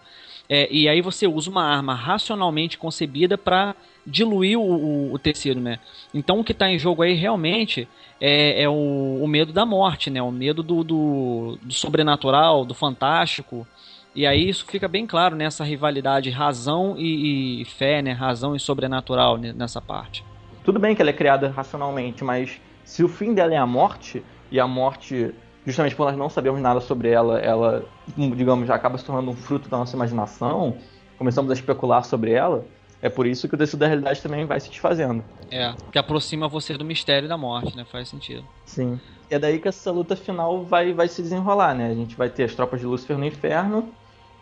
É, 0.50 0.68
e 0.72 0.88
aí 0.88 1.02
você 1.02 1.28
usa 1.28 1.50
uma 1.50 1.64
arma 1.64 1.94
racionalmente 1.94 2.78
concebida 2.78 3.38
para 3.38 3.76
diluir 4.06 4.58
o, 4.58 4.64
o, 4.64 5.14
o, 5.14 5.20
tecido, 5.20 5.60
né? 5.60 5.80
Então 6.14 6.40
o 6.40 6.44
que 6.44 6.54
está 6.54 6.70
em 6.70 6.80
jogo 6.80 7.02
aí 7.02 7.14
realmente 7.14 7.88
é, 8.22 8.64
é 8.64 8.70
o, 8.70 9.20
o, 9.22 9.28
medo 9.28 9.52
da 9.52 9.66
morte, 9.66 10.10
né? 10.10 10.22
O 10.22 10.32
medo 10.32 10.64
do, 10.64 10.84
do, 10.84 11.60
do, 11.62 11.74
sobrenatural, 11.74 12.64
do 12.64 12.74
fantástico. 12.74 13.68
E 14.16 14.26
aí 14.26 14.48
isso 14.48 14.66
fica 14.66 14.88
bem 14.88 15.06
claro 15.06 15.36
nessa 15.36 15.64
rivalidade 15.64 16.30
razão 16.30 16.96
e, 16.98 17.62
e 17.62 17.66
fé, 17.66 18.02
né? 18.02 18.14
Razão 18.14 18.56
e 18.56 18.60
sobrenatural 18.60 19.38
nessa 19.38 19.82
parte. 19.82 20.24
Tudo 20.64 20.80
bem 20.80 20.96
que 20.96 21.02
ela 21.02 21.12
é 21.12 21.14
criada 21.14 21.50
racionalmente, 21.50 22.24
mas 22.24 22.60
se 22.86 23.04
o 23.04 23.10
fim 23.10 23.34
dela 23.34 23.54
é 23.54 23.58
a 23.58 23.66
morte, 23.66 24.24
e 24.52 24.60
a 24.60 24.68
morte 24.68 25.34
justamente 25.68 25.96
por 25.98 26.06
nós 26.06 26.18
não 26.18 26.30
sabermos 26.30 26.62
nada 26.62 26.80
sobre 26.80 27.10
ela, 27.10 27.40
ela, 27.40 27.86
digamos, 28.16 28.70
já 28.70 28.74
acaba 28.74 28.98
se 28.98 29.04
tornando 29.04 29.30
um 29.30 29.36
fruto 29.36 29.68
da 29.68 29.78
nossa 29.78 29.94
imaginação, 29.98 30.78
começamos 31.18 31.52
a 31.52 31.54
especular 31.54 32.06
sobre 32.06 32.32
ela, 32.32 32.64
é 33.02 33.10
por 33.10 33.28
isso 33.28 33.50
que 33.50 33.56
o 33.56 33.58
tecido 33.58 33.82
da 33.82 33.88
realidade 33.88 34.22
também 34.22 34.46
vai 34.46 34.62
se 34.62 34.70
desfazendo. 34.70 35.22
É, 35.52 35.76
que 35.92 36.00
aproxima 36.00 36.48
você 36.48 36.78
do 36.78 36.86
mistério 36.86 37.28
da 37.28 37.38
morte, 37.38 37.76
né? 37.76 37.86
Faz 37.92 38.08
sentido. 38.08 38.46
Sim. 38.66 38.98
E 39.30 39.36
é 39.36 39.38
daí 39.38 39.60
que 39.60 39.68
essa 39.68 39.92
luta 39.92 40.16
final 40.16 40.64
vai, 40.64 40.94
vai 40.94 41.10
se 41.10 41.22
desenrolar, 41.22 41.76
né? 41.76 41.92
A 41.92 41.94
gente 41.94 42.16
vai 42.16 42.30
ter 42.30 42.46
as 42.46 42.56
tropas 42.56 42.80
de 42.80 42.86
Lúcifer 42.86 43.18
no 43.18 43.26
inferno 43.26 43.90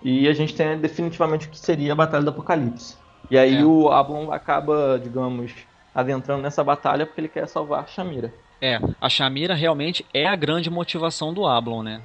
e 0.04 0.28
a 0.28 0.34
gente 0.34 0.56
tem 0.56 0.78
definitivamente 0.78 1.48
o 1.48 1.50
que 1.50 1.58
seria 1.58 1.94
a 1.94 1.96
Batalha 1.96 2.24
do 2.24 2.30
Apocalipse. 2.30 2.98
E 3.32 3.38
aí 3.38 3.58
é. 3.58 3.66
o 3.66 3.90
Ablon 3.90 4.32
acaba, 4.32 5.02
digamos, 5.04 5.52
adentrando 5.94 6.44
nessa 6.44 6.64
batalha 6.64 7.06
porque 7.08 7.20
ele 7.20 7.30
quer 7.30 7.48
salvar 7.48 7.88
Shamira. 7.90 8.32
É, 8.66 8.80
a 9.00 9.08
Shamira 9.08 9.54
realmente 9.54 10.04
é 10.12 10.26
a 10.26 10.36
grande 10.36 10.72
motivação 10.72 11.32
do 11.32 11.46
Ablon, 11.46 11.84
né? 11.84 12.02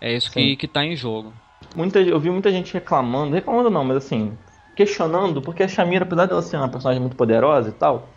É 0.00 0.12
isso 0.12 0.32
que, 0.32 0.56
que 0.56 0.66
tá 0.66 0.84
em 0.84 0.96
jogo. 0.96 1.32
Muita, 1.76 2.00
eu 2.00 2.18
vi 2.18 2.28
muita 2.28 2.50
gente 2.50 2.74
reclamando, 2.74 3.32
reclamando 3.32 3.70
não, 3.70 3.84
mas 3.84 3.98
assim, 3.98 4.36
questionando, 4.74 5.40
porque 5.40 5.62
a 5.62 5.68
Shamira, 5.68 6.04
apesar 6.04 6.26
dela 6.26 6.42
ser 6.42 6.56
uma 6.56 6.68
personagem 6.68 7.00
muito 7.00 7.14
poderosa 7.14 7.68
e 7.68 7.72
tal, 7.72 8.08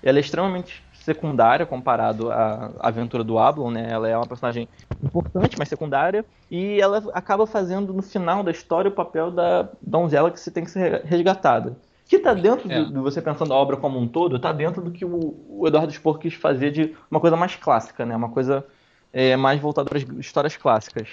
ela 0.00 0.18
é 0.18 0.20
extremamente 0.20 0.84
secundária 0.92 1.66
comparado 1.66 2.30
à 2.30 2.70
aventura 2.78 3.24
do 3.24 3.36
Ablon, 3.40 3.72
né? 3.72 3.88
Ela 3.90 4.08
é 4.08 4.16
uma 4.16 4.26
personagem 4.26 4.68
importante, 5.02 5.56
mas 5.58 5.68
secundária, 5.68 6.24
e 6.48 6.80
ela 6.80 7.02
acaba 7.12 7.44
fazendo 7.44 7.92
no 7.92 8.02
final 8.02 8.44
da 8.44 8.52
história 8.52 8.88
o 8.88 8.94
papel 8.94 9.32
da 9.32 9.68
donzela 9.82 10.30
que 10.30 10.38
se 10.38 10.52
tem 10.52 10.62
que 10.62 10.70
ser 10.70 11.02
resgatada. 11.04 11.76
Que 12.12 12.18
tá 12.18 12.34
dentro 12.34 12.70
É. 12.70 12.84
de, 12.84 12.92
você 12.92 13.22
pensando 13.22 13.54
a 13.54 13.56
obra 13.56 13.74
como 13.74 13.98
um 13.98 14.06
todo, 14.06 14.38
tá 14.38 14.52
dentro 14.52 14.82
do 14.82 14.90
que 14.90 15.02
o, 15.02 15.34
o 15.48 15.66
Eduardo 15.66 15.90
Spohr 15.90 16.18
quis 16.18 16.34
fazer 16.34 16.70
de 16.70 16.94
uma 17.10 17.18
coisa 17.18 17.36
mais 17.36 17.56
clássica, 17.56 18.04
né? 18.04 18.14
Uma 18.14 18.28
coisa 18.28 18.66
é, 19.10 19.34
mais 19.34 19.58
voltada 19.58 19.88
para 19.88 19.96
as 19.96 20.04
histórias 20.18 20.54
clássicas. 20.54 21.08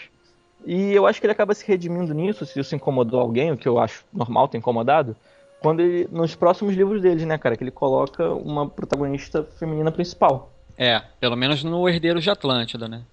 E 0.66 0.92
eu 0.92 1.08
acho 1.08 1.22
que 1.22 1.26
ele 1.26 1.32
acaba 1.32 1.54
se 1.54 1.66
redimindo 1.66 2.14
nisso, 2.14 2.46
se 2.46 2.60
isso 2.60 2.76
incomodou 2.76 3.22
alguém, 3.22 3.50
o 3.50 3.56
que 3.56 3.66
eu 3.66 3.80
acho 3.80 4.04
normal 4.12 4.50
ter 4.50 4.58
incomodado, 4.58 5.16
quando 5.62 5.80
ele, 5.80 6.06
nos 6.12 6.36
próximos 6.36 6.76
livros 6.76 7.02
dele, 7.02 7.26
né, 7.26 7.38
cara, 7.38 7.56
que 7.56 7.64
ele 7.64 7.72
coloca 7.72 8.34
uma 8.34 8.68
protagonista 8.68 9.48
feminina 9.58 9.94
principal. 9.94 10.52
É, 10.78 11.02
pelo 11.18 11.38
menos 11.38 11.64
no 11.64 11.88
Herdeiro 11.88 12.20
de 12.20 12.30
Atlântida, 12.30 12.90
né? 12.90 13.04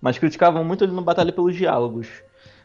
Mas 0.00 0.18
criticavam 0.18 0.64
muito 0.64 0.82
ele 0.82 0.92
no 0.92 1.02
Batalha 1.02 1.30
pelos 1.30 1.54
Diálogos, 1.54 2.08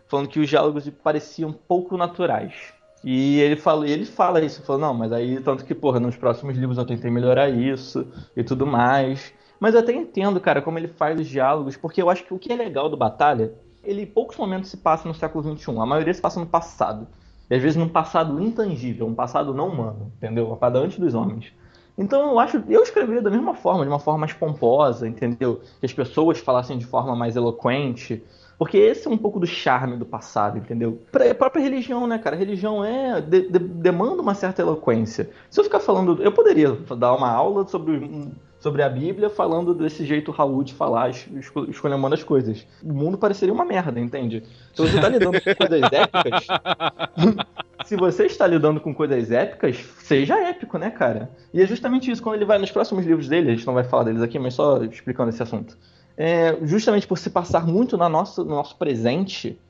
falando 0.08 0.30
que 0.30 0.40
os 0.40 0.48
diálogos 0.48 0.90
pareciam 1.04 1.52
pouco 1.52 1.98
naturais. 1.98 2.72
E 3.04 3.40
ele 3.40 3.58
fala, 3.58 3.88
ele 3.88 4.06
fala 4.06 4.42
isso, 4.42 4.64
falou, 4.64 4.82
não, 4.82 4.94
mas 4.94 5.12
aí, 5.12 5.40
tanto 5.42 5.66
que, 5.66 5.76
porra, 5.76 6.00
nos 6.00 6.16
próximos 6.16 6.56
livros 6.58 6.78
eu 6.78 6.86
tentei 6.86 7.12
melhorar 7.12 7.50
isso 7.50 8.08
e 8.36 8.44
tudo 8.44 8.66
mais. 8.66 9.34
Mas 9.60 9.74
eu 9.74 9.82
até 9.82 9.94
entendo, 9.94 10.40
cara, 10.40 10.62
como 10.62 10.78
ele 10.78 10.88
faz 10.88 11.20
os 11.20 11.28
diálogos, 11.28 11.76
porque 11.76 12.02
eu 12.02 12.10
acho 12.10 12.24
que 12.24 12.34
o 12.34 12.40
que 12.40 12.52
é 12.52 12.56
legal 12.56 12.90
do 12.90 12.96
Batalha, 12.96 13.54
ele 13.84 14.06
poucos 14.06 14.38
momentos 14.38 14.70
se 14.70 14.78
passa 14.78 15.08
no 15.08 15.14
século 15.14 15.58
XXI, 15.58 15.72
a 15.80 15.86
maioria 15.86 16.14
se 16.14 16.22
passa 16.22 16.40
no 16.40 16.46
passado. 16.46 17.08
E 17.50 17.56
às 17.56 17.62
vezes 17.62 17.78
num 17.78 17.90
passado 17.90 18.42
intangível, 18.42 19.06
um 19.06 19.14
passado 19.14 19.54
não 19.54 19.68
humano, 19.68 20.12
entendeu? 20.18 20.48
Uma 20.48 20.58
parada 20.58 20.80
antes 20.80 20.98
dos 20.98 21.14
homens. 21.14 21.54
Então 21.98 22.32
eu 22.32 22.40
acho, 22.40 22.64
eu 22.68 22.82
escreveria 22.82 23.22
da 23.22 23.30
mesma 23.30 23.54
forma, 23.54 23.84
de 23.84 23.90
uma 23.90 24.00
forma 24.00 24.22
mais 24.22 24.34
pomposa, 24.34 25.08
entendeu? 25.08 25.62
Que 25.80 25.86
as 25.86 25.94
pessoas 25.94 26.40
falassem 26.40 26.78
de 26.78 26.86
forma 26.86 27.16
mais 27.16 27.36
eloquente. 27.36 28.24
Porque 28.58 28.78
esse 28.78 29.08
é 29.08 29.12
um 29.12 29.18
pouco 29.18 29.40
do 29.40 29.48
charme 29.48 29.98
do 29.98 30.06
passado, 30.06 30.58
entendeu? 30.58 31.02
Pra- 31.12 31.30
A 31.30 31.36
própria 31.36 31.62
religião, 31.62 32.06
né, 32.08 32.18
cara? 32.18 32.36
Religião 32.36 32.84
é 32.86 33.20
de- 33.20 33.50
de- 33.50 33.60
demanda 33.60 34.22
uma 34.22 34.36
certa 34.36 34.62
eloquência. 34.62 35.30
Se 35.50 35.60
eu 35.60 35.64
ficar 35.64 35.80
falando, 35.80 36.22
eu 36.22 36.32
poderia 36.32 36.72
dar 36.98 37.14
uma 37.16 37.30
aula 37.30 37.68
sobre, 37.68 38.32
sobre 38.60 38.82
a 38.84 38.90
Bíblia 38.90 39.30
falando 39.30 39.74
desse 39.74 40.06
jeito 40.06 40.32
Raul 40.32 40.64
de 40.64 40.74
falar, 40.74 41.10
es- 41.10 41.28
esco- 41.36 41.66
escolhendo 41.70 42.14
as 42.14 42.24
coisas. 42.24 42.66
O 42.84 42.94
mundo 42.94 43.18
pareceria 43.18 43.54
uma 43.54 43.66
merda, 43.66 44.00
entende? 44.00 44.44
Se 44.74 44.82
você 44.82 45.02
tá 45.02 45.10
lidando 45.10 45.42
com 45.42 45.56
coisas 45.56 45.82
épicas, 45.92 46.48
se 47.86 47.96
você 47.98 48.26
está 48.28 48.48
lidando 48.48 48.80
com 48.80 48.94
coisas 48.94 49.32
épicas, 49.32 49.78
seja 50.00 50.40
épico, 50.40 50.78
né, 50.78 50.90
cara? 50.90 51.30
E 51.54 51.62
é 51.62 51.66
justamente 51.68 52.10
isso, 52.10 52.22
quando 52.24 52.36
ele 52.36 52.46
vai 52.46 52.58
nos 52.58 52.72
próximos 52.72 53.06
livros 53.06 53.28
dele, 53.28 53.52
a 53.52 53.56
gente 53.56 53.68
não 53.68 53.74
vai 53.74 53.84
falar 53.84 54.04
deles 54.04 54.22
aqui, 54.22 54.40
mas 54.40 54.54
só 54.54 54.82
explicando 54.84 55.30
esse 55.30 55.44
assunto. 55.44 55.78
É, 56.16 56.66
justamente 56.66 57.08
por 57.08 57.18
se 57.18 57.30
passar 57.30 57.66
muito 57.68 57.98
na 57.98 58.08
nossa, 58.10 58.44
no 58.44 58.52
nosso 58.52 58.78
presente 58.78 59.64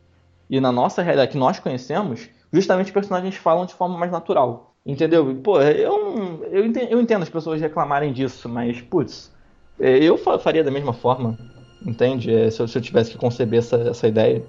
e 0.50 0.60
na 0.60 0.72
nossa 0.72 1.02
realidade 1.02 1.32
que 1.32 1.38
nós 1.38 1.60
conhecemos, 1.60 2.30
justamente 2.54 2.88
os 2.88 2.94
personagens 2.94 3.36
falam 3.36 3.66
de 3.66 3.74
forma 3.74 3.98
mais 3.98 4.12
natural. 4.12 4.78
Entendeu? 4.86 5.42
Pô, 5.42 5.62
eu, 5.62 6.44
eu, 6.46 6.66
entendo, 6.66 6.92
eu 6.92 7.02
entendo 7.02 7.24
as 7.24 7.30
pessoas 7.30 7.62
reclamarem 7.62 8.14
disso, 8.14 8.50
mas, 8.50 8.82
putz, 8.82 9.34
é, 9.80 9.98
eu 10.04 10.18
fa- 10.18 10.40
faria 10.40 10.64
da 10.64 10.72
mesma 10.72 10.94
forma, 10.94 11.40
entende? 11.82 12.34
É, 12.34 12.50
se, 12.52 12.62
eu, 12.62 12.68
se 12.68 12.78
eu 12.78 12.82
tivesse 12.82 13.12
que 13.12 13.18
conceber 13.18 13.60
essa, 13.60 13.78
essa 13.90 14.08
ideia. 14.08 14.48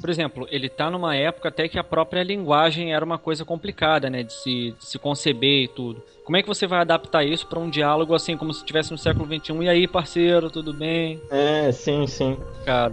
Por 0.00 0.10
exemplo, 0.10 0.46
ele 0.50 0.68
tá 0.68 0.90
numa 0.90 1.16
época 1.16 1.48
até 1.48 1.68
que 1.68 1.78
a 1.78 1.84
própria 1.84 2.22
linguagem 2.22 2.92
era 2.92 3.04
uma 3.04 3.18
coisa 3.18 3.44
complicada, 3.44 4.08
né? 4.08 4.22
De 4.22 4.32
se, 4.32 4.74
de 4.78 4.84
se 4.84 4.98
conceber 4.98 5.64
e 5.64 5.68
tudo. 5.68 6.02
Como 6.24 6.36
é 6.36 6.42
que 6.42 6.48
você 6.48 6.66
vai 6.66 6.80
adaptar 6.80 7.24
isso 7.24 7.46
pra 7.46 7.58
um 7.58 7.70
diálogo 7.70 8.14
assim, 8.14 8.36
como 8.36 8.52
se 8.52 8.60
estivesse 8.60 8.90
no 8.90 8.98
século 8.98 9.26
XXI? 9.26 9.64
E 9.64 9.68
aí, 9.68 9.88
parceiro, 9.88 10.50
tudo 10.50 10.72
bem? 10.72 11.20
É, 11.30 11.72
sim, 11.72 12.06
sim. 12.06 12.36
Cara. 12.64 12.92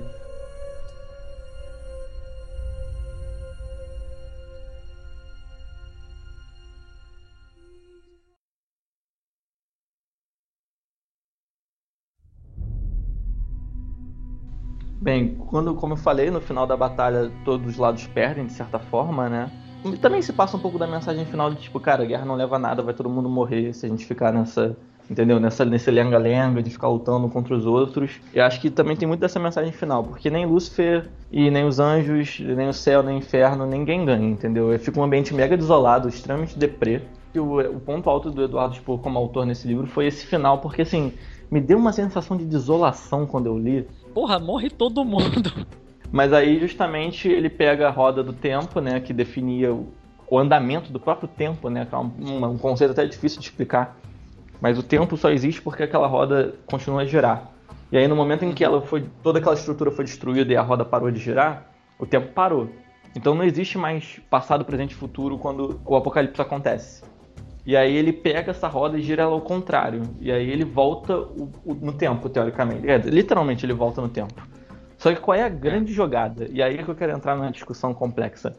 Bem, 15.05 15.35
quando, 15.51 15.75
como 15.75 15.93
eu 15.93 15.97
falei, 15.97 16.31
no 16.31 16.41
final 16.41 16.65
da 16.65 16.75
batalha 16.75 17.31
todos 17.43 17.73
os 17.73 17.77
lados 17.77 18.07
perdem, 18.07 18.47
de 18.47 18.53
certa 18.53 18.79
forma, 18.79 19.29
né? 19.29 19.51
E 19.85 19.97
também 19.97 20.19
se 20.19 20.33
passa 20.33 20.57
um 20.57 20.59
pouco 20.59 20.79
da 20.79 20.87
mensagem 20.87 21.23
final 21.27 21.51
de 21.51 21.61
tipo, 21.61 21.79
cara, 21.79 22.01
a 22.01 22.05
guerra 22.07 22.25
não 22.25 22.33
leva 22.33 22.55
a 22.55 22.59
nada, 22.59 22.81
vai 22.81 22.91
todo 22.91 23.07
mundo 23.07 23.29
morrer 23.29 23.71
se 23.71 23.85
a 23.85 23.89
gente 23.89 24.03
ficar 24.03 24.33
nessa, 24.33 24.75
entendeu? 25.07 25.39
Nessa, 25.39 25.63
nesse 25.63 25.91
lenga-lenga 25.91 26.63
de 26.63 26.71
ficar 26.71 26.87
lutando 26.87 27.29
contra 27.29 27.53
os 27.53 27.67
outros. 27.67 28.19
Eu 28.33 28.43
acho 28.45 28.59
que 28.59 28.71
também 28.71 28.97
tem 28.97 29.07
muito 29.07 29.19
dessa 29.19 29.39
mensagem 29.39 29.71
final, 29.71 30.03
porque 30.03 30.27
nem 30.31 30.43
Lúcifer 30.43 31.07
e 31.31 31.51
nem 31.51 31.65
os 31.65 31.79
anjos, 31.79 32.39
nem 32.39 32.67
o 32.67 32.73
céu, 32.73 33.03
nem 33.03 33.17
o 33.17 33.19
inferno, 33.19 33.67
ninguém 33.67 34.05
ganha, 34.05 34.27
entendeu? 34.27 34.75
Fica 34.79 34.99
um 34.99 35.03
ambiente 35.03 35.35
mega 35.35 35.55
desolado, 35.55 36.09
extremamente 36.09 36.57
deprê. 36.57 37.03
E 37.31 37.39
o, 37.39 37.59
o 37.59 37.79
ponto 37.79 38.09
alto 38.09 38.31
do 38.31 38.43
Eduardo 38.43 38.73
Spohr 38.73 38.97
como 38.97 39.19
autor 39.19 39.45
nesse 39.45 39.67
livro 39.67 39.85
foi 39.85 40.07
esse 40.07 40.25
final, 40.25 40.61
porque 40.61 40.81
assim, 40.81 41.13
me 41.51 41.61
deu 41.61 41.77
uma 41.77 41.93
sensação 41.93 42.35
de 42.35 42.43
desolação 42.43 43.27
quando 43.27 43.45
eu 43.45 43.59
li. 43.59 43.87
Porra, 44.15 44.39
morre 44.39 44.69
todo 44.69 45.03
mundo. 45.03 45.51
Mas 46.09 46.31
aí 46.31 46.57
justamente 46.57 47.27
ele 47.27 47.49
pega 47.49 47.89
a 47.89 47.91
roda 47.91 48.23
do 48.23 48.31
tempo, 48.31 48.79
né, 48.79 49.01
que 49.01 49.11
definia 49.11 49.73
o, 49.73 49.91
o 50.31 50.39
andamento 50.39 50.89
do 50.89 51.01
próprio 51.01 51.27
tempo, 51.27 51.69
né, 51.69 51.85
que 51.85 51.93
é 51.93 51.97
um, 51.97 52.45
um- 52.45 52.57
conceito 52.57 52.91
até 52.91 53.05
difícil 53.05 53.41
de 53.41 53.47
explicar. 53.47 53.97
Mas 54.61 54.79
o 54.79 54.83
tempo 54.83 55.17
só 55.17 55.29
existe 55.29 55.61
porque 55.61 55.83
aquela 55.83 56.07
roda 56.07 56.55
continua 56.65 57.01
a 57.01 57.05
girar. 57.05 57.51
E 57.91 57.97
aí 57.97 58.07
no 58.07 58.15
momento 58.15 58.45
em 58.45 58.53
que 58.53 58.63
ela 58.63 58.81
foi, 58.81 59.03
toda 59.21 59.39
aquela 59.39 59.53
estrutura 59.53 59.91
foi 59.91 60.05
destruída 60.05 60.53
e 60.53 60.55
a 60.55 60.61
roda 60.61 60.85
parou 60.85 61.11
de 61.11 61.19
girar, 61.19 61.69
o 61.99 62.05
tempo 62.05 62.31
parou. 62.31 62.69
Então 63.13 63.35
não 63.35 63.43
existe 63.43 63.77
mais 63.77 64.17
passado, 64.29 64.63
presente 64.63 64.91
e 64.91 64.95
futuro 64.95 65.37
quando 65.37 65.81
o 65.85 65.93
apocalipse 65.93 66.41
acontece. 66.41 67.03
E 67.65 67.75
aí 67.75 67.95
ele 67.95 68.13
pega 68.13 68.51
essa 68.51 68.67
roda 68.67 68.97
e 68.97 69.01
gira 69.01 69.23
ela 69.23 69.31
ao 69.33 69.41
contrário. 69.41 70.01
E 70.19 70.31
aí 70.31 70.49
ele 70.49 70.63
volta 70.63 71.17
o- 71.17 71.49
o- 71.65 71.73
no 71.73 71.91
tempo, 71.93 72.29
teoricamente. 72.29 72.87
É, 72.87 72.97
literalmente 72.97 73.65
ele 73.65 73.73
volta 73.73 74.01
no 74.01 74.07
tempo. 74.09 74.33
Só 74.97 75.11
que 75.13 75.19
qual 75.19 75.35
é 75.35 75.43
a 75.43 75.49
grande 75.49 75.91
jogada? 75.91 76.47
E 76.51 76.61
aí 76.61 76.75
é 76.77 76.83
que 76.83 76.89
eu 76.89 76.95
quero 76.95 77.11
entrar 77.13 77.35
numa 77.35 77.51
discussão 77.51 77.93
complexa. 77.93 78.55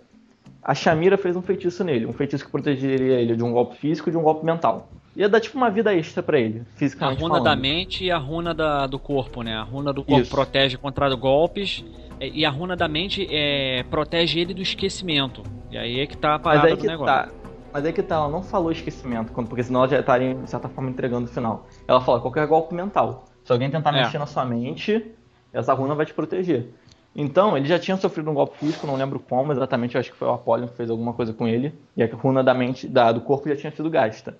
A 0.63 0.75
Shamira 0.75 1.17
fez 1.17 1.37
um 1.37 1.43
feitiço 1.43 1.85
nele, 1.85 2.07
um 2.07 2.13
feitiço 2.13 2.45
que 2.45 2.51
protegeria 2.51 3.21
ele 3.21 3.37
de 3.37 3.45
um 3.45 3.53
golpe 3.53 3.77
físico 3.77 4.09
e 4.09 4.13
de 4.13 4.19
um 4.19 4.23
golpe 4.23 4.45
mental. 4.45 4.89
Ia 5.15 5.29
dar 5.29 5.41
tipo 5.41 5.57
uma 5.57 5.71
vida 5.71 5.95
extra 5.95 6.23
pra 6.23 6.39
ele, 6.39 6.61
A 6.75 6.79
fisicamente 6.79 7.19
runa 7.23 7.37
falando. 7.37 7.45
da 7.45 7.57
mente 7.57 8.05
e 8.05 8.11
a 8.11 8.19
runa 8.19 8.53
da- 8.53 8.87
do 8.87 8.99
corpo, 8.99 9.43
né? 9.43 9.55
A 9.57 9.63
runa 9.63 9.93
do 9.93 10.03
corpo 10.05 10.21
Isso. 10.23 10.31
protege 10.31 10.77
contra 10.77 11.09
golpes 11.15 11.85
é, 12.21 12.29
e 12.29 12.45
a 12.45 12.51
runa 12.51 12.75
da 12.77 12.89
mente 12.89 13.27
é, 13.31 13.83
protege 13.89 14.41
ele 14.41 14.53
do 14.53 14.61
esquecimento. 14.61 15.43
E 15.71 15.79
aí 15.79 16.01
é 16.01 16.07
que 16.07 16.17
tá 16.17 16.31
a 16.31 16.33
Mas 16.39 16.43
parada 16.43 16.67
aí 16.69 16.75
do 16.75 16.81
que 16.81 16.87
negócio. 16.87 17.15
tá. 17.15 17.29
Mas 17.77 17.85
aí 17.85 17.93
que 17.93 18.03
tá, 18.03 18.15
ela 18.15 18.31
não 18.31 18.43
falou 18.43 18.73
esquecimento, 18.73 19.31
porque 19.35 19.63
senão 19.63 19.81
ela 19.81 19.89
já 19.91 20.01
estaria, 20.01 20.35
de 20.35 20.49
certa 20.49 20.67
forma, 20.67 20.89
entregando 20.89 21.27
o 21.27 21.29
final. 21.29 21.67
Ela 21.87 22.01
fala 22.01 22.19
qualquer 22.23 22.47
golpe 22.47 22.75
mental. 22.75 23.27
Se 23.45 23.53
alguém 23.53 23.71
tentar 23.71 23.95
É. 23.95 24.03
mexer 24.03 24.19
na 24.19 24.25
sua 24.25 24.47
mente, 24.47 25.15
essa 25.53 25.75
runa 25.75 25.95
vai 25.95 26.07
te 26.07 26.15
proteger. 26.15 26.71
Então, 27.15 27.55
ele 27.55 27.69
já 27.69 27.79
tinha 27.79 27.99
sofrido 27.99 28.31
um 28.31 28.33
golpe 28.33 28.57
físico, 28.57 28.87
não 28.87 28.97
lembro 28.97 29.21
como 29.21 29.53
exatamente, 29.53 29.95
eu 29.95 30.01
acho 30.01 30.11
que 30.11 30.17
foi 30.17 30.27
o 30.27 30.33
Apollon 30.33 30.69
que 30.69 30.75
fez 30.75 30.89
alguma 30.89 31.13
coisa 31.13 31.35
com 31.35 31.47
ele. 31.47 31.75
E 31.95 32.03
a 32.03 32.07
runa 32.07 32.43
da 32.43 32.55
mente, 32.55 32.89
da, 32.89 33.13
do 33.13 33.21
corpo 33.21 33.47
já 33.47 33.57
tinha 33.57 33.71
sido 33.71 33.91
gasta. 33.91 34.39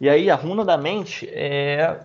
E 0.00 0.08
aí 0.08 0.28
a 0.28 0.34
runa 0.34 0.64
da 0.64 0.76
mente 0.76 1.28
é, 1.32 2.00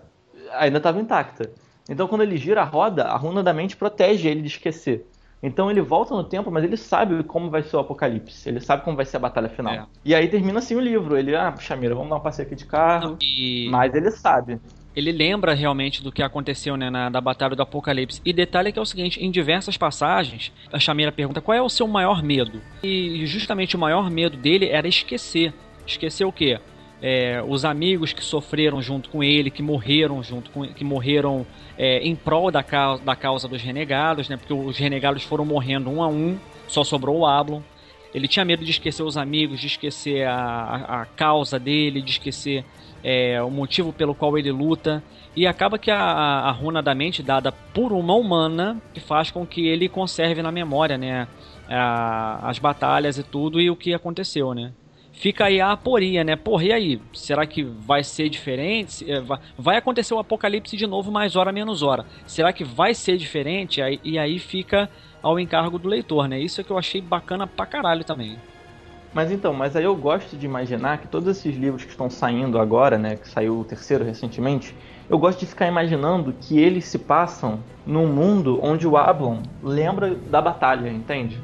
ainda 0.52 0.76
estava 0.78 1.00
intacta. 1.00 1.50
Então 1.88 2.06
quando 2.06 2.22
ele 2.22 2.36
gira 2.36 2.60
a 2.60 2.64
roda, 2.64 3.06
a 3.06 3.16
runa 3.16 3.42
da 3.42 3.52
mente 3.52 3.76
protege 3.76 4.28
ele 4.28 4.42
de 4.42 4.46
esquecer. 4.46 5.04
Então 5.42 5.70
ele 5.70 5.80
volta 5.80 6.14
no 6.14 6.22
tempo, 6.22 6.50
mas 6.50 6.64
ele 6.64 6.76
sabe 6.76 7.22
como 7.24 7.50
vai 7.50 7.62
ser 7.62 7.76
o 7.76 7.80
apocalipse. 7.80 8.48
Ele 8.48 8.60
sabe 8.60 8.84
como 8.84 8.96
vai 8.96 9.06
ser 9.06 9.16
a 9.16 9.20
batalha 9.20 9.48
final. 9.48 9.72
É. 9.72 9.86
E 10.04 10.14
aí 10.14 10.28
termina 10.28 10.58
assim 10.58 10.74
o 10.74 10.80
livro. 10.80 11.16
Ele, 11.16 11.34
ah, 11.34 11.50
puxa 11.50 11.74
mira, 11.76 11.94
vamos 11.94 12.10
dar 12.10 12.16
um 12.16 12.20
passeio 12.20 12.46
aqui 12.46 12.54
de 12.54 12.66
carro. 12.66 13.16
E 13.22 13.68
Mas 13.70 13.94
ele 13.94 14.10
sabe. 14.10 14.60
ele 14.94 15.12
lembra 15.12 15.54
realmente 15.54 16.02
do 16.02 16.12
que 16.12 16.22
aconteceu 16.22 16.76
né, 16.76 16.90
na 16.90 17.08
da 17.08 17.20
Batalha 17.20 17.56
do 17.56 17.62
Apocalipse. 17.62 18.20
E 18.24 18.32
detalhe 18.32 18.70
que 18.70 18.78
é 18.78 18.82
o 18.82 18.86
seguinte: 18.86 19.24
em 19.24 19.30
diversas 19.30 19.78
passagens, 19.78 20.52
a 20.70 20.78
Chameira 20.78 21.10
pergunta 21.10 21.40
qual 21.40 21.56
é 21.56 21.62
o 21.62 21.68
seu 21.70 21.86
maior 21.88 22.22
medo. 22.22 22.60
E 22.82 23.24
justamente 23.24 23.76
o 23.76 23.78
maior 23.78 24.10
medo 24.10 24.36
dele 24.36 24.68
era 24.68 24.86
esquecer. 24.86 25.54
Esquecer 25.86 26.26
o 26.26 26.32
quê? 26.32 26.60
É, 27.02 27.42
os 27.46 27.64
amigos 27.64 28.12
que 28.12 28.22
sofreram 28.22 28.82
junto 28.82 29.08
com 29.08 29.24
ele, 29.24 29.50
que 29.50 29.62
morreram 29.62 30.22
junto 30.22 30.50
com 30.50 30.66
que 30.66 30.84
morreram 30.84 31.46
é, 31.78 31.98
em 32.00 32.14
prol 32.14 32.50
da 32.50 32.62
causa, 32.62 33.02
da 33.02 33.16
causa 33.16 33.48
dos 33.48 33.62
renegados, 33.62 34.28
né? 34.28 34.36
Porque 34.36 34.52
os 34.52 34.76
renegados 34.76 35.22
foram 35.22 35.44
morrendo 35.44 35.90
um 35.90 36.02
a 36.02 36.08
um, 36.08 36.38
só 36.68 36.84
sobrou 36.84 37.20
o 37.20 37.26
Ablon. 37.26 37.62
Ele 38.12 38.28
tinha 38.28 38.44
medo 38.44 38.64
de 38.64 38.70
esquecer 38.70 39.02
os 39.02 39.16
amigos, 39.16 39.60
de 39.60 39.68
esquecer 39.68 40.26
a, 40.26 41.02
a, 41.02 41.06
causa 41.06 41.58
dele, 41.58 42.02
de 42.02 42.10
esquecer 42.10 42.64
é, 43.04 43.40
o 43.40 43.50
motivo 43.50 43.92
pelo 43.92 44.14
qual 44.14 44.36
ele 44.36 44.50
luta. 44.50 45.02
E 45.34 45.46
acaba 45.46 45.78
que 45.78 45.90
a, 45.90 46.02
a, 46.02 46.50
runa 46.50 46.82
da 46.82 46.94
mente, 46.94 47.22
dada 47.22 47.52
por 47.52 47.92
uma 47.92 48.14
humana, 48.14 48.82
que 48.92 49.00
faz 49.00 49.30
com 49.30 49.46
que 49.46 49.66
ele 49.66 49.88
conserve 49.88 50.42
na 50.42 50.50
memória, 50.50 50.98
né? 50.98 51.28
as 52.42 52.58
batalhas 52.58 53.16
e 53.16 53.22
tudo 53.22 53.60
e 53.60 53.70
o 53.70 53.76
que 53.76 53.94
aconteceu, 53.94 54.52
né? 54.52 54.72
Fica 55.20 55.44
aí 55.44 55.60
a 55.60 55.72
aporia, 55.72 56.24
né? 56.24 56.34
Porra, 56.34 56.64
e 56.64 56.72
aí? 56.72 57.02
Será 57.12 57.46
que 57.46 57.62
vai 57.62 58.02
ser 58.02 58.30
diferente? 58.30 59.04
É, 59.10 59.22
vai 59.56 59.76
acontecer 59.76 60.14
o 60.14 60.18
apocalipse 60.18 60.76
de 60.76 60.86
novo, 60.86 61.12
mais 61.12 61.36
hora 61.36 61.52
menos 61.52 61.82
hora. 61.82 62.06
Será 62.26 62.52
que 62.52 62.64
vai 62.64 62.94
ser 62.94 63.18
diferente? 63.18 63.80
E 64.02 64.18
aí 64.18 64.38
fica 64.38 64.88
ao 65.22 65.38
encargo 65.38 65.78
do 65.78 65.88
leitor, 65.88 66.26
né? 66.26 66.40
Isso 66.40 66.60
é 66.60 66.64
que 66.64 66.70
eu 66.70 66.78
achei 66.78 67.02
bacana 67.02 67.46
pra 67.46 67.66
caralho 67.66 68.02
também. 68.02 68.38
Mas 69.12 69.30
então, 69.30 69.52
mas 69.52 69.76
aí 69.76 69.84
eu 69.84 69.94
gosto 69.94 70.36
de 70.36 70.46
imaginar 70.46 70.98
que 70.98 71.08
todos 71.08 71.28
esses 71.28 71.54
livros 71.54 71.84
que 71.84 71.90
estão 71.90 72.08
saindo 72.08 72.58
agora, 72.58 72.96
né, 72.96 73.16
que 73.16 73.28
saiu 73.28 73.58
o 73.58 73.64
terceiro 73.64 74.04
recentemente, 74.04 74.74
eu 75.08 75.18
gosto 75.18 75.40
de 75.40 75.46
ficar 75.46 75.66
imaginando 75.66 76.32
que 76.40 76.58
eles 76.58 76.84
se 76.84 76.98
passam 76.98 77.58
num 77.84 78.06
mundo 78.06 78.60
onde 78.62 78.86
o 78.86 78.96
Ablon 78.96 79.42
lembra 79.62 80.14
da 80.14 80.40
batalha, 80.40 80.88
entende? 80.88 81.40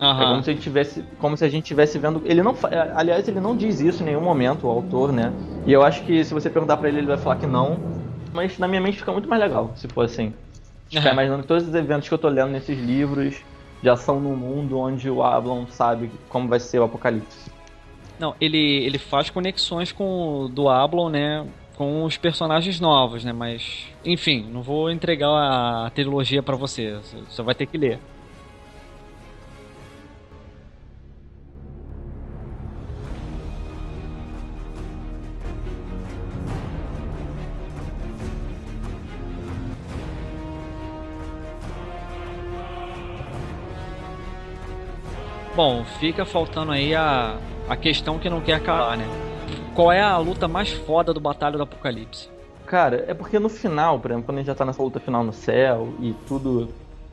Uhum. 0.00 0.22
É 0.22 0.24
como 0.26 0.42
se, 0.42 0.50
ele 0.50 0.60
tivesse, 0.60 1.04
como 1.18 1.36
se 1.36 1.44
a 1.44 1.48
gente 1.48 1.64
estivesse 1.64 1.98
vendo. 1.98 2.22
Ele 2.24 2.42
não, 2.42 2.54
aliás, 2.94 3.26
ele 3.26 3.40
não 3.40 3.56
diz 3.56 3.80
isso 3.80 4.02
em 4.02 4.06
nenhum 4.06 4.20
momento, 4.20 4.66
o 4.66 4.70
autor, 4.70 5.12
né? 5.12 5.32
E 5.66 5.72
eu 5.72 5.82
acho 5.82 6.04
que 6.04 6.24
se 6.24 6.32
você 6.32 6.48
perguntar 6.48 6.76
para 6.76 6.88
ele, 6.88 6.98
ele 6.98 7.06
vai 7.06 7.16
falar 7.16 7.36
que 7.36 7.46
não. 7.46 7.78
Mas 8.32 8.58
na 8.58 8.68
minha 8.68 8.80
mente 8.80 8.98
fica 8.98 9.12
muito 9.12 9.28
mais 9.28 9.40
legal, 9.40 9.72
se 9.74 9.88
for 9.88 10.04
assim. 10.04 10.32
Ficar 10.88 11.06
uhum. 11.06 11.12
imaginando 11.12 11.42
que 11.42 11.48
todos 11.48 11.66
os 11.66 11.74
eventos 11.74 12.08
que 12.08 12.14
eu 12.14 12.18
tô 12.18 12.28
lendo 12.28 12.50
nesses 12.50 12.78
livros 12.78 13.42
já 13.82 13.96
são 13.96 14.20
no 14.20 14.36
mundo 14.36 14.78
onde 14.78 15.10
o 15.10 15.22
Ablon 15.22 15.66
sabe 15.66 16.10
como 16.28 16.48
vai 16.48 16.60
ser 16.60 16.78
o 16.78 16.84
apocalipse. 16.84 17.50
Não, 18.18 18.34
ele, 18.40 18.84
ele 18.84 18.98
faz 18.98 19.30
conexões 19.30 19.92
com 19.92 20.42
o 20.42 20.48
do 20.48 20.68
Ablon, 20.68 21.08
né? 21.08 21.46
Com 21.76 22.04
os 22.04 22.16
personagens 22.16 22.80
novos, 22.80 23.24
né? 23.24 23.32
Mas, 23.32 23.86
enfim, 24.04 24.44
não 24.50 24.62
vou 24.62 24.90
entregar 24.90 25.28
a 25.28 25.90
trilogia 25.90 26.42
para 26.42 26.56
você. 26.56 26.98
Você 27.28 27.42
vai 27.42 27.54
ter 27.54 27.66
que 27.66 27.78
ler. 27.78 28.00
Bom, 45.58 45.84
fica 45.98 46.24
faltando 46.24 46.70
aí 46.70 46.94
a, 46.94 47.36
a 47.68 47.74
questão 47.74 48.16
que 48.16 48.30
não 48.30 48.40
quer 48.40 48.62
calar, 48.62 48.96
né? 48.96 49.04
Qual 49.74 49.90
é 49.90 50.00
a 50.00 50.16
luta 50.16 50.46
mais 50.46 50.70
foda 50.70 51.12
do 51.12 51.18
Batalha 51.18 51.56
do 51.56 51.64
Apocalipse? 51.64 52.28
Cara, 52.64 53.04
é 53.08 53.12
porque 53.12 53.40
no 53.40 53.48
final, 53.48 53.98
por 53.98 54.12
exemplo, 54.12 54.26
quando 54.26 54.36
a 54.36 54.40
gente 54.40 54.46
já 54.46 54.54
tá 54.54 54.64
nessa 54.64 54.80
luta 54.80 55.00
final 55.00 55.24
no 55.24 55.32
céu 55.32 55.92
e 55.98 56.14
tudo. 56.28 56.68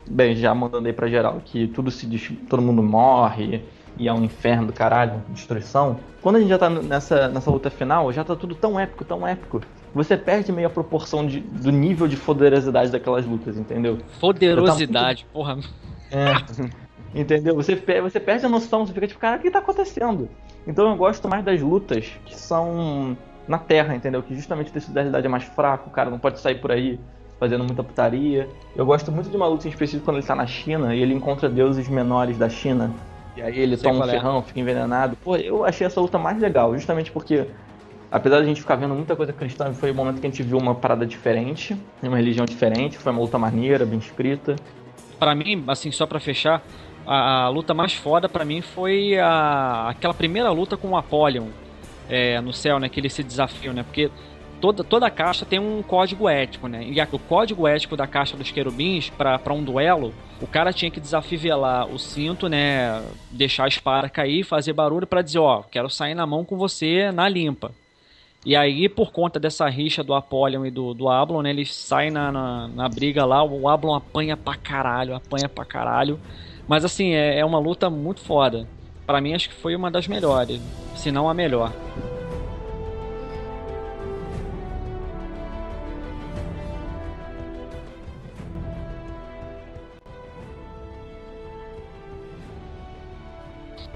Bem, 0.06 0.36
já 0.36 0.54
mandando 0.54 0.86
aí 0.86 0.92
pra 0.92 1.08
geral, 1.08 1.42
que 1.44 1.66
tudo 1.66 1.90
se. 1.90 2.06
todo 2.48 2.62
mundo 2.62 2.84
morre 2.84 3.64
e 3.98 4.06
é 4.06 4.12
um 4.12 4.22
inferno 4.22 4.68
do 4.68 4.72
caralho, 4.72 5.24
destruição. 5.30 5.98
Quando 6.22 6.36
a 6.36 6.38
gente 6.38 6.50
já 6.50 6.58
tá 6.58 6.70
nessa, 6.70 7.26
nessa 7.26 7.50
luta 7.50 7.68
final, 7.68 8.12
já 8.12 8.22
tá 8.22 8.36
tudo 8.36 8.54
tão 8.54 8.78
épico, 8.78 9.04
tão 9.04 9.26
épico. 9.26 9.60
Você 9.92 10.16
perde 10.16 10.52
meio 10.52 10.68
a 10.68 10.70
proporção 10.70 11.26
de, 11.26 11.40
do 11.40 11.72
nível 11.72 12.06
de 12.06 12.16
poderosidade 12.16 12.92
daquelas 12.92 13.26
lutas, 13.26 13.58
entendeu? 13.58 13.98
Poderosidade, 14.20 15.24
muito... 15.24 15.32
porra. 15.32 15.58
É. 16.08 16.85
Entendeu? 17.14 17.54
Você, 17.54 17.74
você 18.02 18.20
perde 18.20 18.44
a 18.44 18.48
noção, 18.48 18.86
você 18.86 18.92
fica 18.92 19.06
tipo, 19.06 19.20
cara, 19.20 19.36
o 19.36 19.40
que 19.40 19.50
tá 19.50 19.58
acontecendo? 19.58 20.28
Então 20.66 20.88
eu 20.90 20.96
gosto 20.96 21.28
mais 21.28 21.44
das 21.44 21.60
lutas 21.60 22.12
que 22.24 22.34
são 22.34 23.16
na 23.46 23.58
Terra, 23.58 23.94
entendeu? 23.94 24.22
Que 24.22 24.34
justamente 24.34 24.70
o 24.70 24.72
tecido 24.72 24.92
da 24.92 25.00
realidade 25.00 25.26
é 25.26 25.28
mais 25.28 25.44
fraco, 25.44 25.88
o 25.88 25.92
cara 25.92 26.10
não 26.10 26.18
pode 26.18 26.40
sair 26.40 26.56
por 26.56 26.72
aí 26.72 26.98
fazendo 27.38 27.64
muita 27.64 27.82
putaria. 27.82 28.48
Eu 28.74 28.84
gosto 28.84 29.12
muito 29.12 29.30
de 29.30 29.36
uma 29.36 29.46
luta 29.46 29.66
em 29.66 29.70
específico 29.70 30.04
quando 30.04 30.18
ele 30.18 30.26
tá 30.26 30.34
na 30.34 30.46
China 30.46 30.94
e 30.94 31.00
ele 31.00 31.14
encontra 31.14 31.48
deuses 31.48 31.88
menores 31.88 32.36
da 32.36 32.48
China. 32.48 32.92
E 33.36 33.42
aí 33.42 33.58
ele 33.58 33.76
Sei 33.76 33.90
toma 33.90 34.04
um 34.04 34.08
é. 34.08 34.12
ferrão, 34.12 34.42
fica 34.42 34.58
envenenado. 34.58 35.16
Pô, 35.16 35.36
eu 35.36 35.64
achei 35.64 35.86
essa 35.86 36.00
luta 36.00 36.18
mais 36.18 36.38
legal, 36.40 36.74
justamente 36.74 37.12
porque 37.12 37.46
apesar 38.10 38.38
de 38.38 38.44
a 38.44 38.46
gente 38.46 38.60
ficar 38.60 38.76
vendo 38.76 38.94
muita 38.94 39.14
coisa 39.14 39.32
cristã, 39.32 39.72
foi 39.72 39.90
o 39.90 39.94
momento 39.94 40.20
que 40.20 40.26
a 40.26 40.30
gente 40.30 40.42
viu 40.42 40.58
uma 40.58 40.74
parada 40.74 41.04
diferente, 41.06 41.76
uma 42.02 42.16
religião 42.16 42.46
diferente, 42.46 42.98
foi 42.98 43.12
uma 43.12 43.20
luta 43.20 43.38
maneira, 43.38 43.84
bem 43.84 43.98
escrita. 43.98 44.56
Para 45.18 45.34
mim, 45.34 45.62
assim, 45.66 45.90
só 45.90 46.06
para 46.06 46.20
fechar, 46.20 46.62
a, 47.06 47.44
a 47.44 47.48
luta 47.48 47.72
mais 47.72 47.94
foda 47.94 48.28
para 48.28 48.44
mim 48.44 48.60
foi 48.60 49.18
a, 49.18 49.88
aquela 49.88 50.14
primeira 50.14 50.50
luta 50.50 50.76
com 50.76 50.88
o 50.90 50.96
Apollyon 50.96 51.48
é, 52.08 52.40
no 52.40 52.52
céu, 52.52 52.78
né? 52.78 52.88
Desafio, 52.88 53.72
né? 53.72 53.82
Porque 53.82 54.10
toda, 54.60 54.82
toda 54.82 55.10
caixa 55.10 55.44
tem 55.44 55.58
um 55.58 55.82
código 55.82 56.28
ético, 56.28 56.68
né? 56.68 56.84
E 56.84 57.00
a, 57.00 57.08
o 57.10 57.18
código 57.18 57.66
ético 57.66 57.96
da 57.96 58.06
caixa 58.06 58.36
dos 58.36 58.50
querubins 58.50 59.10
para 59.10 59.52
um 59.52 59.62
duelo, 59.62 60.12
o 60.40 60.46
cara 60.46 60.72
tinha 60.72 60.90
que 60.90 61.00
desafivelar 61.00 61.88
o 61.88 61.98
cinto, 61.98 62.48
né? 62.48 63.02
Deixar 63.30 63.64
a 63.64 63.68
espada 63.68 64.08
cair, 64.08 64.44
fazer 64.44 64.72
barulho 64.72 65.06
para 65.06 65.22
dizer, 65.22 65.38
ó, 65.38 65.62
quero 65.62 65.88
sair 65.88 66.14
na 66.14 66.26
mão 66.26 66.44
com 66.44 66.56
você 66.56 67.10
na 67.12 67.28
limpa. 67.28 67.70
E 68.44 68.54
aí, 68.54 68.88
por 68.88 69.10
conta 69.10 69.40
dessa 69.40 69.68
rixa 69.68 70.04
do 70.04 70.14
Apollyon 70.14 70.66
e 70.66 70.70
do, 70.70 70.94
do 70.94 71.08
Ablon, 71.08 71.42
né? 71.42 71.50
Eles 71.50 71.74
saem 71.74 72.12
na, 72.12 72.30
na, 72.30 72.68
na 72.68 72.88
briga 72.88 73.24
lá, 73.24 73.42
o 73.42 73.68
Ablon 73.68 73.94
apanha 73.94 74.36
pra 74.36 74.54
caralho, 74.54 75.16
apanha 75.16 75.48
pra 75.48 75.64
caralho. 75.64 76.20
Mas 76.66 76.84
assim, 76.84 77.12
é, 77.12 77.38
é 77.38 77.44
uma 77.44 77.58
luta 77.58 77.88
muito 77.88 78.20
foda. 78.20 78.66
Para 79.06 79.20
mim, 79.20 79.34
acho 79.34 79.48
que 79.48 79.54
foi 79.54 79.76
uma 79.76 79.90
das 79.90 80.08
melhores, 80.08 80.60
se 80.96 81.12
não 81.12 81.28
a 81.28 81.34
melhor. 81.34 81.72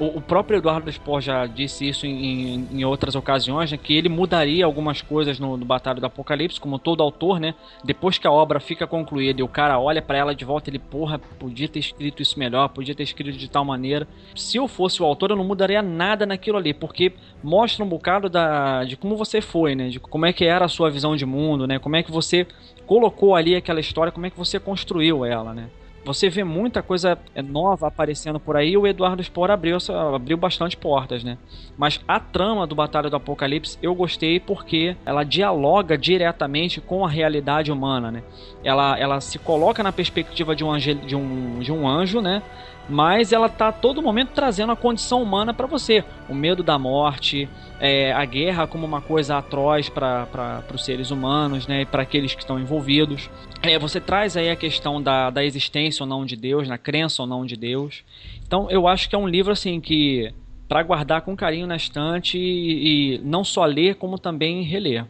O, 0.01 0.17
o 0.17 0.21
próprio 0.23 0.57
Eduardo 0.57 0.91
Spohr 0.91 1.21
já 1.21 1.45
disse 1.45 1.87
isso 1.87 2.07
em, 2.07 2.25
em, 2.25 2.69
em 2.73 2.85
outras 2.87 3.15
ocasiões, 3.15 3.71
né, 3.71 3.77
que 3.77 3.95
ele 3.95 4.09
mudaria 4.09 4.65
algumas 4.65 5.03
coisas 5.03 5.39
no, 5.39 5.59
no 5.59 5.65
Batalha 5.67 6.01
do 6.01 6.07
Apocalipse, 6.07 6.59
como 6.59 6.79
todo 6.79 7.03
autor, 7.03 7.39
né? 7.39 7.55
Depois 7.85 8.17
que 8.17 8.27
a 8.27 8.33
obra 8.33 8.59
fica 8.59 8.87
concluída 8.87 9.41
e 9.41 9.45
o 9.45 9.49
cara 9.49 9.79
olha 9.79 10.01
para 10.01 10.17
ela 10.17 10.35
de 10.35 10.43
volta, 10.43 10.71
ele, 10.71 10.79
porra, 10.79 11.19
podia 11.19 11.69
ter 11.69 11.81
escrito 11.81 12.23
isso 12.23 12.39
melhor, 12.39 12.69
podia 12.69 12.95
ter 12.95 13.03
escrito 13.03 13.37
de 13.37 13.51
tal 13.51 13.63
maneira. 13.63 14.09
Se 14.35 14.57
eu 14.57 14.67
fosse 14.67 15.03
o 15.03 15.05
autor, 15.05 15.33
eu 15.33 15.37
não 15.37 15.45
mudaria 15.45 15.83
nada 15.83 16.25
naquilo 16.25 16.57
ali, 16.57 16.73
porque 16.73 17.13
mostra 17.43 17.85
um 17.85 17.89
bocado 17.89 18.31
da, 18.31 18.85
de 18.85 18.97
como 18.97 19.17
você 19.17 19.43
foi, 19.43 19.75
né? 19.75 19.91
De 19.91 20.01
como 20.01 20.25
é 20.25 20.33
que 20.33 20.47
era 20.47 20.65
a 20.65 20.69
sua 20.69 20.91
visão 20.91 21.15
de 21.15 21.27
mundo, 21.27 21.67
né? 21.67 21.79
Como 21.79 21.97
é 21.97 22.03
que 22.03 22.11
você 22.11 22.47
colocou 22.87 23.35
ali 23.35 23.55
aquela 23.55 23.81
história, 23.81 24.11
como 24.11 24.25
é 24.25 24.31
que 24.31 24.39
você 24.39 24.59
construiu 24.59 25.27
ela, 25.27 25.53
né? 25.53 25.69
Você 26.05 26.31
vê 26.31 26.43
muita 26.43 26.83
coisa 26.83 27.19
é, 27.35 27.43
nova 27.43 27.89
aparecendo 27.89 28.41
por 28.41 28.57
aí. 28.57 28.77
O 28.77 28.87
Eduardo 28.87 29.23
Spohr 29.23 29.51
abriu, 29.51 29.77
abriu 30.15 30.37
bastante 30.37 30.77
portas, 30.77 31.23
né? 31.23 31.37
Mas 31.77 32.01
a 32.09 32.19
trama 32.19 32.67
do 32.67 32.75
Batalha 32.75 33.11
do 33.11 33.17
Apocalipse 33.17 33.79
eu 33.83 33.95
gostei 33.95 34.41
porque 34.41 34.97
ela 35.05 35.25
dialoga 35.25 35.97
diretamente 35.99 36.81
com 36.81 37.05
a 37.05 37.09
realidade 37.09 37.71
humana, 37.71 38.11
né? 38.11 38.23
Ela, 38.65 38.99
ela 38.99 39.21
se 39.21 39.39
coloca 39.39 39.83
na 39.83 39.93
perspectiva 39.93 40.57
de 40.57 40.65
um, 40.65 40.71
anjo, 40.71 40.95
de 40.95 41.15
um, 41.15 41.59
de 41.61 41.73
um 41.73 41.87
anjo, 41.87 42.21
né? 42.21 42.43
Mas 42.91 43.33
ela 43.33 43.49
tá 43.49 43.69
a 43.69 43.73
todo 43.73 44.03
momento 44.03 44.31
trazendo 44.35 44.73
a 44.73 44.77
condição 44.77 45.23
humana 45.23 45.55
para 45.55 45.67
você. 45.67 46.05
O 46.29 46.35
medo 46.35 46.63
da 46.63 46.79
morte, 46.79 47.49
é, 47.79 48.13
a 48.13 48.25
guerra 48.25 48.67
como 48.67 48.85
uma 48.85 49.01
coisa 49.01 49.39
atroz 49.39 49.89
para 49.89 50.65
os 50.75 50.85
seres 50.85 51.11
humanos, 51.11 51.67
né, 51.67 51.85
para 51.85 52.03
aqueles 52.03 52.35
que 52.35 52.43
estão 52.43 52.59
envolvidos. 52.59 53.31
É, 53.63 53.79
você 53.79 54.01
traz 54.01 54.37
aí 54.37 54.51
a 54.51 54.57
questão 54.57 55.01
da, 55.01 55.31
da 55.31 55.45
existência 55.45 56.03
ou 56.03 56.09
não 56.09 56.25
de 56.27 56.35
Deus, 56.37 56.69
na 56.69 56.77
crença 56.77 57.23
ou 57.23 57.29
não 57.29 57.47
de 57.47 57.57
Deus. 57.57 58.03
Então 58.45 58.69
eu 58.71 58.89
acho 58.89 59.09
que 59.09 59.15
é 59.15 59.19
um 59.19 59.29
livro 59.29 59.53
assim 59.53 59.81
que 59.81 60.35
para 60.69 60.83
guardar 60.83 61.23
com 61.23 61.37
carinho 61.37 61.67
na 61.67 61.77
estante 61.77 62.39
e, 62.39 63.15
e 63.15 63.19
não 63.19 63.43
só 63.43 63.65
ler 63.65 63.97
como 63.97 64.19
também 64.19 64.63
reler. 64.63 65.05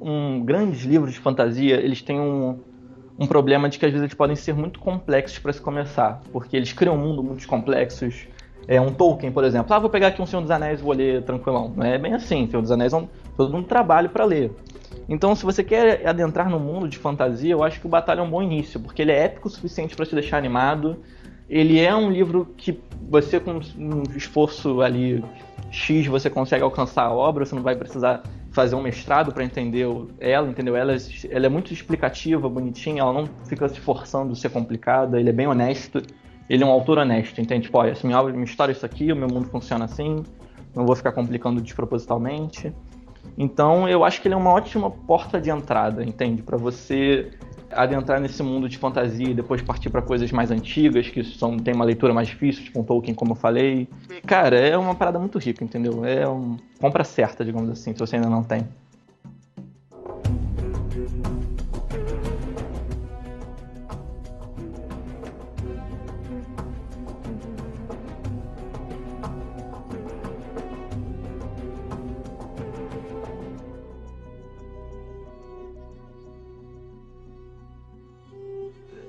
Um 0.00 0.42
grandes 0.44 0.84
livros 0.84 1.12
de 1.12 1.18
fantasia, 1.18 1.76
eles 1.76 2.00
têm 2.00 2.18
um, 2.18 2.58
um 3.20 3.26
problema 3.26 3.68
de 3.68 3.78
que 3.78 3.84
às 3.84 3.92
vezes 3.92 4.04
eles 4.04 4.14
podem 4.14 4.34
ser 4.34 4.54
muito 4.54 4.80
complexos 4.80 5.38
para 5.38 5.52
se 5.52 5.60
começar, 5.60 6.22
porque 6.32 6.56
eles 6.56 6.72
criam 6.72 6.96
um 6.96 6.98
mundo 6.98 7.22
muito 7.22 7.46
complexos. 7.46 8.26
É 8.66 8.80
um 8.80 8.92
Tolkien, 8.92 9.30
por 9.30 9.44
exemplo. 9.44 9.74
Ah, 9.74 9.78
vou 9.78 9.90
pegar 9.90 10.08
aqui 10.08 10.22
um 10.22 10.26
Senhor 10.26 10.40
dos 10.40 10.50
Anéis 10.50 10.80
e 10.80 10.82
vou 10.82 10.94
ler 10.94 11.22
tranquilão. 11.22 11.70
Não 11.76 11.84
é 11.84 11.98
bem 11.98 12.14
assim. 12.14 12.48
Senhor 12.48 12.62
dos 12.62 12.70
Anéis 12.70 12.94
é 12.94 12.96
um, 12.96 13.06
todo 13.36 13.54
um 13.54 13.62
trabalho 13.62 14.08
para 14.08 14.24
ler. 14.24 14.50
Então, 15.06 15.34
se 15.34 15.44
você 15.44 15.62
quer 15.62 16.06
adentrar 16.06 16.48
no 16.48 16.58
mundo 16.58 16.88
de 16.88 16.96
fantasia, 16.96 17.52
eu 17.52 17.62
acho 17.62 17.78
que 17.78 17.86
o 17.86 17.90
Batalha 17.90 18.20
é 18.20 18.22
um 18.22 18.30
bom 18.30 18.42
início, 18.42 18.80
porque 18.80 19.02
ele 19.02 19.12
é 19.12 19.24
épico 19.24 19.48
o 19.48 19.50
suficiente 19.50 19.94
para 19.94 20.06
te 20.06 20.14
deixar 20.14 20.38
animado. 20.38 20.96
Ele 21.48 21.78
é 21.78 21.94
um 21.94 22.10
livro 22.10 22.54
que 22.56 22.80
você, 23.10 23.38
com 23.38 23.60
um 23.76 24.02
esforço 24.16 24.80
ali 24.80 25.22
X, 25.70 26.06
você 26.06 26.30
consegue 26.30 26.62
alcançar 26.62 27.02
a 27.02 27.12
obra, 27.12 27.44
você 27.44 27.54
não 27.54 27.62
vai 27.62 27.74
precisar 27.74 28.22
fazer 28.50 28.74
um 28.74 28.82
mestrado 28.82 29.32
para 29.32 29.44
entender 29.44 29.86
ela, 30.18 30.48
entendeu? 30.48 30.76
Ela, 30.76 30.96
ela 31.30 31.46
é 31.46 31.48
muito 31.48 31.72
explicativa, 31.72 32.48
bonitinha, 32.48 33.00
ela 33.00 33.12
não 33.12 33.28
fica 33.46 33.68
se 33.68 33.78
forçando 33.80 34.32
a 34.32 34.36
ser 34.36 34.50
complicada, 34.50 35.20
ele 35.20 35.30
é 35.30 35.32
bem 35.32 35.46
honesto, 35.46 36.02
ele 36.48 36.64
é 36.64 36.66
um 36.66 36.70
autor 36.70 36.98
honesto, 36.98 37.40
entende? 37.40 37.66
Tipo, 37.66 37.78
olha, 37.78 37.94
minha, 38.02 38.22
minha 38.24 38.44
história 38.44 38.72
é 38.72 38.74
isso 38.74 38.84
aqui, 38.84 39.12
o 39.12 39.16
meu 39.16 39.28
mundo 39.28 39.48
funciona 39.48 39.84
assim, 39.84 40.24
não 40.74 40.84
vou 40.84 40.96
ficar 40.96 41.12
complicando 41.12 41.60
despropositalmente. 41.60 42.72
Então, 43.38 43.88
eu 43.88 44.04
acho 44.04 44.20
que 44.20 44.28
ele 44.28 44.34
é 44.34 44.36
uma 44.36 44.50
ótima 44.50 44.90
porta 44.90 45.40
de 45.40 45.50
entrada, 45.50 46.02
entende? 46.02 46.42
Para 46.42 46.56
você 46.56 47.30
adentrar 47.70 48.20
nesse 48.20 48.42
mundo 48.42 48.68
de 48.68 48.78
fantasia 48.78 49.28
e 49.28 49.34
depois 49.34 49.62
partir 49.62 49.90
pra 49.90 50.02
coisas 50.02 50.30
mais 50.32 50.50
antigas, 50.50 51.08
que 51.08 51.22
são, 51.22 51.56
tem 51.56 51.74
uma 51.74 51.84
leitura 51.84 52.12
mais 52.12 52.28
difícil, 52.28 52.64
tipo 52.64 52.80
um 52.80 52.84
Tolkien, 52.84 53.14
como 53.14 53.32
eu 53.32 53.36
falei. 53.36 53.88
Cara, 54.26 54.58
é 54.58 54.76
uma 54.76 54.94
parada 54.94 55.18
muito 55.18 55.38
rica, 55.38 55.64
entendeu? 55.64 56.04
É 56.04 56.26
uma 56.26 56.56
compra 56.80 57.04
certa, 57.04 57.44
digamos 57.44 57.70
assim, 57.70 57.92
se 57.92 57.98
você 57.98 58.16
ainda 58.16 58.28
não 58.28 58.42
tem. 58.42 58.66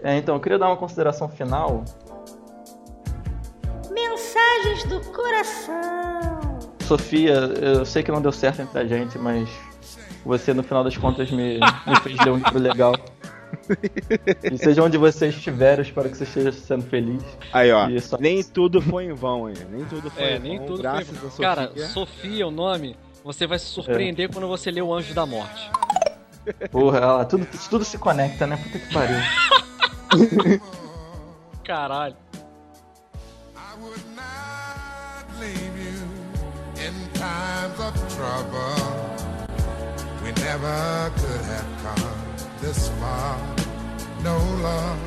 É, 0.04 0.18
então, 0.18 0.36
eu 0.36 0.42
queria 0.42 0.58
dar 0.58 0.68
uma 0.68 0.78
consideração 0.78 1.30
final. 1.30 1.84
Mensagens 3.90 4.84
do 4.86 5.00
coração. 5.12 6.60
Sofia, 6.88 7.34
eu 7.34 7.86
sei 7.86 8.04
que 8.04 8.12
não 8.12 8.22
deu 8.22 8.32
certo 8.32 8.62
entre 8.62 8.80
a 8.80 8.86
gente, 8.86 9.18
mas 9.18 9.50
você, 10.26 10.54
no 10.54 10.64
final 10.64 10.84
das 10.84 10.98
contas, 10.98 11.30
me, 11.32 11.60
me 11.60 11.96
fez 12.04 12.18
ler 12.20 12.32
um 12.32 12.38
livro 12.38 12.60
legal. 12.60 12.94
E 14.52 14.58
seja 14.58 14.82
onde 14.84 14.98
você 14.98 15.28
estiver, 15.28 15.78
eu 15.78 15.84
espero 15.84 16.10
que 16.10 16.18
você 16.18 16.24
esteja 16.24 16.52
sendo 16.52 16.84
feliz. 16.84 17.22
Aí, 17.54 17.72
ó. 17.72 17.88
E 17.90 18.00
só- 18.02 18.18
Nem 18.18 18.44
tudo 18.44 18.82
foi 18.82 19.06
em 19.06 19.14
vão, 19.14 19.50
hein? 19.50 19.56
Nem 19.70 19.86
tudo 19.86 20.10
foi 20.10 20.24
É, 20.24 20.36
em 20.36 20.40
vão. 20.40 20.48
nem 20.50 20.60
tudo 20.66 20.82
graças 20.82 21.08
foi... 21.08 21.18
a 21.18 21.32
Sofia. 21.32 21.48
Cara, 21.48 21.88
Sofia, 21.90 22.48
o 22.48 22.52
nome, 22.52 22.96
você 23.24 23.46
vai 23.46 23.60
se 23.60 23.66
surpreender 23.66 24.32
quando 24.32 24.48
você 24.48 24.72
lê 24.72 24.82
o 24.82 24.94
Anjo 24.94 25.14
da 25.14 25.26
Morte. 25.26 25.70
Porra, 26.72 27.00
lá, 27.00 27.26
tudo, 27.26 27.48
tudo 27.70 27.86
se 27.86 27.98
conecta, 27.98 28.48
né? 28.48 28.58
Puta 28.58 28.80
que 28.80 28.94
pariu. 28.94 29.18
Caralho. 31.64 32.16
I 33.56 33.76
would 33.80 34.04
not 34.14 35.26
leave 35.40 35.78
you 35.78 36.04
in 36.84 36.94
times 37.14 37.80
of 37.80 37.96
trouble. 38.14 38.76
We 40.22 40.34
never 40.44 41.12
could 41.16 41.46
have 41.46 41.70
come 41.82 42.12
this 42.60 42.90
far. 43.00 43.40
No 44.22 44.38
love. 44.62 45.00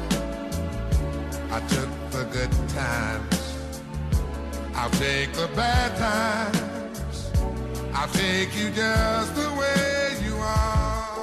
I 1.53 1.61
took 1.69 1.91
the 2.11 2.25
good 2.33 2.53
times. 2.71 3.59
I'll 4.75 4.89
take 4.91 5.35
the 5.35 5.49
bad 5.55 5.99
times. 5.99 7.31
I'll 7.93 8.09
take 8.09 8.57
you 8.57 8.71
just 8.71 9.35
the 9.35 9.51
way 9.53 10.17
you 10.25 10.35
are. 10.37 11.14